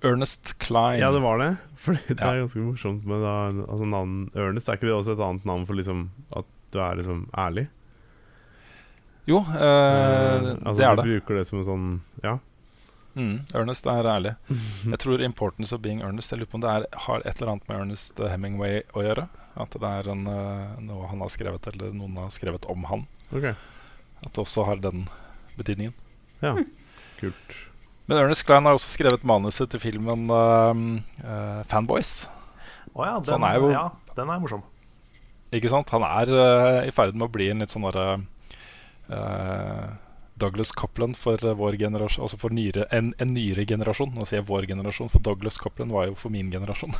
Ernest 0.03 0.57
Klein. 0.59 0.99
Ja, 0.99 1.11
det 1.11 1.21
var 1.23 1.37
det. 1.39 1.51
For 1.83 1.93
det 2.07 2.19
er 2.19 2.41
ganske 2.41 2.59
morsomt 2.63 3.05
med 3.07 3.21
da, 3.23 3.35
altså 3.67 3.85
navn 3.87 4.29
Ernest. 4.35 4.69
Er 4.69 4.77
ikke 4.79 4.87
det 4.89 4.95
også 4.97 5.15
et 5.17 5.23
annet 5.23 5.45
navn 5.47 5.65
for 5.67 5.75
liksom 5.79 6.09
at 6.35 6.45
du 6.73 6.79
er 6.79 6.95
liksom 6.99 7.25
ærlig? 7.37 7.67
Jo, 9.27 9.37
eh, 9.39 9.63
Eh, 9.63 10.49
altså, 10.65 10.77
det 10.79 10.85
er 10.87 10.95
Du 10.95 11.03
bruker 11.07 11.35
det 11.39 11.45
som 11.47 11.59
en 11.59 11.65
sånn 11.67 11.87
Ja. 12.23 12.37
Mm, 13.15 13.45
Ernest 13.53 13.85
er 13.85 14.03
ærlig. 14.09 14.35
Jeg 14.91 14.99
tror 14.99 15.19
'Importance 15.21 15.73
of 15.75 15.81
Being 15.81 16.01
Earnest' 16.01 16.31
Jeg 16.31 16.39
lurer 16.39 16.49
på 16.51 16.55
om 16.55 16.61
det 16.61 16.69
er, 16.71 16.85
har 17.05 17.21
et 17.25 17.41
eller 17.41 17.51
annet 17.51 17.67
med 17.69 17.77
Ernest 17.79 18.17
Hemingway 18.17 18.81
å 18.95 19.03
gjøre. 19.05 19.27
At 19.55 19.69
det 19.69 19.83
er 19.83 20.09
en, 20.11 20.25
eh, 20.27 20.79
noe 20.81 21.07
han 21.07 21.19
har 21.21 21.29
skrevet, 21.29 21.67
eller 21.73 21.93
noen 21.93 22.15
har 22.17 22.29
skrevet 22.33 22.65
om 22.69 22.83
han. 22.89 23.05
Ok, 23.31 23.43
At 24.25 24.33
det 24.33 24.41
også 24.43 24.65
har 24.65 24.77
den 24.77 25.07
betydningen. 25.57 25.93
ja. 26.41 26.55
Kult. 27.19 27.55
Men 28.07 28.19
Ernest 28.19 28.43
Klein 28.45 28.65
har 28.67 28.75
også 28.75 28.91
skrevet 28.91 29.23
manuset 29.23 29.69
til 29.71 29.79
filmen 29.79 30.25
uh, 30.27 31.63
'Fanboys'. 31.69 32.27
Å 32.93 33.05
ja, 33.07 33.13
Så 33.23 33.31
den, 33.31 33.41
han 33.41 33.49
er 33.49 33.59
jo- 33.61 33.71
ja, 33.71 33.85
den 34.17 34.29
er 34.29 34.39
morsom. 34.43 34.63
Ikke 35.53 35.69
sant? 35.71 35.89
Han 35.95 36.03
er 36.03 36.29
uh, 36.33 36.81
i 36.87 36.91
ferd 36.91 37.15
med 37.15 37.27
å 37.29 37.31
bli 37.31 37.49
en 37.53 37.59
litt 37.63 37.71
sånn 37.73 37.85
derre 37.87 38.19
eh, 39.09 39.87
Douglas 40.43 40.71
Coupland 40.75 41.15
for 41.17 41.39
eh, 41.41 41.55
vår 41.57 41.77
generasjon 41.79 42.25
Altså 42.27 42.37
for 42.41 42.53
nyere, 42.53 42.83
en, 42.93 43.13
en 43.23 43.31
nyere 43.33 43.63
generasjon. 43.69 44.11
Nå 44.13 44.27
sier 44.29 44.41
jeg 44.41 44.47
vår 44.51 44.67
generasjon, 44.69 45.09
for 45.13 45.23
Douglas 45.25 45.57
Coupland 45.61 45.95
var 45.95 46.09
jo 46.11 46.17
for 46.19 46.33
min 46.35 46.51
generasjon. 46.53 46.91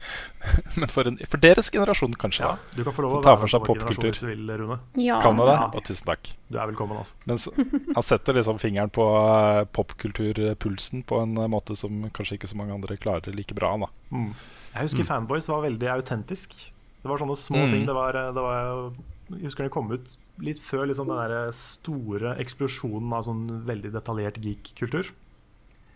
Men 0.80 0.88
for, 0.90 1.06
en, 1.10 1.18
for 1.30 1.42
deres 1.42 1.68
generasjon, 1.74 2.14
kanskje. 2.20 2.44
Ja, 2.46 2.56
du 2.76 2.82
kan 2.86 2.94
få 2.96 3.04
lov 3.04 3.18
å 3.18 3.22
ta 3.24 3.34
være 3.34 3.42
for 3.44 3.52
seg 3.54 3.64
popkultur. 3.68 4.08
hvis 4.10 4.22
du 4.24 4.28
vil, 4.30 4.50
Rune. 4.60 4.78
Ja. 5.00 5.20
Kan 5.24 5.38
det 5.40 5.46
det? 5.50 5.56
Ja. 5.60 5.84
Tusen 5.90 6.08
takk. 6.10 6.32
Du 6.50 6.58
er 6.58 6.70
velkommen, 6.72 6.98
altså. 7.00 7.14
Men 7.28 7.94
han 7.98 8.06
setter 8.06 8.36
liksom 8.40 8.58
fingeren 8.62 8.90
på 8.94 9.04
uh, 9.06 9.62
popkulturpulsen 9.76 11.02
på 11.08 11.20
en 11.24 11.36
eh, 11.38 11.48
måte 11.50 11.76
som 11.78 12.02
kanskje 12.16 12.38
ikke 12.38 12.50
så 12.50 12.58
mange 12.58 12.74
andre 12.76 12.96
klarer 13.00 13.34
like 13.36 13.54
bra. 13.58 13.76
da 13.84 13.90
Mm. 14.10 14.32
Jeg 14.74 14.82
husker 14.88 15.04
Fanboys 15.06 15.46
var 15.46 15.60
veldig 15.62 15.86
autentisk. 15.92 16.54
Det 17.02 17.08
var 17.08 17.18
sånne 17.18 17.36
små 17.38 17.60
Mm. 17.62 17.70
ting. 17.72 17.84
Det 17.86 17.94
var, 17.94 18.12
det 18.34 18.42
var 18.42 18.92
Jeg 19.30 19.44
husker 19.46 19.62
det 19.64 19.70
kom 19.70 19.90
ut 19.92 20.16
litt 20.44 20.60
før 20.62 20.88
liksom 20.90 21.08
den 21.10 21.20
der 21.20 21.50
store 21.56 22.34
eksplosjonen 22.42 23.12
av 23.16 23.26
sånn 23.28 23.44
veldig 23.68 23.92
detaljert 23.96 24.40
geek-kultur. 24.42 25.12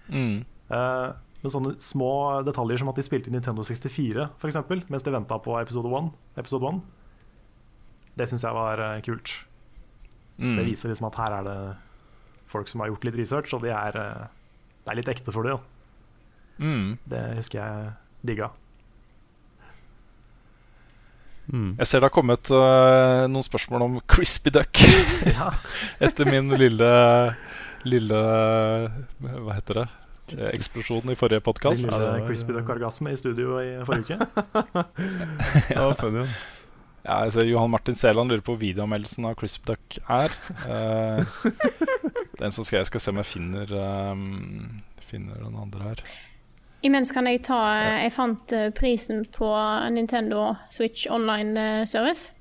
mm. 0.08 0.44
Eh, 0.74 1.10
med 1.44 1.52
sånne 1.52 1.74
små 1.84 2.40
detaljer 2.40 2.80
som 2.80 2.88
at 2.88 2.96
de 2.96 3.02
spilte 3.04 3.32
Nintendo 3.32 3.60
64 3.68 4.30
for 4.40 4.48
eksempel, 4.48 4.80
mens 4.88 5.04
de 5.04 5.12
venta 5.12 5.36
på 5.44 5.58
episode 5.60 5.90
1. 5.92 6.06
Episode 6.40 6.70
1. 6.70 6.78
Det 8.16 8.26
syns 8.30 8.46
jeg 8.46 8.56
var 8.56 8.80
uh, 8.80 9.02
kult. 9.04 9.34
Mm. 10.38 10.56
Det 10.56 10.64
viser 10.70 10.88
liksom 10.88 11.10
at 11.10 11.18
her 11.20 11.36
er 11.36 11.44
det 11.44 11.58
folk 12.48 12.70
som 12.70 12.80
har 12.80 12.88
gjort 12.88 13.04
litt 13.04 13.18
research, 13.20 13.52
og 13.52 13.60
de 13.66 13.74
er, 13.76 13.98
uh, 13.98 14.64
det 14.86 14.94
er 14.94 14.98
litt 15.02 15.10
ekte 15.12 15.34
for 15.36 15.44
dem. 15.44 15.60
Mm. 16.56 16.96
Det 17.12 17.22
husker 17.42 17.60
jeg 17.60 17.92
digga. 18.24 18.48
Mm. 21.52 21.74
Jeg 21.78 21.86
ser 21.90 22.00
det 22.00 22.08
har 22.08 22.14
kommet 22.14 22.50
uh, 22.54 23.26
noen 23.28 23.44
spørsmål 23.44 23.84
om 23.86 23.98
Crispy 24.10 24.52
Duck. 24.54 24.80
Etter 26.06 26.30
min 26.30 26.48
lille 26.58 26.90
Lille 27.84 28.20
Hva 29.20 29.58
heter 29.58 29.82
det? 29.82 29.86
eksplosjonen 30.32 31.12
i 31.12 31.18
forrige 31.20 31.42
podkast. 31.44 31.82
Din 31.84 31.92
Ja, 31.92 31.98
lille 32.00 32.26
crispy 32.30 32.54
duck-orgasme 32.56 33.12
i 33.12 33.16
studio 33.20 33.58
i 33.60 33.74
forrige 33.84 34.16
uke. 34.16 34.84
Ja, 35.74 35.90
funny, 36.00 36.24
ja. 37.04 37.18
Altså, 37.18 37.44
Johan 37.44 37.70
Martin 37.70 37.94
Sæland 37.94 38.32
lurer 38.32 38.40
på 38.40 38.54
hvor 38.54 38.62
videoanmeldelsen 38.62 39.26
av 39.28 39.34
Crisp 39.36 39.66
Duck 39.68 39.98
er. 40.08 40.32
Uh, 40.64 41.20
den 42.40 42.56
som 42.56 42.64
skal 42.64 42.78
jeg 42.80 42.88
skal 42.88 43.04
se 43.04 43.12
om 43.12 43.20
jeg 43.20 43.28
finner 43.28 43.74
um, 43.76 44.80
Finner 45.04 45.36
den 45.44 45.58
andre 45.60 45.90
her. 45.90 46.00
Imens 46.84 47.12
kan 47.14 47.28
jeg 47.28 47.40
ta 47.46 47.58
Jeg 48.04 48.12
fant 48.12 48.52
eh, 48.52 48.70
prisen 48.76 49.24
på 49.32 49.48
Nintendo 49.94 50.52
Switch 50.72 51.08
Online 51.10 51.56
eh, 51.56 51.82
Service. 51.88 52.32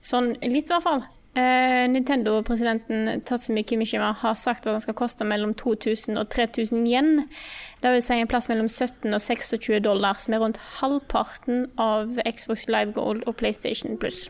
Sånn 0.00 0.32
litt, 0.40 0.70
i 0.70 0.72
hvert 0.72 0.86
fall. 0.86 1.04
Eh, 1.38 1.84
Nintendo-presidenten 1.92 3.20
Tatsumi 3.28 3.62
Kimishima 3.68 4.14
har 4.22 4.38
sagt 4.40 4.66
at 4.66 4.72
den 4.72 4.82
skal 4.82 4.96
koste 4.96 5.26
mellom 5.28 5.52
2000 5.58 6.16
og 6.16 6.30
3000 6.32 6.86
yen. 6.88 7.26
Det 7.82 7.92
vil 7.92 8.02
si 8.02 8.16
en 8.16 8.30
plass 8.30 8.48
mellom 8.50 8.70
17 8.70 9.12
og 9.12 9.20
26 9.20 9.82
dollar, 9.84 10.18
som 10.22 10.34
er 10.34 10.42
rundt 10.42 10.62
halvparten 10.80 11.68
av 11.78 12.18
Xbox 12.24 12.66
Live 12.72 12.96
Gold 12.96 13.26
og 13.28 13.36
PlayStation 13.36 14.00
Plus. 14.00 14.24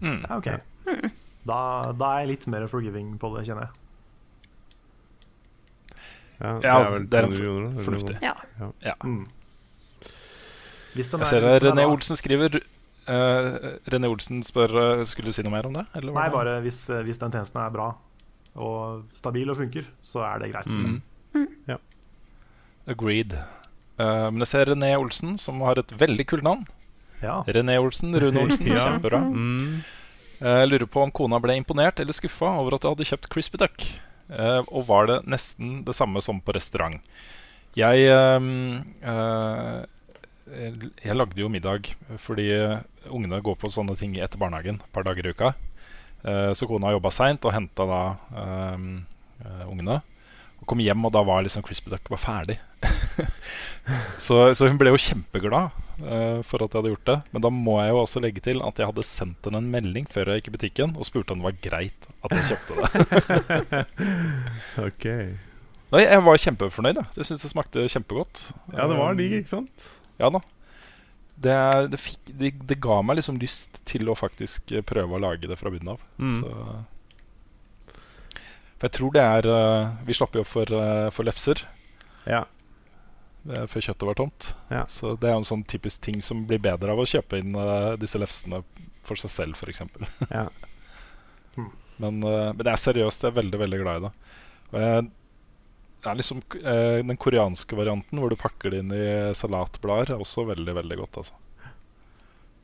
Mm. 0.00 0.24
OK. 0.32 0.48
ok. 0.88 1.06
Da, 1.46 1.60
da 1.98 2.14
er 2.14 2.24
jeg 2.24 2.32
litt 2.32 2.50
mer 2.50 2.66
forgiving 2.70 3.14
på 3.20 3.34
det, 3.36 3.46
kjenner 3.50 3.68
jeg. 3.68 3.81
Ja, 6.42 6.52
Ja, 6.62 6.98
det 6.98 7.14
er 7.14 7.26
vel 7.28 7.38
200 7.38 7.38
kroner, 7.38 7.84
fornuftig. 7.86 8.16
Ja. 8.22 8.94
Mm. 9.04 9.26
Hvis 10.94 11.08
den 11.10 11.20
Jeg 11.20 11.26
er- 11.26 11.30
ser 11.30 11.40
hvis 11.46 11.60
den 11.62 11.78
er 11.78 11.82
René 11.84 11.84
Olsen 11.88 12.16
skriver 12.18 12.56
uh, 13.08 13.78
René 13.88 14.08
Olsen 14.10 14.42
spør 14.44 14.74
uh, 15.00 15.04
Skulle 15.08 15.30
du 15.30 15.32
si 15.32 15.42
noe 15.46 15.52
mer 15.54 15.66
om 15.66 15.72
det? 15.78 15.86
Eller 15.96 16.12
Nei, 16.12 16.28
bare 16.34 16.60
hvis, 16.64 16.82
uh, 16.90 17.00
hvis 17.06 17.18
den 17.22 17.30
tjenesten 17.32 17.60
er 17.64 17.70
bra 17.70 17.94
og 18.54 19.06
stabil 19.16 19.48
og 19.48 19.56
funker, 19.56 19.86
så 20.04 20.20
er 20.28 20.42
det 20.42 20.50
greit. 20.52 20.66
Mm. 20.84 20.98
Mm. 21.32 21.46
Ja. 21.70 21.78
Agreed. 22.92 23.32
Uh, 23.96 24.28
men 24.28 24.42
jeg 24.44 24.50
ser 24.50 24.66
René 24.68 24.90
Olsen, 25.00 25.38
som 25.40 25.62
har 25.64 25.78
et 25.80 25.88
veldig 25.96 26.26
kult 26.28 26.44
navn. 26.44 26.66
Ja. 27.22 27.38
René 27.48 27.78
Olsen, 27.80 28.12
Rune 28.12 28.40
Olsen, 28.44 28.66
Ja. 28.68 28.90
kjempebra. 28.90 29.22
Mm. 29.24 29.80
Lurer 30.68 30.84
på 30.90 31.00
om 31.04 31.10
kona 31.14 31.38
ble 31.40 31.54
imponert 31.56 32.00
eller 32.02 32.12
skuffa 32.12 32.50
over 32.58 32.74
at 32.74 32.82
du 32.82 32.88
hadde 32.90 33.04
kjøpt 33.06 33.28
Crispy 33.30 33.56
Duck. 33.62 33.84
Eh, 34.32 34.60
og 34.72 34.86
var 34.88 35.08
det 35.10 35.22
nesten 35.28 35.82
det 35.86 35.94
samme 35.96 36.22
som 36.24 36.40
på 36.40 36.54
restaurant? 36.56 37.00
Jeg 37.76 38.04
ehm, 38.12 38.82
eh, 39.00 39.82
Jeg 41.04 41.16
lagde 41.16 41.40
jo 41.40 41.48
middag 41.48 41.92
fordi 42.20 42.50
ungene 43.08 43.40
går 43.40 43.56
på 43.56 43.70
sånne 43.72 43.94
ting 43.96 44.18
etter 44.20 44.40
barnehagen 44.40 44.80
et 44.80 44.92
par 44.92 45.06
dager 45.06 45.24
i 45.24 45.32
uka. 45.32 45.54
Eh, 46.22 46.52
så 46.52 46.68
kona 46.68 46.92
jobba 46.92 47.12
seint 47.14 47.44
og 47.46 47.54
henta 47.54 47.86
da 47.88 48.02
ehm, 48.42 48.90
eh, 49.42 49.64
ungene. 49.70 50.00
Og 50.60 50.68
kom 50.70 50.82
hjem, 50.82 51.06
og 51.08 51.14
da 51.14 51.24
var 51.26 51.42
liksom 51.42 51.64
Crispy 51.66 51.90
Duck 51.90 52.10
var 52.12 52.20
ferdig. 52.22 52.58
så, 54.26 54.52
så 54.54 54.68
hun 54.68 54.78
ble 54.78 54.92
jo 54.92 55.00
kjempeglad 55.00 55.72
eh, 56.02 56.40
for 56.46 56.64
at 56.64 56.72
jeg 56.72 56.80
hadde 56.80 56.92
gjort 56.94 57.08
det. 57.10 57.16
Men 57.34 57.44
da 57.44 57.50
må 57.54 57.78
jeg 57.80 57.94
jo 57.94 58.00
også 58.02 58.22
legge 58.24 58.42
til 58.44 58.62
at 58.66 58.80
jeg 58.80 58.90
hadde 58.90 59.06
sendt 59.06 59.48
henne 59.48 59.62
en 59.62 59.70
melding 59.72 60.08
før 60.10 60.32
jeg 60.32 60.42
gikk 60.42 60.52
i 60.52 60.56
butikken 60.56 60.96
og 60.96 61.08
spurte 61.08 61.34
om 61.34 61.42
det 61.42 61.48
var 61.48 61.62
greit 61.64 62.08
at 62.22 62.36
jeg 62.36 62.52
kjøpte 62.52 62.72
det. 62.78 63.86
Ok. 64.88 65.06
Nei, 65.92 66.06
jeg 66.06 66.24
var 66.24 66.40
kjempefornøyd. 66.40 66.98
Jeg, 67.02 67.18
jeg 67.20 67.28
syns 67.28 67.44
det 67.44 67.52
smakte 67.52 67.84
kjempegodt. 67.84 68.46
Ja, 68.72 68.86
det 68.88 68.96
var 68.96 69.12
Um, 69.12 69.18
digg, 69.20 69.34
ikke 69.42 69.50
sant? 69.50 69.90
Ja 70.20 70.30
da. 70.32 70.40
Det, 71.42 71.56
det, 71.92 71.98
fikk, 72.00 72.32
det, 72.38 72.52
det 72.70 72.78
ga 72.80 73.00
meg 73.04 73.18
liksom 73.18 73.40
lyst 73.42 73.80
til 73.88 74.08
å 74.08 74.16
faktisk 74.16 74.72
eh, 74.72 74.84
prøve 74.86 75.16
å 75.16 75.20
lage 75.20 75.50
det 75.50 75.58
fra 75.60 75.72
bunnen 75.72 75.94
av. 75.96 76.02
Mm. 76.22 76.38
Så, 76.38 77.94
for 78.78 78.88
jeg 78.88 78.96
tror 78.96 79.12
det 79.14 79.22
er 79.22 79.46
uh, 79.46 79.90
Vi 80.08 80.14
slapp 80.16 80.34
jo 80.34 80.42
opp 80.42 80.48
for, 80.50 80.72
uh, 80.74 81.06
for 81.14 81.26
lefser 81.26 81.60
Ja. 82.26 82.44
Eh, 83.48 83.64
før 83.70 83.86
kjøttet 83.88 84.08
var 84.08 84.18
tomt. 84.18 84.50
Ja. 84.72 84.82
Så 84.90 85.14
det 85.20 85.28
er 85.28 85.36
jo 85.36 85.42
en 85.42 85.48
sånn 85.48 85.64
typisk 85.68 86.02
ting 86.04 86.22
som 86.24 86.44
blir 86.48 86.62
bedre 86.62 86.94
av 86.94 87.02
å 87.02 87.08
kjøpe 87.08 87.40
inn 87.42 87.56
uh, 87.58 87.94
disse 88.00 88.20
lefsene 88.20 88.62
for 89.02 89.18
seg 89.18 89.32
selv, 89.34 89.58
f.eks. 89.58 89.82
ja. 90.36 90.46
Men, 92.02 92.22
uh, 92.22 92.52
men 92.52 92.62
det 92.62 92.72
er 92.72 92.80
seriøst. 92.80 93.26
Jeg 93.26 93.32
er 93.32 93.40
veldig 93.40 93.60
veldig 93.64 93.82
glad 93.82 94.00
i 94.00 94.06
det. 94.06 94.12
Og 94.72 94.78
jeg, 94.84 95.10
det 96.02 96.10
er 96.10 96.18
liksom 96.18 96.40
uh, 96.42 96.98
Den 97.04 97.20
koreanske 97.20 97.78
varianten 97.78 98.22
hvor 98.22 98.32
du 98.32 98.38
pakker 98.40 98.72
det 98.74 98.82
inn 98.82 98.94
i 98.96 99.04
salatblader, 99.38 100.14
er 100.14 100.24
også 100.24 100.46
veldig 100.48 100.78
veldig 100.80 100.98
godt. 101.02 101.20
altså 101.22 101.76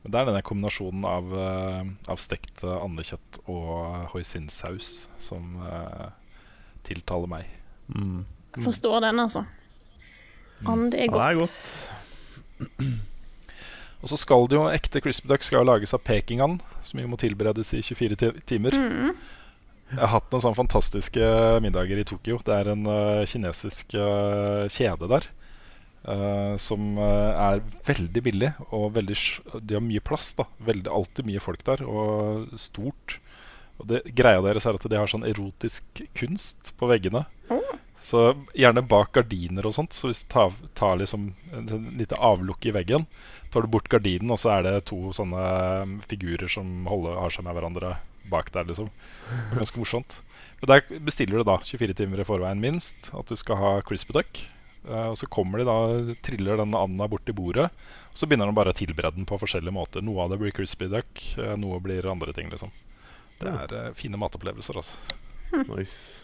Men 0.03 0.15
Det 0.15 0.19
er 0.21 0.31
denne 0.31 0.47
kombinasjonen 0.47 1.05
av, 1.07 1.37
av 2.09 2.23
stekt 2.23 2.63
andekjøtt 2.63 3.43
og 3.51 4.11
hoisinsaus 4.15 5.07
som 5.21 5.55
tiltaler 6.87 7.31
meg. 7.31 7.55
Mm. 7.91 8.23
Forstår 8.63 9.03
den, 9.03 9.19
altså. 9.21 9.43
And 10.67 10.93
er 10.93 11.07
Ja, 11.07 11.13
det 11.13 11.25
er 11.27 11.39
godt. 11.39 11.59
Og 13.99 14.11
så 14.11 14.19
skal 14.19 14.47
det 14.47 14.55
jo 14.55 14.67
ekte 14.71 15.01
crispy 15.03 15.27
duck 15.27 15.43
skal 15.43 15.61
jo 15.61 15.67
lages 15.67 15.93
av 15.95 16.03
pekingand, 16.07 16.61
som 16.87 17.01
jo 17.01 17.09
må 17.11 17.19
tilberedes 17.19 17.73
i 17.75 17.81
24 17.83 18.31
timer. 18.47 18.75
Mm. 18.75 19.11
Jeg 19.89 19.99
har 19.99 20.13
hatt 20.13 20.29
noen 20.31 20.43
sånne 20.43 20.59
fantastiske 20.59 21.31
middager 21.65 21.99
i 21.99 22.05
Tokyo. 22.07 22.37
Det 22.45 22.55
er 22.55 22.71
en 22.71 22.85
uh, 22.87 23.25
kinesisk 23.27 23.97
uh, 23.97 24.69
kjede 24.71 25.09
der. 25.11 25.27
Uh, 25.99 26.55
som 26.55 26.95
er 27.01 27.59
veldig 27.83 28.21
billig 28.23 28.49
og 28.71 28.93
veldig 28.95 29.17
De 29.67 29.75
har 29.75 29.83
mye 29.83 29.99
plass. 29.99 30.31
da 30.37 30.45
veldig, 30.63 30.87
Alltid 30.95 31.27
mye 31.27 31.43
folk 31.43 31.65
der, 31.67 31.83
og 31.83 32.53
stort. 32.61 33.17
Og 33.81 33.89
det, 33.91 34.03
Greia 34.15 34.39
deres 34.45 34.67
er 34.69 34.79
at 34.79 34.87
de 34.91 34.99
har 34.99 35.11
sånn 35.11 35.27
erotisk 35.27 36.03
kunst 36.15 36.71
på 36.79 36.87
veggene. 36.87 37.25
Så 38.03 38.21
gjerne 38.57 38.85
bak 38.89 39.11
gardiner 39.13 39.67
og 39.67 39.75
sånt. 39.75 39.93
Så 39.93 40.09
hvis 40.09 40.23
du 40.23 40.29
tar, 40.33 40.53
tar 40.77 40.99
liksom 41.01 41.31
et 41.53 41.73
lite 41.99 42.17
avlukk 42.17 42.69
i 42.69 42.73
veggen, 42.75 43.05
tar 43.53 43.65
du 43.65 43.71
bort 43.71 43.89
gardinen, 43.91 44.31
og 44.33 44.39
så 44.41 44.55
er 44.55 44.65
det 44.65 44.75
to 44.89 45.11
sånne 45.15 45.43
um, 45.83 45.97
figurer 46.09 46.49
som 46.51 46.87
holder, 46.89 47.19
har 47.19 47.33
seg 47.33 47.45
med 47.47 47.57
hverandre 47.57 47.97
bak 48.29 48.51
der, 48.53 48.67
liksom. 48.69 48.89
Ganske 49.55 49.81
morsomt. 49.81 50.19
Men 50.61 50.73
der 50.73 51.01
bestiller 51.05 51.39
du 51.39 51.47
da 51.47 51.57
24 51.63 51.97
timer 51.97 52.21
i 52.21 52.27
forveien 52.27 52.61
minst 52.61 53.11
at 53.15 53.29
du 53.29 53.37
skal 53.39 53.59
ha 53.61 53.75
crispy 53.85 54.15
duck. 54.15 54.43
Uh, 54.87 55.11
og 55.11 55.17
så 55.19 55.27
kommer 55.29 55.59
de 55.59 55.67
da, 55.67 55.77
triller 56.25 56.61
den 56.61 56.75
anda 56.77 57.07
bort 57.11 57.25
til 57.27 57.37
bordet. 57.37 57.67
Og 58.13 58.21
så 58.21 58.29
begynner 58.29 58.49
de 58.49 58.57
bare 58.57 58.73
å 58.73 58.77
tilberede 58.77 59.19
den 59.19 59.29
på 59.29 59.39
forskjellige 59.41 59.75
måter. 59.75 60.05
Noe 60.05 60.25
av 60.25 60.33
det 60.33 60.39
blir 60.41 60.55
crispy 60.55 60.89
duck, 60.91 61.25
eh, 61.37 61.55
noe 61.59 61.81
blir 61.83 62.07
andre 62.09 62.33
ting, 62.35 62.49
liksom. 62.53 62.73
Det 63.39 63.51
er 63.51 63.75
uh, 63.75 63.95
fine 63.97 64.19
matopplevelser, 64.19 64.81
altså. 64.81 65.19
Nice. 65.69 66.23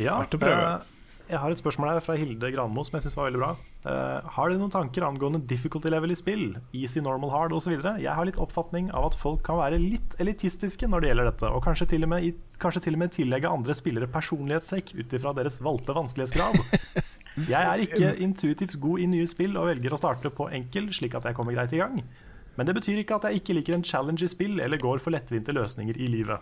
Ja, 0.00 0.18
Verdt 0.22 0.36
å 0.36 0.42
prøve. 0.42 0.74
Uh, 0.74 0.90
jeg 1.24 1.40
har 1.40 1.54
et 1.54 1.60
spørsmål 1.60 1.88
her 1.88 2.02
fra 2.04 2.14
Hilde 2.20 2.50
Granmo 2.52 2.82
som 2.84 2.98
jeg 2.98 3.06
syns 3.06 3.14
var 3.16 3.30
veldig 3.30 3.40
bra. 3.40 3.52
Uh, 3.84 4.26
har 4.34 4.50
dere 4.50 4.60
noen 4.60 4.72
tanker 4.72 5.06
angående 5.06 5.40
difficulty 5.48 5.88
level 5.92 6.12
i 6.12 6.16
spill? 6.18 6.42
Easy, 6.76 7.00
normal, 7.04 7.32
hard 7.32 7.54
osv.? 7.56 7.72
Jeg 7.72 8.12
har 8.12 8.28
litt 8.28 8.40
oppfatning 8.40 8.90
av 8.92 9.08
at 9.08 9.16
folk 9.16 9.40
kan 9.46 9.56
være 9.62 9.80
litt 9.80 10.18
elitistiske 10.20 10.88
når 10.90 11.04
det 11.04 11.10
gjelder 11.10 11.30
dette, 11.30 11.48
og 11.48 11.64
kanskje 11.64 11.88
til 11.94 12.04
og 12.04 12.12
med, 12.12 12.42
kanskje 12.60 12.84
til 12.84 12.98
og 12.98 13.04
med 13.04 13.14
tillegge 13.16 13.54
andre 13.56 13.76
spillere 13.78 14.10
personlighetstrekk 14.12 14.92
ut 14.98 15.16
ifra 15.16 15.32
deres 15.38 15.56
valgte 15.64 15.96
vanskelighetsgrad. 15.96 16.60
Jeg 17.54 17.70
er 17.70 17.82
ikke 17.82 18.12
intuitivt 18.22 18.76
god 18.82 19.00
i 19.02 19.08
nye 19.10 19.30
spill 19.30 19.56
og 19.58 19.70
velger 19.72 19.96
å 19.96 19.98
starte 19.98 20.30
på 20.30 20.50
enkel, 20.54 20.92
slik 20.94 21.16
at 21.18 21.24
jeg 21.26 21.34
kommer 21.34 21.56
greit 21.56 21.72
i 21.74 21.80
gang. 21.80 21.96
Men 22.54 22.68
det 22.68 22.76
betyr 22.76 23.00
ikke 23.00 23.16
at 23.18 23.24
jeg 23.26 23.40
ikke 23.40 23.56
liker 23.58 23.74
en 23.74 23.82
challenge 23.82 24.22
i 24.22 24.30
spill 24.30 24.60
eller 24.62 24.78
går 24.78 25.02
for 25.02 25.10
lettvinte 25.10 25.50
løsninger 25.56 25.98
i 25.98 26.06
livet. 26.12 26.38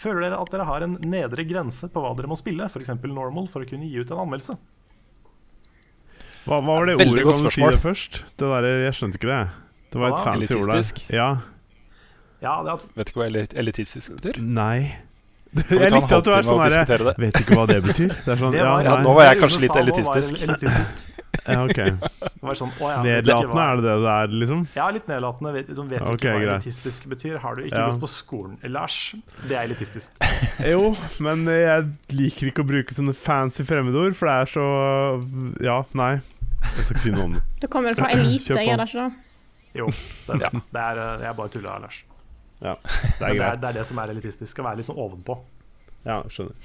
Føler 0.00 0.24
dere 0.24 0.40
at 0.40 0.52
dere 0.54 0.64
har 0.68 0.84
en 0.86 0.96
nedre 1.04 1.44
grense 1.44 1.90
på 1.92 2.00
hva 2.00 2.14
dere 2.16 2.30
må 2.30 2.38
spille, 2.38 2.68
f.eks. 2.70 2.92
normal, 3.04 3.50
for 3.52 3.64
å 3.64 3.68
kunne 3.68 3.88
gi 3.90 4.00
ut 4.00 4.12
en 4.14 4.22
anmeldelse? 4.22 4.56
Hva, 6.46 6.56
hva 6.56 6.62
var 6.64 6.88
det 6.88 6.96
Veldig 7.02 7.26
ordet? 7.26 7.42
du 7.44 7.50
si 7.52 7.66
det 7.66 7.82
først? 7.82 8.22
Det 8.40 8.48
der, 8.48 8.68
jeg 8.86 8.96
skjønte 8.96 9.20
ikke 9.20 9.28
det. 9.28 9.42
Det 9.92 10.00
var 10.00 10.14
et 10.14 10.16
da? 10.16 10.24
fancy 10.24 10.56
ord 10.56 10.72
der. 10.72 11.04
Ja. 11.12 11.28
Ja, 12.40 12.54
det 12.64 12.72
at, 12.78 12.84
Vet 12.96 13.12
ikke 13.12 13.20
hva 13.20 13.28
elit 13.28 13.54
elitistisk 13.60 14.16
betyr? 14.16 14.40
Nei. 14.40 14.96
Kan 15.50 15.80
Jeg 15.82 15.92
likte 15.92 16.16
at 16.20 16.24
du 16.24 16.30
er 16.32 16.46
sånn 16.46 16.60
herre? 16.62 17.14
Vet 17.18 17.40
ikke 17.42 17.58
hva 17.58 17.66
det 17.68 17.80
betyr. 17.84 18.12
Det 18.14 18.32
er 18.32 18.38
sånn, 18.38 18.54
det 18.54 18.62
var, 18.64 18.84
ja, 18.86 18.94
nå 19.02 19.14
var 19.16 19.26
jeg 19.26 19.40
kanskje 19.42 19.62
litt 19.66 19.78
elitistisk. 19.82 20.36
var 20.38 20.54
elitistisk. 20.54 21.09
Ja, 21.46 21.60
ok. 21.64 21.78
Det 22.40 22.54
sånn, 22.58 22.70
å, 22.80 22.88
ja, 22.90 23.00
du 23.02 23.08
Nedlatende, 23.08 23.62
er 23.62 23.76
det 23.78 23.84
det 23.84 23.94
det 24.02 24.12
er, 24.14 24.32
liksom? 24.42 24.62
Ja, 24.74 24.86
litt 24.94 25.06
nedlatende. 25.10 25.52
Vet, 25.54 25.68
liksom, 25.70 25.88
vet 25.92 26.02
du 26.04 26.12
ikke 26.16 26.32
hva 26.34 26.40
elitistisk 26.56 27.06
betyr? 27.12 27.38
Har 27.42 27.54
du 27.58 27.62
ikke 27.64 27.78
Ja. 27.78 27.86
gått 27.92 28.00
på 28.02 28.10
skolen? 28.10 28.58
Lars, 28.66 28.96
det 29.46 29.56
er 29.56 29.68
elitistisk. 29.68 30.12
Jo, 30.72 30.94
men 31.22 31.44
jeg 31.46 31.86
liker 32.16 32.50
ikke 32.50 32.64
å 32.64 32.68
bruke 32.72 32.96
sånne 32.96 33.14
fancy 33.16 33.64
fremmedord, 33.68 34.16
for 34.18 34.26
det 34.30 34.36
er 34.42 34.52
så 34.56 34.66
Ja, 35.64 35.78
nei. 35.94 36.12
Jeg 36.76 36.84
skal 36.84 36.96
ikke 36.96 37.04
si 37.06 37.14
noe 37.14 37.24
om 37.30 37.38
det. 37.38 37.42
Du 37.62 37.66
kommer 37.72 37.94
fra 37.96 38.10
elite, 38.12 38.52
gjør 38.52 38.82
det 38.82 38.88
ikke 38.90 39.06
det? 39.06 39.10
Jo, 39.80 39.86
stemmer. 40.20 40.60
Det 40.74 40.82
er, 40.82 40.98
eh, 41.06 41.24
jeg 41.28 41.36
bare 41.38 41.48
tulla, 41.54 41.78
Lars. 41.86 42.02
Ja, 42.60 42.74
det 42.82 42.90
er 42.90 43.34
greit. 43.34 43.38
det 43.38 43.46
er, 43.46 43.56
det 43.62 43.68
er 43.70 43.72
det 43.78 43.86
som 43.88 43.98
er 44.02 44.10
elitistisk. 44.12 44.58
Å 44.60 44.66
være 44.66 44.80
litt 44.82 44.90
sånn 44.90 44.98
ovenpå. 45.00 45.38
Ja, 46.04 46.18
skjønner. 46.28 46.56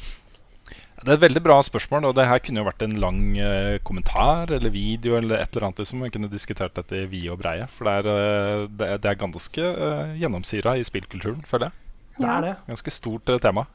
Det 0.96 1.12
er 1.12 1.18
et 1.18 1.24
veldig 1.26 1.42
bra 1.44 1.58
spørsmål, 1.62 2.06
og 2.08 2.14
det 2.16 2.24
her 2.26 2.40
kunne 2.40 2.62
jo 2.62 2.66
vært 2.70 2.84
en 2.86 2.94
lang 3.04 3.18
eh, 3.38 3.78
kommentar 3.84 4.52
eller 4.56 4.72
video 4.74 5.18
eller 5.20 5.42
et 5.42 5.52
eller 5.56 5.68
annet. 5.68 5.82
liksom 5.84 6.00
Man 6.02 6.12
kunne 6.14 6.30
diskutert 6.32 6.74
dette 6.78 7.02
i 7.04 7.08
vide 7.12 7.34
og 7.34 7.42
breie. 7.42 7.68
For 7.76 7.86
det 7.90 7.96
er, 8.00 8.08
eh, 8.12 8.68
det 8.80 8.88
er, 8.88 9.02
det 9.04 9.10
er 9.12 9.20
ganske 9.20 9.66
uh, 9.76 10.14
gjennomsyra 10.18 10.78
i 10.80 10.86
spillkulturen, 10.88 11.44
føler 11.50 11.68
jeg. 11.68 11.76
Ja. 12.16 12.22
Det 12.22 12.30
er 12.38 12.48
det. 12.48 12.54
Ganske 12.72 12.94
stort 12.96 13.30
uh, 13.30 13.38
tema. 13.44 13.66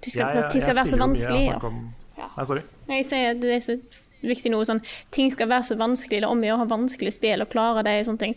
Du 0.00 0.08
skal, 0.10 0.32
det 0.34 0.62
skal 0.62 0.76
være 0.80 0.88
så 0.88 1.00
vanskelig. 1.00 1.44
mye, 1.44 1.52
vanskelig. 1.52 1.52
jeg 1.52 1.60
Ja. 1.60 1.68
om- 1.68 1.92
Nei, 2.36 2.44
sorry. 2.44 2.62
Jeg 2.88 3.06
sier 3.06 3.30
at 3.34 3.40
det 3.42 3.52
er 3.54 3.62
så 3.62 3.74
viktig 4.22 4.50
nå 4.52 4.60
sånn 4.64 4.80
Ting 5.10 5.32
skal 5.32 5.48
være 5.50 5.66
så 5.68 5.76
vanskelig, 5.76 6.20
det 6.22 6.28
er 6.28 6.32
om 6.32 6.40
å 6.40 6.56
ha 6.62 6.64
vanskelige 6.70 7.12
spill 7.18 7.42
og 7.42 7.50
klare 7.50 7.82
det 7.84 7.98
og 8.00 8.06
sånne 8.08 8.22
ting. 8.22 8.36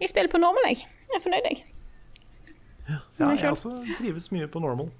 Jeg 0.00 0.12
spiller 0.12 0.30
på 0.30 0.38
normal, 0.38 0.70
jeg. 0.70 0.84
Jeg 1.10 1.18
er 1.18 1.24
fornøyd, 1.24 1.50
jeg. 1.50 1.64
Ja, 2.86 3.00
jeg 3.34 3.50
også 3.50 3.72
trives 3.98 4.30
mye 4.30 4.46
på 4.46 4.60
normal. 4.62 4.90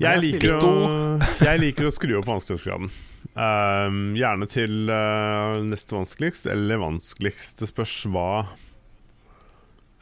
Jeg 0.00 0.22
liker, 0.24 0.56
å, 0.56 0.70
jeg 1.48 1.60
liker 1.62 1.88
å 1.88 1.94
skru 1.94 2.16
opp 2.18 2.28
vanskelighetsgraden. 2.30 2.92
Ehm, 3.32 4.00
gjerne 4.18 4.48
til 4.50 4.90
uh, 4.92 5.60
neste 5.64 5.96
vanskeligst, 5.96 6.48
eller 6.52 6.82
vanskeligst. 6.82 7.56
Det 7.60 7.70
spørs 7.70 7.94
hva 8.12 8.26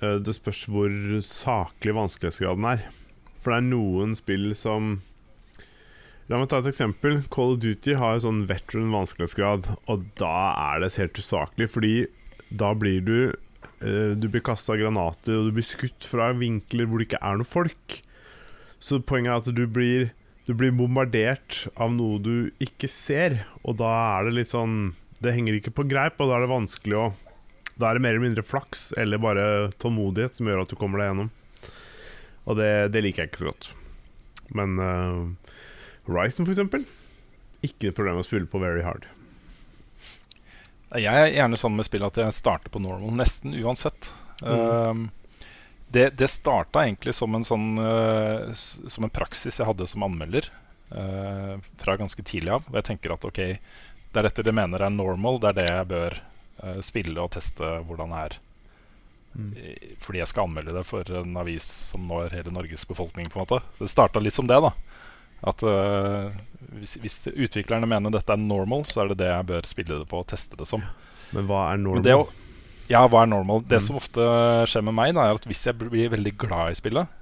uh, 0.02 0.16
Det 0.22 0.34
spørs 0.34 0.64
hvor 0.70 0.96
saklig 1.26 1.94
vanskelighetsgraden 1.98 2.66
er. 2.72 2.88
For 3.40 3.54
det 3.54 3.60
er 3.60 3.70
noen 3.70 4.16
spill 4.18 4.52
som 4.58 4.98
La 6.30 6.38
meg 6.38 6.46
ta 6.50 6.60
et 6.60 6.68
eksempel. 6.70 7.24
Call 7.34 7.56
of 7.56 7.62
Duty 7.62 7.96
har 7.98 8.14
en 8.14 8.22
sånn 8.22 8.44
veteran 8.46 8.92
vanskelighetsgrad, 8.94 9.66
og 9.90 10.04
da 10.20 10.34
er 10.70 10.84
det 10.84 10.92
helt 10.94 11.18
usaklig, 11.18 11.66
fordi 11.72 11.94
da 12.54 12.68
blir 12.78 13.02
du 13.02 13.16
uh, 13.82 14.12
Du 14.14 14.28
blir 14.28 14.44
kasta 14.46 14.78
granater, 14.78 15.38
og 15.38 15.50
du 15.50 15.58
blir 15.58 15.66
skutt 15.66 16.06
fra 16.06 16.30
vinkler 16.38 16.86
hvor 16.86 17.02
det 17.02 17.10
ikke 17.10 17.22
er 17.26 17.40
noe 17.40 17.50
folk. 17.50 18.00
Så 18.80 19.00
poenget 19.04 19.32
er 19.32 19.42
at 19.42 19.56
du 19.56 19.66
blir, 19.68 20.10
du 20.48 20.54
blir 20.56 20.72
bombardert 20.74 21.66
av 21.76 21.92
noe 21.94 22.20
du 22.22 22.34
ikke 22.64 22.88
ser, 22.90 23.42
og 23.60 23.78
da 23.82 23.90
er 24.16 24.28
det 24.28 24.38
litt 24.38 24.52
sånn 24.52 24.94
Det 25.20 25.34
henger 25.36 25.58
ikke 25.58 25.74
på 25.76 25.84
greip, 25.84 26.16
og 26.16 26.30
da 26.30 26.38
er 26.38 26.46
det 26.46 26.54
vanskelig 26.54 26.96
å 26.96 27.08
Da 27.76 27.90
er 27.90 27.98
det 27.98 28.04
mer 28.04 28.16
eller 28.16 28.24
mindre 28.24 28.46
flaks 28.46 28.90
eller 29.00 29.20
bare 29.20 29.44
tålmodighet 29.80 30.38
som 30.38 30.48
gjør 30.48 30.64
at 30.64 30.72
du 30.72 30.76
kommer 30.80 31.00
deg 31.00 31.10
gjennom. 31.10 31.30
Og 32.48 32.56
det, 32.58 32.72
det 32.92 33.04
liker 33.04 33.22
jeg 33.22 33.30
ikke 33.30 33.42
så 33.44 33.50
godt. 33.52 33.68
Men 34.56 34.74
uh, 34.80 35.54
Horizon, 36.08 36.44
for 36.44 36.52
eksempel, 36.52 36.84
ikke 37.64 37.90
et 37.90 37.96
problem 37.96 38.20
å 38.20 38.26
spille 38.26 38.48
på 38.50 38.60
very 38.60 38.82
hard. 38.84 39.06
Jeg 40.98 41.14
er 41.14 41.30
gjerne 41.30 41.58
sånn 41.60 41.76
med 41.78 41.86
spill 41.86 42.04
at 42.08 42.18
jeg 42.18 42.34
starter 42.34 42.72
på 42.72 42.82
normal, 42.82 43.14
nesten 43.14 43.54
uansett. 43.54 44.10
Um, 44.42 45.08
det 45.90 46.10
det 46.18 46.28
starta 46.30 46.84
egentlig 46.84 47.14
som 47.18 47.34
en 47.34 47.46
sånn 47.46 47.70
uh, 47.78 48.50
Som 48.54 49.06
en 49.06 49.12
praksis 49.12 49.58
jeg 49.58 49.68
hadde 49.68 49.88
som 49.90 50.04
anmelder 50.06 50.46
uh, 50.94 51.56
fra 51.82 51.96
ganske 51.98 52.22
tidlig 52.22 52.54
av. 52.54 52.68
Og 52.70 52.78
jeg 52.78 52.88
tenker 52.92 53.14
at 53.14 53.26
ok, 53.26 53.40
det 54.10 54.20
er 54.20 54.28
dette 54.28 54.46
de 54.46 54.54
mener 54.54 54.82
er 54.82 54.94
normal, 54.94 55.40
det 55.42 55.52
er 55.52 55.58
det 55.58 55.66
jeg 55.68 55.90
bør 55.90 56.20
uh, 56.62 56.78
spille 56.86 57.18
og 57.18 57.34
teste 57.34 57.74
hvordan 57.88 58.14
det 58.14 58.22
er. 58.28 58.38
Mm. 59.30 59.50
Fordi 60.02 60.18
jeg 60.18 60.26
skal 60.26 60.48
anmelde 60.48 60.74
det 60.74 60.86
for 60.88 61.06
en 61.20 61.36
avis 61.38 61.66
som 61.92 62.08
når 62.10 62.34
hele 62.34 62.54
Norges 62.54 62.82
befolkning. 62.86 63.28
på 63.30 63.38
en 63.38 63.44
måte 63.44 63.60
Så 63.76 63.86
det 63.86 63.92
starta 63.92 64.22
litt 64.22 64.34
som 64.34 64.48
det. 64.50 64.58
da 64.58 64.72
At 65.46 65.62
hvis, 66.74 66.96
hvis 66.98 67.18
utviklerne 67.30 67.86
mener 67.86 68.10
dette 68.10 68.34
er 68.34 68.42
normal, 68.42 68.82
så 68.90 69.04
er 69.04 69.12
det 69.12 69.20
det 69.22 69.30
jeg 69.30 69.46
bør 69.52 69.70
spille 69.70 70.00
det 70.02 70.08
på 70.10 70.18
og 70.18 70.26
teste 70.34 70.58
det 70.58 70.66
som. 70.66 70.82
Men 71.30 71.46
hva 71.46 71.68
er 71.70 71.78
normal? 71.78 72.26
Ja, 72.90 73.04
hva 73.06 73.22
er 73.24 73.30
normal? 73.30 73.62
Det 73.68 73.80
som 73.84 73.98
ofte 74.00 74.24
skjer 74.70 74.84
med 74.86 74.96
meg, 74.98 75.14
da, 75.16 75.28
er 75.28 75.38
at 75.38 75.46
hvis 75.48 75.64
jeg 75.68 75.78
blir 75.78 76.12
veldig 76.12 76.34
glad 76.40 76.74
i 76.74 76.78
spillet, 76.78 77.12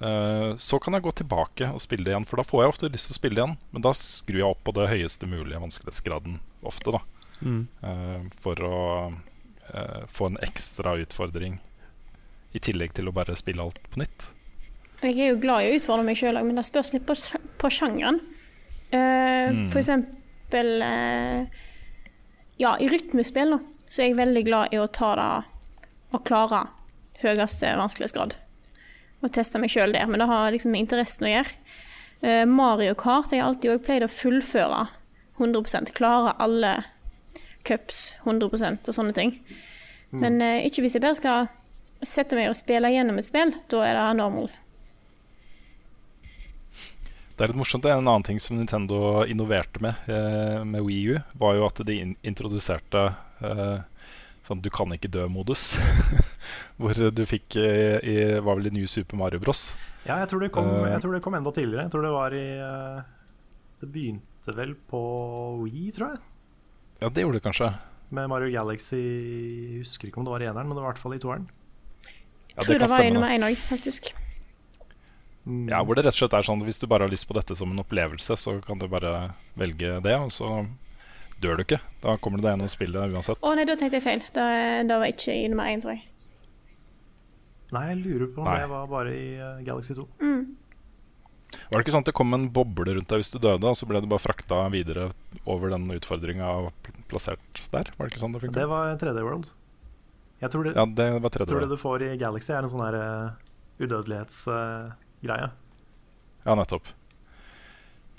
uh, 0.00 0.52
så 0.58 0.80
kan 0.82 0.96
jeg 0.96 1.04
gå 1.04 1.12
tilbake 1.20 1.70
og 1.72 1.82
spille 1.84 2.06
det 2.06 2.14
igjen. 2.14 2.26
For 2.28 2.40
da 2.40 2.46
får 2.48 2.64
jeg 2.64 2.74
ofte 2.74 2.92
lyst 2.92 3.10
til 3.10 3.16
å 3.16 3.20
spille 3.20 3.38
det 3.38 3.44
igjen. 3.44 3.58
Men 3.74 3.86
da 3.86 3.92
skrur 3.96 4.40
jeg 4.40 4.48
opp 4.48 4.62
på 4.66 4.76
det 4.78 4.88
høyeste 4.92 5.28
mulige 5.30 5.60
vanskelighetsgraden 5.62 6.40
ofte, 6.66 6.96
da. 6.96 7.02
Mm. 7.44 7.62
Uh, 7.84 8.30
for 8.42 8.64
å 8.64 8.80
uh, 9.12 10.02
få 10.08 10.32
en 10.32 10.40
ekstra 10.46 10.96
utfordring. 11.04 11.60
I 12.56 12.62
tillegg 12.64 12.96
til 12.96 13.10
å 13.10 13.12
bare 13.12 13.36
spille 13.36 13.60
alt 13.60 13.82
på 13.92 14.00
nytt. 14.00 14.30
Jeg 15.02 15.18
er 15.20 15.34
jo 15.34 15.40
glad 15.42 15.66
i 15.66 15.74
å 15.74 15.76
utfordre 15.76 16.06
meg 16.06 16.16
sjøl 16.16 16.38
òg, 16.40 16.46
men 16.48 16.56
det 16.56 16.64
spørs 16.64 16.94
litt 16.94 17.04
på, 17.04 17.14
på 17.60 17.72
sjangeren. 17.72 18.22
Uh, 18.88 19.26
Mm. 19.46 19.68
For 19.70 19.78
eksempel 19.78 20.82
eh, 20.82 21.46
Ja, 22.56 22.76
i 22.80 22.88
rytmespill 22.88 23.52
da, 23.52 23.58
så 23.88 24.02
er 24.02 24.10
jeg 24.10 24.18
veldig 24.18 24.42
glad 24.46 24.74
i 24.74 24.80
å 24.80 24.88
ta 24.90 25.12
det 25.18 25.30
og 26.14 26.24
klare 26.26 26.66
høyeste 27.22 27.72
vanskelighetsgrad. 27.78 28.36
Og 29.24 29.32
teste 29.32 29.60
meg 29.60 29.72
sjøl 29.72 29.94
der, 29.94 30.06
men 30.10 30.20
det 30.20 30.28
har 30.30 30.52
liksom 30.52 30.74
med 30.74 30.84
interessen 30.84 31.26
å 31.26 31.32
gjøre. 31.32 31.54
Eh, 32.20 32.44
Mario 32.48 32.94
Kart 32.98 33.30
har 33.30 33.40
jeg 33.40 33.46
alltid 33.46 33.72
også 33.72 33.86
pleid 33.86 34.06
å 34.06 34.12
fullføre 34.12 34.82
100% 35.36 35.92
Klare 35.96 36.32
alle 36.40 36.72
cups 37.66 38.16
100 38.24 38.48
og 38.52 38.94
sånne 38.94 39.14
ting. 39.16 39.34
Men 40.14 40.40
eh, 40.40 40.64
ikke 40.68 40.84
hvis 40.84 40.96
jeg 40.96 41.04
bare 41.04 41.18
skal 41.18 41.50
sette 42.04 42.36
meg 42.38 42.50
og 42.50 42.56
spille 42.58 42.92
gjennom 42.92 43.18
et 43.20 43.28
spill. 43.28 43.52
Da 43.72 43.82
er 43.84 43.98
det 43.98 44.06
normal. 44.20 44.50
Det 47.36 47.44
er 47.44 47.50
litt 47.52 47.58
morsomt. 47.60 47.82
det 47.84 47.90
er 47.92 47.98
En 48.00 48.06
annen 48.08 48.24
ting 48.24 48.38
som 48.40 48.56
Nintendo 48.56 49.24
innoverte 49.28 49.80
med 49.84 49.94
eh, 50.08 50.62
med 50.64 50.82
Wii 50.86 51.02
U, 51.12 51.18
var 51.36 51.54
jo 51.58 51.66
at 51.66 51.82
de 51.84 51.98
in 52.00 52.14
introduserte 52.24 53.02
eh, 53.44 53.80
sånn 54.46 54.62
du 54.64 54.70
kan 54.72 54.92
ikke 54.94 55.10
dø-modus. 55.12 55.74
Hvor 56.80 56.94
du 56.96 57.22
fikk 57.28 57.56
eh, 57.60 57.98
i 58.00 58.16
var 58.40 58.56
vel 58.56 58.70
i 58.70 58.74
New 58.78 58.86
Super 58.88 59.18
Mario 59.20 59.40
Bros. 59.42 59.74
Ja, 60.06 60.20
jeg 60.22 60.30
tror, 60.30 60.40
det 60.46 60.52
kom, 60.54 60.68
Eh. 60.70 60.88
jeg 60.94 61.02
tror 61.02 61.12
det 61.16 61.22
kom 61.24 61.34
enda 61.34 61.50
tidligere. 61.52 61.84
Jeg 61.88 61.92
tror 61.92 62.04
det 62.06 62.14
var 62.14 62.34
i 62.38 62.46
eh, 62.62 63.00
Det 63.82 63.88
begynte 63.92 64.54
vel 64.56 64.74
på 64.88 65.00
Wii, 65.64 65.90
tror 65.92 66.14
jeg. 66.14 66.20
Ja, 67.02 67.08
det 67.10 67.24
gjorde 67.26 67.40
det 67.40 67.44
kanskje. 67.44 67.72
Med 68.16 68.28
Mario 68.30 68.48
Galaxy 68.54 68.96
Jeg 69.02 69.80
husker 69.82 70.08
ikke 70.08 70.22
om 70.22 70.24
det 70.28 70.32
var 70.32 70.44
i 70.44 70.46
eneren, 70.48 70.68
men 70.70 70.78
det 70.78 70.84
var 70.84 70.92
i 70.92 70.94
hvert 70.94 71.02
fall 71.02 71.16
i 71.18 71.20
toeren. 71.20 71.48
Ja, 72.54 72.62
tror 72.62 72.78
det, 72.78 72.80
kan 72.86 72.94
var 72.94 73.02
i 73.04 73.10
nummer 73.12 73.28
det. 73.28 73.36
én 73.42 73.44
òg, 73.50 73.58
faktisk. 73.68 74.14
Mm. 75.46 75.68
Ja, 75.70 75.78
hvor 75.86 75.94
det 75.94 76.02
rett 76.02 76.16
og 76.16 76.18
slett 76.18 76.34
er 76.34 76.42
sånn 76.42 76.64
Hvis 76.66 76.80
du 76.82 76.88
bare 76.90 77.06
har 77.06 77.12
lyst 77.12 77.28
på 77.28 77.34
dette 77.36 77.54
som 77.54 77.70
en 77.70 77.78
opplevelse, 77.78 78.34
så 78.34 78.56
kan 78.66 78.80
du 78.82 78.88
bare 78.90 79.12
velge 79.54 80.00
det, 80.02 80.16
og 80.18 80.32
så 80.34 80.50
dør 81.42 81.60
du 81.60 81.62
ikke. 81.62 81.78
Da 82.02 82.16
kommer 82.18 82.40
du 82.40 82.46
deg 82.46 82.56
gjennom 82.56 82.72
spillet 82.72 83.14
uansett. 83.14 83.38
Å 83.38 83.54
nei, 83.54 83.66
da 83.68 83.76
tenkte 83.78 84.00
jeg 84.00 84.06
feil. 84.06 84.24
Da, 84.34 84.46
det 84.88 85.00
var 85.02 85.12
ikke 85.12 85.36
i 85.36 85.46
nummer 85.52 85.70
én, 85.70 85.82
tror 85.84 85.94
jeg. 85.94 86.06
Nei, 87.74 87.84
jeg 87.92 88.00
lurer 88.02 88.30
på 88.32 88.42
om 88.42 88.48
Nei. 88.48 88.60
det 88.62 88.70
var 88.70 88.88
bare 88.90 89.12
i 89.14 89.26
uh, 89.38 89.62
Galaxy 89.66 89.94
2. 89.98 90.06
Mm. 90.22 90.42
Var 91.56 91.78
det 91.78 91.82
ikke 91.84 91.94
sånn 91.94 92.04
at 92.04 92.10
det 92.10 92.16
kom 92.18 92.34
en 92.36 92.48
boble 92.54 92.94
rundt 92.96 93.10
deg 93.10 93.22
hvis 93.22 93.32
du 93.34 93.38
døde, 93.38 93.70
og 93.70 93.78
så 93.78 93.88
ble 93.90 94.02
du 94.02 94.10
bare 94.10 94.22
frakta 94.22 94.60
videre 94.74 95.08
over 95.44 95.72
den 95.72 95.86
utfordringa 95.94 96.50
og 96.62 96.90
plassert 97.10 97.62
der? 97.72 97.90
Var 97.94 98.02
det 98.02 98.12
ikke 98.12 98.22
sånn 98.22 98.36
det 98.36 98.42
funka? 98.44 98.58
Det 98.58 98.68
var 98.70 98.94
3D 99.00 99.24
World. 99.26 99.50
Jeg 100.42 100.52
tror 100.52 100.66
det, 100.66 100.76
Ja, 100.76 100.84
det 100.84 101.08
var 101.16 101.32
jeg 101.32 101.48
tror 101.48 101.64
det 101.64 101.72
du 101.72 101.80
får 101.80 102.04
i 102.06 102.14
Galaxy, 102.20 102.52
er 102.52 102.66
en 102.66 102.70
sånn 102.70 102.84
her 102.84 102.98
uh, 103.00 104.96
udødelighetsgreie. 105.26 105.50
Ja, 106.46 106.54
nettopp. 106.54 106.86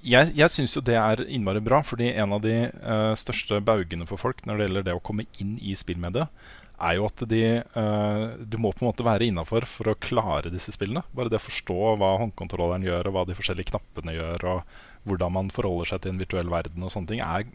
Jeg, 0.07 0.31
jeg 0.38 0.53
syns 0.53 0.75
jo 0.75 0.84
det 0.85 0.95
er 0.95 1.23
innmari 1.25 1.59
bra, 1.63 1.81
fordi 1.84 2.11
en 2.13 2.35
av 2.35 2.43
de 2.43 2.69
uh, 2.69 3.15
største 3.17 3.59
baugene 3.65 4.05
for 4.07 4.19
folk 4.21 4.43
når 4.45 4.57
det 4.57 4.67
gjelder 4.67 4.85
det 4.88 4.95
å 4.95 5.03
komme 5.03 5.25
inn 5.41 5.57
i 5.59 5.73
spillmediet, 5.75 6.29
er 6.77 6.99
jo 6.99 7.07
at 7.07 7.23
de 7.25 7.41
uh, 7.73 8.38
Du 8.45 8.59
må 8.61 8.69
på 8.69 8.84
en 8.84 8.91
måte 8.91 9.05
være 9.05 9.25
innafor 9.25 9.65
for 9.65 9.89
å 9.89 9.97
klare 9.97 10.51
disse 10.53 10.71
spillene. 10.75 11.01
Bare 11.17 11.31
det 11.34 11.39
å 11.39 11.47
forstå 11.47 11.95
hva 11.97 12.11
håndkontrolleren 12.21 12.85
gjør, 12.85 13.09
og 13.09 13.15
hva 13.15 13.25
de 13.27 13.38
forskjellige 13.39 13.71
knappene 13.71 14.13
gjør, 14.13 14.45
og 14.51 15.09
hvordan 15.09 15.34
man 15.39 15.49
forholder 15.55 15.89
seg 15.89 16.03
til 16.03 16.13
en 16.13 16.21
virtuell 16.21 16.51
verden 16.53 16.85
og 16.85 16.93
sånne 16.93 17.15
ting, 17.15 17.23
er, 17.25 17.47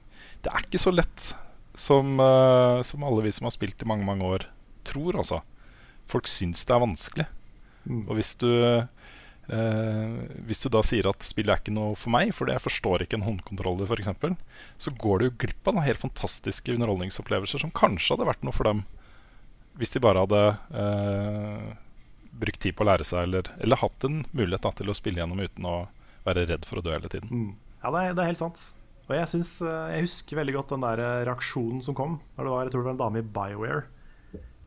det 0.42 0.50
er 0.50 0.66
ikke 0.66 0.82
så 0.82 0.92
lett 0.92 1.28
som, 1.78 2.18
uh, 2.18 2.82
som 2.84 3.06
alle 3.06 3.28
vi 3.28 3.32
som 3.32 3.46
har 3.46 3.54
spilt 3.54 3.84
i 3.84 3.88
mange, 3.88 4.08
mange 4.08 4.26
år, 4.26 4.48
tror, 4.88 5.20
altså. 5.22 5.44
Folk 6.10 6.26
syns 6.28 6.66
det 6.66 6.74
er 6.74 6.82
vanskelig. 6.82 7.28
Mm. 7.86 8.02
Og 8.08 8.18
hvis 8.18 8.34
du 8.42 8.50
eh, 9.48 10.16
Hvis 10.46 10.62
du 10.62 10.68
da 10.72 10.82
sier 10.86 11.08
at 11.10 11.26
spillet 11.26 11.54
er 11.54 11.62
ikke 11.62 11.74
noe 11.74 11.96
for 11.98 12.14
meg, 12.14 12.34
fordi 12.36 12.54
jeg 12.54 12.64
forstår 12.64 13.04
ikke 13.04 13.18
en 13.20 13.26
håndkontroller 13.26 13.88
f.eks., 13.88 14.36
så 14.78 14.94
går 14.98 15.18
du 15.18 15.28
jo 15.28 15.36
glipp 15.44 15.68
av 15.68 15.78
noen 15.78 15.88
helt 15.88 16.02
fantastiske 16.02 16.74
underholdningsopplevelser 16.76 17.64
som 17.64 17.74
kanskje 17.74 18.16
hadde 18.16 18.28
vært 18.28 18.44
noe 18.46 18.56
for 18.56 18.70
dem 18.70 18.84
hvis 19.80 19.94
de 19.94 20.02
bare 20.04 20.20
hadde 20.26 20.40
eh, 20.76 21.72
brukt 22.42 22.60
tid 22.60 22.76
på 22.76 22.84
å 22.84 22.88
lære 22.90 23.06
seg, 23.08 23.24
eller, 23.24 23.48
eller 23.62 23.80
hatt 23.80 24.04
en 24.04 24.22
mulighet 24.32 24.66
da, 24.66 24.72
til 24.76 24.92
å 24.92 24.96
spille 24.96 25.22
gjennom 25.22 25.40
uten 25.40 25.68
å 25.68 25.76
være 26.26 26.44
redd 26.50 26.68
for 26.68 26.80
å 26.80 26.84
dø 26.84 26.92
hele 26.92 27.10
tiden. 27.12 27.32
Mm. 27.32 27.72
Ja, 27.82 27.90
det 27.90 28.02
er, 28.02 28.16
det 28.16 28.22
er 28.24 28.30
helt 28.30 28.42
sant. 28.42 28.66
Og 29.08 29.16
jeg, 29.16 29.28
synes, 29.32 29.56
eh, 29.64 29.94
jeg 29.96 30.06
husker 30.06 30.38
veldig 30.38 30.54
godt 30.58 30.74
den 30.76 30.84
der 30.84 31.02
eh, 31.02 31.24
reaksjonen 31.28 31.82
som 31.84 31.96
kom. 31.98 32.20
Når 32.36 32.46
det 32.46 32.52
var, 32.54 32.62
jeg 32.66 32.74
tror 32.74 32.84
det 32.84 32.88
var 32.90 32.96
en 32.96 33.02
dame 33.02 33.22
i 33.22 33.32
Bioware 33.38 33.82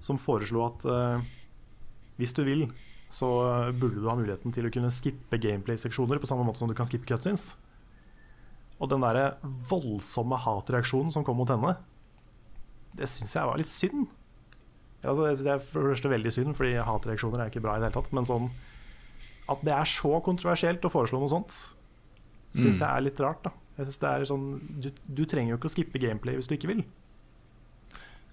som 0.05 0.19
foreslo 0.21 0.65
at 0.67 0.83
eh, 0.91 1.29
hvis 2.19 2.35
du 2.35 2.43
vil, 2.47 2.65
så 3.15 3.27
burde 3.79 4.01
du 4.01 4.09
ha 4.09 4.17
muligheten 4.17 4.51
til 4.55 4.67
å 4.67 4.73
kunne 4.73 4.91
skippe 4.91 5.39
gameplay-seksjoner 5.39 6.19
på 6.19 6.27
samme 6.27 6.43
måte 6.47 6.59
som 6.59 6.71
du 6.71 6.75
kan 6.75 6.87
skippe 6.87 7.07
cutscenes. 7.07 7.53
Og 8.75 8.91
den 8.91 9.05
der 9.05 9.37
voldsomme 9.69 10.39
hatreaksjonen 10.43 11.13
som 11.13 11.23
kom 11.23 11.39
mot 11.39 11.51
henne, 11.51 11.77
det 12.95 13.07
syns 13.11 13.35
jeg 13.37 13.47
var 13.47 13.59
litt 13.59 13.71
synd. 13.71 14.09
Altså, 15.05 15.27
det 15.27 15.35
synes 15.37 15.49
jeg 15.51 15.63
for 15.69 15.85
det 15.85 15.93
første 15.93 16.11
veldig 16.11 16.33
synd, 16.33 16.57
fordi 16.57 16.75
hatreaksjoner 16.89 17.43
er 17.43 17.53
ikke 17.53 17.63
bra 17.63 17.77
i 17.77 17.83
det 17.83 17.89
hele 17.89 17.97
tatt. 17.99 18.11
Men 18.15 18.27
sånn 18.27 18.49
at 19.51 19.63
det 19.63 19.75
er 19.75 19.89
så 19.89 20.19
kontroversielt 20.25 20.85
å 20.87 20.91
foreslå 20.91 21.21
noe 21.21 21.31
sånt, 21.31 21.55
syns 22.55 22.81
jeg 22.81 22.87
er 22.89 23.03
litt 23.05 23.19
rart. 23.21 23.45
da 23.45 23.53
Jeg 23.77 23.87
synes 23.87 24.01
det 24.01 24.11
er 24.11 24.29
sånn 24.31 24.45
du, 24.81 24.89
du 24.91 25.23
trenger 25.29 25.53
jo 25.53 25.59
ikke 25.59 25.69
å 25.69 25.75
skippe 25.75 26.01
gameplay 26.01 26.39
hvis 26.39 26.49
du 26.49 26.55
ikke 26.57 26.71
vil. 26.71 26.83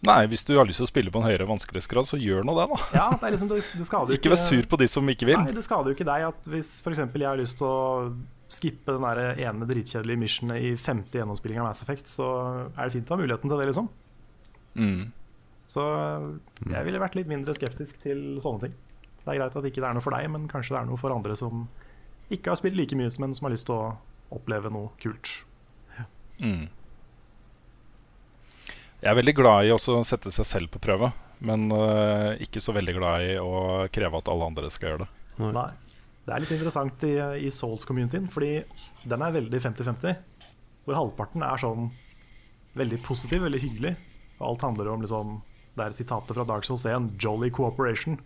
Nei, 0.02 0.18
hvis 0.32 0.42
du 0.48 0.56
har 0.58 0.66
lyst 0.66 0.80
til 0.82 0.88
å 0.88 0.90
spille 0.90 1.12
på 1.14 1.20
en 1.20 1.28
høyere 1.28 1.46
vanskelighetsgrad, 1.46 2.08
så 2.10 2.18
gjør 2.18 2.42
nå 2.46 2.56
det, 2.58 2.64
da. 2.72 2.78
Ja, 2.96 3.06
det, 3.14 3.28
liksom, 3.36 3.50
det, 3.52 3.60
det 3.62 3.86
jo 3.86 4.16
Ikke 4.16 4.32
vær 4.32 4.40
sur 4.40 4.66
på 4.66 4.78
de 4.80 4.88
som 4.90 5.10
ikke 5.12 5.28
vil. 5.28 5.38
Nei, 5.38 5.54
det 5.54 5.62
skader 5.62 5.92
jo 5.92 5.96
ikke 5.96 6.08
deg 6.08 6.26
at 6.26 6.48
hvis 6.50 6.72
f.eks. 6.82 7.04
jeg 7.04 7.28
har 7.28 7.38
lyst 7.38 7.60
til 7.60 7.68
å 7.68 7.76
skippe 8.52 8.96
den 8.96 9.06
der 9.06 9.38
ene 9.46 9.68
dritkjedelige 9.68 10.20
missionet 10.20 10.66
i 10.66 10.72
femte 10.76 11.20
gjennomspilling 11.20 11.62
av 11.62 11.70
Mass 11.70 11.84
Effect, 11.86 12.10
så 12.10 12.26
er 12.74 12.82
det 12.82 12.96
fint 12.96 13.12
å 13.12 13.14
ha 13.14 13.22
muligheten 13.22 13.52
til 13.52 13.62
det, 13.62 13.68
liksom. 13.70 13.88
Mm. 14.74 15.12
Så 15.70 15.86
jeg 16.66 16.84
ville 16.88 17.00
vært 17.00 17.16
litt 17.16 17.30
mindre 17.30 17.54
skeptisk 17.56 18.02
til 18.02 18.42
sånne 18.42 18.66
ting. 18.66 18.76
Det 19.22 19.30
er 19.30 19.38
greit 19.38 19.56
at 19.56 19.70
ikke 19.70 19.80
det 19.84 19.88
er 19.88 19.96
noe 19.96 20.04
for 20.04 20.18
deg, 20.18 20.26
men 20.34 20.50
kanskje 20.50 20.74
det 20.74 20.82
er 20.82 20.90
noe 20.90 21.00
for 21.00 21.14
andre 21.14 21.38
som 21.38 21.68
ikke 22.32 22.50
har 22.50 22.58
spilt 22.58 22.76
like 22.76 22.98
mye, 22.98 23.12
men 23.22 23.38
som 23.38 23.46
har 23.46 23.54
lyst 23.54 23.70
til 23.70 23.78
å 23.78 23.92
oppleve 24.34 24.72
noe 24.72 24.90
kult. 25.02 25.44
Mm. 26.42 26.66
Jeg 29.02 29.10
er 29.10 29.18
veldig 29.18 29.32
glad 29.34 29.66
i 29.66 29.72
også 29.74 29.96
å 29.98 30.02
sette 30.06 30.30
seg 30.30 30.46
selv 30.46 30.70
på 30.70 30.80
prøve, 30.82 31.08
men 31.42 31.66
uh, 31.74 32.38
ikke 32.42 32.60
så 32.62 32.70
veldig 32.76 32.92
glad 32.94 33.24
i 33.26 33.32
å 33.42 33.86
kreve 33.90 34.20
at 34.20 34.28
alle 34.30 34.46
andre 34.46 34.68
skal 34.70 34.92
gjøre 34.92 35.02
det. 35.02 35.08
Nei. 35.42 35.70
Det 36.22 36.30
er 36.30 36.42
litt 36.44 36.52
interessant 36.54 37.02
i, 37.08 37.16
i 37.42 37.48
Souls-communityen, 37.50 38.28
fordi 38.30 38.60
den 39.10 39.24
er 39.26 39.34
veldig 39.34 39.58
50-50. 39.64 40.20
Hvor 40.86 40.94
halvparten 40.94 41.42
er 41.42 41.58
sånn 41.58 41.88
veldig 42.78 43.00
positiv, 43.02 43.42
veldig 43.42 43.60
hyggelig. 43.64 43.92
Og 44.38 44.52
alt 44.52 44.66
handler 44.68 44.92
om 44.92 45.02
liksom 45.02 45.40
Det 45.74 45.82
er 45.82 45.96
sitatet 45.96 46.36
fra 46.36 46.44
Dark 46.46 46.66
Souls 46.68 46.84
1, 46.86 47.16
'Jolly 47.18 47.50
Cooperation', 47.50 48.20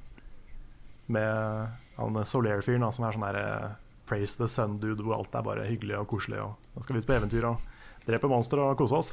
med 1.06 1.72
han 1.96 2.20
Solaire-fyren 2.26 2.84
som 2.92 3.06
er 3.06 3.14
sånn 3.14 3.24
der 3.24 3.38
eh, 3.38 3.76
Praise 4.10 4.36
the 4.36 4.48
Sun-dude, 4.50 5.00
hvor 5.06 5.20
alt 5.20 5.34
er 5.38 5.46
bare 5.46 5.68
hyggelig 5.70 5.96
og 6.00 6.08
koselig. 6.10 6.42
Og 6.42 6.74
nå 6.74 6.84
skal 6.84 6.98
vi 6.98 7.04
ut 7.04 7.08
på 7.08 7.16
eventyr 7.16 7.46
og 7.48 7.62
drepe 8.04 8.28
monstre 8.28 8.60
og 8.60 8.76
kose 8.82 8.98
oss. 8.98 9.12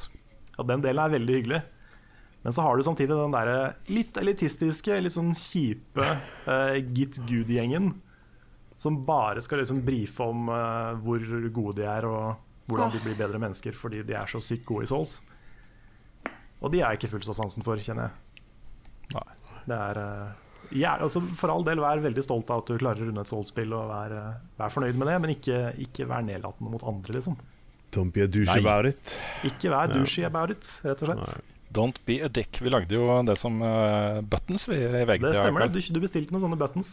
Og 0.58 0.68
den 0.68 0.84
delen 0.84 1.02
er 1.02 1.14
veldig 1.14 1.38
hyggelig. 1.38 1.60
Men 2.44 2.52
så 2.52 2.62
har 2.62 2.76
du 2.76 2.84
samtidig 2.84 3.16
den 3.16 3.32
der 3.32 3.50
litt 3.88 4.18
elitistiske, 4.20 4.98
litt 5.00 5.14
sånn 5.14 5.32
kjipe 5.32 6.04
uh, 6.44 6.74
Git 6.92 7.16
Good-gjengen. 7.24 7.88
Som 8.76 9.00
bare 9.06 9.40
skal 9.40 9.62
liksom 9.62 9.80
brife 9.86 10.26
om 10.28 10.50
uh, 10.52 10.92
hvor 11.00 11.24
gode 11.54 11.78
de 11.80 11.88
er, 11.88 12.04
og 12.04 12.68
hvordan 12.68 12.92
de 12.92 13.00
blir 13.00 13.16
bedre 13.16 13.40
mennesker 13.40 13.76
fordi 13.76 14.02
de 14.04 14.16
er 14.18 14.28
så 14.28 14.42
sykt 14.44 14.66
gode 14.68 14.84
i 14.84 14.90
Souls. 14.92 15.22
Og 16.60 16.72
de 16.72 16.82
er 16.82 16.92
jeg 16.92 17.02
ikke 17.02 17.14
fullt 17.14 17.30
så 17.30 17.36
sansen 17.40 17.64
for, 17.64 17.80
kjenner 17.80 18.10
jeg. 18.10 18.44
Nei. 19.14 19.26
Det 19.64 19.80
er 19.80 20.02
uh, 20.04 20.44
ja, 20.76 20.94
altså 20.98 21.22
For 21.40 21.52
all 21.52 21.64
del, 21.64 21.80
vær 21.80 22.00
veldig 22.04 22.22
stolt 22.24 22.52
av 22.52 22.62
at 22.62 22.70
du 22.72 22.76
klarer 22.80 23.04
å 23.04 23.08
runde 23.08 23.24
et 23.24 23.30
Souls-spill, 23.30 23.72
og 23.72 23.88
vær, 23.88 24.14
vær, 24.58 24.72
fornøyd 24.72 25.00
med 25.00 25.08
det, 25.08 25.18
men 25.24 25.32
ikke, 25.38 25.58
ikke 25.86 26.08
vær 26.12 26.24
nedlatende 26.28 26.72
mot 26.72 26.84
andre, 26.92 27.16
liksom. 27.16 27.40
Don't 27.94 28.14
be 28.14 28.24
a 28.24 28.28
douche 28.28 28.50
Nei. 28.50 28.60
about 28.62 28.90
it. 28.90 29.16
Ikke 29.46 29.70
vær 29.72 29.92
douche 29.92 30.26
about 30.26 30.54
it, 30.54 30.68
rett 30.84 31.04
og 31.04 31.12
slett. 31.12 31.26
Nei. 31.30 31.50
Don't 31.74 31.98
be 32.06 32.20
a 32.22 32.28
dick. 32.30 32.60
Vi 32.62 32.70
lagde 32.70 32.94
jo 32.94 33.08
det 33.26 33.34
som 33.40 33.56
uh, 33.62 34.20
buttons 34.22 34.68
vi, 34.70 34.78
i 34.78 35.02
VGTV. 35.08 35.24
Det 35.26 35.34
stemmer, 35.40 35.66
det. 35.66 35.74
Du, 35.74 35.96
du 35.96 36.04
bestilte 36.04 36.34
noen 36.34 36.44
sånne 36.46 36.58
buttons. 36.60 36.92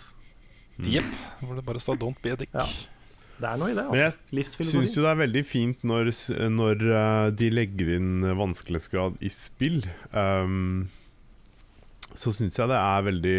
Jepp. 0.82 1.12
Hvor 1.42 1.60
det 1.60 1.66
bare 1.68 1.82
står 1.84 2.00
'Don't 2.02 2.22
be 2.24 2.34
a 2.34 2.40
dick'. 2.40 2.56
Ja. 2.56 2.66
Det 3.42 3.50
er 3.50 3.58
noe 3.58 3.72
i 3.72 3.76
det. 3.78 3.84
Men 3.90 3.98
jeg 3.98 4.14
altså. 4.14 4.66
syns 4.70 4.96
jo 4.96 5.04
det 5.04 5.12
er 5.12 5.20
veldig 5.22 5.42
fint 5.46 5.84
når, 5.88 6.12
når 6.54 6.84
uh, 6.94 7.28
de 7.34 7.50
legger 7.50 7.96
inn 7.98 8.26
vanskelighetsgrad 8.38 9.18
i 9.22 9.32
spill. 9.34 9.82
Um, 10.14 10.90
så 12.14 12.34
syns 12.36 12.58
jeg 12.60 12.70
det 12.70 12.78
er 12.78 13.06
veldig 13.08 13.38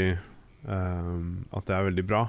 um, 0.67 1.45
At 1.53 1.67
det 1.69 1.77
er 1.77 1.87
veldig 1.91 2.07
bra. 2.09 2.23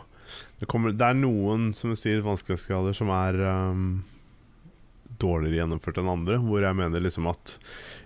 Det, 0.59 0.67
kommer, 0.69 0.93
det 0.93 1.05
er 1.07 1.17
noen 1.17 1.71
som 1.77 1.93
sier 1.97 2.21
vanskelighetsgrader 2.25 2.97
som 2.97 3.09
er 3.13 3.39
um, 3.41 4.03
dårligere 5.23 5.63
gjennomført 5.63 5.99
enn 6.01 6.11
andre. 6.11 6.39
Hvor 6.43 6.63
jeg 6.63 6.79
mener 6.79 7.03
liksom 7.03 7.31
at 7.31 7.57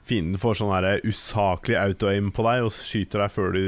fienden 0.08 0.40
får 0.42 0.62
sånn 0.62 0.90
usaklig 1.10 1.78
auto-aim 1.82 2.32
på 2.36 2.48
deg 2.48 2.66
og 2.68 2.74
skyter 2.76 3.26
deg 3.26 3.34
før, 3.34 3.54
de, 3.58 3.68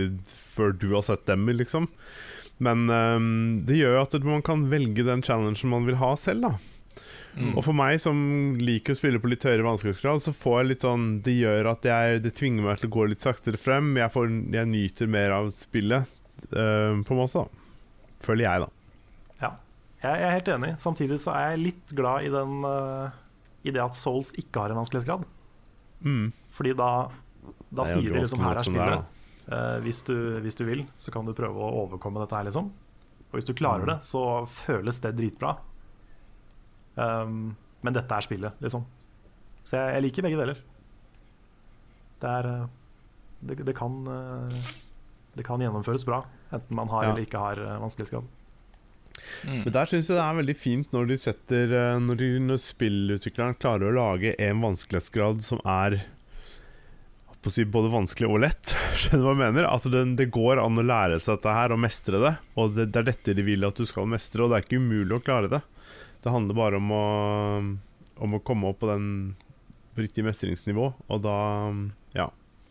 før 0.56 0.76
du 0.78 0.90
har 0.96 1.06
sett 1.10 1.28
dem, 1.30 1.50
liksom. 1.52 1.90
Men 2.60 2.90
um, 2.92 3.62
det 3.68 3.78
gjør 3.80 3.96
jo 3.96 4.04
at 4.04 4.18
man 4.26 4.44
kan 4.44 4.68
velge 4.72 5.06
den 5.08 5.24
challengen 5.24 5.72
man 5.72 5.88
vil 5.88 6.00
ha 6.02 6.12
selv, 6.20 6.50
da. 6.50 6.58
Mm. 7.40 7.54
Og 7.54 7.64
for 7.64 7.78
meg 7.78 8.00
som 8.02 8.18
liker 8.60 8.96
å 8.96 9.00
spille 9.00 9.22
på 9.22 9.30
litt 9.32 9.46
høyere 9.46 9.64
vanskelighetsgrad, 9.64 10.24
så 10.24 10.34
får 10.36 10.56
jeg 10.58 10.68
litt 10.68 10.84
sånn 10.84 11.04
Det 11.24 11.36
gjør 11.38 11.70
at 11.70 11.86
jeg 11.86 12.24
Det 12.24 12.32
tvinger 12.36 12.66
meg 12.66 12.80
til 12.82 12.90
å 12.90 12.96
gå 12.96 13.06
litt 13.12 13.24
saktere 13.24 13.60
frem. 13.62 13.94
Jeg, 14.02 14.12
får, 14.12 14.34
jeg 14.58 14.72
nyter 14.72 15.12
mer 15.14 15.36
av 15.38 15.52
spillet, 15.56 16.20
uh, 16.52 17.00
på 17.00 17.16
en 17.16 17.22
måte. 17.22 17.46
da 17.46 18.26
Føler 18.26 18.44
jeg, 18.44 18.66
da. 18.66 18.70
Ja. 19.46 19.52
Jeg 20.04 20.26
er 20.26 20.36
helt 20.36 20.52
enig. 20.52 20.74
Samtidig 20.84 21.20
så 21.24 21.32
er 21.36 21.54
jeg 21.54 21.64
litt 21.70 21.96
glad 21.96 22.28
i, 22.28 22.32
den, 22.34 22.60
eh, 22.68 23.16
i 23.64 23.72
det 23.76 23.82
at 23.84 23.96
Souls 23.98 24.32
ikke 24.40 24.62
har 24.64 24.72
en 24.74 24.80
vanskelighetsgrad. 24.80 25.26
Mm. 26.06 26.30
Fordi 26.56 26.74
da, 26.80 26.90
da 27.70 27.84
Det 27.84 27.90
er 27.90 27.94
sier 28.00 28.14
de 28.14 28.20
liksom 28.24 28.40
her 28.46 28.56
er 28.62 28.68
spillet. 28.68 29.16
Uh, 29.50 29.80
hvis, 29.84 30.04
du, 30.06 30.16
hvis 30.46 30.56
du 30.56 30.64
vil, 30.68 30.86
så 31.02 31.12
kan 31.12 31.26
du 31.26 31.34
prøve 31.34 31.58
å 31.58 31.72
overkomme 31.88 32.22
dette 32.22 32.38
her, 32.38 32.46
liksom. 32.48 32.70
Og 33.30 33.38
hvis 33.38 33.46
du 33.50 33.54
klarer 33.58 33.84
Mm. 33.86 33.90
det, 33.94 33.98
så 34.06 34.22
føles 34.48 35.00
det 35.02 35.16
dritbra. 35.18 35.58
Um, 36.96 37.56
men 37.82 37.94
dette 37.96 38.12
er 38.16 38.26
spillet, 38.26 38.54
liksom. 38.64 38.86
Så 39.64 39.78
jeg, 39.78 39.94
jeg 39.96 40.04
liker 40.08 40.26
begge 40.26 40.40
deler. 40.40 40.60
Det 42.20 42.28
er 42.30 42.48
eh, 42.50 42.66
det, 43.48 43.56
det, 43.68 43.76
kan, 43.78 43.94
eh, 44.12 44.72
det 45.38 45.46
kan 45.48 45.62
gjennomføres 45.64 46.04
bra, 46.08 46.24
enten 46.52 46.76
man 46.76 46.90
har 46.92 47.04
Ja. 47.06 47.12
eller 47.14 47.24
ikke 47.24 47.40
har 47.40 47.62
vanskelighetsgrad. 47.80 48.28
Mm. 49.48 49.64
Men 49.66 49.74
der 49.76 49.90
syns 49.90 50.10
jeg 50.10 50.18
det 50.18 50.24
er 50.26 50.40
veldig 50.40 50.56
fint 50.58 50.96
når 50.96 51.10
de 51.10 51.18
setter 51.22 51.74
eh, 51.80 51.98
Når, 52.04 52.20
de, 52.20 52.30
når 52.44 52.62
spillutvikleren 52.64 53.58
klarer 53.60 53.90
å 53.90 53.98
lage 53.98 54.34
en 54.42 54.64
vanskelighetsgrad 54.64 55.44
som 55.46 55.62
er 55.66 56.02
på 57.40 57.48
å 57.48 57.54
si, 57.56 57.64
både 57.64 57.92
vanskelig 57.94 58.28
og 58.28 58.42
lett. 58.44 58.74
Skjønner 59.00 59.22
du 59.22 59.28
hva 59.28 59.34
jeg 59.36 59.42
mener? 59.46 59.68
Altså 59.70 59.92
det, 59.94 60.02
det 60.20 60.32
går 60.36 60.60
an 60.60 60.80
å 60.82 60.84
lære 60.84 61.20
seg 61.24 61.38
dette 61.38 61.54
her 61.56 61.72
og 61.72 61.80
mestre 61.80 62.20
det. 62.20 62.34
Og 62.60 62.74
det, 62.76 62.90
det 62.92 63.00
er 63.00 63.12
dette 63.14 63.36
de 63.38 63.46
vil 63.48 63.68
at 63.68 63.80
du 63.80 63.86
skal 63.88 64.10
mestre, 64.12 64.44
og 64.44 64.52
det 64.52 64.58
er 64.60 64.66
ikke 64.68 64.82
umulig 64.82 65.16
å 65.16 65.24
klare 65.24 65.52
det. 65.52 65.62
Det 66.20 66.34
handler 66.34 66.58
bare 66.58 66.82
om 66.82 66.92
å, 66.92 67.06
om 68.26 68.36
å 68.36 68.42
komme 68.44 68.74
opp 68.74 68.82
på 68.84 68.90
den 68.92 69.06
på 69.96 70.04
riktig 70.04 70.26
mestringsnivå, 70.28 70.92
og 71.08 71.24
da 71.24 71.38
Ja. 72.16 72.30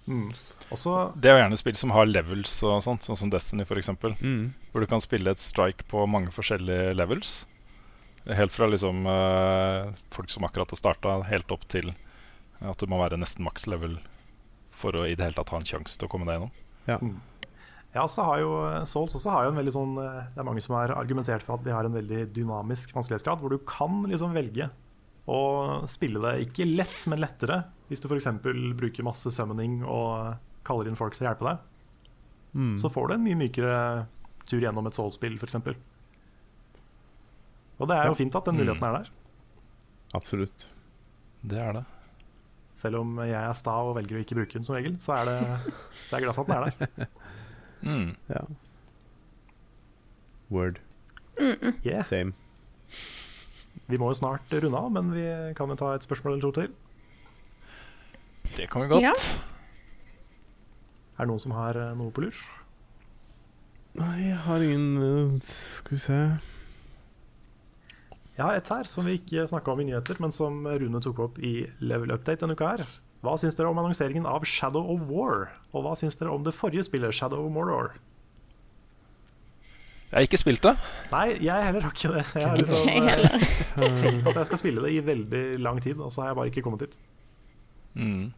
Mm. 0.09 0.31
Også, 0.75 1.13
Det 1.17 1.31
er 1.31 1.39
jo 1.39 1.43
gjerne 1.43 1.61
spill 1.61 1.79
som 1.81 1.93
har 1.97 2.09
levels, 2.09 2.53
og 2.67 2.83
sånt, 2.85 3.07
sånn 3.07 3.17
som 3.17 3.31
Destiny 3.33 3.65
f.eks. 3.65 3.93
Mm. 4.21 4.51
Hvor 4.73 4.85
du 4.85 4.91
kan 4.91 5.03
spille 5.05 5.33
et 5.33 5.43
strike 5.43 5.87
på 5.89 6.05
mange 6.11 6.33
forskjellige 6.35 6.93
levels. 6.99 7.39
Helt 8.29 8.53
fra 8.53 8.69
liksom 8.69 9.07
uh, 9.09 9.95
folk 10.13 10.29
som 10.31 10.45
akkurat 10.45 10.75
har 10.75 10.81
starta, 10.81 11.17
helt 11.31 11.51
opp 11.55 11.65
til 11.73 11.95
at 12.59 12.81
du 12.81 12.91
må 12.91 12.99
være 13.01 13.17
nesten 13.21 13.47
maks 13.47 13.69
level 13.71 13.97
for 14.75 14.97
å 14.99 15.07
i 15.09 15.15
det 15.17 15.25
hele 15.25 15.39
tatt 15.39 15.55
ha 15.55 15.61
en 15.61 15.69
sjanse 15.69 15.97
til 15.99 16.09
å 16.09 16.13
komme 16.13 16.29
deg 16.29 16.39
gjennom. 16.39 17.17
Ja, 17.95 18.05
så 18.11 18.27
har 18.27 18.43
jo 18.43 18.51
Souls 18.89 19.17
også 19.17 19.33
har 19.33 19.47
jo 19.47 19.53
en 19.53 19.59
veldig 19.59 19.73
sånn 19.73 19.95
eh, 20.03 20.27
Det 20.35 20.43
er 20.43 20.47
mange 20.47 20.61
som 20.65 20.75
har 20.77 20.93
argumentert 20.93 21.45
for 21.45 21.57
at 21.57 21.65
de 21.65 21.73
har 21.73 21.89
en 21.89 21.97
veldig 21.97 22.27
dynamisk 22.37 22.93
vanskelighetsgrad, 22.95 23.41
hvor 23.41 23.55
du 23.55 23.63
kan 23.69 24.03
liksom 24.11 24.37
velge 24.37 24.69
å 25.29 25.41
spille 25.91 26.21
det 26.23 26.47
ikke 26.47 26.69
lett, 26.69 27.03
men 27.11 27.21
lettere. 27.21 27.63
Hvis 27.89 28.01
du 28.01 28.09
f.eks. 28.09 28.29
bruker 28.41 29.05
masse 29.05 29.33
summoning 29.33 29.83
og 29.85 30.39
kaller 30.69 30.89
inn 30.91 30.99
folk 30.99 31.17
til 31.17 31.27
å 31.27 31.31
hjelpe 31.33 31.49
deg, 31.49 31.59
Mm. 32.59 32.77
så 32.81 32.89
får 32.91 33.09
du 33.09 33.15
en 33.15 33.25
mye 33.25 33.37
mykere 33.37 34.07
tur 34.49 34.61
gjennom 34.63 34.87
et 34.89 34.95
Souls-spill, 34.97 35.35
f.eks. 35.39 35.55
Og 37.79 37.87
det 37.87 37.97
er 37.97 38.05
jo 38.09 38.15
Ja. 38.15 38.19
fint 38.19 38.35
at 38.35 38.45
den 38.45 38.55
Mm. 38.57 38.61
muligheten 38.65 38.89
er 38.89 38.93
der. 39.03 39.11
Absolutt. 40.15 40.67
Det 41.47 41.59
er 41.59 41.73
det. 41.73 41.85
Selv 42.75 42.97
om 43.01 43.17
jeg 43.19 43.35
er 43.35 43.53
sta 43.55 43.71
og 43.83 43.97
velger 43.97 44.17
å 44.19 44.25
ikke 44.25 44.35
bruke 44.39 44.53
den 44.55 44.65
som 44.65 44.77
regel, 44.77 44.97
så 44.99 45.13
er, 45.19 45.25
det, 45.27 45.73
så 46.05 46.17
er 46.17 46.21
jeg 46.21 46.25
glad 46.27 46.35
for 46.35 46.43
at 46.43 46.49
den 46.49 46.57
er 46.57 46.73
der. 46.89 47.09
Mm. 47.83 48.17
Ja. 48.29 48.41
Word. 50.51 50.79
Yeah. 51.85 52.03
Same. 52.05 52.33
Vi 53.89 53.97
må 53.97 54.09
jo 54.11 54.15
snart 54.19 54.41
runde 54.51 54.75
av, 54.79 54.91
men 54.93 55.13
vi 55.13 55.55
kan 55.55 55.69
jo 55.69 55.77
ta 55.77 55.93
et 55.95 56.03
spørsmål 56.03 56.33
eller 56.33 56.41
to 56.41 56.53
til. 56.53 56.73
Det 58.57 58.69
kan 58.71 58.83
vi 58.83 58.89
godt. 58.89 59.03
Ja. 59.03 59.13
Er 61.19 61.27
det 61.27 61.33
noen 61.33 61.43
som 61.43 61.55
har 61.57 61.75
eh, 61.75 61.97
noe 61.99 62.15
på 62.15 62.23
lur? 62.23 62.39
Nei, 63.99 64.29
jeg 64.29 64.39
har 64.45 64.63
ingen 64.63 65.03
øh, 65.03 65.31
Skal 65.43 65.97
vi 65.97 65.99
se 65.99 66.19
Jeg 68.37 68.45
har 68.45 68.55
et 68.55 68.71
her 68.71 68.87
som 68.87 69.09
vi 69.09 69.17
ikke 69.19 69.49
snakka 69.51 69.73
om 69.73 69.83
i 69.83 69.89
nyheter, 69.89 70.21
men 70.23 70.35
som 70.35 70.63
Rune 70.63 71.01
tok 71.03 71.25
opp 71.25 71.41
i 71.43 71.67
Level 71.83 72.15
Update 72.15 72.45
denne 72.45 72.55
uka 72.55 72.69
her. 72.71 72.85
Hva 73.27 73.35
syns 73.41 73.59
dere 73.59 73.73
om 73.73 73.81
annonseringen 73.83 74.29
av 74.31 74.47
Shadow 74.47 74.93
of 74.95 75.09
War? 75.11 75.49
Og 75.73 75.83
hva 75.83 75.97
syns 75.99 76.15
dere 76.21 76.31
om 76.31 76.45
det 76.47 76.55
forrige 76.55 76.87
spillet, 76.87 77.17
Shadow 77.19 77.43
of 77.49 77.51
Mordor? 77.51 77.97
Jeg 80.09 80.17
har 80.17 80.25
ikke 80.29 80.39
spilt 80.41 80.63
det. 80.63 80.77
Nei, 81.11 81.27
jeg 81.45 81.65
heller 81.67 81.85
har 81.85 81.97
ikke 81.97 82.15
det. 82.15 82.23
Jeg 82.39 82.47
har 82.47 82.61
liksom 82.63 82.87
jeg 82.95 83.25
eh, 83.27 83.99
tenkt 84.05 84.31
at 84.31 84.39
jeg 84.39 84.49
skal 84.53 84.61
spille 84.63 84.85
det 84.87 84.95
i 84.95 85.03
veldig 85.05 85.43
lang 85.61 85.83
tid, 85.83 85.99
og 85.99 86.15
så 86.15 86.23
har 86.23 86.31
jeg 86.31 86.39
bare 86.39 86.53
ikke 86.53 86.63
kommet 86.65 86.87
dit. 86.87 86.95
Mm. 87.99 88.31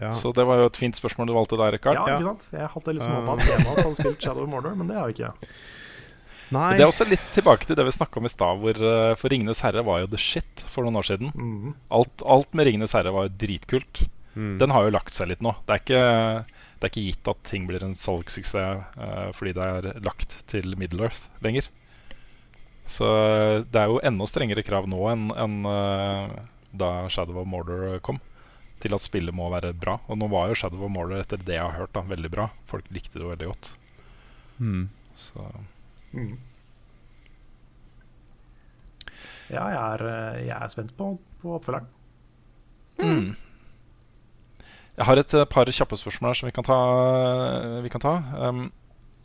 Ja. 0.00 0.12
Så 0.12 0.32
det 0.36 0.44
var 0.44 0.60
jo 0.60 0.68
et 0.68 0.76
fint 0.76 0.98
spørsmål 0.98 1.30
du 1.30 1.34
valgte 1.36 1.58
der, 1.60 1.72
Rikard. 1.76 1.96
Ja, 1.96 2.04
Ja. 2.10 2.18
ikke 2.18 2.30
sant? 2.34 2.50
Jeg 2.52 2.68
hadde 2.74 2.94
liksom 2.98 3.16
håpa 3.16 3.36
at 3.36 3.60
Emas 3.60 3.82
hadde 3.82 3.98
spilt 3.98 4.22
Shadow 4.22 4.44
of 4.44 4.50
Mordor, 4.52 4.76
men 4.76 4.90
det 4.90 4.96
har 4.98 5.08
vi 5.08 5.16
ikke. 5.16 5.32
Nei. 6.54 6.76
Det 6.78 6.84
er 6.84 6.90
også 6.92 7.06
litt 7.08 7.24
tilbake 7.34 7.66
til 7.66 7.74
det 7.78 7.84
vi 7.88 7.94
snakka 7.96 8.20
om 8.20 8.28
i 8.28 8.30
stad, 8.30 8.60
hvor 8.62 8.76
eh, 8.78 9.14
for 9.18 9.28
'Ringenes 9.32 9.62
herre' 9.66 9.82
var 9.84 10.04
jo 10.04 10.10
the 10.12 10.20
shit 10.20 10.62
for 10.70 10.86
noen 10.86 11.00
år 11.00 11.08
siden. 11.08 11.32
Mm. 11.34 11.74
Alt, 11.90 12.22
alt 12.22 12.54
med 12.54 12.66
'Ringenes 12.68 12.94
herre' 12.94 13.12
var 13.14 13.26
jo 13.26 13.34
dritkult. 13.40 14.04
Mm. 14.36 14.58
Den 14.60 14.70
har 14.70 14.84
jo 14.84 14.92
lagt 14.94 15.16
seg 15.16 15.28
litt 15.32 15.42
nå. 15.42 15.56
Det 15.66 15.74
er 15.74 15.82
ikke, 15.82 16.04
det 16.78 16.84
er 16.86 16.92
ikke 16.92 17.06
gitt 17.08 17.28
at 17.32 17.42
ting 17.48 17.66
blir 17.66 17.82
en 17.82 17.96
salgssuksess 17.96 18.54
uh, 19.00 19.32
fordi 19.34 19.54
det 19.56 19.64
er 19.64 20.00
lagt 20.04 20.36
til 20.46 20.76
Middle-earth 20.76 21.26
lenger. 21.42 21.66
Så 22.86 23.06
det 23.66 23.80
er 23.80 23.90
jo 23.90 23.98
enda 24.04 24.26
strengere 24.28 24.62
krav 24.62 24.86
nå 24.86 25.00
enn 25.10 25.30
enn, 25.34 25.56
uh, 25.66 26.36
da 26.76 27.08
Shadow 27.10 27.40
of 27.42 27.48
Mordor 27.50 27.98
kom. 28.06 28.20
Til 28.82 28.94
at 28.94 29.04
spillet 29.04 29.34
må 29.34 29.48
være 29.52 29.72
bra. 29.76 29.96
Og 30.10 30.18
nå 30.20 30.28
var 30.32 30.50
jo 30.50 30.58
Shadow 30.58 30.84
of 30.84 30.92
Mordor, 30.92 31.22
etter 31.22 31.40
det 31.40 31.56
jeg 31.56 31.64
har 31.64 31.78
hørt, 31.78 31.94
da, 31.96 32.02
veldig 32.04 32.30
bra. 32.32 32.50
Folk 32.68 32.88
likte 32.92 33.18
det 33.18 33.30
veldig 33.30 33.48
godt. 33.52 33.72
Mm. 34.58 34.88
Så 35.16 35.48
Mm. 36.16 36.38
Ja, 39.50 39.66
jeg 39.68 39.78
er, 39.78 40.04
eh, 40.10 40.46
jeg 40.46 40.56
er 40.56 40.70
spent 40.72 40.94
på, 40.96 41.18
på 41.42 41.56
oppfølgeren. 41.58 41.86
mm. 42.98 43.36
Jeg 44.96 45.04
har 45.04 45.20
et 45.20 45.34
eh, 45.34 45.44
par 45.44 45.68
kjappe 45.68 45.98
spørsmål 46.00 46.30
her 46.30 46.38
som 46.38 46.48
vi 46.48 46.54
kan 46.56 46.64
ta. 46.64 46.78
Vi 47.84 47.92
kan 47.92 48.00
ta. 48.00 48.14
Um, 48.48 48.72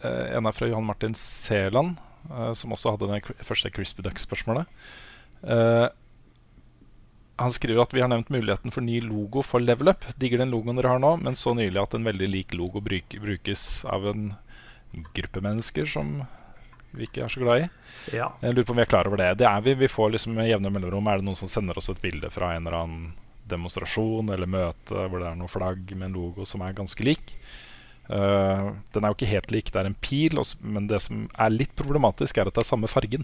eh, 0.03 0.35
en 0.35 0.45
er 0.45 0.51
fra 0.51 0.67
Johan 0.67 0.85
Martin 0.85 1.15
Seland, 1.15 1.95
uh, 2.29 2.51
som 2.53 2.73
også 2.75 2.91
hadde 2.91 3.07
det 3.07 3.45
første 3.47 3.71
Crispy 3.71 4.03
Duck-spørsmålet. 4.03 4.67
Eh, 5.41 5.87
han 7.39 7.51
skriver 7.51 7.81
at 7.81 7.93
vi 7.93 8.01
har 8.03 8.09
nevnt 8.11 8.29
muligheten 8.29 8.73
for 8.73 8.85
ny 8.85 8.99
logo 9.01 9.41
for 9.45 9.63
Level 9.63 9.89
Up. 9.93 10.05
Digger 10.19 10.43
den 10.43 10.51
logoen 10.53 10.77
dere 10.77 10.93
har 10.93 11.01
nå, 11.01 11.15
men 11.23 11.37
så 11.37 11.55
nylig 11.57 11.79
at 11.81 11.95
en 11.97 12.05
veldig 12.05 12.27
lik 12.29 12.53
logo 12.53 12.83
bruk, 12.83 13.15
brukes 13.23 13.63
av 13.85 14.05
en 14.11 14.33
gruppe 15.15 15.41
mennesker 15.41 15.87
som 15.89 16.19
vi 16.91 17.07
ikke 17.07 17.23
er 17.25 17.31
så 17.31 17.41
glad 17.41 17.63
i. 17.63 17.67
Ja. 18.17 18.27
Jeg 18.43 18.55
lurer 18.55 18.67
på 18.67 18.75
om 18.75 18.81
vi 18.81 18.85
er 18.85 18.91
klar 18.91 19.07
over 19.07 19.21
det. 19.21 19.31
Det 19.39 19.47
er 19.47 19.63
vi. 19.63 19.75
Vi 19.79 19.89
får 19.89 20.13
liksom 20.15 20.35
med 20.35 20.49
jevne 20.49 20.71
mellomrom. 20.73 21.07
Er 21.07 21.21
det 21.21 21.27
noen 21.29 21.39
som 21.39 21.51
sender 21.51 21.79
oss 21.79 21.89
et 21.91 22.01
bilde 22.03 22.29
fra 22.33 22.53
en 22.55 22.65
eller 22.65 22.77
annen 22.81 23.11
demonstrasjon 23.51 24.29
eller 24.31 24.47
møte 24.47 25.07
hvor 25.09 25.19
det 25.19 25.29
er 25.31 25.39
noe 25.39 25.51
flagg 25.51 25.95
med 25.95 26.09
en 26.09 26.17
logo 26.19 26.45
som 26.47 26.63
er 26.65 26.75
ganske 26.77 27.05
lik? 27.07 27.35
Eh, 28.11 28.71
den 28.91 29.05
er 29.05 29.13
jo 29.13 29.15
ikke 29.15 29.29
helt 29.29 29.53
lik, 29.53 29.69
det 29.71 29.79
er 29.79 29.87
en 29.87 29.95
pil, 30.03 30.35
også, 30.41 30.57
men 30.67 30.89
det 30.89 30.99
som 31.05 31.23
er 31.31 31.53
litt 31.53 31.71
problematisk, 31.79 32.41
er 32.41 32.49
at 32.49 32.57
det 32.57 32.65
er 32.65 32.67
samme 32.67 32.89
fargen. 32.91 33.23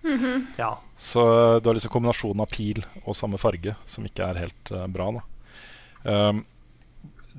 ja. 0.60 0.76
Så 1.00 1.24
du 1.58 1.66
har 1.66 1.74
liksom 1.74 1.92
kombinasjonen 1.96 2.44
av 2.44 2.52
pil 2.52 2.84
og 3.02 3.18
samme 3.18 3.40
farge 3.42 3.74
som 3.90 4.06
ikke 4.06 4.28
er 4.28 4.42
helt 4.44 4.72
uh, 4.76 4.86
bra. 4.92 5.10
Da. 5.18 5.26
Um, 6.06 6.44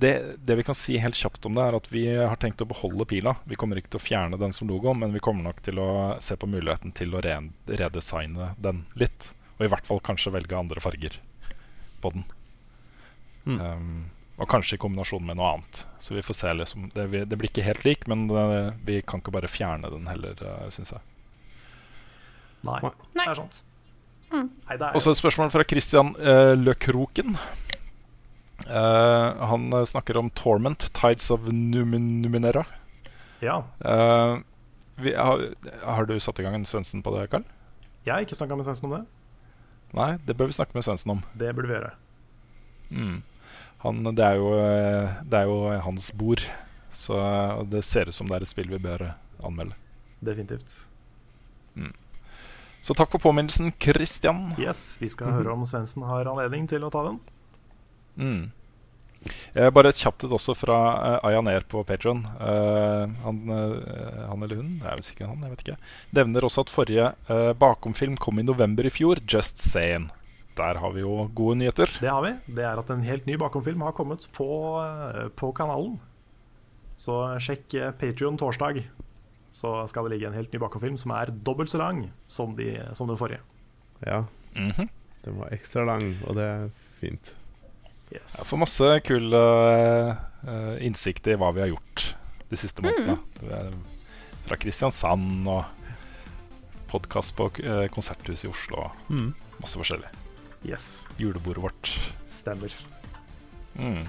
det, 0.01 0.13
det 0.43 0.57
vi 0.59 0.67
kan 0.67 0.75
si 0.75 0.97
helt 0.99 1.15
kjapt 1.15 1.47
om 1.47 1.55
det, 1.55 1.63
er 1.63 1.79
at 1.79 1.89
vi 1.93 2.05
har 2.17 2.39
tenkt 2.41 2.63
å 2.63 2.67
beholde 2.67 3.07
pila. 3.07 3.37
Vi 3.47 3.59
kommer 3.59 3.79
ikke 3.79 3.93
til 3.95 4.01
å 4.01 4.07
fjerne 4.09 4.39
den 4.41 4.55
som 4.55 4.67
logo, 4.71 4.95
men 4.97 5.15
vi 5.15 5.23
kommer 5.23 5.47
nok 5.47 5.63
til 5.63 5.79
å 5.83 5.89
se 6.23 6.35
på 6.39 6.49
muligheten 6.49 6.95
til 6.97 7.15
å 7.15 7.23
re 7.23 7.37
redesigne 7.69 8.53
den 8.59 8.85
litt. 8.99 9.31
Og 9.59 9.67
i 9.67 9.71
hvert 9.71 9.87
fall 9.87 10.03
kanskje 10.03 10.33
velge 10.35 10.57
andre 10.57 10.83
farger 10.83 11.19
på 12.03 12.15
den. 12.15 12.25
Mm. 13.45 13.59
Um, 13.61 14.01
og 14.41 14.49
kanskje 14.49 14.77
i 14.77 14.81
kombinasjon 14.81 15.25
med 15.25 15.37
noe 15.37 15.55
annet. 15.55 15.83
Så 16.01 16.15
vi 16.15 16.23
får 16.25 16.37
se. 16.39 16.53
liksom 16.57 16.89
Det, 16.95 17.05
vi, 17.13 17.23
det 17.29 17.37
blir 17.37 17.51
ikke 17.51 17.65
helt 17.65 17.83
lik, 17.85 18.07
men 18.09 18.25
det, 18.31 18.45
vi 18.87 19.01
kan 19.05 19.21
ikke 19.21 19.33
bare 19.35 19.51
fjerne 19.51 19.91
den 19.93 20.09
heller, 20.09 20.37
uh, 20.41 20.65
syns 20.73 20.95
jeg. 20.95 21.03
Nei. 22.65 22.79
Nei. 22.81 22.93
Det 23.13 23.27
er 23.27 23.41
sant. 23.41 23.61
Mm. 24.31 24.47
Og 24.93 25.01
så 25.03 25.11
et 25.11 25.19
spørsmål 25.19 25.51
fra 25.53 25.65
Christian 25.67 26.15
uh, 26.17 26.53
Løkroken. 26.57 27.37
Uh, 28.61 29.41
han 29.49 29.73
eh, 29.73 29.87
snakker 29.89 30.17
om 30.19 30.29
Torment, 30.37 30.85
Tides 30.93 31.31
of 31.33 31.49
Numin 31.49 32.21
Numinera. 32.21 32.63
Ja. 33.41 33.63
Uh, 33.81 34.39
vi, 35.01 35.15
har, 35.17 35.41
har 35.83 36.05
du 36.05 36.13
satt 36.21 36.39
i 36.39 36.45
gang 36.45 36.55
en 36.55 36.67
Svendsen 36.67 37.01
på 37.03 37.13
det, 37.15 37.25
Karl? 37.31 37.47
Jeg 38.05 38.13
har 38.13 38.25
ikke 38.25 38.37
snakka 38.37 38.57
med 38.57 38.69
Svendsen 38.69 38.87
om 38.89 38.95
det. 38.99 39.01
Nei, 39.97 40.13
det 40.25 40.37
bør 40.37 40.51
vi 40.51 40.55
snakke 40.55 40.77
med 40.77 40.85
Svendsen 40.85 41.17
om. 41.17 41.25
Det 41.33 41.51
burde 41.57 41.71
vi 41.71 41.75
gjøre. 41.75 41.91
Mm. 42.91 43.17
Han, 43.81 44.03
det, 44.13 44.21
er 44.25 44.37
jo, 44.37 44.53
eh, 44.61 45.17
det 45.25 45.41
er 45.41 45.49
jo 45.49 45.57
hans 45.87 46.11
bord, 46.13 46.43
så 46.93 47.17
det 47.71 47.81
ser 47.87 48.11
ut 48.11 48.15
som 48.15 48.29
det 48.29 48.37
er 48.37 48.45
et 48.45 48.51
spill 48.51 48.69
vi 48.69 48.81
bør 48.81 49.07
eh, 49.07 49.19
anmelde. 49.41 49.77
Definitivt. 50.21 50.83
Så 52.81 52.93
takk 52.97 53.11
for 53.13 53.21
påminnelsen, 53.21 53.71
Christian. 53.81 54.51
Yes, 54.61 54.95
vi 55.01 55.09
skal 55.09 55.33
høre 55.35 55.53
om 55.53 55.65
Svendsen 55.69 56.05
har 56.05 56.29
anledning 56.29 56.65
til 56.69 56.85
å 56.85 56.89
ta 56.93 57.03
den. 57.09 57.19
Mm. 58.17 58.49
Eh, 59.53 59.69
bare 59.69 59.91
et 59.91 59.99
kjapt 60.01 60.25
et 60.25 60.33
også 60.33 60.55
fra 60.57 60.77
eh, 60.93 61.27
Ayaner 61.29 61.65
på 61.69 61.83
Patron. 61.85 62.23
han, 62.41 63.41
eh, 63.53 64.23
han 64.25 64.43
eller 64.43 64.57
hun, 64.57 64.79
det 64.81 64.87
er 64.87 64.97
vel 64.97 65.05
sikkert 65.05 65.29
han, 65.29 65.43
jeg 65.45 65.53
vet 65.53 65.65
ikke, 65.65 65.77
nevner 66.17 66.47
også 66.47 66.65
at 66.65 66.73
forrige 66.73 67.11
uh, 67.29 67.51
bakomfilm 67.53 68.17
kom 68.17 68.41
i 68.41 68.47
november 68.47 68.87
i 68.87 68.93
fjor. 68.93 69.21
Just 69.29 69.61
saying. 69.61 70.09
Der 70.57 70.75
har 70.81 70.91
vi 70.91 71.01
jo 71.01 71.29
gode 71.35 71.57
nyheter. 71.61 71.87
Det 72.01 72.09
har 72.11 72.21
vi. 72.25 72.31
Det 72.55 72.63
er 72.67 72.79
at 72.81 72.89
en 72.91 73.03
helt 73.07 73.25
ny 73.25 73.37
bakomfilm 73.39 73.81
har 73.85 73.93
kommet 73.95 74.25
på, 74.35 74.47
eh, 74.83 75.29
på 75.39 75.51
kanalen. 75.55 75.99
Så 76.99 77.15
sjekk 77.41 77.73
uh, 77.79 77.91
Patrion 77.97 78.37
torsdag. 78.37 78.83
Så 79.51 79.71
skal 79.89 80.05
det 80.05 80.11
ligge 80.17 80.27
en 80.29 80.35
helt 80.37 80.51
ny 80.53 80.59
bakomfilm 80.59 80.97
som 80.99 81.11
er 81.15 81.31
dobbelt 81.31 81.69
så 81.71 81.79
lang 81.81 82.05
som, 82.29 82.53
de, 82.55 82.75
som 82.93 83.07
den 83.09 83.17
forrige. 83.19 83.39
Ja, 84.05 84.25
Mhm. 84.55 84.89
den 85.23 85.37
var 85.39 85.49
ekstra 85.55 85.85
lang, 85.85 86.15
og 86.27 86.35
det 86.35 86.43
er 86.43 86.69
fint. 86.99 87.33
Yes. 88.13 88.35
Jeg 88.39 88.45
får 88.45 88.57
masse 88.59 88.87
kul 89.07 89.33
eh, 89.33 90.15
eh, 90.47 90.77
innsikt 90.85 91.27
i 91.31 91.35
hva 91.39 91.53
vi 91.55 91.61
har 91.63 91.69
gjort 91.71 92.15
de 92.51 92.57
siste 92.59 92.81
månedene. 92.83 93.17
Det 93.39 93.51
er 93.51 93.71
Fra 94.47 94.57
Kristiansand 94.57 95.47
og 95.47 95.63
podkast 96.91 97.35
på 97.37 97.47
uh, 97.63 97.85
Konserthuset 97.93 98.45
i 98.45 98.51
Oslo. 98.51 98.81
og 98.83 98.91
Mm. 99.09 99.33
Masse 99.61 99.77
forskjellig. 99.79 100.09
Yes. 100.67 101.07
Julebordet 101.17 101.63
vårt. 101.63 101.93
Stemmer. 102.29 102.73
Mm. 103.75 104.07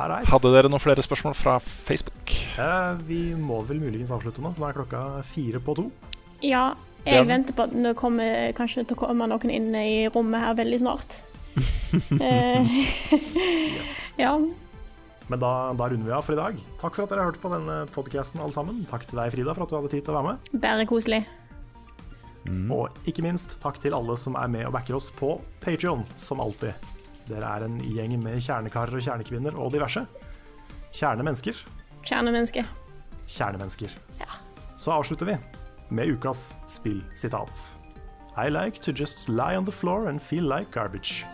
Right. 0.00 0.28
Hadde 0.30 0.52
dere 0.54 0.70
noen 0.70 0.80
flere 0.80 1.02
spørsmål 1.04 1.34
fra 1.36 1.58
Facebook? 1.60 2.32
Eh, 2.56 2.92
vi 3.04 3.34
må 3.36 3.60
vel 3.68 3.82
muligens 3.82 4.12
avslutte 4.14 4.40
nå. 4.40 4.54
Nå 4.56 4.68
er 4.68 4.78
klokka 4.78 5.02
fire 5.28 5.60
på 5.60 5.74
to. 5.76 5.90
Ja, 6.40 6.70
jeg 7.04 7.26
venter 7.28 7.56
på 7.56 7.66
at 7.66 7.74
det 7.76 7.92
kommer, 7.98 8.52
kanskje 8.56 8.86
til 8.86 8.96
å 8.96 9.02
komme 9.02 9.28
noen 9.28 9.52
inn 9.52 9.74
i 9.76 10.08
rommet 10.12 10.40
her 10.44 10.56
veldig 10.56 10.80
snart. 10.80 11.20
yes. 12.20 13.94
ja. 14.24 14.32
Men 15.30 15.42
da, 15.42 15.50
da 15.78 15.88
runder 15.90 16.08
vi 16.08 16.14
av 16.16 16.24
for 16.26 16.34
i 16.34 16.40
dag. 16.40 16.56
Takk 16.80 16.96
for 16.96 17.04
at 17.04 17.12
dere 17.12 17.26
hørte 17.28 17.42
på 17.42 17.52
denne 17.52 17.82
podkasten, 17.94 18.40
alle 18.42 18.56
sammen. 18.56 18.82
Takk 18.90 19.04
til 19.10 19.20
deg, 19.20 19.34
Frida, 19.34 19.54
for 19.54 19.66
at 19.66 19.72
du 19.72 19.78
hadde 19.78 19.92
tid 19.92 20.06
til 20.06 20.14
å 20.14 20.18
være 20.18 20.32
med. 20.32 20.50
Bare 20.64 20.88
koselig. 20.90 21.22
Og 22.48 22.94
ikke 23.08 23.24
minst 23.24 23.58
takk 23.62 23.80
til 23.82 23.94
alle 23.96 24.16
som 24.16 24.38
er 24.40 24.48
med 24.50 24.66
og 24.68 24.74
backer 24.78 24.96
oss 24.96 25.10
på 25.12 25.34
Patrion, 25.60 26.06
som 26.16 26.40
alltid. 26.40 26.72
Dere 27.28 27.46
er 27.46 27.66
en 27.66 27.76
gjeng 27.84 28.16
med 28.22 28.40
kjernekarer 28.42 28.96
og 28.96 29.04
kjernekvinner 29.04 29.58
og 29.60 29.74
diverse. 29.74 30.06
Kjernemennesker. 30.96 31.58
Kjernemenneske. 32.02 32.64
Kjernemennesker. 33.30 33.92
Så 34.80 34.94
avslutter 34.94 35.28
vi 35.28 35.36
med 35.90 36.08
ukas 36.14 36.56
spillsitat. 36.66 37.76
I 38.36 38.48
like 38.48 38.80
to 38.80 38.92
just 38.92 39.28
lie 39.28 39.56
on 39.56 39.64
the 39.64 39.72
floor 39.72 40.08
and 40.08 40.22
feel 40.22 40.44
like 40.44 40.72
garbage. 40.72 41.26